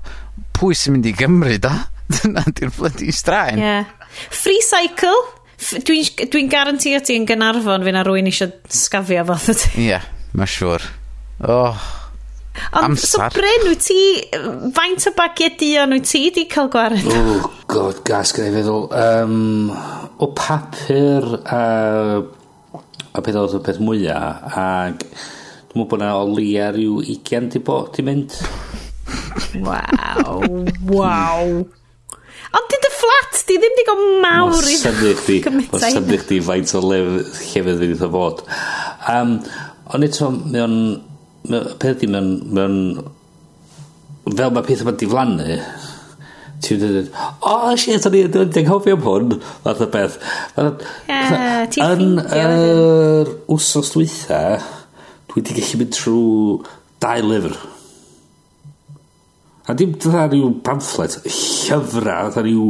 pwy 0.60 0.78
sy'n 0.78 0.98
mynd 0.98 1.10
i 1.10 1.16
Gymru 1.18 1.58
da? 1.64 1.74
Dyna 2.14 2.46
di'r 2.52 2.74
blydi 2.76 3.14
straen. 3.16 3.60
Ie. 3.62 3.68
Yeah. 3.68 4.10
Free 4.34 4.62
cycle. 4.66 5.18
Dwi'n 5.60 5.84
dwi, 5.86 6.28
dwi 6.32 6.46
garantio 6.52 7.02
ti 7.04 7.18
yn 7.20 7.28
Gynarfon 7.28 7.84
fyna 7.84 8.06
rwy'n 8.08 8.30
eisiau 8.32 8.54
sgafio 8.72 9.26
fath 9.28 9.50
o 9.52 9.56
ti. 9.60 9.72
Ie, 9.76 9.90
yeah, 9.92 10.06
mae 10.40 10.48
siŵr. 10.48 10.86
Oh, 11.50 11.88
Ond, 12.72 12.84
amser. 12.84 13.08
so 13.08 13.28
Bryn, 13.36 13.68
wyt 13.70 13.84
ti, 13.86 14.00
faint 14.76 15.08
o 15.08 15.14
bagiau 15.18 15.56
dion 15.60 15.96
wyt 15.96 16.08
ti 16.10 16.22
di 16.36 16.46
cael 16.52 16.70
gwared? 16.72 17.06
O, 17.08 17.20
oh, 17.36 17.50
god, 17.72 18.02
gas 18.08 18.34
gyda'i 18.36 18.54
feddwl. 18.56 18.88
Um, 18.96 19.70
o 20.20 20.32
papur 20.36 21.28
a, 21.44 21.62
a 22.20 23.24
peth 23.26 23.40
oedd 23.40 23.60
y 23.60 23.64
peth 23.68 23.82
mwyaf, 23.84 24.48
ac 24.64 25.06
dwi'n 25.06 25.76
meddwl 25.76 25.90
bod 25.92 26.00
yna 26.02 26.14
o 26.18 26.28
leia 26.34 26.72
rhyw 26.74 27.04
20 27.06 27.52
di 27.56 27.64
bod, 27.64 27.92
di 27.96 28.06
mynd. 28.08 28.36
Waw, 29.66 30.40
waw. 30.90 31.52
Ond 32.50 32.72
dyd 32.72 32.88
y 32.88 32.92
fflat 32.96 33.42
di 33.46 33.58
ddim 33.62 33.76
digon 33.78 34.00
mawr 34.24 34.66
i 34.66 34.78
Mae'n 34.80 35.84
symud 35.84 36.24
chdi 36.24 36.40
faint 36.46 36.74
o 36.78 36.82
lef, 36.82 37.12
llefydd 37.52 37.84
fydd 37.84 37.94
eitha 37.94 38.10
fod. 38.16 38.42
Um, 39.14 39.38
ond 39.94 40.08
eto, 40.08 40.32
mae 40.40 40.66
o'n... 40.66 40.80
Peth 41.82 42.02
di, 42.02 42.10
mae 42.10 42.66
o'n... 42.66 42.82
Fel 44.30 44.52
mae 44.54 44.66
pethau 44.66 44.90
mae'n 44.90 45.00
diflannu, 45.02 45.60
ti'n 46.66 46.82
dweud, 46.82 47.08
o, 47.14 47.54
oh, 47.54 47.70
shit, 47.80 48.06
o'n 48.06 48.18
i'n 48.20 48.60
anghofio 48.62 48.98
am 48.98 49.06
hwn, 49.06 49.38
fath 49.64 49.86
o 49.86 49.90
beth. 49.94 50.20
Yn 51.86 52.20
yr 52.26 53.34
wsos 53.50 53.94
dwytha, 53.96 54.44
dwi 55.30 55.42
wedi 55.42 55.58
gallu 55.58 55.82
mynd 55.82 55.98
trwy 55.98 56.24
dau 57.02 57.30
lyfr. 57.30 57.58
A 59.70 59.76
dim 59.78 59.94
dda 60.02 60.26
rhyw 60.28 60.54
pamphlet, 60.66 61.20
llyfra, 61.30 62.22
dda 62.34 62.46
rhyw 62.46 62.70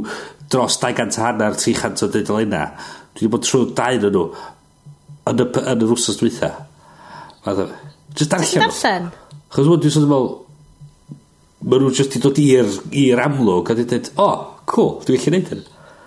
dros 0.52 0.80
200 0.82 1.22
hanner, 1.24 1.56
300 1.56 2.04
o 2.04 2.10
dudalena. 2.12 2.66
Dwi 3.16 3.28
wedi 3.28 3.34
bod 3.36 3.46
trwy 3.48 3.70
dain 3.78 4.08
yn 4.10 4.16
nhw 4.16 4.26
yn 5.30 5.46
y, 5.46 5.48
yn 5.62 5.86
yr 5.86 5.94
wsos 5.96 6.20
dwytha. 6.20 6.52
A 7.46 7.56
dda, 7.56 7.70
Just 8.16 8.32
darllen. 8.32 8.66
Darllen? 8.66 9.10
Chos 9.54 9.68
mwyn 9.70 9.82
dwi'n 9.82 9.94
sôn 9.94 10.08
fel, 10.10 10.30
maen 11.66 11.84
nhw 11.86 11.92
jyst 11.96 12.18
i 12.18 12.22
dod 12.24 12.40
i'r 12.42 13.22
amlwg 13.24 13.72
a 13.72 13.78
dwi'n 13.78 13.90
dweud, 13.94 14.10
o, 14.16 14.26
oh, 14.26 14.42
cool, 14.70 14.92
dwi'n 15.06 15.22
gallu 15.22 15.36
neud 15.38 15.54
hyn. 15.54 15.64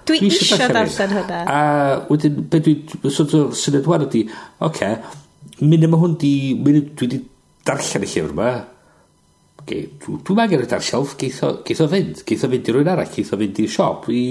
Dwi, 0.08 0.18
dwi 0.18 0.30
eisiau 0.34 0.60
darllen 0.74 1.16
hynna. 1.16 1.40
A 1.46 1.60
wedyn, 2.10 2.38
be 2.50 2.60
dwi'n 2.66 3.14
sôn 3.16 3.32
o'r 3.38 3.56
syniad 3.58 3.88
wan 3.90 4.06
ydi, 4.08 4.26
oce, 4.58 4.68
okay, 4.68 5.64
mynd 5.64 5.88
yma 5.88 6.00
hwn 6.02 6.18
di, 6.20 6.34
mynd, 6.58 6.92
dwi 6.98 7.08
wedi 7.08 7.22
darllen 7.68 8.06
y 8.06 8.10
llyfr 8.12 8.36
yma, 8.36 8.50
Dwi'n 9.68 10.36
ma'n 10.36 10.50
gyrraedd 10.50 10.74
ar 10.76 10.84
shelf, 10.84 11.14
geith 11.20 11.40
o, 11.46 11.52
geith 11.66 11.82
o 11.84 11.88
fynd. 11.90 12.22
Geith 12.28 12.44
o 12.46 12.50
fynd 12.50 12.68
i 12.68 12.74
rwy'n 12.74 12.90
arall, 12.92 13.10
geith 13.14 13.32
o 13.34 13.38
fynd 13.40 13.60
i'r 13.62 13.72
siop, 13.72 14.08
i, 14.12 14.24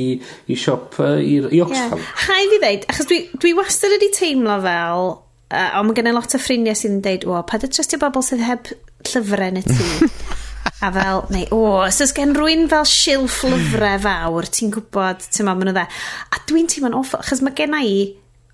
i 0.51 0.57
siop 0.59 0.99
uh, 1.01 1.17
i, 1.17 1.37
i 1.55 1.61
Oxfam. 1.63 2.01
Yeah. 2.01 2.23
Haid 2.27 2.55
i 2.55 2.59
ddeud, 2.61 2.87
achos 2.91 3.09
dwi, 3.09 3.19
dwi 3.41 3.53
wastad 3.57 3.95
wedi 3.95 4.11
teimlo 4.15 4.57
fel, 4.65 5.13
uh, 5.53 5.69
ond 5.79 5.89
mae 5.89 5.97
gen 5.97 6.11
i 6.11 6.15
lot 6.15 6.37
o 6.37 6.41
ffrindiau 6.41 6.77
sydd 6.77 6.97
yn 6.97 7.03
deud, 7.05 7.27
o, 7.29 7.39
pa 7.47 7.61
dy 7.61 7.71
trystio 7.71 8.01
bobl 8.01 8.25
sydd 8.25 8.43
heb 8.45 8.73
llyfrau 9.09 9.53
yn 9.53 9.61
y 9.61 9.65
tŷ 9.67 10.11
a 10.85 10.91
fel, 10.93 11.23
neu, 11.33 11.47
o, 11.55 11.61
os 11.85 12.01
oes 12.03 12.13
gen 12.17 12.35
rwy'n 12.37 12.67
fel 12.71 12.87
silff 12.89 13.41
lyfrau 13.47 14.01
fawr, 14.01 14.49
ti'n 14.49 14.73
gwybod, 14.73 15.25
ti'n 15.29 15.47
ma, 15.47 15.55
maen 15.55 15.71
nhw 15.71 15.77
dde. 15.77 15.87
A 16.33 16.43
dwi'n 16.49 16.69
teimlo'n 16.71 16.97
awful, 16.97 17.21
achos 17.21 17.43
mae 17.45 17.55
gen 17.57 17.77
i, 17.77 17.97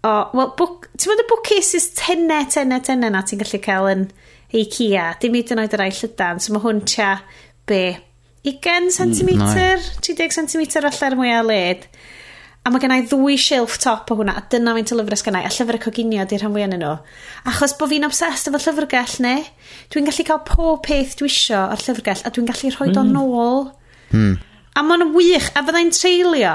o, 0.04 0.14
wel, 0.36 0.54
ti'n 0.60 1.12
meddwl 1.12 1.26
y 1.26 1.30
bwcus 1.32 1.74
is 1.80 1.92
tenne, 1.98 2.42
tenne, 2.54 2.82
tenne 2.86 3.12
na 3.14 3.26
ti'n 3.26 3.44
gallu 3.44 3.64
cael 3.64 3.94
yn... 3.96 4.08
In 4.08 4.27
Ikea. 4.56 5.08
Dim 5.22 5.36
hyd 5.36 5.56
yn 5.56 5.64
oed 5.64 5.76
yr 5.76 5.88
ail 5.88 5.98
llydan. 5.98 6.44
So 6.44 6.56
mae 6.56 6.64
hwn 6.64 6.84
tia 6.88 7.16
be? 7.68 7.82
20 8.48 8.94
cm? 8.96 9.34
30 9.44 10.38
cm 10.38 10.64
allar 10.88 11.18
mwy 11.20 11.34
o 11.36 11.42
led. 11.48 11.88
A 12.68 12.72
mae 12.72 12.84
gennau 12.84 13.04
ddwy 13.08 13.38
shelf 13.40 13.78
top 13.80 14.10
o 14.12 14.18
hwnna, 14.20 14.34
a 14.36 14.44
dyna 14.52 14.74
mae'n 14.76 14.90
lyfrau 15.00 15.20
sgennau, 15.20 15.46
a 15.48 15.52
llyfrau 15.56 15.80
coginio 15.86 16.26
di'r 16.28 16.42
rhan 16.44 16.52
fwy 16.52 16.66
yn 16.66 16.76
nhw. 16.76 16.96
Achos 17.48 17.78
bod 17.80 17.94
fi'n 17.94 18.08
obsessed 18.08 18.50
efo 18.50 18.60
llyfrgell 18.60 19.14
ne, 19.24 19.36
dwi'n 19.94 20.10
gallu 20.10 20.26
cael 20.28 20.42
pob 20.48 20.82
peth 20.84 21.16
dwi 21.20 21.32
isio 21.32 21.62
o'r 21.62 21.80
llyfrgell, 21.80 22.26
a 22.28 22.34
dwi'n 22.36 22.50
gallu 22.50 22.74
rhoi 22.74 22.90
mm. 22.92 23.00
o'n 23.00 23.22
ôl. 23.22 23.64
Mm. 24.12 24.36
A 24.78 24.84
mae'n 24.86 25.08
wych, 25.10 25.48
a 25.58 25.64
fyddai'n 25.66 25.90
treulio 25.90 26.54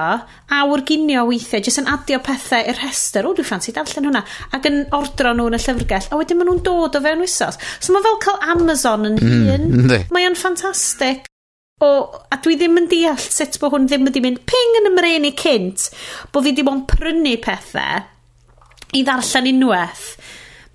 awr 0.54 0.82
ginio 0.86 1.24
weithiau, 1.26 1.62
jyst 1.64 1.80
yn 1.80 1.88
adio 1.90 2.20
pethau 2.22 2.62
i'r 2.70 2.78
rhestr, 2.78 3.26
o, 3.26 3.32
dwi'n 3.34 3.48
ffansi 3.48 3.72
darllen 3.74 4.06
hwnna, 4.06 4.20
ac 4.54 4.68
yn 4.68 4.76
ordro 4.94 5.32
nhw 5.34 5.48
yn 5.50 5.56
y 5.56 5.58
llyfrgell, 5.64 6.06
a 6.06 6.18
wedyn 6.20 6.38
maen 6.38 6.52
nhw'n 6.52 6.60
dod 6.62 6.98
o 6.98 7.00
fewn 7.02 7.24
wisos. 7.24 7.58
So 7.82 7.94
mae 7.94 8.04
fel 8.04 8.20
cael 8.22 8.44
Amazon 8.54 9.08
yn 9.08 9.16
mm, 9.18 9.32
hun. 9.48 9.64
Mm, 9.80 9.94
mae 10.14 10.28
o'n 10.28 10.38
ffantastig. 10.38 11.24
O, 11.82 11.88
a 12.30 12.38
dwi 12.44 12.54
ddim 12.60 12.78
yn 12.78 12.86
deall 12.92 13.18
sut 13.24 13.58
bod 13.58 13.74
hwn 13.74 13.88
ddim 13.90 14.06
wedi 14.06 14.22
mynd 14.22 14.38
ping 14.46 14.78
yn 14.78 14.86
ymreni 14.92 15.32
cynt, 15.40 15.88
bod 16.30 16.46
fi 16.46 16.52
ddim 16.54 16.70
ond 16.70 16.84
prynu 16.92 17.32
pethau 17.42 18.04
i 18.94 19.02
ddarllen 19.02 19.50
unwaith. 19.50 20.06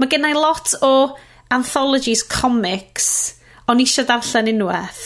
Mae 0.02 0.12
gennau 0.12 0.36
lot 0.36 0.76
o 0.84 0.92
anthologies 1.56 2.26
comics 2.28 3.08
o'n 3.72 3.80
eisiau 3.86 4.10
darllen 4.10 4.52
unwaith 4.52 5.06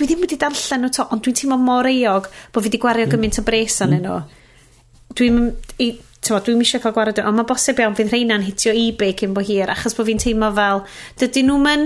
dwi 0.00 0.08
ddim 0.08 0.24
wedi 0.24 0.38
darllen 0.40 0.86
nhw 0.86 0.92
to, 0.96 1.08
ond 1.12 1.24
dwi'n 1.24 1.36
teimlo 1.36 1.58
mor 1.60 1.88
eog 1.90 2.30
bod 2.50 2.64
fi 2.64 2.70
wedi 2.70 2.80
gwario 2.80 3.06
mm. 3.06 3.12
gymaint 3.12 3.40
o 3.40 3.44
bres 3.46 3.82
arnyn 3.84 4.00
mm. 4.00 4.06
nhw. 4.08 5.18
Dwi'n... 5.20 5.98
Tewa, 6.20 6.36
dwi'n 6.44 6.60
eisiau 6.60 6.82
cael 6.84 6.92
gwared 6.92 7.18
ond 7.24 7.38
mae 7.38 7.48
bosib 7.48 7.78
iawn 7.80 7.94
fydd 7.96 8.10
rheina'n 8.12 8.42
hitio 8.44 8.74
ebay 8.76 9.14
cyn 9.16 9.32
bo 9.32 9.40
hir, 9.40 9.70
achos 9.72 9.94
bod 9.96 10.04
fi'n 10.04 10.18
teimlo 10.20 10.50
fel, 10.52 10.82
dydyn 11.16 11.46
nhw'n 11.48 11.68
yn, 11.70 11.84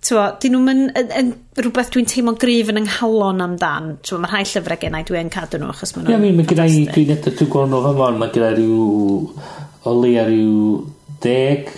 tewa, 0.00 0.22
dyn 0.40 0.54
nhw'n 0.56 0.72
yn, 0.72 0.80
yn, 0.96 1.10
yn, 1.18 1.32
rhywbeth 1.58 1.90
dwi'n 1.92 2.08
teimlo'n 2.08 2.38
gryf 2.40 2.70
yn 2.72 2.80
ynghalon 2.80 3.44
amdan, 3.44 3.90
tewa, 4.00 4.22
mae 4.22 4.32
rhai 4.32 4.46
llyfrau 4.48 4.80
gennau 4.80 5.04
dwi'n 5.10 5.28
cadw 5.34 5.60
nhw, 5.60 5.68
achos 5.74 5.92
maen 5.92 6.08
nhw'n... 6.08 6.24
Ie, 6.30 6.32
mae 6.38 6.48
gyda 6.48 6.66
i, 6.72 6.86
dwi'n 6.88 7.12
edrych, 7.18 7.36
dwi'n 7.42 7.52
gweld 7.52 7.74
nhw 7.74 7.92
fan 8.00 8.16
mae 8.22 8.32
gyda 8.38 8.50
rhyw, 8.56 8.88
o 9.84 9.94
leia 9.98 10.24
rhyw 10.30 10.56
deg, 11.26 11.68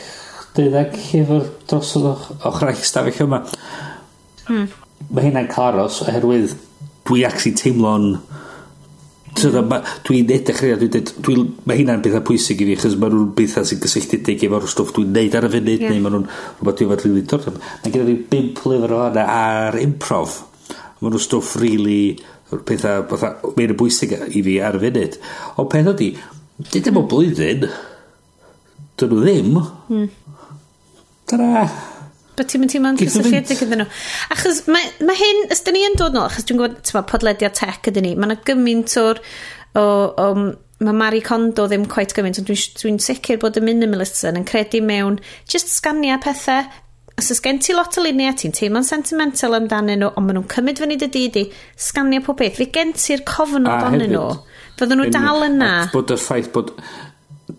deuddeg 0.54 0.96
llyfr 1.08 1.50
dros 1.66 1.96
o'ch 1.98 2.62
rhaid 2.62 2.86
stafell 2.86 3.26
yma. 3.26 3.42
Hmm 4.46 4.70
mae 5.10 5.26
hynna'n 5.28 5.50
caros 5.50 6.02
oherwydd 6.04 6.54
dwi 7.08 7.24
actually 7.26 7.56
teimlo'n 7.58 8.14
dwi'n 9.32 10.30
edrych 10.30 10.60
ar 10.66 10.80
dwi'n 10.80 10.92
dweud 10.92 11.12
dwi, 11.24 11.36
mae 11.66 11.78
hynna'n 11.80 12.02
bethau 12.04 12.22
pwysig 12.26 12.60
i 12.62 12.66
fi 12.68 12.76
chos 12.82 12.98
mae 13.00 13.12
nhw'n 13.12 13.32
bethau 13.36 13.66
sy'n 13.66 13.80
gysylltiedig 13.82 14.44
efo'r 14.46 14.66
stwff 14.70 14.92
dwi'n 14.96 15.14
neud 15.16 15.36
ar 15.38 15.46
y 15.48 15.52
funud 15.54 15.72
yeah. 15.72 15.92
neu 15.92 16.04
mae 16.04 16.14
nhw'n 16.14 16.26
rhywbeth 16.28 16.78
dwi'n 16.78 16.90
fod 16.92 17.04
rili 17.06 17.22
dod 17.32 17.48
mae 17.56 17.94
gen 17.94 18.04
i 18.04 18.08
fi 18.10 18.16
bimp 18.34 18.60
lyfr 18.68 18.94
o 18.96 19.00
hana 19.06 19.24
ar 19.36 19.78
improv. 19.80 20.36
Mae 21.00 21.08
nhw'n 21.08 21.24
stwff 21.24 21.56
rili 21.62 22.02
pethau 22.68 23.06
mae'n 23.56 23.76
bwysig 23.80 24.12
i 24.28 24.44
fi 24.44 24.58
ar 24.60 24.76
y 24.76 24.84
funud. 24.84 25.16
Ond 25.56 25.72
peth 25.72 25.90
ydi 25.94 26.10
dyd 26.68 26.84
ddim 26.84 27.00
o 27.00 27.06
blwyddyn. 27.08 27.66
Dyn 29.00 29.16
nhw 29.16 29.24
ddim. 29.24 29.56
Mm. 29.88 30.12
ta-ra! 31.26 31.66
bod 32.42 32.50
ti'n 32.50 32.62
mynd 32.64 32.76
i'n 32.76 33.00
cysylltiedig 33.00 33.64
iddyn 33.66 33.82
nhw. 33.84 33.88
Achos 34.34 34.64
mae, 34.72 34.90
mae 35.06 35.18
hyn, 35.18 35.46
os 35.54 35.64
dyn 35.66 35.78
ni 35.78 35.86
yn 35.86 35.96
dod 36.00 36.16
nôl, 36.16 36.28
achos 36.28 36.46
dwi'n 36.48 36.60
gwybod, 36.60 36.78
ti'n 36.88 37.08
podlediau 37.08 37.54
tech 37.56 37.90
ydyn 37.92 38.08
ni, 38.08 38.12
mae 38.18 38.32
yna 38.32 38.38
gymaint 38.48 38.96
o'r, 39.00 39.22
o, 39.78 39.84
o, 39.84 40.28
mae 40.82 40.98
Mari 40.98 41.22
Kondo 41.24 41.68
ddim 41.70 41.86
quite 41.90 42.16
gymaint, 42.16 42.40
ond 42.42 42.50
dwi'n 42.50 42.70
dwi, 42.80 42.94
sicr 43.06 43.40
bod 43.42 43.58
y 43.58 43.64
minimalist 43.64 44.24
yn 44.28 44.46
credu 44.48 44.82
mewn 44.84 45.20
just 45.50 45.70
sganiau 45.72 46.18
pethau, 46.22 46.66
os 47.18 47.30
ys 47.30 47.42
gen 47.44 47.60
ti 47.62 47.76
lot 47.76 47.98
o 47.98 48.04
luniau, 48.04 48.34
ti'n 48.38 48.54
teimlo'n 48.56 48.86
sentimental 48.88 49.58
amdanyn 49.58 50.02
nhw, 50.02 50.10
ond 50.16 50.26
maen 50.26 50.40
nhw'n 50.40 50.50
cymryd 50.50 50.82
fyny 50.82 50.98
dy 51.00 51.10
di 51.12 51.28
di, 51.36 51.46
pob 52.26 52.40
beth, 52.40 52.58
fi 52.58 52.68
gen 52.74 52.94
ti'r 52.96 53.24
cofnod 53.28 53.70
ah, 53.70 53.86
onyn 53.90 54.12
nhw. 54.16 54.26
Fydden 54.80 55.02
nhw 55.02 55.08
dal 55.12 55.46
yna. 55.46 55.72
Bod 55.92 56.10
y 56.10 56.18
ffaith 56.18 56.50
bod 56.54 56.72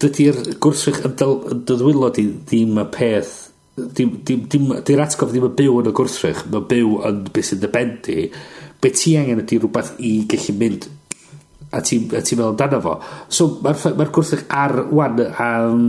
dydy'r 0.02 0.40
gwrsych 0.64 1.04
y 1.06 1.14
dyddwylo 1.14 2.10
di 2.16 2.26
ddim 2.34 2.80
y 2.82 2.88
peth 2.92 3.53
di'r 3.74 5.02
atgof 5.02 5.32
ddim 5.32 5.48
yn 5.50 5.56
byw 5.58 5.80
yn 5.82 5.90
y 5.90 5.94
gwrthrych, 5.98 6.44
mae'n 6.54 6.68
byw 6.70 6.98
yn 7.10 7.22
beth 7.34 7.48
sy'n 7.50 7.62
dybendi, 7.64 8.18
be 8.84 8.91
ti 8.94 9.16
angen 9.18 9.41
ydy 9.41 9.62
rhywbeth 9.62 9.95
i 10.04 10.18
gallu 10.30 10.58
mynd 10.60 10.90
a 11.74 11.82
ti'n 11.82 12.10
ti 12.12 12.36
meddwl 12.38 12.52
amdano 12.52 12.82
fo. 12.84 12.98
So 13.34 13.48
mae'r 13.64 13.95
mae 13.98 14.12
gwrthrych 14.14 14.44
ar 14.54 14.76
wan 14.94 15.24
am 15.41 15.88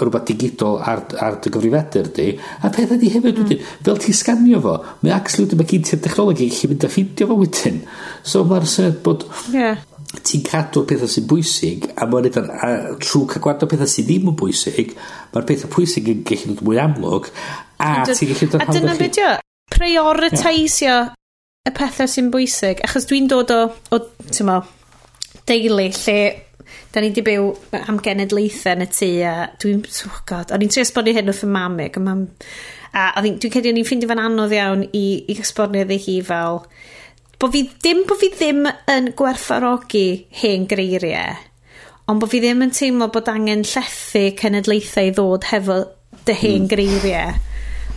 rhywbeth 0.00 0.26
digidol 0.30 0.80
ar, 0.80 1.04
ar 1.22 1.38
dy 1.44 1.52
gyfrifedur 1.54 2.10
di, 2.16 2.32
a 2.64 2.72
peth 2.72 2.96
ydy 2.96 3.12
hefyd 3.14 3.36
mm. 3.36 3.44
wedyn, 3.44 3.68
fel 3.86 4.00
ti'n 4.02 4.16
sganio 4.16 4.62
fo, 4.64 4.74
mae 5.04 5.14
actually 5.14 5.46
wedyn 5.46 5.60
mae 5.60 5.70
gen 5.70 5.86
ti'r 5.86 6.02
dechnoleg 6.06 6.42
i 6.42 6.50
gallu 6.50 6.72
mynd 6.72 6.88
a 6.88 6.90
ffindio 6.90 7.30
fo 7.30 7.38
wedyn. 7.44 7.80
So 8.24 8.42
mae'r 8.48 8.66
syniad 8.74 9.00
bod... 9.06 9.28
Yeah 9.54 9.84
ti'n 10.10 10.42
cadw 10.42 10.82
pethau 10.90 11.10
sy'n 11.10 11.26
bwysig 11.30 11.86
a 11.94 12.06
mae'n 12.10 12.26
edrych 12.30 12.48
trwy 13.04 13.28
cael 13.30 13.44
gwrando 13.44 13.68
pethau 13.70 13.90
sy'n 13.90 14.08
ddim 14.08 14.32
yn 14.32 14.36
bwysig 14.40 14.90
mae'r 15.30 15.46
pethau 15.46 15.70
pwysig 15.70 16.10
yn 16.10 16.24
gallu 16.26 16.56
dod 16.56 16.64
mwy 16.66 16.80
amlwg 16.82 17.30
a 17.78 17.92
ti'n 18.08 18.32
gallu 18.32 18.50
dod 18.50 18.64
a 18.64 18.66
dyna 18.74 18.96
beth 18.98 19.20
yw 19.22 19.30
prioritisio 19.70 20.98
y 21.68 21.74
pethau 21.76 22.10
sy'n 22.10 22.32
bwysig 22.34 22.82
achos 22.88 23.06
dwi'n 23.06 23.30
dod 23.30 23.54
o, 23.54 23.60
o 23.70 24.02
ti'n 24.26 24.50
mo 24.50 24.58
deulu 25.46 25.86
lle 25.86 26.18
da 26.90 27.00
ni 27.00 27.12
wedi 27.12 27.24
byw 27.30 27.46
am 27.84 28.02
genedlaethau 28.02 28.74
yn 28.74 28.86
y 28.86 28.90
tŷ 28.90 29.10
a 29.30 29.34
dwi'n 29.62 29.84
oh 30.10 30.20
god 30.26 30.50
o'n 30.54 30.66
i'n 30.66 30.74
trio 30.74 30.86
esbonio 30.86 31.14
hyn 31.14 31.30
wrth 31.30 31.46
y 31.46 31.50
mamig 31.54 31.98
a, 31.98 32.02
mam, 32.02 32.26
a 32.90 33.22
dwi'n 33.22 33.38
credu 33.46 33.70
o'n 33.70 33.78
i'n 33.78 33.86
ffeindio 33.86 34.10
fan 34.10 34.22
anodd 34.26 34.58
iawn 34.58 34.88
i, 34.90 35.04
i 35.30 35.38
esbonio 35.38 35.86
ddi 35.86 36.00
hi 36.02 36.16
fel 36.26 36.64
bo 37.40 37.48
fi 37.48 37.62
ddim 37.70 38.02
bo 38.08 38.16
fi 38.20 38.28
ddim 38.34 38.66
yn 38.68 39.12
gwerthfarogi 39.16 40.06
hen 40.42 40.66
greiriau, 40.68 41.38
ond 42.10 42.20
bo 42.20 42.28
fi 42.28 42.42
ddim 42.42 42.66
yn 42.66 42.74
teimlo 42.76 43.08
bod 43.14 43.30
angen 43.32 43.64
llethu 43.64 44.26
cenedlaethau 44.40 45.08
i 45.08 45.14
ddod 45.16 45.46
hefo 45.48 45.78
dy 46.28 46.36
hen 46.36 46.66
mm. 46.66 46.68
greiriau. 46.68 47.38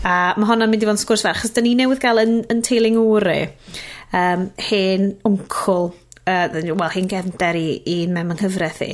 A 0.04 0.14
mae 0.36 0.48
hwnna'n 0.48 0.72
mynd 0.72 0.84
i 0.84 0.88
fod 0.88 0.98
yn 0.98 1.02
sgwrs 1.02 1.26
fer, 1.26 1.36
achos 1.36 1.54
da 1.56 1.64
ni 1.64 1.76
newydd 1.80 2.02
gael 2.04 2.24
yn, 2.24 2.34
yn 2.52 2.64
teiling 2.64 3.00
wry, 3.00 3.50
um, 4.16 4.50
hen 4.70 5.14
wncl, 5.28 5.92
uh, 6.24 6.48
wel, 6.54 6.90
hen 6.96 7.12
gefnder 7.12 7.60
i 7.60 7.68
un 7.98 8.16
mewn 8.16 8.36
nghyfraith 8.36 8.84
i. 8.88 8.92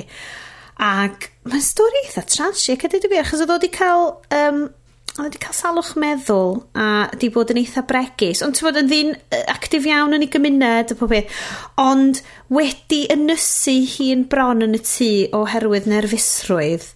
Ac 0.86 1.30
mae'n 1.50 1.66
stori 1.66 2.06
eitha 2.06 2.26
trasig, 2.30 2.86
a 2.86 2.90
dweud 2.90 3.06
i 3.06 3.14
fi, 3.14 3.22
achos 3.22 3.42
oedd 3.46 3.56
wedi 3.56 3.72
cael 3.74 4.06
um, 4.38 4.62
oedd 5.20 5.34
wedi 5.34 5.42
cael 5.44 5.56
salwch 5.58 5.94
meddwl 6.00 6.54
a 6.80 6.90
wedi 7.12 7.30
bod 7.34 7.52
yn 7.54 7.62
eitha 7.62 7.84
bregus. 7.88 8.44
Ond 8.46 8.58
ti'n 8.58 8.68
bod 8.70 8.80
yn 8.82 8.92
ddyn 8.92 9.16
actif 9.52 9.88
iawn 9.90 10.16
yn 10.18 10.26
ei 10.26 10.32
gymuned 10.32 10.94
y 10.94 11.00
pob 11.00 11.12
beth. 11.14 11.40
Ond 11.82 12.22
wedi 12.56 13.06
ynysu 13.14 13.76
hi'n 13.96 14.28
bron 14.32 14.66
yn 14.66 14.78
y 14.78 14.82
tŷ 14.84 15.10
oherwydd 15.40 15.90
nerfusrwydd. 15.92 16.88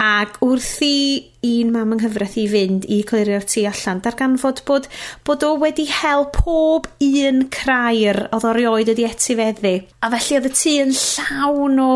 Ac 0.00 0.38
wrth 0.40 0.78
i 0.86 0.96
un 1.44 1.74
mam 1.74 1.90
yng 1.92 2.00
nghyfraith 2.00 2.38
i 2.40 2.46
fynd 2.48 2.86
i 2.88 3.02
clirio'r 3.08 3.44
tŷ 3.44 3.66
allan, 3.68 4.00
darganfod 4.00 4.62
bod, 4.68 4.88
bod 5.28 5.44
o 5.44 5.50
wedi 5.60 5.84
hel 5.92 6.24
pob 6.32 6.88
un 7.04 7.42
crair 7.52 8.22
oedd 8.30 8.46
o 8.48 8.54
rioed 8.56 8.88
wedi 8.94 9.04
etifeddu. 9.04 9.74
A 10.00 10.08
felly 10.16 10.38
oedd 10.38 10.48
y 10.48 10.54
tŷ 10.56 10.74
yn 10.86 10.96
llawn 10.96 11.84
o... 11.84 11.90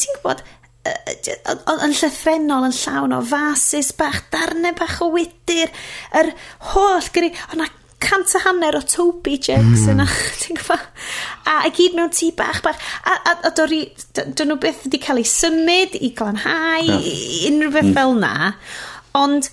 Ti'n 0.00 0.14
gwybod, 0.20 0.44
yn 0.88 1.92
llythrenol 1.92 2.68
yn 2.70 2.76
llawn 2.76 3.16
o 3.16 3.20
fasus 3.30 3.90
bach 3.98 4.22
darnau 4.32 4.72
bach 4.78 5.00
o 5.04 5.10
wydyr 5.12 5.68
yr 6.16 6.32
holl 6.72 7.10
gyrru 7.12 7.30
o'na 7.52 7.68
cant 8.00 8.32
a 8.38 8.40
hanner 8.46 8.78
o 8.78 8.80
Toby 8.80 9.36
Jigs 9.36 9.84
mm. 9.84 9.90
yna 9.92 10.06
ti'n 10.40 10.56
gwybod 10.56 10.86
a, 11.44 11.58
a 11.58 11.72
gyd 11.76 11.98
mewn 11.98 12.14
tŷ 12.16 12.30
bach 12.38 12.62
bach 12.64 12.80
a, 13.04 13.12
a, 13.12 13.34
a 13.50 13.52
dori 13.56 13.82
dyn 14.16 14.48
nhw 14.48 14.56
beth 14.62 14.86
wedi 14.86 15.02
cael 15.04 15.20
ei 15.20 15.28
symud 15.28 15.98
i 16.00 16.12
glanhau 16.16 16.88
no. 16.88 16.98
unrhyw 17.50 17.76
beth 17.76 17.90
mm. 17.90 17.94
fel 17.98 18.16
na 18.22 18.34
ond 19.20 19.52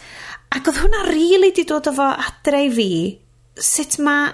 ac 0.56 0.72
oedd 0.72 0.82
hwnna 0.86 1.04
rili 1.10 1.20
really 1.20 1.52
di 1.60 1.68
dod 1.68 1.92
o 1.92 1.96
fo 1.98 2.08
adre 2.08 2.64
i 2.70 2.72
fi 2.72 2.92
sut 3.68 4.00
mae 4.08 4.32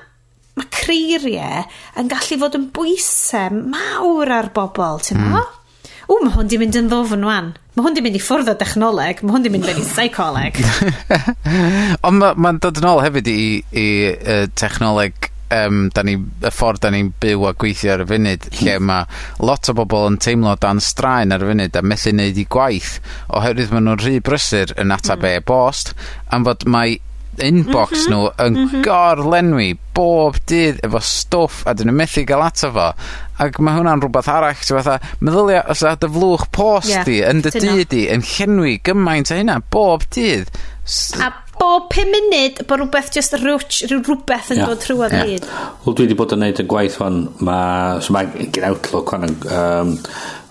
mae 0.54 0.70
creiriau 0.70 1.66
yn 1.98 2.10
gallu 2.12 2.38
fod 2.44 2.60
yn 2.60 2.70
bwysau 2.76 3.62
mawr 3.74 4.30
ar 4.38 4.52
bobl, 4.54 5.00
ti'n 5.02 5.18
mm 5.18 5.63
ww, 6.08 6.22
mae 6.24 6.34
hwn 6.38 6.50
di 6.52 6.60
mynd 6.62 6.80
yn 6.80 6.90
ddofn 6.92 7.28
wan. 7.28 7.52
Mae 7.74 7.86
hwn 7.88 7.98
di 7.98 8.06
mynd 8.06 8.18
i 8.20 8.24
ffwrdd 8.24 8.54
o 8.54 8.58
dechnoleg, 8.60 9.22
mae 9.24 9.36
hwn 9.36 9.46
di 9.46 9.52
mynd 9.54 9.70
i 9.72 9.76
psycholeg. 9.82 10.60
Ond 12.08 12.20
mae'n 12.20 12.42
ma 12.44 12.56
dod 12.62 12.82
yn 12.82 12.90
ôl 12.90 13.04
hefyd 13.06 13.30
i, 13.32 13.44
i 13.80 13.88
uh, 14.14 14.44
technoleg 14.60 15.32
um, 15.54 15.88
da 15.94 16.04
ni, 16.06 16.16
y 16.18 16.52
ffordd 16.54 16.84
da 16.84 16.92
ni'n 16.94 17.12
byw 17.22 17.48
a 17.50 17.54
gweithio 17.60 17.94
ar 17.96 18.04
y 18.04 18.10
funud, 18.10 18.50
lle 18.60 18.76
hmm. 18.78 18.90
mae 18.90 19.48
lot 19.48 19.70
o 19.70 19.78
bobl 19.78 20.10
yn 20.12 20.20
teimlo 20.24 20.56
dan 20.62 20.82
straen 20.84 21.36
ar 21.36 21.46
y 21.46 21.52
funud 21.52 21.80
a 21.80 21.86
methu 21.86 22.14
wneud 22.14 22.40
i 22.42 22.46
gwaith, 22.58 22.98
oherwydd 23.38 23.74
maen 23.74 23.90
nhw'n 23.90 24.04
rhy 24.04 24.20
brysur 24.24 24.76
yn 24.82 24.94
atab 24.96 25.24
mm. 25.24 25.42
e-bost, 25.42 25.94
am 26.34 26.48
fod 26.48 26.66
mae 26.70 27.00
inbox 27.42 27.92
mm 27.92 28.04
-hmm, 28.04 28.14
nhw 28.14 28.32
yn 28.46 28.58
mm 28.58 28.68
-hmm. 28.70 28.84
gorlenwi 28.86 29.70
bob 29.96 30.38
dydd 30.50 30.82
efo 30.86 31.02
stwff 31.04 31.64
a 31.68 31.74
'dyn 31.74 31.92
nw 31.92 31.98
methu 32.02 32.26
gael 32.30 32.46
ato 32.46 32.72
fo 32.76 32.90
ac 33.44 33.60
mae 33.60 33.78
hwnna'n 33.80 34.04
rhywbeth 34.04 34.30
arall 34.34 34.60
ti'n 34.60 34.80
fatha 34.80 35.00
meddylia 35.20 35.64
os 35.74 35.86
a 35.86 35.96
dy 35.96 36.12
flwch 36.18 36.50
post... 36.54 36.92
yeah, 36.94 37.06
...di 37.08 37.22
yn 37.26 37.42
dy 37.46 37.54
dydd 37.58 37.90
di 37.94 38.04
yn 38.14 38.26
llenwi 38.36 38.78
gymaint 38.86 39.34
o 39.34 39.40
hynna 39.40 39.62
bob 39.74 40.06
dydd 40.14 40.52
s- 40.86 41.16
a 41.20 41.32
bob 41.60 41.94
5 41.94 42.12
munud 42.12 42.62
bod 42.68 42.82
rhywbeth 42.82 43.12
just 43.16 43.36
rwch, 43.40 43.84
rhywbeth 43.92 44.52
yn 44.54 44.62
yeah. 44.62 44.70
dod 44.70 44.82
trwodd 44.84 45.16
yeah. 45.16 45.30
hyd. 45.30 45.46
Wel, 45.86 45.96
dwi 45.96 46.08
wedi 46.08 46.18
bod 46.20 46.36
yn 46.36 46.44
neud 46.44 46.62
yn 46.64 46.70
gwaith 46.72 46.98
fan, 47.00 47.20
mae 47.46 48.02
so 48.04 48.16
mae 48.16 48.48
gen 48.56 48.68
Outlook 48.68 49.14
fan 49.14 49.30
um, 49.30 49.94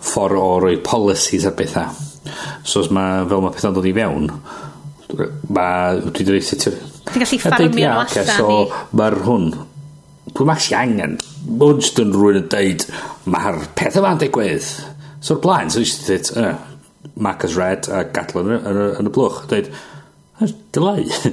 ffordd 0.03 0.41
o 0.41 0.49
roi 0.65 0.77
policies 0.87 1.47
a 1.49 1.53
bethau. 1.59 1.91
So, 2.65 2.85
mae 2.95 3.27
fel 3.29 3.43
mae 3.45 3.55
pethau'n 3.55 3.77
dod 3.77 3.89
i 3.91 3.95
fewn, 3.97 4.31
mae 5.53 6.01
dwi 6.01 6.13
wedi 6.23 6.35
reisio 6.37 6.59
ti'n 6.63 6.79
gallu 7.13 7.39
ffarmio 7.43 7.93
allan 8.03 8.33
so. 8.33 8.59
Mae'r 8.99 9.19
hwn, 9.27 9.49
pwy 10.33 10.49
mae'n 10.49 10.63
si 10.65 10.77
angen? 10.79 11.17
Mae'n 11.47 11.81
jyst 11.83 12.03
yn 12.03 12.13
rwy'n 12.17 12.43
yn 12.43 12.51
deud, 12.53 12.87
mae'r 13.33 13.63
peth 13.79 13.99
yma'n 14.01 14.21
digwydd. 14.23 14.69
so'r 15.23 15.39
blaen, 15.43 15.71
so 15.71 15.83
eisiau 15.83 16.07
dweud, 16.09 16.31
uh, 16.43 16.69
Mac 17.23 17.45
as 17.45 17.57
red 17.59 17.89
a 17.93 18.05
gadl 18.15 18.41
yn, 18.41 18.55
yn, 18.59 18.79
yn 18.99 19.11
y 19.11 19.13
blwch. 19.13 19.45
Dweud, 19.51 19.69
dylai. 20.75 21.05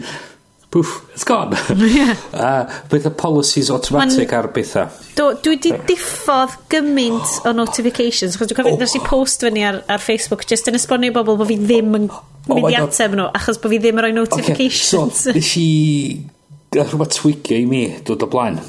Poof, 0.69 0.99
it's 1.15 1.23
gone. 1.23 1.55
Yeah. 1.73 2.13
uh, 2.33 2.81
beth 2.91 3.07
y 3.09 3.11
policies 3.17 3.71
automatic 3.73 4.33
ar 4.37 4.51
bethau. 4.53 4.91
Do, 5.17 5.31
dwi 5.41 5.57
di 5.63 5.71
diffodd 5.89 6.59
gymaint 6.69 7.39
o 7.49 7.55
notifications, 7.57 8.37
chos 8.37 8.51
dwi'n 8.51 8.59
cofio 8.59 8.75
oh. 8.75 8.83
nes 8.83 8.93
i 8.93 9.01
post 9.01 9.45
fyny 9.47 9.63
ar, 9.65 9.79
ar 9.89 10.03
Facebook, 10.03 10.45
just 10.49 10.69
yn 10.69 10.77
esbonio 10.77 11.15
bobl 11.15 11.39
bod 11.39 11.49
fi 11.49 11.57
ddim 11.63 11.97
yn 11.97 12.05
oh 12.49 12.59
mynd 12.59 12.73
i 12.73 12.77
ateb 12.79 13.15
nhw, 13.17 13.29
achos 13.39 13.61
bod 13.61 13.73
fi 13.73 13.79
ddim 13.81 14.01
yn 14.01 14.05
rhoi 14.05 14.15
notifications. 14.17 15.25
Okay. 15.29 15.31
So, 15.31 15.37
nes 15.37 15.53
i 15.61 15.69
rhywbeth 16.75 17.15
twigio 17.17 17.57
i 17.57 17.65
mi 17.69 17.83
dod 18.05 18.25
o 18.25 18.29
blaen. 18.31 18.59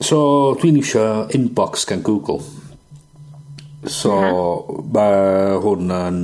So, 0.00 0.20
dwi'n 0.60 0.80
eisiau 0.80 1.26
inbox 1.36 1.84
gan 1.88 2.04
Google. 2.06 2.40
So, 3.88 4.12
Aha. 4.16 4.82
mae 4.94 5.56
hwn 5.64 5.92
yn 5.96 6.20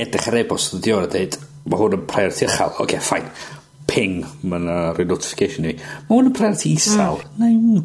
edrych 0.00 0.28
ar 0.30 0.38
e-bost 0.40 0.76
yn 0.76 0.84
diwrnod 0.84 1.08
a 1.08 1.12
dweud, 1.14 1.40
mae 1.66 1.80
hwn 1.80 1.98
yn 1.98 2.06
priority 2.08 2.48
uchel. 2.48 2.72
Oce, 2.76 2.84
okay, 2.86 3.02
fine 3.04 3.58
Ping, 3.90 4.22
mae 4.46 4.60
yna 4.62 4.78
rhoi 4.94 5.06
notification 5.08 5.66
i. 5.66 5.74
Mae 6.06 6.14
hwn 6.14 6.30
yn 6.30 6.36
priority 6.36 6.74
isal. 6.76 7.20
Mm. 7.40 7.84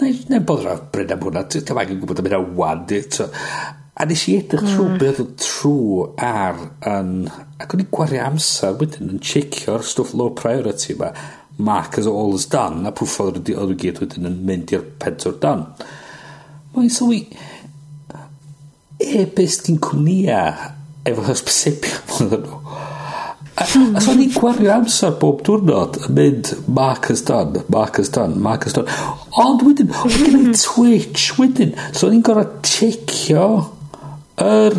Neu, 0.00 0.16
neu, 0.30 0.42
bod 0.46 0.62
rhaid 0.64 0.84
bryd 0.94 1.12
am 1.12 1.24
hwnna. 1.26 1.44
ti'n 1.50 1.66
fawr 1.68 1.90
yn 1.92 2.00
gwybod 2.00 2.22
am 2.22 2.28
hynna 2.28 2.40
wan. 2.60 2.84
A 4.00 4.06
nes 4.08 4.22
i 4.30 4.38
edrych 4.40 4.62
mm. 4.64 4.70
trwy 4.72 4.98
beth 5.00 5.18
oedd 5.20 5.32
trw 5.44 5.72
ar 6.24 6.60
yn... 6.88 7.10
Ac 7.60 7.74
o'n 7.76 7.82
i 7.82 7.86
gwario 7.92 8.22
amser 8.24 8.78
wedyn 8.80 9.10
yn 9.12 9.20
checio'r 9.20 9.84
stwff 9.84 10.14
low 10.16 10.32
priority 10.36 10.94
yma. 10.94 11.10
Mark 11.60 11.98
as 12.00 12.06
all 12.08 12.32
is 12.38 12.46
done. 12.48 12.86
A 12.88 12.94
pwff 12.96 13.18
oedd 13.26 13.42
nhw 13.44 13.74
gyd 13.82 14.00
wedyn 14.00 14.28
yn 14.30 14.38
mynd 14.48 14.72
i'r 14.72 14.86
pedwar 15.02 15.36
dan. 15.42 15.66
Mae'n 16.76 16.92
sylwi... 16.94 17.26
E-bus 19.00 19.58
gyn 19.64 19.78
cwmnia 19.84 20.40
e 20.52 21.10
efo 21.12 21.26
hysbysebio 21.28 22.00
fel 22.08 22.30
nhw. 22.32 22.56
A 23.60 23.66
hmm. 23.66 23.98
so 24.00 24.14
ni'n 24.16 24.32
gwario 24.32 24.70
amser 24.72 25.12
bob 25.20 25.42
diwrnod 25.44 25.98
yn 26.06 26.14
mynd 26.16 26.54
Mark 26.72 27.10
has 27.12 27.20
done, 27.28 27.60
Mark 27.72 28.00
has 28.00 28.08
done, 28.12 28.40
Mark 28.40 28.64
has 28.64 28.76
done. 28.76 28.88
Ond 29.44 29.64
wedyn, 29.66 29.92
oedd 29.92 30.16
gen 30.16 30.38
i 30.38 30.42
hmm. 30.46 30.56
Twitch 30.56 31.34
wedyn. 31.36 31.76
So 31.92 32.08
ni'n 32.08 32.24
gorau 32.24 32.48
checio 32.64 33.44
yr 34.44 34.76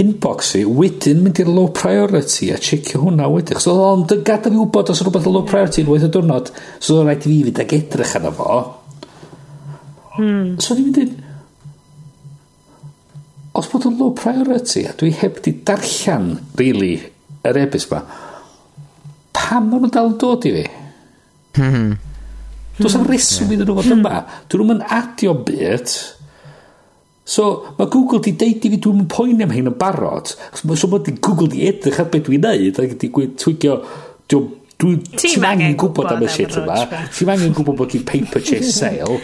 inbox 0.00 0.54
i 0.58 0.64
wedyn 0.66 1.20
mynd 1.22 1.40
i'r 1.42 1.50
low 1.54 1.70
priority 1.74 2.50
a 2.54 2.58
checio 2.58 3.02
hwnna 3.04 3.28
wedyn 3.30 3.60
so 3.62 3.76
ond 3.86 4.10
gadael 4.26 4.54
fi 4.54 4.60
wybod 4.60 4.92
os 4.94 5.02
rhywbeth 5.04 5.28
o 5.30 5.34
low 5.34 5.46
priority 5.48 5.84
yn 5.84 5.90
weithio 5.92 6.10
diwrnod 6.16 6.50
so 6.78 6.98
oedd 6.98 7.08
rhaid 7.08 7.26
i 7.26 7.30
fi 7.30 7.42
fynd 7.48 7.60
ag 7.64 7.74
edrych 7.78 8.16
yna 8.20 8.32
fo 8.34 8.48
hmm. 10.16 10.56
so 10.58 10.74
ni'n 10.74 10.88
mynd 10.88 11.02
i 11.04 11.06
os 13.60 13.70
bod 13.70 13.86
yn 13.90 14.00
low 14.00 14.14
priority 14.18 14.86
a 14.90 14.96
dwi 14.98 15.12
heb 15.20 15.38
di 15.44 15.54
darllen 15.68 16.32
really 16.58 16.96
yr 17.46 17.60
ebys 17.62 17.86
ma 17.92 18.02
pam 19.34 19.70
maen 19.70 19.84
nhw'n 19.84 19.94
dal 19.94 20.10
yn 20.10 20.18
dod 20.22 20.50
i 20.50 20.56
fi 20.58 20.66
-hmm. 21.60 21.94
Does 22.74 22.96
am 22.98 23.06
reswm 23.06 23.52
iddyn 23.54 23.68
nhw 23.68 23.76
fod 23.78 23.86
hmm. 23.86 24.00
yma. 24.02 24.20
Dyn 24.50 24.64
nhw'n 24.66 24.80
adio 24.96 25.34
byd. 25.46 25.92
So, 27.24 27.74
mae 27.78 27.88
Google 27.88 28.20
di 28.20 28.34
deud 28.36 28.66
i 28.68 28.70
fi 28.74 28.78
dwi'n 28.84 29.06
poen 29.08 29.40
am 29.40 29.52
hyn 29.54 29.70
yn 29.70 29.76
barod. 29.80 30.34
So, 30.52 30.90
mae 30.92 31.14
Google 31.24 31.48
di 31.54 31.62
edrych 31.70 32.02
ar 32.02 32.10
beth 32.12 32.26
dwi'n 32.26 32.44
neud. 32.44 32.80
Ac 32.82 32.92
di 33.00 33.08
twigio, 33.08 33.78
dwi'n 34.28 34.50
dwi, 34.82 34.98
ti 35.16 35.30
angen 35.40 35.78
gwybod 35.80 36.10
am 36.12 36.26
y 36.26 36.28
shit 36.28 36.58
yma. 36.60 36.76
Ti'n 37.16 37.32
angen 37.32 37.56
gwybod 37.56 37.78
bod 37.80 37.94
gen 37.94 38.04
paper 38.04 38.44
chase 38.44 38.74
sale. 38.76 39.16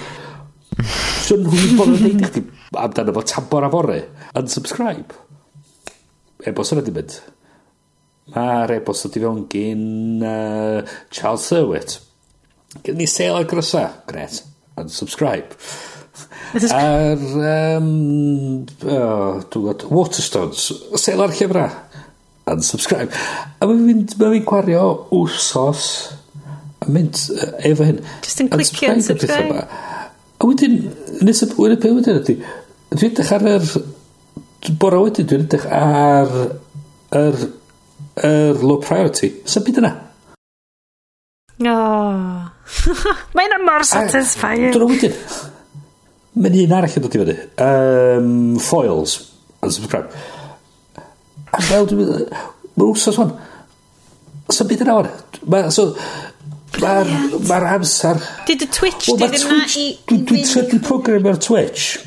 so, 1.27 1.36
nhw'n 1.36 1.77
bod 1.77 1.93
yn 1.93 2.06
deud 2.06 2.24
i 2.24 2.31
chdi 2.31 2.44
amdano 2.81 3.16
fo 3.18 3.27
tambor 3.35 3.68
a 3.68 3.70
fore. 3.77 4.01
Unsubscribe. 4.40 5.20
E-bost 6.48 6.72
yna 6.72 6.86
di 6.86 6.97
mynd. 6.97 7.20
Mae'r 8.32 8.78
e-bost 8.78 9.10
ydi 9.10 9.20
fewn 9.20 9.44
gyn 9.52 10.24
uh, 10.24 10.97
Charles 11.12 11.52
Serwitt. 11.52 12.01
Gyn 12.81 12.97
ni 12.97 13.10
sale 13.10 13.43
ar 13.43 13.48
grysa. 13.51 13.90
Gret. 14.09 14.40
Unsubscribe. 14.81 15.51
Unsubscribe. 15.52 15.90
Ar, 16.75 17.21
um, 17.79 17.91
oh, 18.85 19.41
dwi'n 19.43 19.51
gwybod, 19.55 19.85
Waterstones, 19.95 20.67
sel 21.01 21.23
ar 21.25 21.35
llyfrau, 21.37 21.77
unsubscribe. 22.51 23.15
A 23.61 23.69
mae'n 23.69 23.85
mynd, 23.87 24.17
mae'n 24.19 24.35
mynd 24.37 24.49
gwario 24.49 24.85
wrsos, 25.13 25.87
a 26.81 26.91
mynd 26.91 27.21
uh, 27.37 27.53
efo 27.71 27.87
hyn. 27.87 28.03
Just 28.25 28.43
yn 28.45 28.51
clicio 28.53 28.93
unsubscribe. 28.97 29.65
A 30.41 30.49
wedyn, 30.49 30.77
nes 31.27 31.43
y 31.45 31.51
wedyn 31.55 31.81
pe 31.83 31.95
wedyn 31.95 32.21
ydy, 32.23 32.37
dwi'n 32.95 33.11
edrych 33.11 33.33
ar 33.37 33.49
yr, 33.55 33.73
bora 34.81 35.03
wedyn, 35.05 35.29
dwi'n 35.29 35.47
edrych 35.47 35.67
ar 35.77 36.31
yr, 37.21 37.43
yr 38.25 38.65
low 38.65 38.81
priority. 38.83 39.35
Sa'n 39.49 39.67
byd 39.67 39.83
yna? 39.83 39.93
Oh. 41.61 42.49
Mae'n 43.37 43.57
mor 43.67 43.85
satisfying. 43.85 44.73
Dwi'n 44.73 44.95
wedyn, 44.95 45.17
Mae'n 46.39 46.59
un 46.62 46.74
arall 46.77 46.97
yn 46.98 47.05
dod 47.05 47.16
i 47.16 47.23
fyny. 47.23 47.36
Um, 47.66 48.59
foils. 48.62 49.16
Unsubscribe. 49.66 50.11
A 51.51 51.62
fel 51.66 51.89
dwi'n... 51.90 52.27
Mae'n 52.77 52.93
wsos 52.94 53.19
hwn. 53.19 53.32
Sa'n 54.51 54.70
byd 54.70 54.85
yn 54.86 54.93
awr. 54.94 55.11
Mae... 55.51 55.73
So, 55.74 55.90
Mae'r 56.81 57.09
ma 57.48 57.59
amser... 57.74 58.20
Did 58.47 58.62
y 58.62 58.69
Twitch, 58.70 59.09
well, 59.11 59.19
di 59.19 59.35
dy 59.35 59.40
na 59.43 59.65
i... 59.77 59.89
Dwi'n 60.07 60.47
trydu 60.47 60.78
program 60.86 61.27
ar 61.27 61.40
Twitch. 61.43 61.98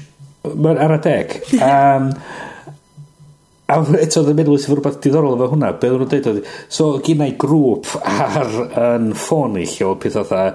Mae'n 0.48 0.80
ar 0.82 0.96
y 0.96 1.00
deg. 1.04 1.36
Um, 1.60 2.10
a 3.74 3.80
eto 4.04 4.24
ddim 4.24 4.42
yn 4.44 4.52
wyth 4.54 4.70
rhywbeth 4.70 5.00
diddorol 5.04 5.36
efo 5.38 5.50
hwnna. 5.54 5.74
Be 5.80 5.92
oedd 5.92 6.04
nhw'n 6.04 6.12
dweud 6.14 6.30
oedd... 6.32 6.48
So, 6.72 6.94
gynnau 7.06 7.36
grŵp 7.44 7.92
ar 8.02 8.56
yn 8.86 9.12
ffôn 9.20 9.60
i 9.60 9.68
lle 9.68 9.90
o 9.90 9.94
pethau 10.00 10.54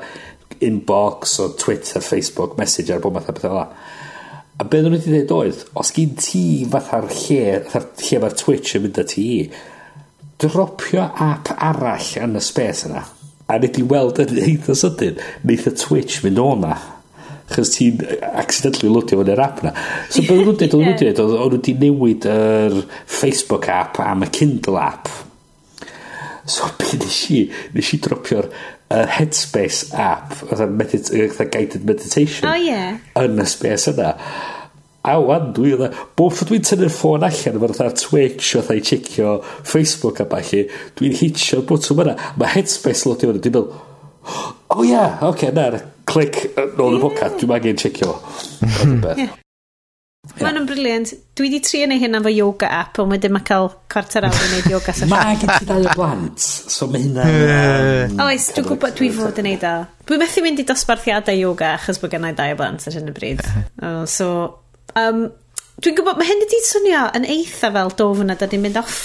inbox 0.64 1.38
o 1.44 1.50
Twitter, 1.58 2.02
Facebook, 2.04 2.56
Messenger, 2.58 3.00
bob 3.02 3.18
math 3.18 3.30
o 3.30 3.36
bethau 3.36 3.56
fel 3.56 3.64
A 4.58 4.64
be 4.66 4.80
nhw 4.82 4.90
wedi 4.90 5.12
dweud 5.12 5.32
oedd, 5.36 5.58
os 5.78 5.92
gyn 5.94 6.16
ti 6.18 6.40
fatha'r 6.66 7.04
lle, 7.12 7.42
fatha'r 7.70 8.06
lle 8.08 8.18
mae'r 8.24 8.38
Twitch 8.40 8.74
yn 8.74 8.82
mynd 8.82 8.96
at 8.98 9.12
i, 9.22 9.28
dropio 10.42 11.04
app 11.28 11.52
arall 11.62 12.08
yn 12.24 12.34
y 12.34 12.42
space 12.42 12.88
yna. 12.88 13.04
A 13.46 13.58
nid 13.62 13.78
i 13.78 13.84
weld 13.86 14.18
yn 14.24 14.40
eitha 14.42 14.74
sydyn, 14.80 15.20
neith 15.46 15.68
y 15.70 15.74
Twitch 15.78 16.24
mynd 16.24 16.42
o'na. 16.42 16.74
Chos 17.52 17.70
ti'n 17.76 18.02
accidentally 18.32 18.90
lwtio 18.90 19.20
fyny'r 19.20 19.44
app 19.46 19.62
na. 19.62 19.72
So 20.10 20.24
beth 20.26 20.42
nhw'n 20.42 20.58
dweud, 20.58 20.74
oedd, 20.74 20.82
nhw'n 20.82 20.98
dweud, 21.04 21.22
o'n 21.22 21.32
nhw 21.36 21.48
wedi 21.54 21.76
newid 21.84 22.26
yr 22.34 22.80
Facebook 23.06 23.70
app 23.72 24.02
am 24.02 24.26
y 24.26 24.32
Kindle 24.34 24.82
app. 24.82 25.06
So 26.50 26.66
be 26.80 26.98
nes 26.98 27.22
i? 27.30 27.44
Nes 27.78 27.94
i 27.94 28.02
dropio'r 28.02 28.50
uh, 28.90 29.06
Headspace 29.06 29.92
app, 29.94 30.32
fatha 30.32 30.66
medit 30.66 31.10
guided 31.50 31.84
meditation. 31.84 32.48
O, 32.48 32.52
oh, 32.52 32.56
ie. 32.56 32.70
Yeah. 32.70 33.00
Yn 33.20 33.42
y 33.42 33.48
space 33.48 33.92
yna. 33.92 34.14
A 35.08 35.14
wan, 35.22 35.52
dwi 35.56 35.72
oedd 35.76 35.98
bob 36.18 36.34
tro 36.36 36.48
dwi'n 36.48 36.64
tynnu'r 36.66 36.92
ffôn 36.92 37.26
allan, 37.26 37.60
mae'n 37.62 37.76
rhaid 37.76 38.00
Twitch, 38.02 38.54
oedd 38.58 38.72
ei 38.74 38.84
checio 38.84 39.38
Facebook 39.62 40.20
a 40.24 40.28
balli, 40.28 40.64
dwi'n 40.98 41.16
hitio'r 41.20 41.64
bwtwm 41.68 42.04
yna. 42.04 42.16
Mae 42.40 42.54
Headspace 42.56 43.08
lodio 43.08 43.32
fyny, 43.32 43.42
dwi'n 43.44 43.56
meddwl, 43.56 43.84
o 44.28 44.76
oh, 44.76 44.84
ia, 44.84 44.92
yeah, 44.92 45.20
oce, 45.22 45.48
okay, 45.48 45.54
na, 45.56 45.82
clic, 46.08 46.42
nôl 46.76 46.98
y 46.98 47.02
bocad, 47.04 47.38
dwi'n 47.40 47.58
angen 47.58 47.84
checio. 47.84 48.16
Mae 50.38 50.54
nhw'n 50.54 50.66
briliant. 50.68 51.12
Dwi 51.38 51.48
wedi 51.48 51.58
trio 51.64 51.86
neu 51.88 51.98
hynna 52.02 52.20
fo 52.22 52.30
yoga 52.32 52.68
app, 52.78 53.00
ond 53.02 53.14
wedyn 53.14 53.32
mae 53.34 53.44
cael 53.46 53.70
cwarter 53.90 54.26
awr 54.28 54.36
i 54.36 54.50
wneud 54.52 54.68
yoga 54.74 54.94
session. 54.94 55.10
mae 55.12 55.38
gen 55.40 55.50
ti 55.54 55.66
ddau 55.68 55.88
o 55.88 55.94
blant, 55.98 56.46
so 56.74 56.88
mae 56.90 57.02
hynna... 57.06 57.26
Oes, 58.26 58.48
dwi'n 58.54 58.68
gwybod 58.68 58.96
dwi 58.98 59.10
fod 59.16 59.40
yn 59.42 59.48
neud 59.48 59.66
o. 59.66 59.74
Dwi'n 60.08 60.22
methu 60.22 60.44
mynd 60.44 60.62
i 60.62 60.66
dosbarthiadau 60.68 61.40
yoga, 61.40 61.74
achos 61.78 62.00
bod 62.02 62.14
gennau 62.14 62.36
dau 62.38 62.54
o 62.54 62.58
blant 62.60 62.88
ar 62.90 62.98
hyn 62.98 63.12
y 63.12 63.16
bryd. 63.18 63.44
Oh, 63.88 64.02
so, 64.10 64.28
um, 64.98 65.28
dwi'n 65.82 65.96
gwybod, 65.98 66.18
mae 66.18 66.28
hyn 66.28 66.42
wedi 66.42 66.58
swnio 66.66 67.04
yn 67.18 67.26
eitha 67.30 67.70
fel 67.74 67.92
dofn 67.98 68.34
a 68.34 68.36
da 68.38 68.48
ni'n 68.50 68.64
mynd 68.64 68.80
off 68.80 68.98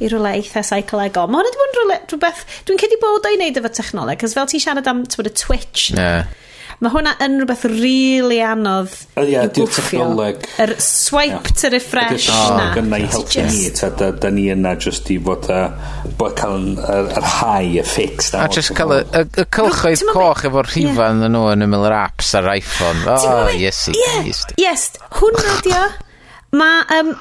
i 0.00 0.08
rhywle 0.08 0.34
eitha 0.36 0.62
seicolegol. 0.66 1.28
Mae 1.32 1.40
hwn 1.40 1.48
wedi 1.48 1.60
bod 1.60 1.96
yn 1.96 2.06
rhywbeth... 2.12 2.44
Dwi'n 2.68 2.80
cedi 2.84 3.00
bod 3.00 3.26
o'i 3.28 3.40
wneud 3.40 3.60
efo 3.60 3.72
technoleg, 3.80 4.20
cos 4.20 4.36
fel 4.36 4.48
ti'n 4.52 4.64
siarad 4.64 4.92
am, 4.92 5.04
ti'n 5.08 5.22
bod 5.22 5.32
y 5.32 5.34
Twitch... 5.40 5.90
Yeah 5.96 6.28
Mae 6.80 6.88
hwnna 6.94 7.10
yn 7.20 7.34
rhywbeth 7.42 7.66
really 7.68 8.38
anodd 8.40 8.94
uh, 9.20 9.24
yeah, 9.28 9.44
i 9.44 9.50
gwffio. 9.52 10.06
Yr 10.64 10.70
swipe 10.80 11.34
yeah. 11.34 11.58
to 11.60 11.70
refresh 11.74 12.30
oh, 12.32 12.54
na. 12.56 12.70
Gynna 12.72 13.02
i 13.02 13.08
helpu 13.12 13.44
ni. 13.50 13.66
Ta, 13.76 13.90
da, 13.92 14.30
ni 14.32 14.46
yna 14.54 14.72
just 14.80 15.10
i 15.12 15.18
fod 15.20 15.50
a, 15.52 15.58
bod 16.16 16.38
cael 16.40 16.70
yr 16.80 17.28
high 17.36 17.76
y 17.82 17.84
fix. 17.84 18.32
A 18.32 18.46
just 18.48 18.72
cael 18.78 18.96
y, 18.96 19.02
y, 19.12 19.26
y 19.42 19.44
cylchoedd 19.58 20.06
coch 20.08 20.46
efo'r 20.48 20.72
rhifan 20.72 21.20
yn 21.28 21.36
nhw 21.36 21.50
yn 21.52 21.66
ymwyl 21.68 21.84
yr 21.90 21.98
apps 21.98 22.32
ar 22.40 22.48
iPhone. 22.54 23.04
Oh, 23.12 23.52
yes, 23.52 23.84
yes. 23.92 24.46
Yes, 24.56 24.88
hwnna 25.20 25.60
dio. 25.66 25.84
Mae, 26.56 26.80
um, 26.96 27.12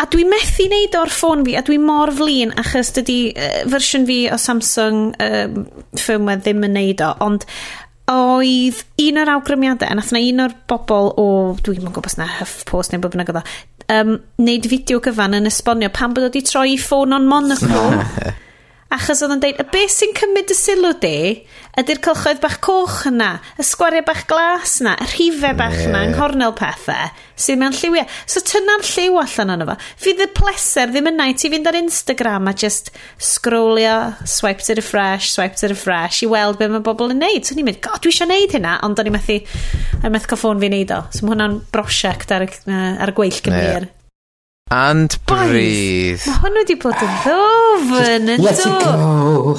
a 0.00 0.08
dwi 0.10 0.24
methu 0.26 0.64
wneud 0.66 0.96
o'r 0.98 1.12
ffôn 1.12 1.44
fi 1.46 1.54
a 1.60 1.62
dwi 1.66 1.76
mor 1.78 2.10
flin 2.16 2.56
achos 2.58 2.96
dydy 2.96 3.18
uh, 3.36 3.62
fersiwn 3.70 4.08
fi 4.08 4.18
o 4.32 4.40
Samsung 4.40 5.12
um, 5.22 5.60
firmware 6.00 6.40
ddim 6.42 6.64
yn 6.66 6.78
neud 6.80 7.04
o 7.04 7.12
ond 7.28 7.46
oedd 8.10 8.82
un 9.00 9.20
o'r 9.22 9.32
awgrymiadau, 9.38 9.88
a 9.88 9.96
nath 9.96 10.12
na 10.12 10.20
un 10.20 10.44
o'r 10.44 10.56
bobl 10.68 11.12
o, 11.20 11.26
dwi'n 11.64 11.86
yn 11.86 11.92
gwybod 11.94 12.10
os 12.10 12.18
na 12.20 12.28
HuffPost 12.38 12.92
neu 12.92 13.00
bod 13.00 13.14
bynnag 13.14 13.32
oedd 13.32 13.40
o, 13.40 13.44
um, 13.96 14.16
neud 14.44 14.68
fideo 14.70 15.00
gyfan 15.04 15.38
yn 15.38 15.48
esbonio 15.48 15.90
pan 15.94 16.16
bod 16.16 16.28
wedi 16.28 16.44
troi 16.44 16.74
i 16.74 16.80
ffôn 16.80 17.16
on 17.16 17.28
monochrome. 17.30 18.04
Achos 18.92 19.22
oedd 19.24 19.32
yn 19.34 19.40
deud, 19.42 19.58
y 19.58 19.64
beth 19.72 19.94
sy'n 19.94 20.12
cymryd 20.14 20.50
y 20.52 20.54
sylw 20.54 20.90
di, 21.02 21.16
ydy'r 21.80 22.00
cylchoedd 22.04 22.40
bach 22.42 22.58
coch 22.62 23.00
yna, 23.08 23.30
y 23.58 23.64
sgwariau 23.66 24.04
bach 24.06 24.20
glas 24.30 24.76
yna, 24.82 24.92
y 25.00 25.08
rhifau 25.08 25.56
bach 25.58 25.78
yna, 25.86 26.02
yng 26.04 26.12
nghornel 26.14 26.52
pethau, 26.58 27.08
sy'n 27.40 27.58
mewn 27.62 27.74
lliwiau. 27.74 28.04
So 28.30 28.42
tyna'r 28.44 28.84
lliw 28.86 29.16
allan 29.22 29.54
ono 29.56 29.66
fo. 29.72 29.76
Fydd 30.04 30.22
y 30.26 30.28
pleser 30.36 30.92
ddim 30.92 31.10
yna 31.10 31.30
i 31.32 31.34
ti 31.40 31.50
fynd 31.50 31.72
ar 31.72 31.80
Instagram 31.80 32.52
a 32.52 32.54
just 32.54 32.92
scrollio, 33.18 33.96
swipe 34.28 34.62
to 34.68 34.78
refresh, 34.78 35.32
swipe 35.32 35.58
to 35.58 35.72
refresh, 35.72 36.22
i 36.22 36.30
weld 36.30 36.60
be 36.60 36.70
mae 36.70 36.84
bobl 36.84 37.16
yn 37.16 37.24
neud. 37.24 37.48
So 37.48 37.58
ni'n 37.58 37.66
mynd, 37.72 37.82
god, 37.82 37.98
dwi 38.04 38.14
eisiau 38.14 38.30
neud 38.30 38.54
hynna, 38.54 38.78
ond 38.86 39.00
o'n 39.00 39.10
i'n 39.10 39.16
methu, 39.16 39.40
o'n 40.04 40.14
methu 40.14 40.30
cael 40.30 40.44
ffôn 40.44 40.62
fi 40.62 40.70
neud 40.76 40.94
o. 40.94 41.02
So 41.10 41.24
mae 41.24 41.34
hwnna'n 41.34 41.60
brosiect 41.74 42.36
ar, 42.36 42.46
ar 42.46 43.10
y 43.10 43.18
gweill 43.18 43.42
gymryd. 43.42 43.90
And 44.72 45.12
breathe. 45.28 46.22
Mae 46.24 46.32
ma' 46.32 46.40
hwn 46.46 46.54
wedi 46.62 46.76
bod 46.80 47.02
yn 47.04 47.10
ddofn, 47.24 48.30
yn 48.32 48.40
Let 48.42 48.62
it 48.64 48.78
go. 48.80 49.56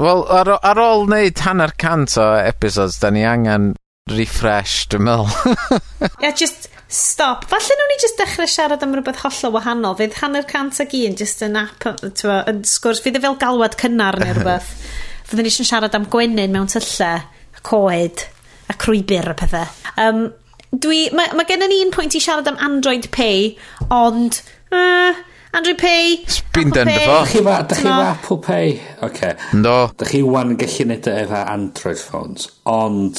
Wel, 0.00 0.24
ar, 0.26 0.50
o- 0.56 0.58
ar 0.66 0.80
ôl 0.82 1.04
wneud 1.06 1.38
hanner 1.44 1.70
cant 1.78 2.16
o 2.18 2.26
episodes, 2.42 2.98
da 3.02 3.10
ni 3.14 3.22
angen 3.26 3.70
refresh, 4.10 4.88
dwi'n 4.90 5.06
meddwl. 5.06 5.78
Ia, 6.24 6.32
just 6.34 6.66
stop. 6.90 7.46
Falle 7.52 7.76
nhw'n 7.78 7.92
ni 7.92 7.98
just 8.02 8.18
dechrau 8.18 8.48
siarad 8.50 8.82
am 8.82 8.96
rhywbeth 8.98 9.22
hollol 9.22 9.54
wahanol. 9.54 9.94
Fydd 10.00 10.18
hanner 10.18 10.42
cant 10.50 10.82
ag 10.82 10.96
un 10.98 11.14
just 11.20 11.44
yn 11.46 11.54
app, 11.60 11.86
tywa, 12.02 12.40
yn 12.50 12.64
sgwrs. 12.66 13.04
Fydd 13.06 13.20
e 13.20 13.22
fel 13.22 13.38
galwad 13.40 13.78
cynnar 13.80 14.18
neu 14.18 14.34
rhywbeth. 14.34 14.74
Fyddwn 15.30 15.46
ni 15.46 15.52
eisiau 15.54 15.68
siarad 15.70 15.94
am 15.94 16.08
gwenyn 16.10 16.50
mewn 16.56 16.66
tyllau, 16.74 17.22
a 17.54 17.62
coed, 17.70 18.26
a 18.66 18.74
crwybr 18.82 19.30
a 19.30 19.38
pethau. 19.38 19.70
Um, 19.94 20.24
Dwi, 20.70 21.08
mae, 21.16 21.32
mae 21.34 21.48
gen 21.48 21.66
i'n 21.66 21.74
un 21.80 21.90
pwynt 21.94 22.14
i 22.14 22.22
siarad 22.22 22.48
am 22.50 22.60
Android 22.62 23.10
Pay, 23.14 23.56
ond... 23.90 24.42
Uh, 24.70 25.18
Android 25.50 25.80
Pay, 25.80 26.20
Sbi'n 26.30 26.70
den 26.70 26.86
Pay. 26.86 27.06
fo. 27.08 27.14
Dych 27.24 27.32
chi 27.32 27.40
fa, 27.42 27.56
dych 27.66 27.80
chi 27.80 27.88
fa 27.88 28.10
Apple 28.12 28.38
Pay. 28.38 28.68
Oce. 29.02 29.06
Okay. 29.08 29.32
No. 29.58 29.74
Dych 29.98 30.12
chi 30.12 30.20
wan 30.22 30.52
yn 30.54 30.60
gallu 30.60 30.86
neud 30.86 31.08
e 31.10 31.14
efo 31.24 31.40
Android 31.42 31.98
phones, 31.98 32.46
ond... 32.70 33.18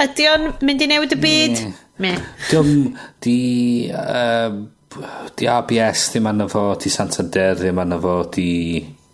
Ydy 0.00 0.28
o'n 0.32 0.46
mynd 0.64 0.84
i 0.86 0.88
newid 0.88 1.12
y 1.12 1.20
byd? 1.20 1.64
Me. 2.00 2.14
Diolch, 2.48 3.02
di... 3.26 3.40
Um, 3.92 4.62
di 5.36 5.46
ABS 5.46 6.08
ddim 6.10 6.26
anna 6.26 6.48
fo, 6.50 6.64
di 6.80 6.90
Santander 6.90 7.60
ddim 7.60 7.78
anna 7.84 8.00
fo, 8.00 8.16
di... 8.32 8.48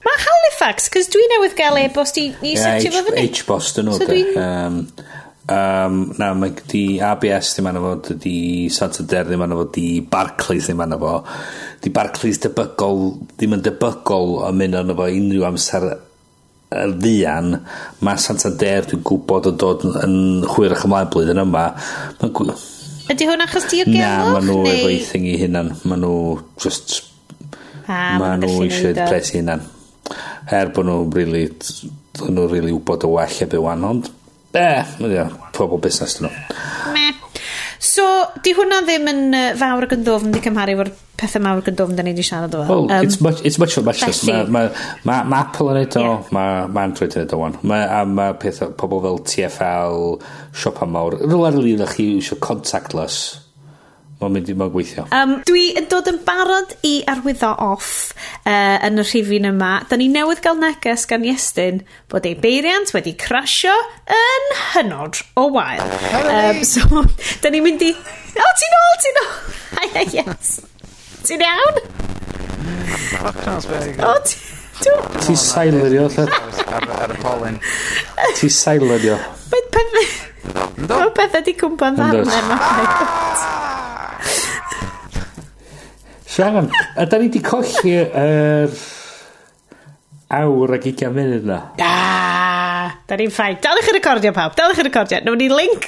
Mae 0.07 0.23
Halifax, 0.23 0.87
cos 0.95 1.11
dwi 1.13 1.27
newydd 1.35 1.59
gael 1.59 1.83
e-bost 1.83 2.23
i, 2.23 2.29
i 2.47 2.55
yeah, 2.55 2.79
setio 2.79 2.95
fo 2.95 3.03
fyny. 3.11 3.27
H-bost 3.27 3.83
yn 3.83 3.91
nhw. 3.91 3.99
So 3.99 4.07
dwi'n... 4.07 4.31
Um, 4.39 4.79
Um, 5.47 6.11
na, 6.19 6.33
mae 6.35 6.57
di 6.67 6.99
ABS 6.99 7.53
ddim 7.55 7.69
anna 7.71 7.79
fo, 7.79 8.15
di 8.19 8.67
Santander 8.73 9.29
ddim 9.29 9.45
anna 9.45 9.55
fo, 9.55 9.69
di 9.71 10.01
Barclays 10.03 10.67
ddim 10.67 10.83
anna 10.83 10.99
fo. 10.99 11.21
Di 11.83 11.93
Barclays 11.95 12.41
debygol, 12.43 13.05
ddim 13.37 13.55
yn 13.55 13.63
debygol 13.63 14.41
yn 14.49 14.59
mynd 14.59 14.81
anna 14.81 14.97
fo 14.99 15.07
unrhyw 15.07 15.47
amser 15.47 15.87
y 15.87 16.83
ddian. 16.97 17.61
Mae 18.03 18.23
Santander 18.25 18.91
dwi'n 18.91 19.05
gwybod 19.07 19.53
yn 19.53 19.63
dod 19.63 19.87
yn 20.03 20.19
chwyrach 20.51 20.83
ymlaen 20.89 21.15
blwyddyn 21.15 21.45
yma. 21.45 21.69
Mae'n 22.19 22.35
Mae... 22.35 23.15
Ydy 23.15 23.31
hwn 23.31 23.47
achos 23.47 23.71
diogelwch? 23.71 24.03
Na, 24.03 24.35
maen 24.35 24.51
nhw 24.51 24.59
neu... 24.65 24.75
efo 24.75 24.91
eithing 24.91 25.31
i 25.31 25.39
hunan. 25.45 25.71
Maen 25.87 26.03
nhw 26.03 26.19
just... 26.59 26.99
Ah, 27.87 28.17
maen 28.19 28.43
nhw 28.43 28.67
eisiau 28.67 28.99
pres 29.07 29.31
i 29.31 29.39
hunan. 29.45 29.63
Er 30.51 30.75
bod 30.75 30.91
nhw'n 30.91 31.15
really, 31.15 31.47
nhw 32.19 32.51
really 32.51 32.75
wybod 32.75 33.07
y 33.07 33.15
well 33.15 33.43
ebyn 33.47 33.63
e 33.63 33.67
wan, 33.69 33.87
ond 33.95 34.11
Eh, 34.57 35.25
pobl 35.57 35.81
busnes 35.83 36.19
dyn 36.19 36.29
nhw. 36.29 36.61
Me. 36.95 37.07
So, 37.87 38.05
di 38.43 38.55
hwnna 38.57 38.81
ddim 38.87 39.09
yn 39.11 39.37
uh, 39.37 39.51
fawr 39.61 39.85
ag 39.87 39.93
yn 39.95 40.05
ddofn 40.07 40.33
di 40.33 40.41
cymharu 40.45 40.75
efo'r 40.75 40.91
pethau 41.21 41.43
mawr 41.45 41.61
ag 41.61 41.71
yn 41.71 41.77
ddofn 41.77 41.99
da 41.99 42.05
ni 42.05 42.15
wedi 42.15 42.25
siarad 42.27 42.57
o 42.57 42.65
fel. 42.65 42.87
Well, 42.87 42.99
um, 42.99 43.07
it's, 43.07 43.21
much, 43.21 43.43
it's 43.45 43.61
much 43.63 43.77
of 43.77 43.85
much. 43.85 44.03
less. 44.03 44.25
Mae 44.27 44.49
ma, 44.49 44.67
ma, 45.05 45.23
ma 45.29 45.41
Apple 45.45 45.71
yn 45.75 45.81
edo, 45.85 46.05
yeah. 46.05 46.29
mae 46.35 46.69
ma 46.73 46.87
Android 46.89 47.17
yn 47.17 47.27
edo 47.27 47.41
wan. 47.41 47.59
Mae 47.69 47.85
a 47.85 48.03
ma 48.09 48.31
pethau 48.41 48.73
pobl 48.81 49.05
fel 49.05 49.21
TFL, 49.31 50.07
siopa 50.57 50.89
mawr. 50.89 51.21
Rwy'n 51.25 51.61
rili 51.61 51.91
chi 51.93 52.15
eisiau 52.17 52.41
contactless 52.43 53.46
Mae'n 54.17 54.33
mynd 54.33 54.49
i 54.49 54.55
mae'n 54.57 54.71
gweithio. 54.73 55.03
Um, 55.13 55.35
dwi 55.45 55.67
yn 55.77 55.91
dod 55.93 56.07
yn 56.09 56.23
barod 56.25 56.71
i 56.89 56.95
arwyddo 57.13 57.51
off 57.61 58.15
uh, 58.49 58.79
yn 58.87 59.03
y 59.03 59.05
rhifin 59.05 59.49
yma. 59.51 59.75
Da 59.91 59.99
ni 60.01 60.07
newydd 60.09 60.41
gael 60.45 60.57
neges 60.63 61.05
gan 61.11 61.27
Iestyn 61.29 61.83
bod 62.13 62.25
ei 62.29 62.33
beiriant 62.41 62.95
wedi 62.97 63.13
crasio 63.21 63.75
yn 64.17 64.49
hynod 64.73 65.21
o 65.37 65.47
wael. 65.53 65.85
Um, 66.23 66.65
so, 66.65 67.05
da 67.45 67.53
ni'n 67.53 67.67
mynd 67.69 67.85
i... 67.85 67.93
O, 67.93 68.51
ti'n 68.63 68.81
ôl, 68.81 68.99
ti'n 69.05 69.23
ôl! 69.27 69.31
Hi, 69.77 70.09
yes. 70.17 70.59
Ti'n 71.29 71.45
iawn? 71.45 71.83
o, 73.21 73.29
oh, 73.29 74.21
ti'n... 74.25 74.56
Ti 74.83 75.37
sailerio, 75.41 76.09
lle? 76.13 76.27
Ar 76.77 77.15
y 77.15 77.19
polyn. 77.23 77.57
Ti 78.37 78.51
sailerio. 78.53 79.17
Mae'n 79.53 79.71
peth... 79.75 79.97
Mae'n 80.87 81.15
peth 81.17 81.39
ydi 81.41 81.57
cwmpan 81.59 81.97
ddarn 81.99 82.31
yma. 82.41 82.59
Sian, 86.37 86.69
a 86.69 87.09
da 87.09 87.19
ni 87.23 87.33
di 87.33 87.41
colli 87.41 87.97
yr... 87.97 88.77
awr 90.37 90.75
ag 90.77 90.89
20 90.91 91.13
munud 91.15 91.45
na. 91.49 91.61
Da! 91.79 91.93
Da 93.07 93.19
ni'n 93.19 93.31
ffaith. 93.33 93.61
Dalwch 93.65 93.91
i'r 93.91 93.99
recordio 94.01 94.33
pawb, 94.37 94.57
dalwch 94.59 94.83
i'r 94.83 94.91
recordio. 94.91 95.23
Nawr 95.25 95.39
ni 95.41 95.49
link 95.53 95.87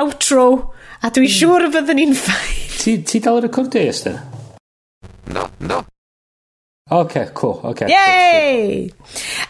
outro 0.00 0.44
a 1.04 1.10
dwi'n 1.14 1.32
siŵr 1.38 1.68
y 1.68 1.72
byddwn 1.74 2.00
ni'n 2.00 2.14
ffaith. 2.18 2.78
Ti, 2.84 3.00
ti 3.06 3.20
dal 3.24 3.42
y 3.42 3.48
recordio, 3.48 3.82
Esther? 3.82 4.20
No, 5.34 5.48
no. 5.66 5.82
Okay, 6.90 7.30
cool. 7.32 7.62
Okay. 7.64 7.88
Yay! 7.88 8.90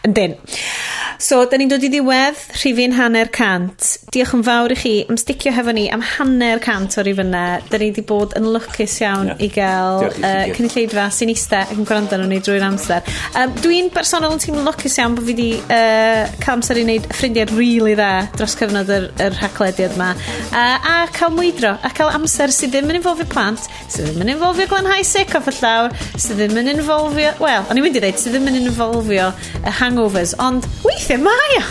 And 0.05 0.15
then 0.15 0.39
So, 1.19 1.45
da 1.49 1.59
ni'n 1.61 1.71
dod 1.71 1.85
i 1.85 1.91
ddiwedd 1.93 2.41
rhifin 2.59 2.97
hanner 2.99 3.31
cant. 3.35 3.91
Diolch 4.15 4.35
yn 4.37 4.45
fawr 4.47 4.75
i 4.75 4.79
chi 4.79 4.95
am 5.09 5.19
sticio 5.21 5.53
hefo 5.55 5.75
ni 5.75 5.87
am 5.93 6.03
hanner 6.15 6.63
cant 6.65 6.99
o'r 6.99 7.09
rifynau. 7.09 7.63
Da 7.71 7.81
ni 7.81 7.91
wedi 7.91 8.05
bod 8.07 8.35
yn 8.39 8.49
lwcus 8.55 8.97
iawn 9.03 9.33
yeah. 9.33 9.45
i 9.45 9.51
gael 9.55 10.09
uh, 10.11 10.45
cynulleidfa 10.57 11.07
sy'n 11.15 11.33
eista 11.35 11.65
ac 11.65 11.75
yn 11.77 11.89
gwrando 11.89 12.19
nhw'n 12.19 12.35
ni 12.35 12.41
drwy'r 12.45 12.67
amser. 12.67 13.07
Um, 13.39 13.55
Dwi'n 13.65 13.91
bersonol 13.95 14.35
yn 14.37 14.43
teimlo'n 14.43 14.69
lwcus 14.69 14.99
iawn 15.01 15.17
bod 15.19 15.29
fi 15.29 15.35
wedi 15.35 15.49
uh, 15.63 16.35
cael 16.43 16.57
amser 16.57 16.81
i 16.81 16.87
wneud 16.87 17.09
ffrindiau 17.15 17.51
rili 17.55 17.75
really 17.75 17.95
dda 17.99 18.11
dros 18.37 18.55
cyfnod 18.59 18.91
yr, 18.93 19.09
yr 19.23 19.39
haclediad 19.41 19.97
yma. 19.97 20.11
Uh, 20.51 20.91
a 20.91 20.95
cael 21.15 21.33
mwydro, 21.35 21.75
a 21.75 21.91
cael 21.95 22.13
amser 22.15 22.53
sydd 22.55 22.75
ddim 22.75 22.91
yn 22.93 23.01
involfio 23.01 23.27
plant, 23.31 23.67
sydd 23.93 24.11
ddim 24.11 24.25
yn 24.25 24.35
involfio 24.37 24.69
glanhau 24.71 25.07
sic 25.07 25.35
off 25.39 25.51
y 25.51 25.57
llawr, 25.59 25.95
sydd 26.15 26.41
ddim 26.43 26.61
yn 26.63 26.73
involfio... 26.77 27.33
Wel, 27.43 27.67
o'n 27.69 27.81
i'n 27.81 27.87
mynd 27.87 27.99
i 27.99 28.03
ddweud, 28.03 28.21
sydd 28.21 28.37
ddim 28.37 28.51
yn 28.53 28.61
involfio 28.63 29.31
uh, 29.31 29.73
hangovers, 29.81 30.37
ond 30.43 30.67
weithio 30.85 31.04
lle 31.09 31.19
mae 31.21 31.59
o? 31.59 31.65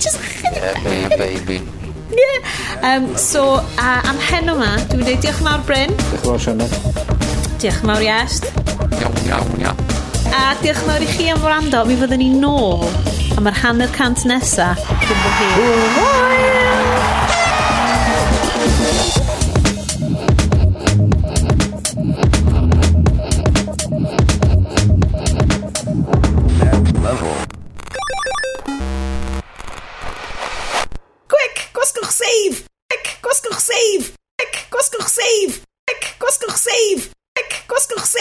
Just... 0.00 0.18
Yeah, 0.52 1.08
baby. 1.16 1.60
Yeah. 2.10 2.40
Um, 2.82 3.16
so, 3.16 3.60
uh, 3.78 4.00
am 4.10 4.18
hen 4.30 4.50
yma, 4.50 4.72
dwi'n 4.90 5.04
dweud 5.04 5.22
diolch 5.22 5.42
mawr 5.46 5.62
Bryn. 5.68 5.94
Diolch 6.00 6.26
mawr 6.26 6.42
Sianed. 6.42 6.74
Diolch 7.62 7.84
mawr 7.86 8.02
Iest. 8.06 8.50
Iawn, 8.98 9.20
iawn, 9.28 9.54
iawn. 9.62 9.86
A 10.34 10.42
diolch 10.64 10.82
mawr 10.88 11.06
i 11.06 11.10
chi 11.12 11.30
am 11.30 11.44
wrando. 11.44 11.84
Mi 11.86 11.98
fyddwn 12.00 12.24
ni 12.24 12.32
nôl 12.34 12.88
am 13.38 13.50
yr 13.50 13.62
hanner 13.62 13.94
cant 13.94 14.26
nesa. 14.30 14.72
Dwi'n 14.80 15.24
bod 15.24 15.40
hi. 15.44 15.54
Hwyl! 16.00 17.09
Save. 32.20 32.66
Ek 32.92 33.06
kos 33.24 33.40
save! 33.40 33.56
receive. 33.64 34.12
Ek 34.44 34.52
save! 35.08 35.54
kan 36.36 36.50
receive. 36.52 37.08
save! 37.40 37.64
kos 37.66 37.86
kan 37.88 38.04
save! 38.04 38.20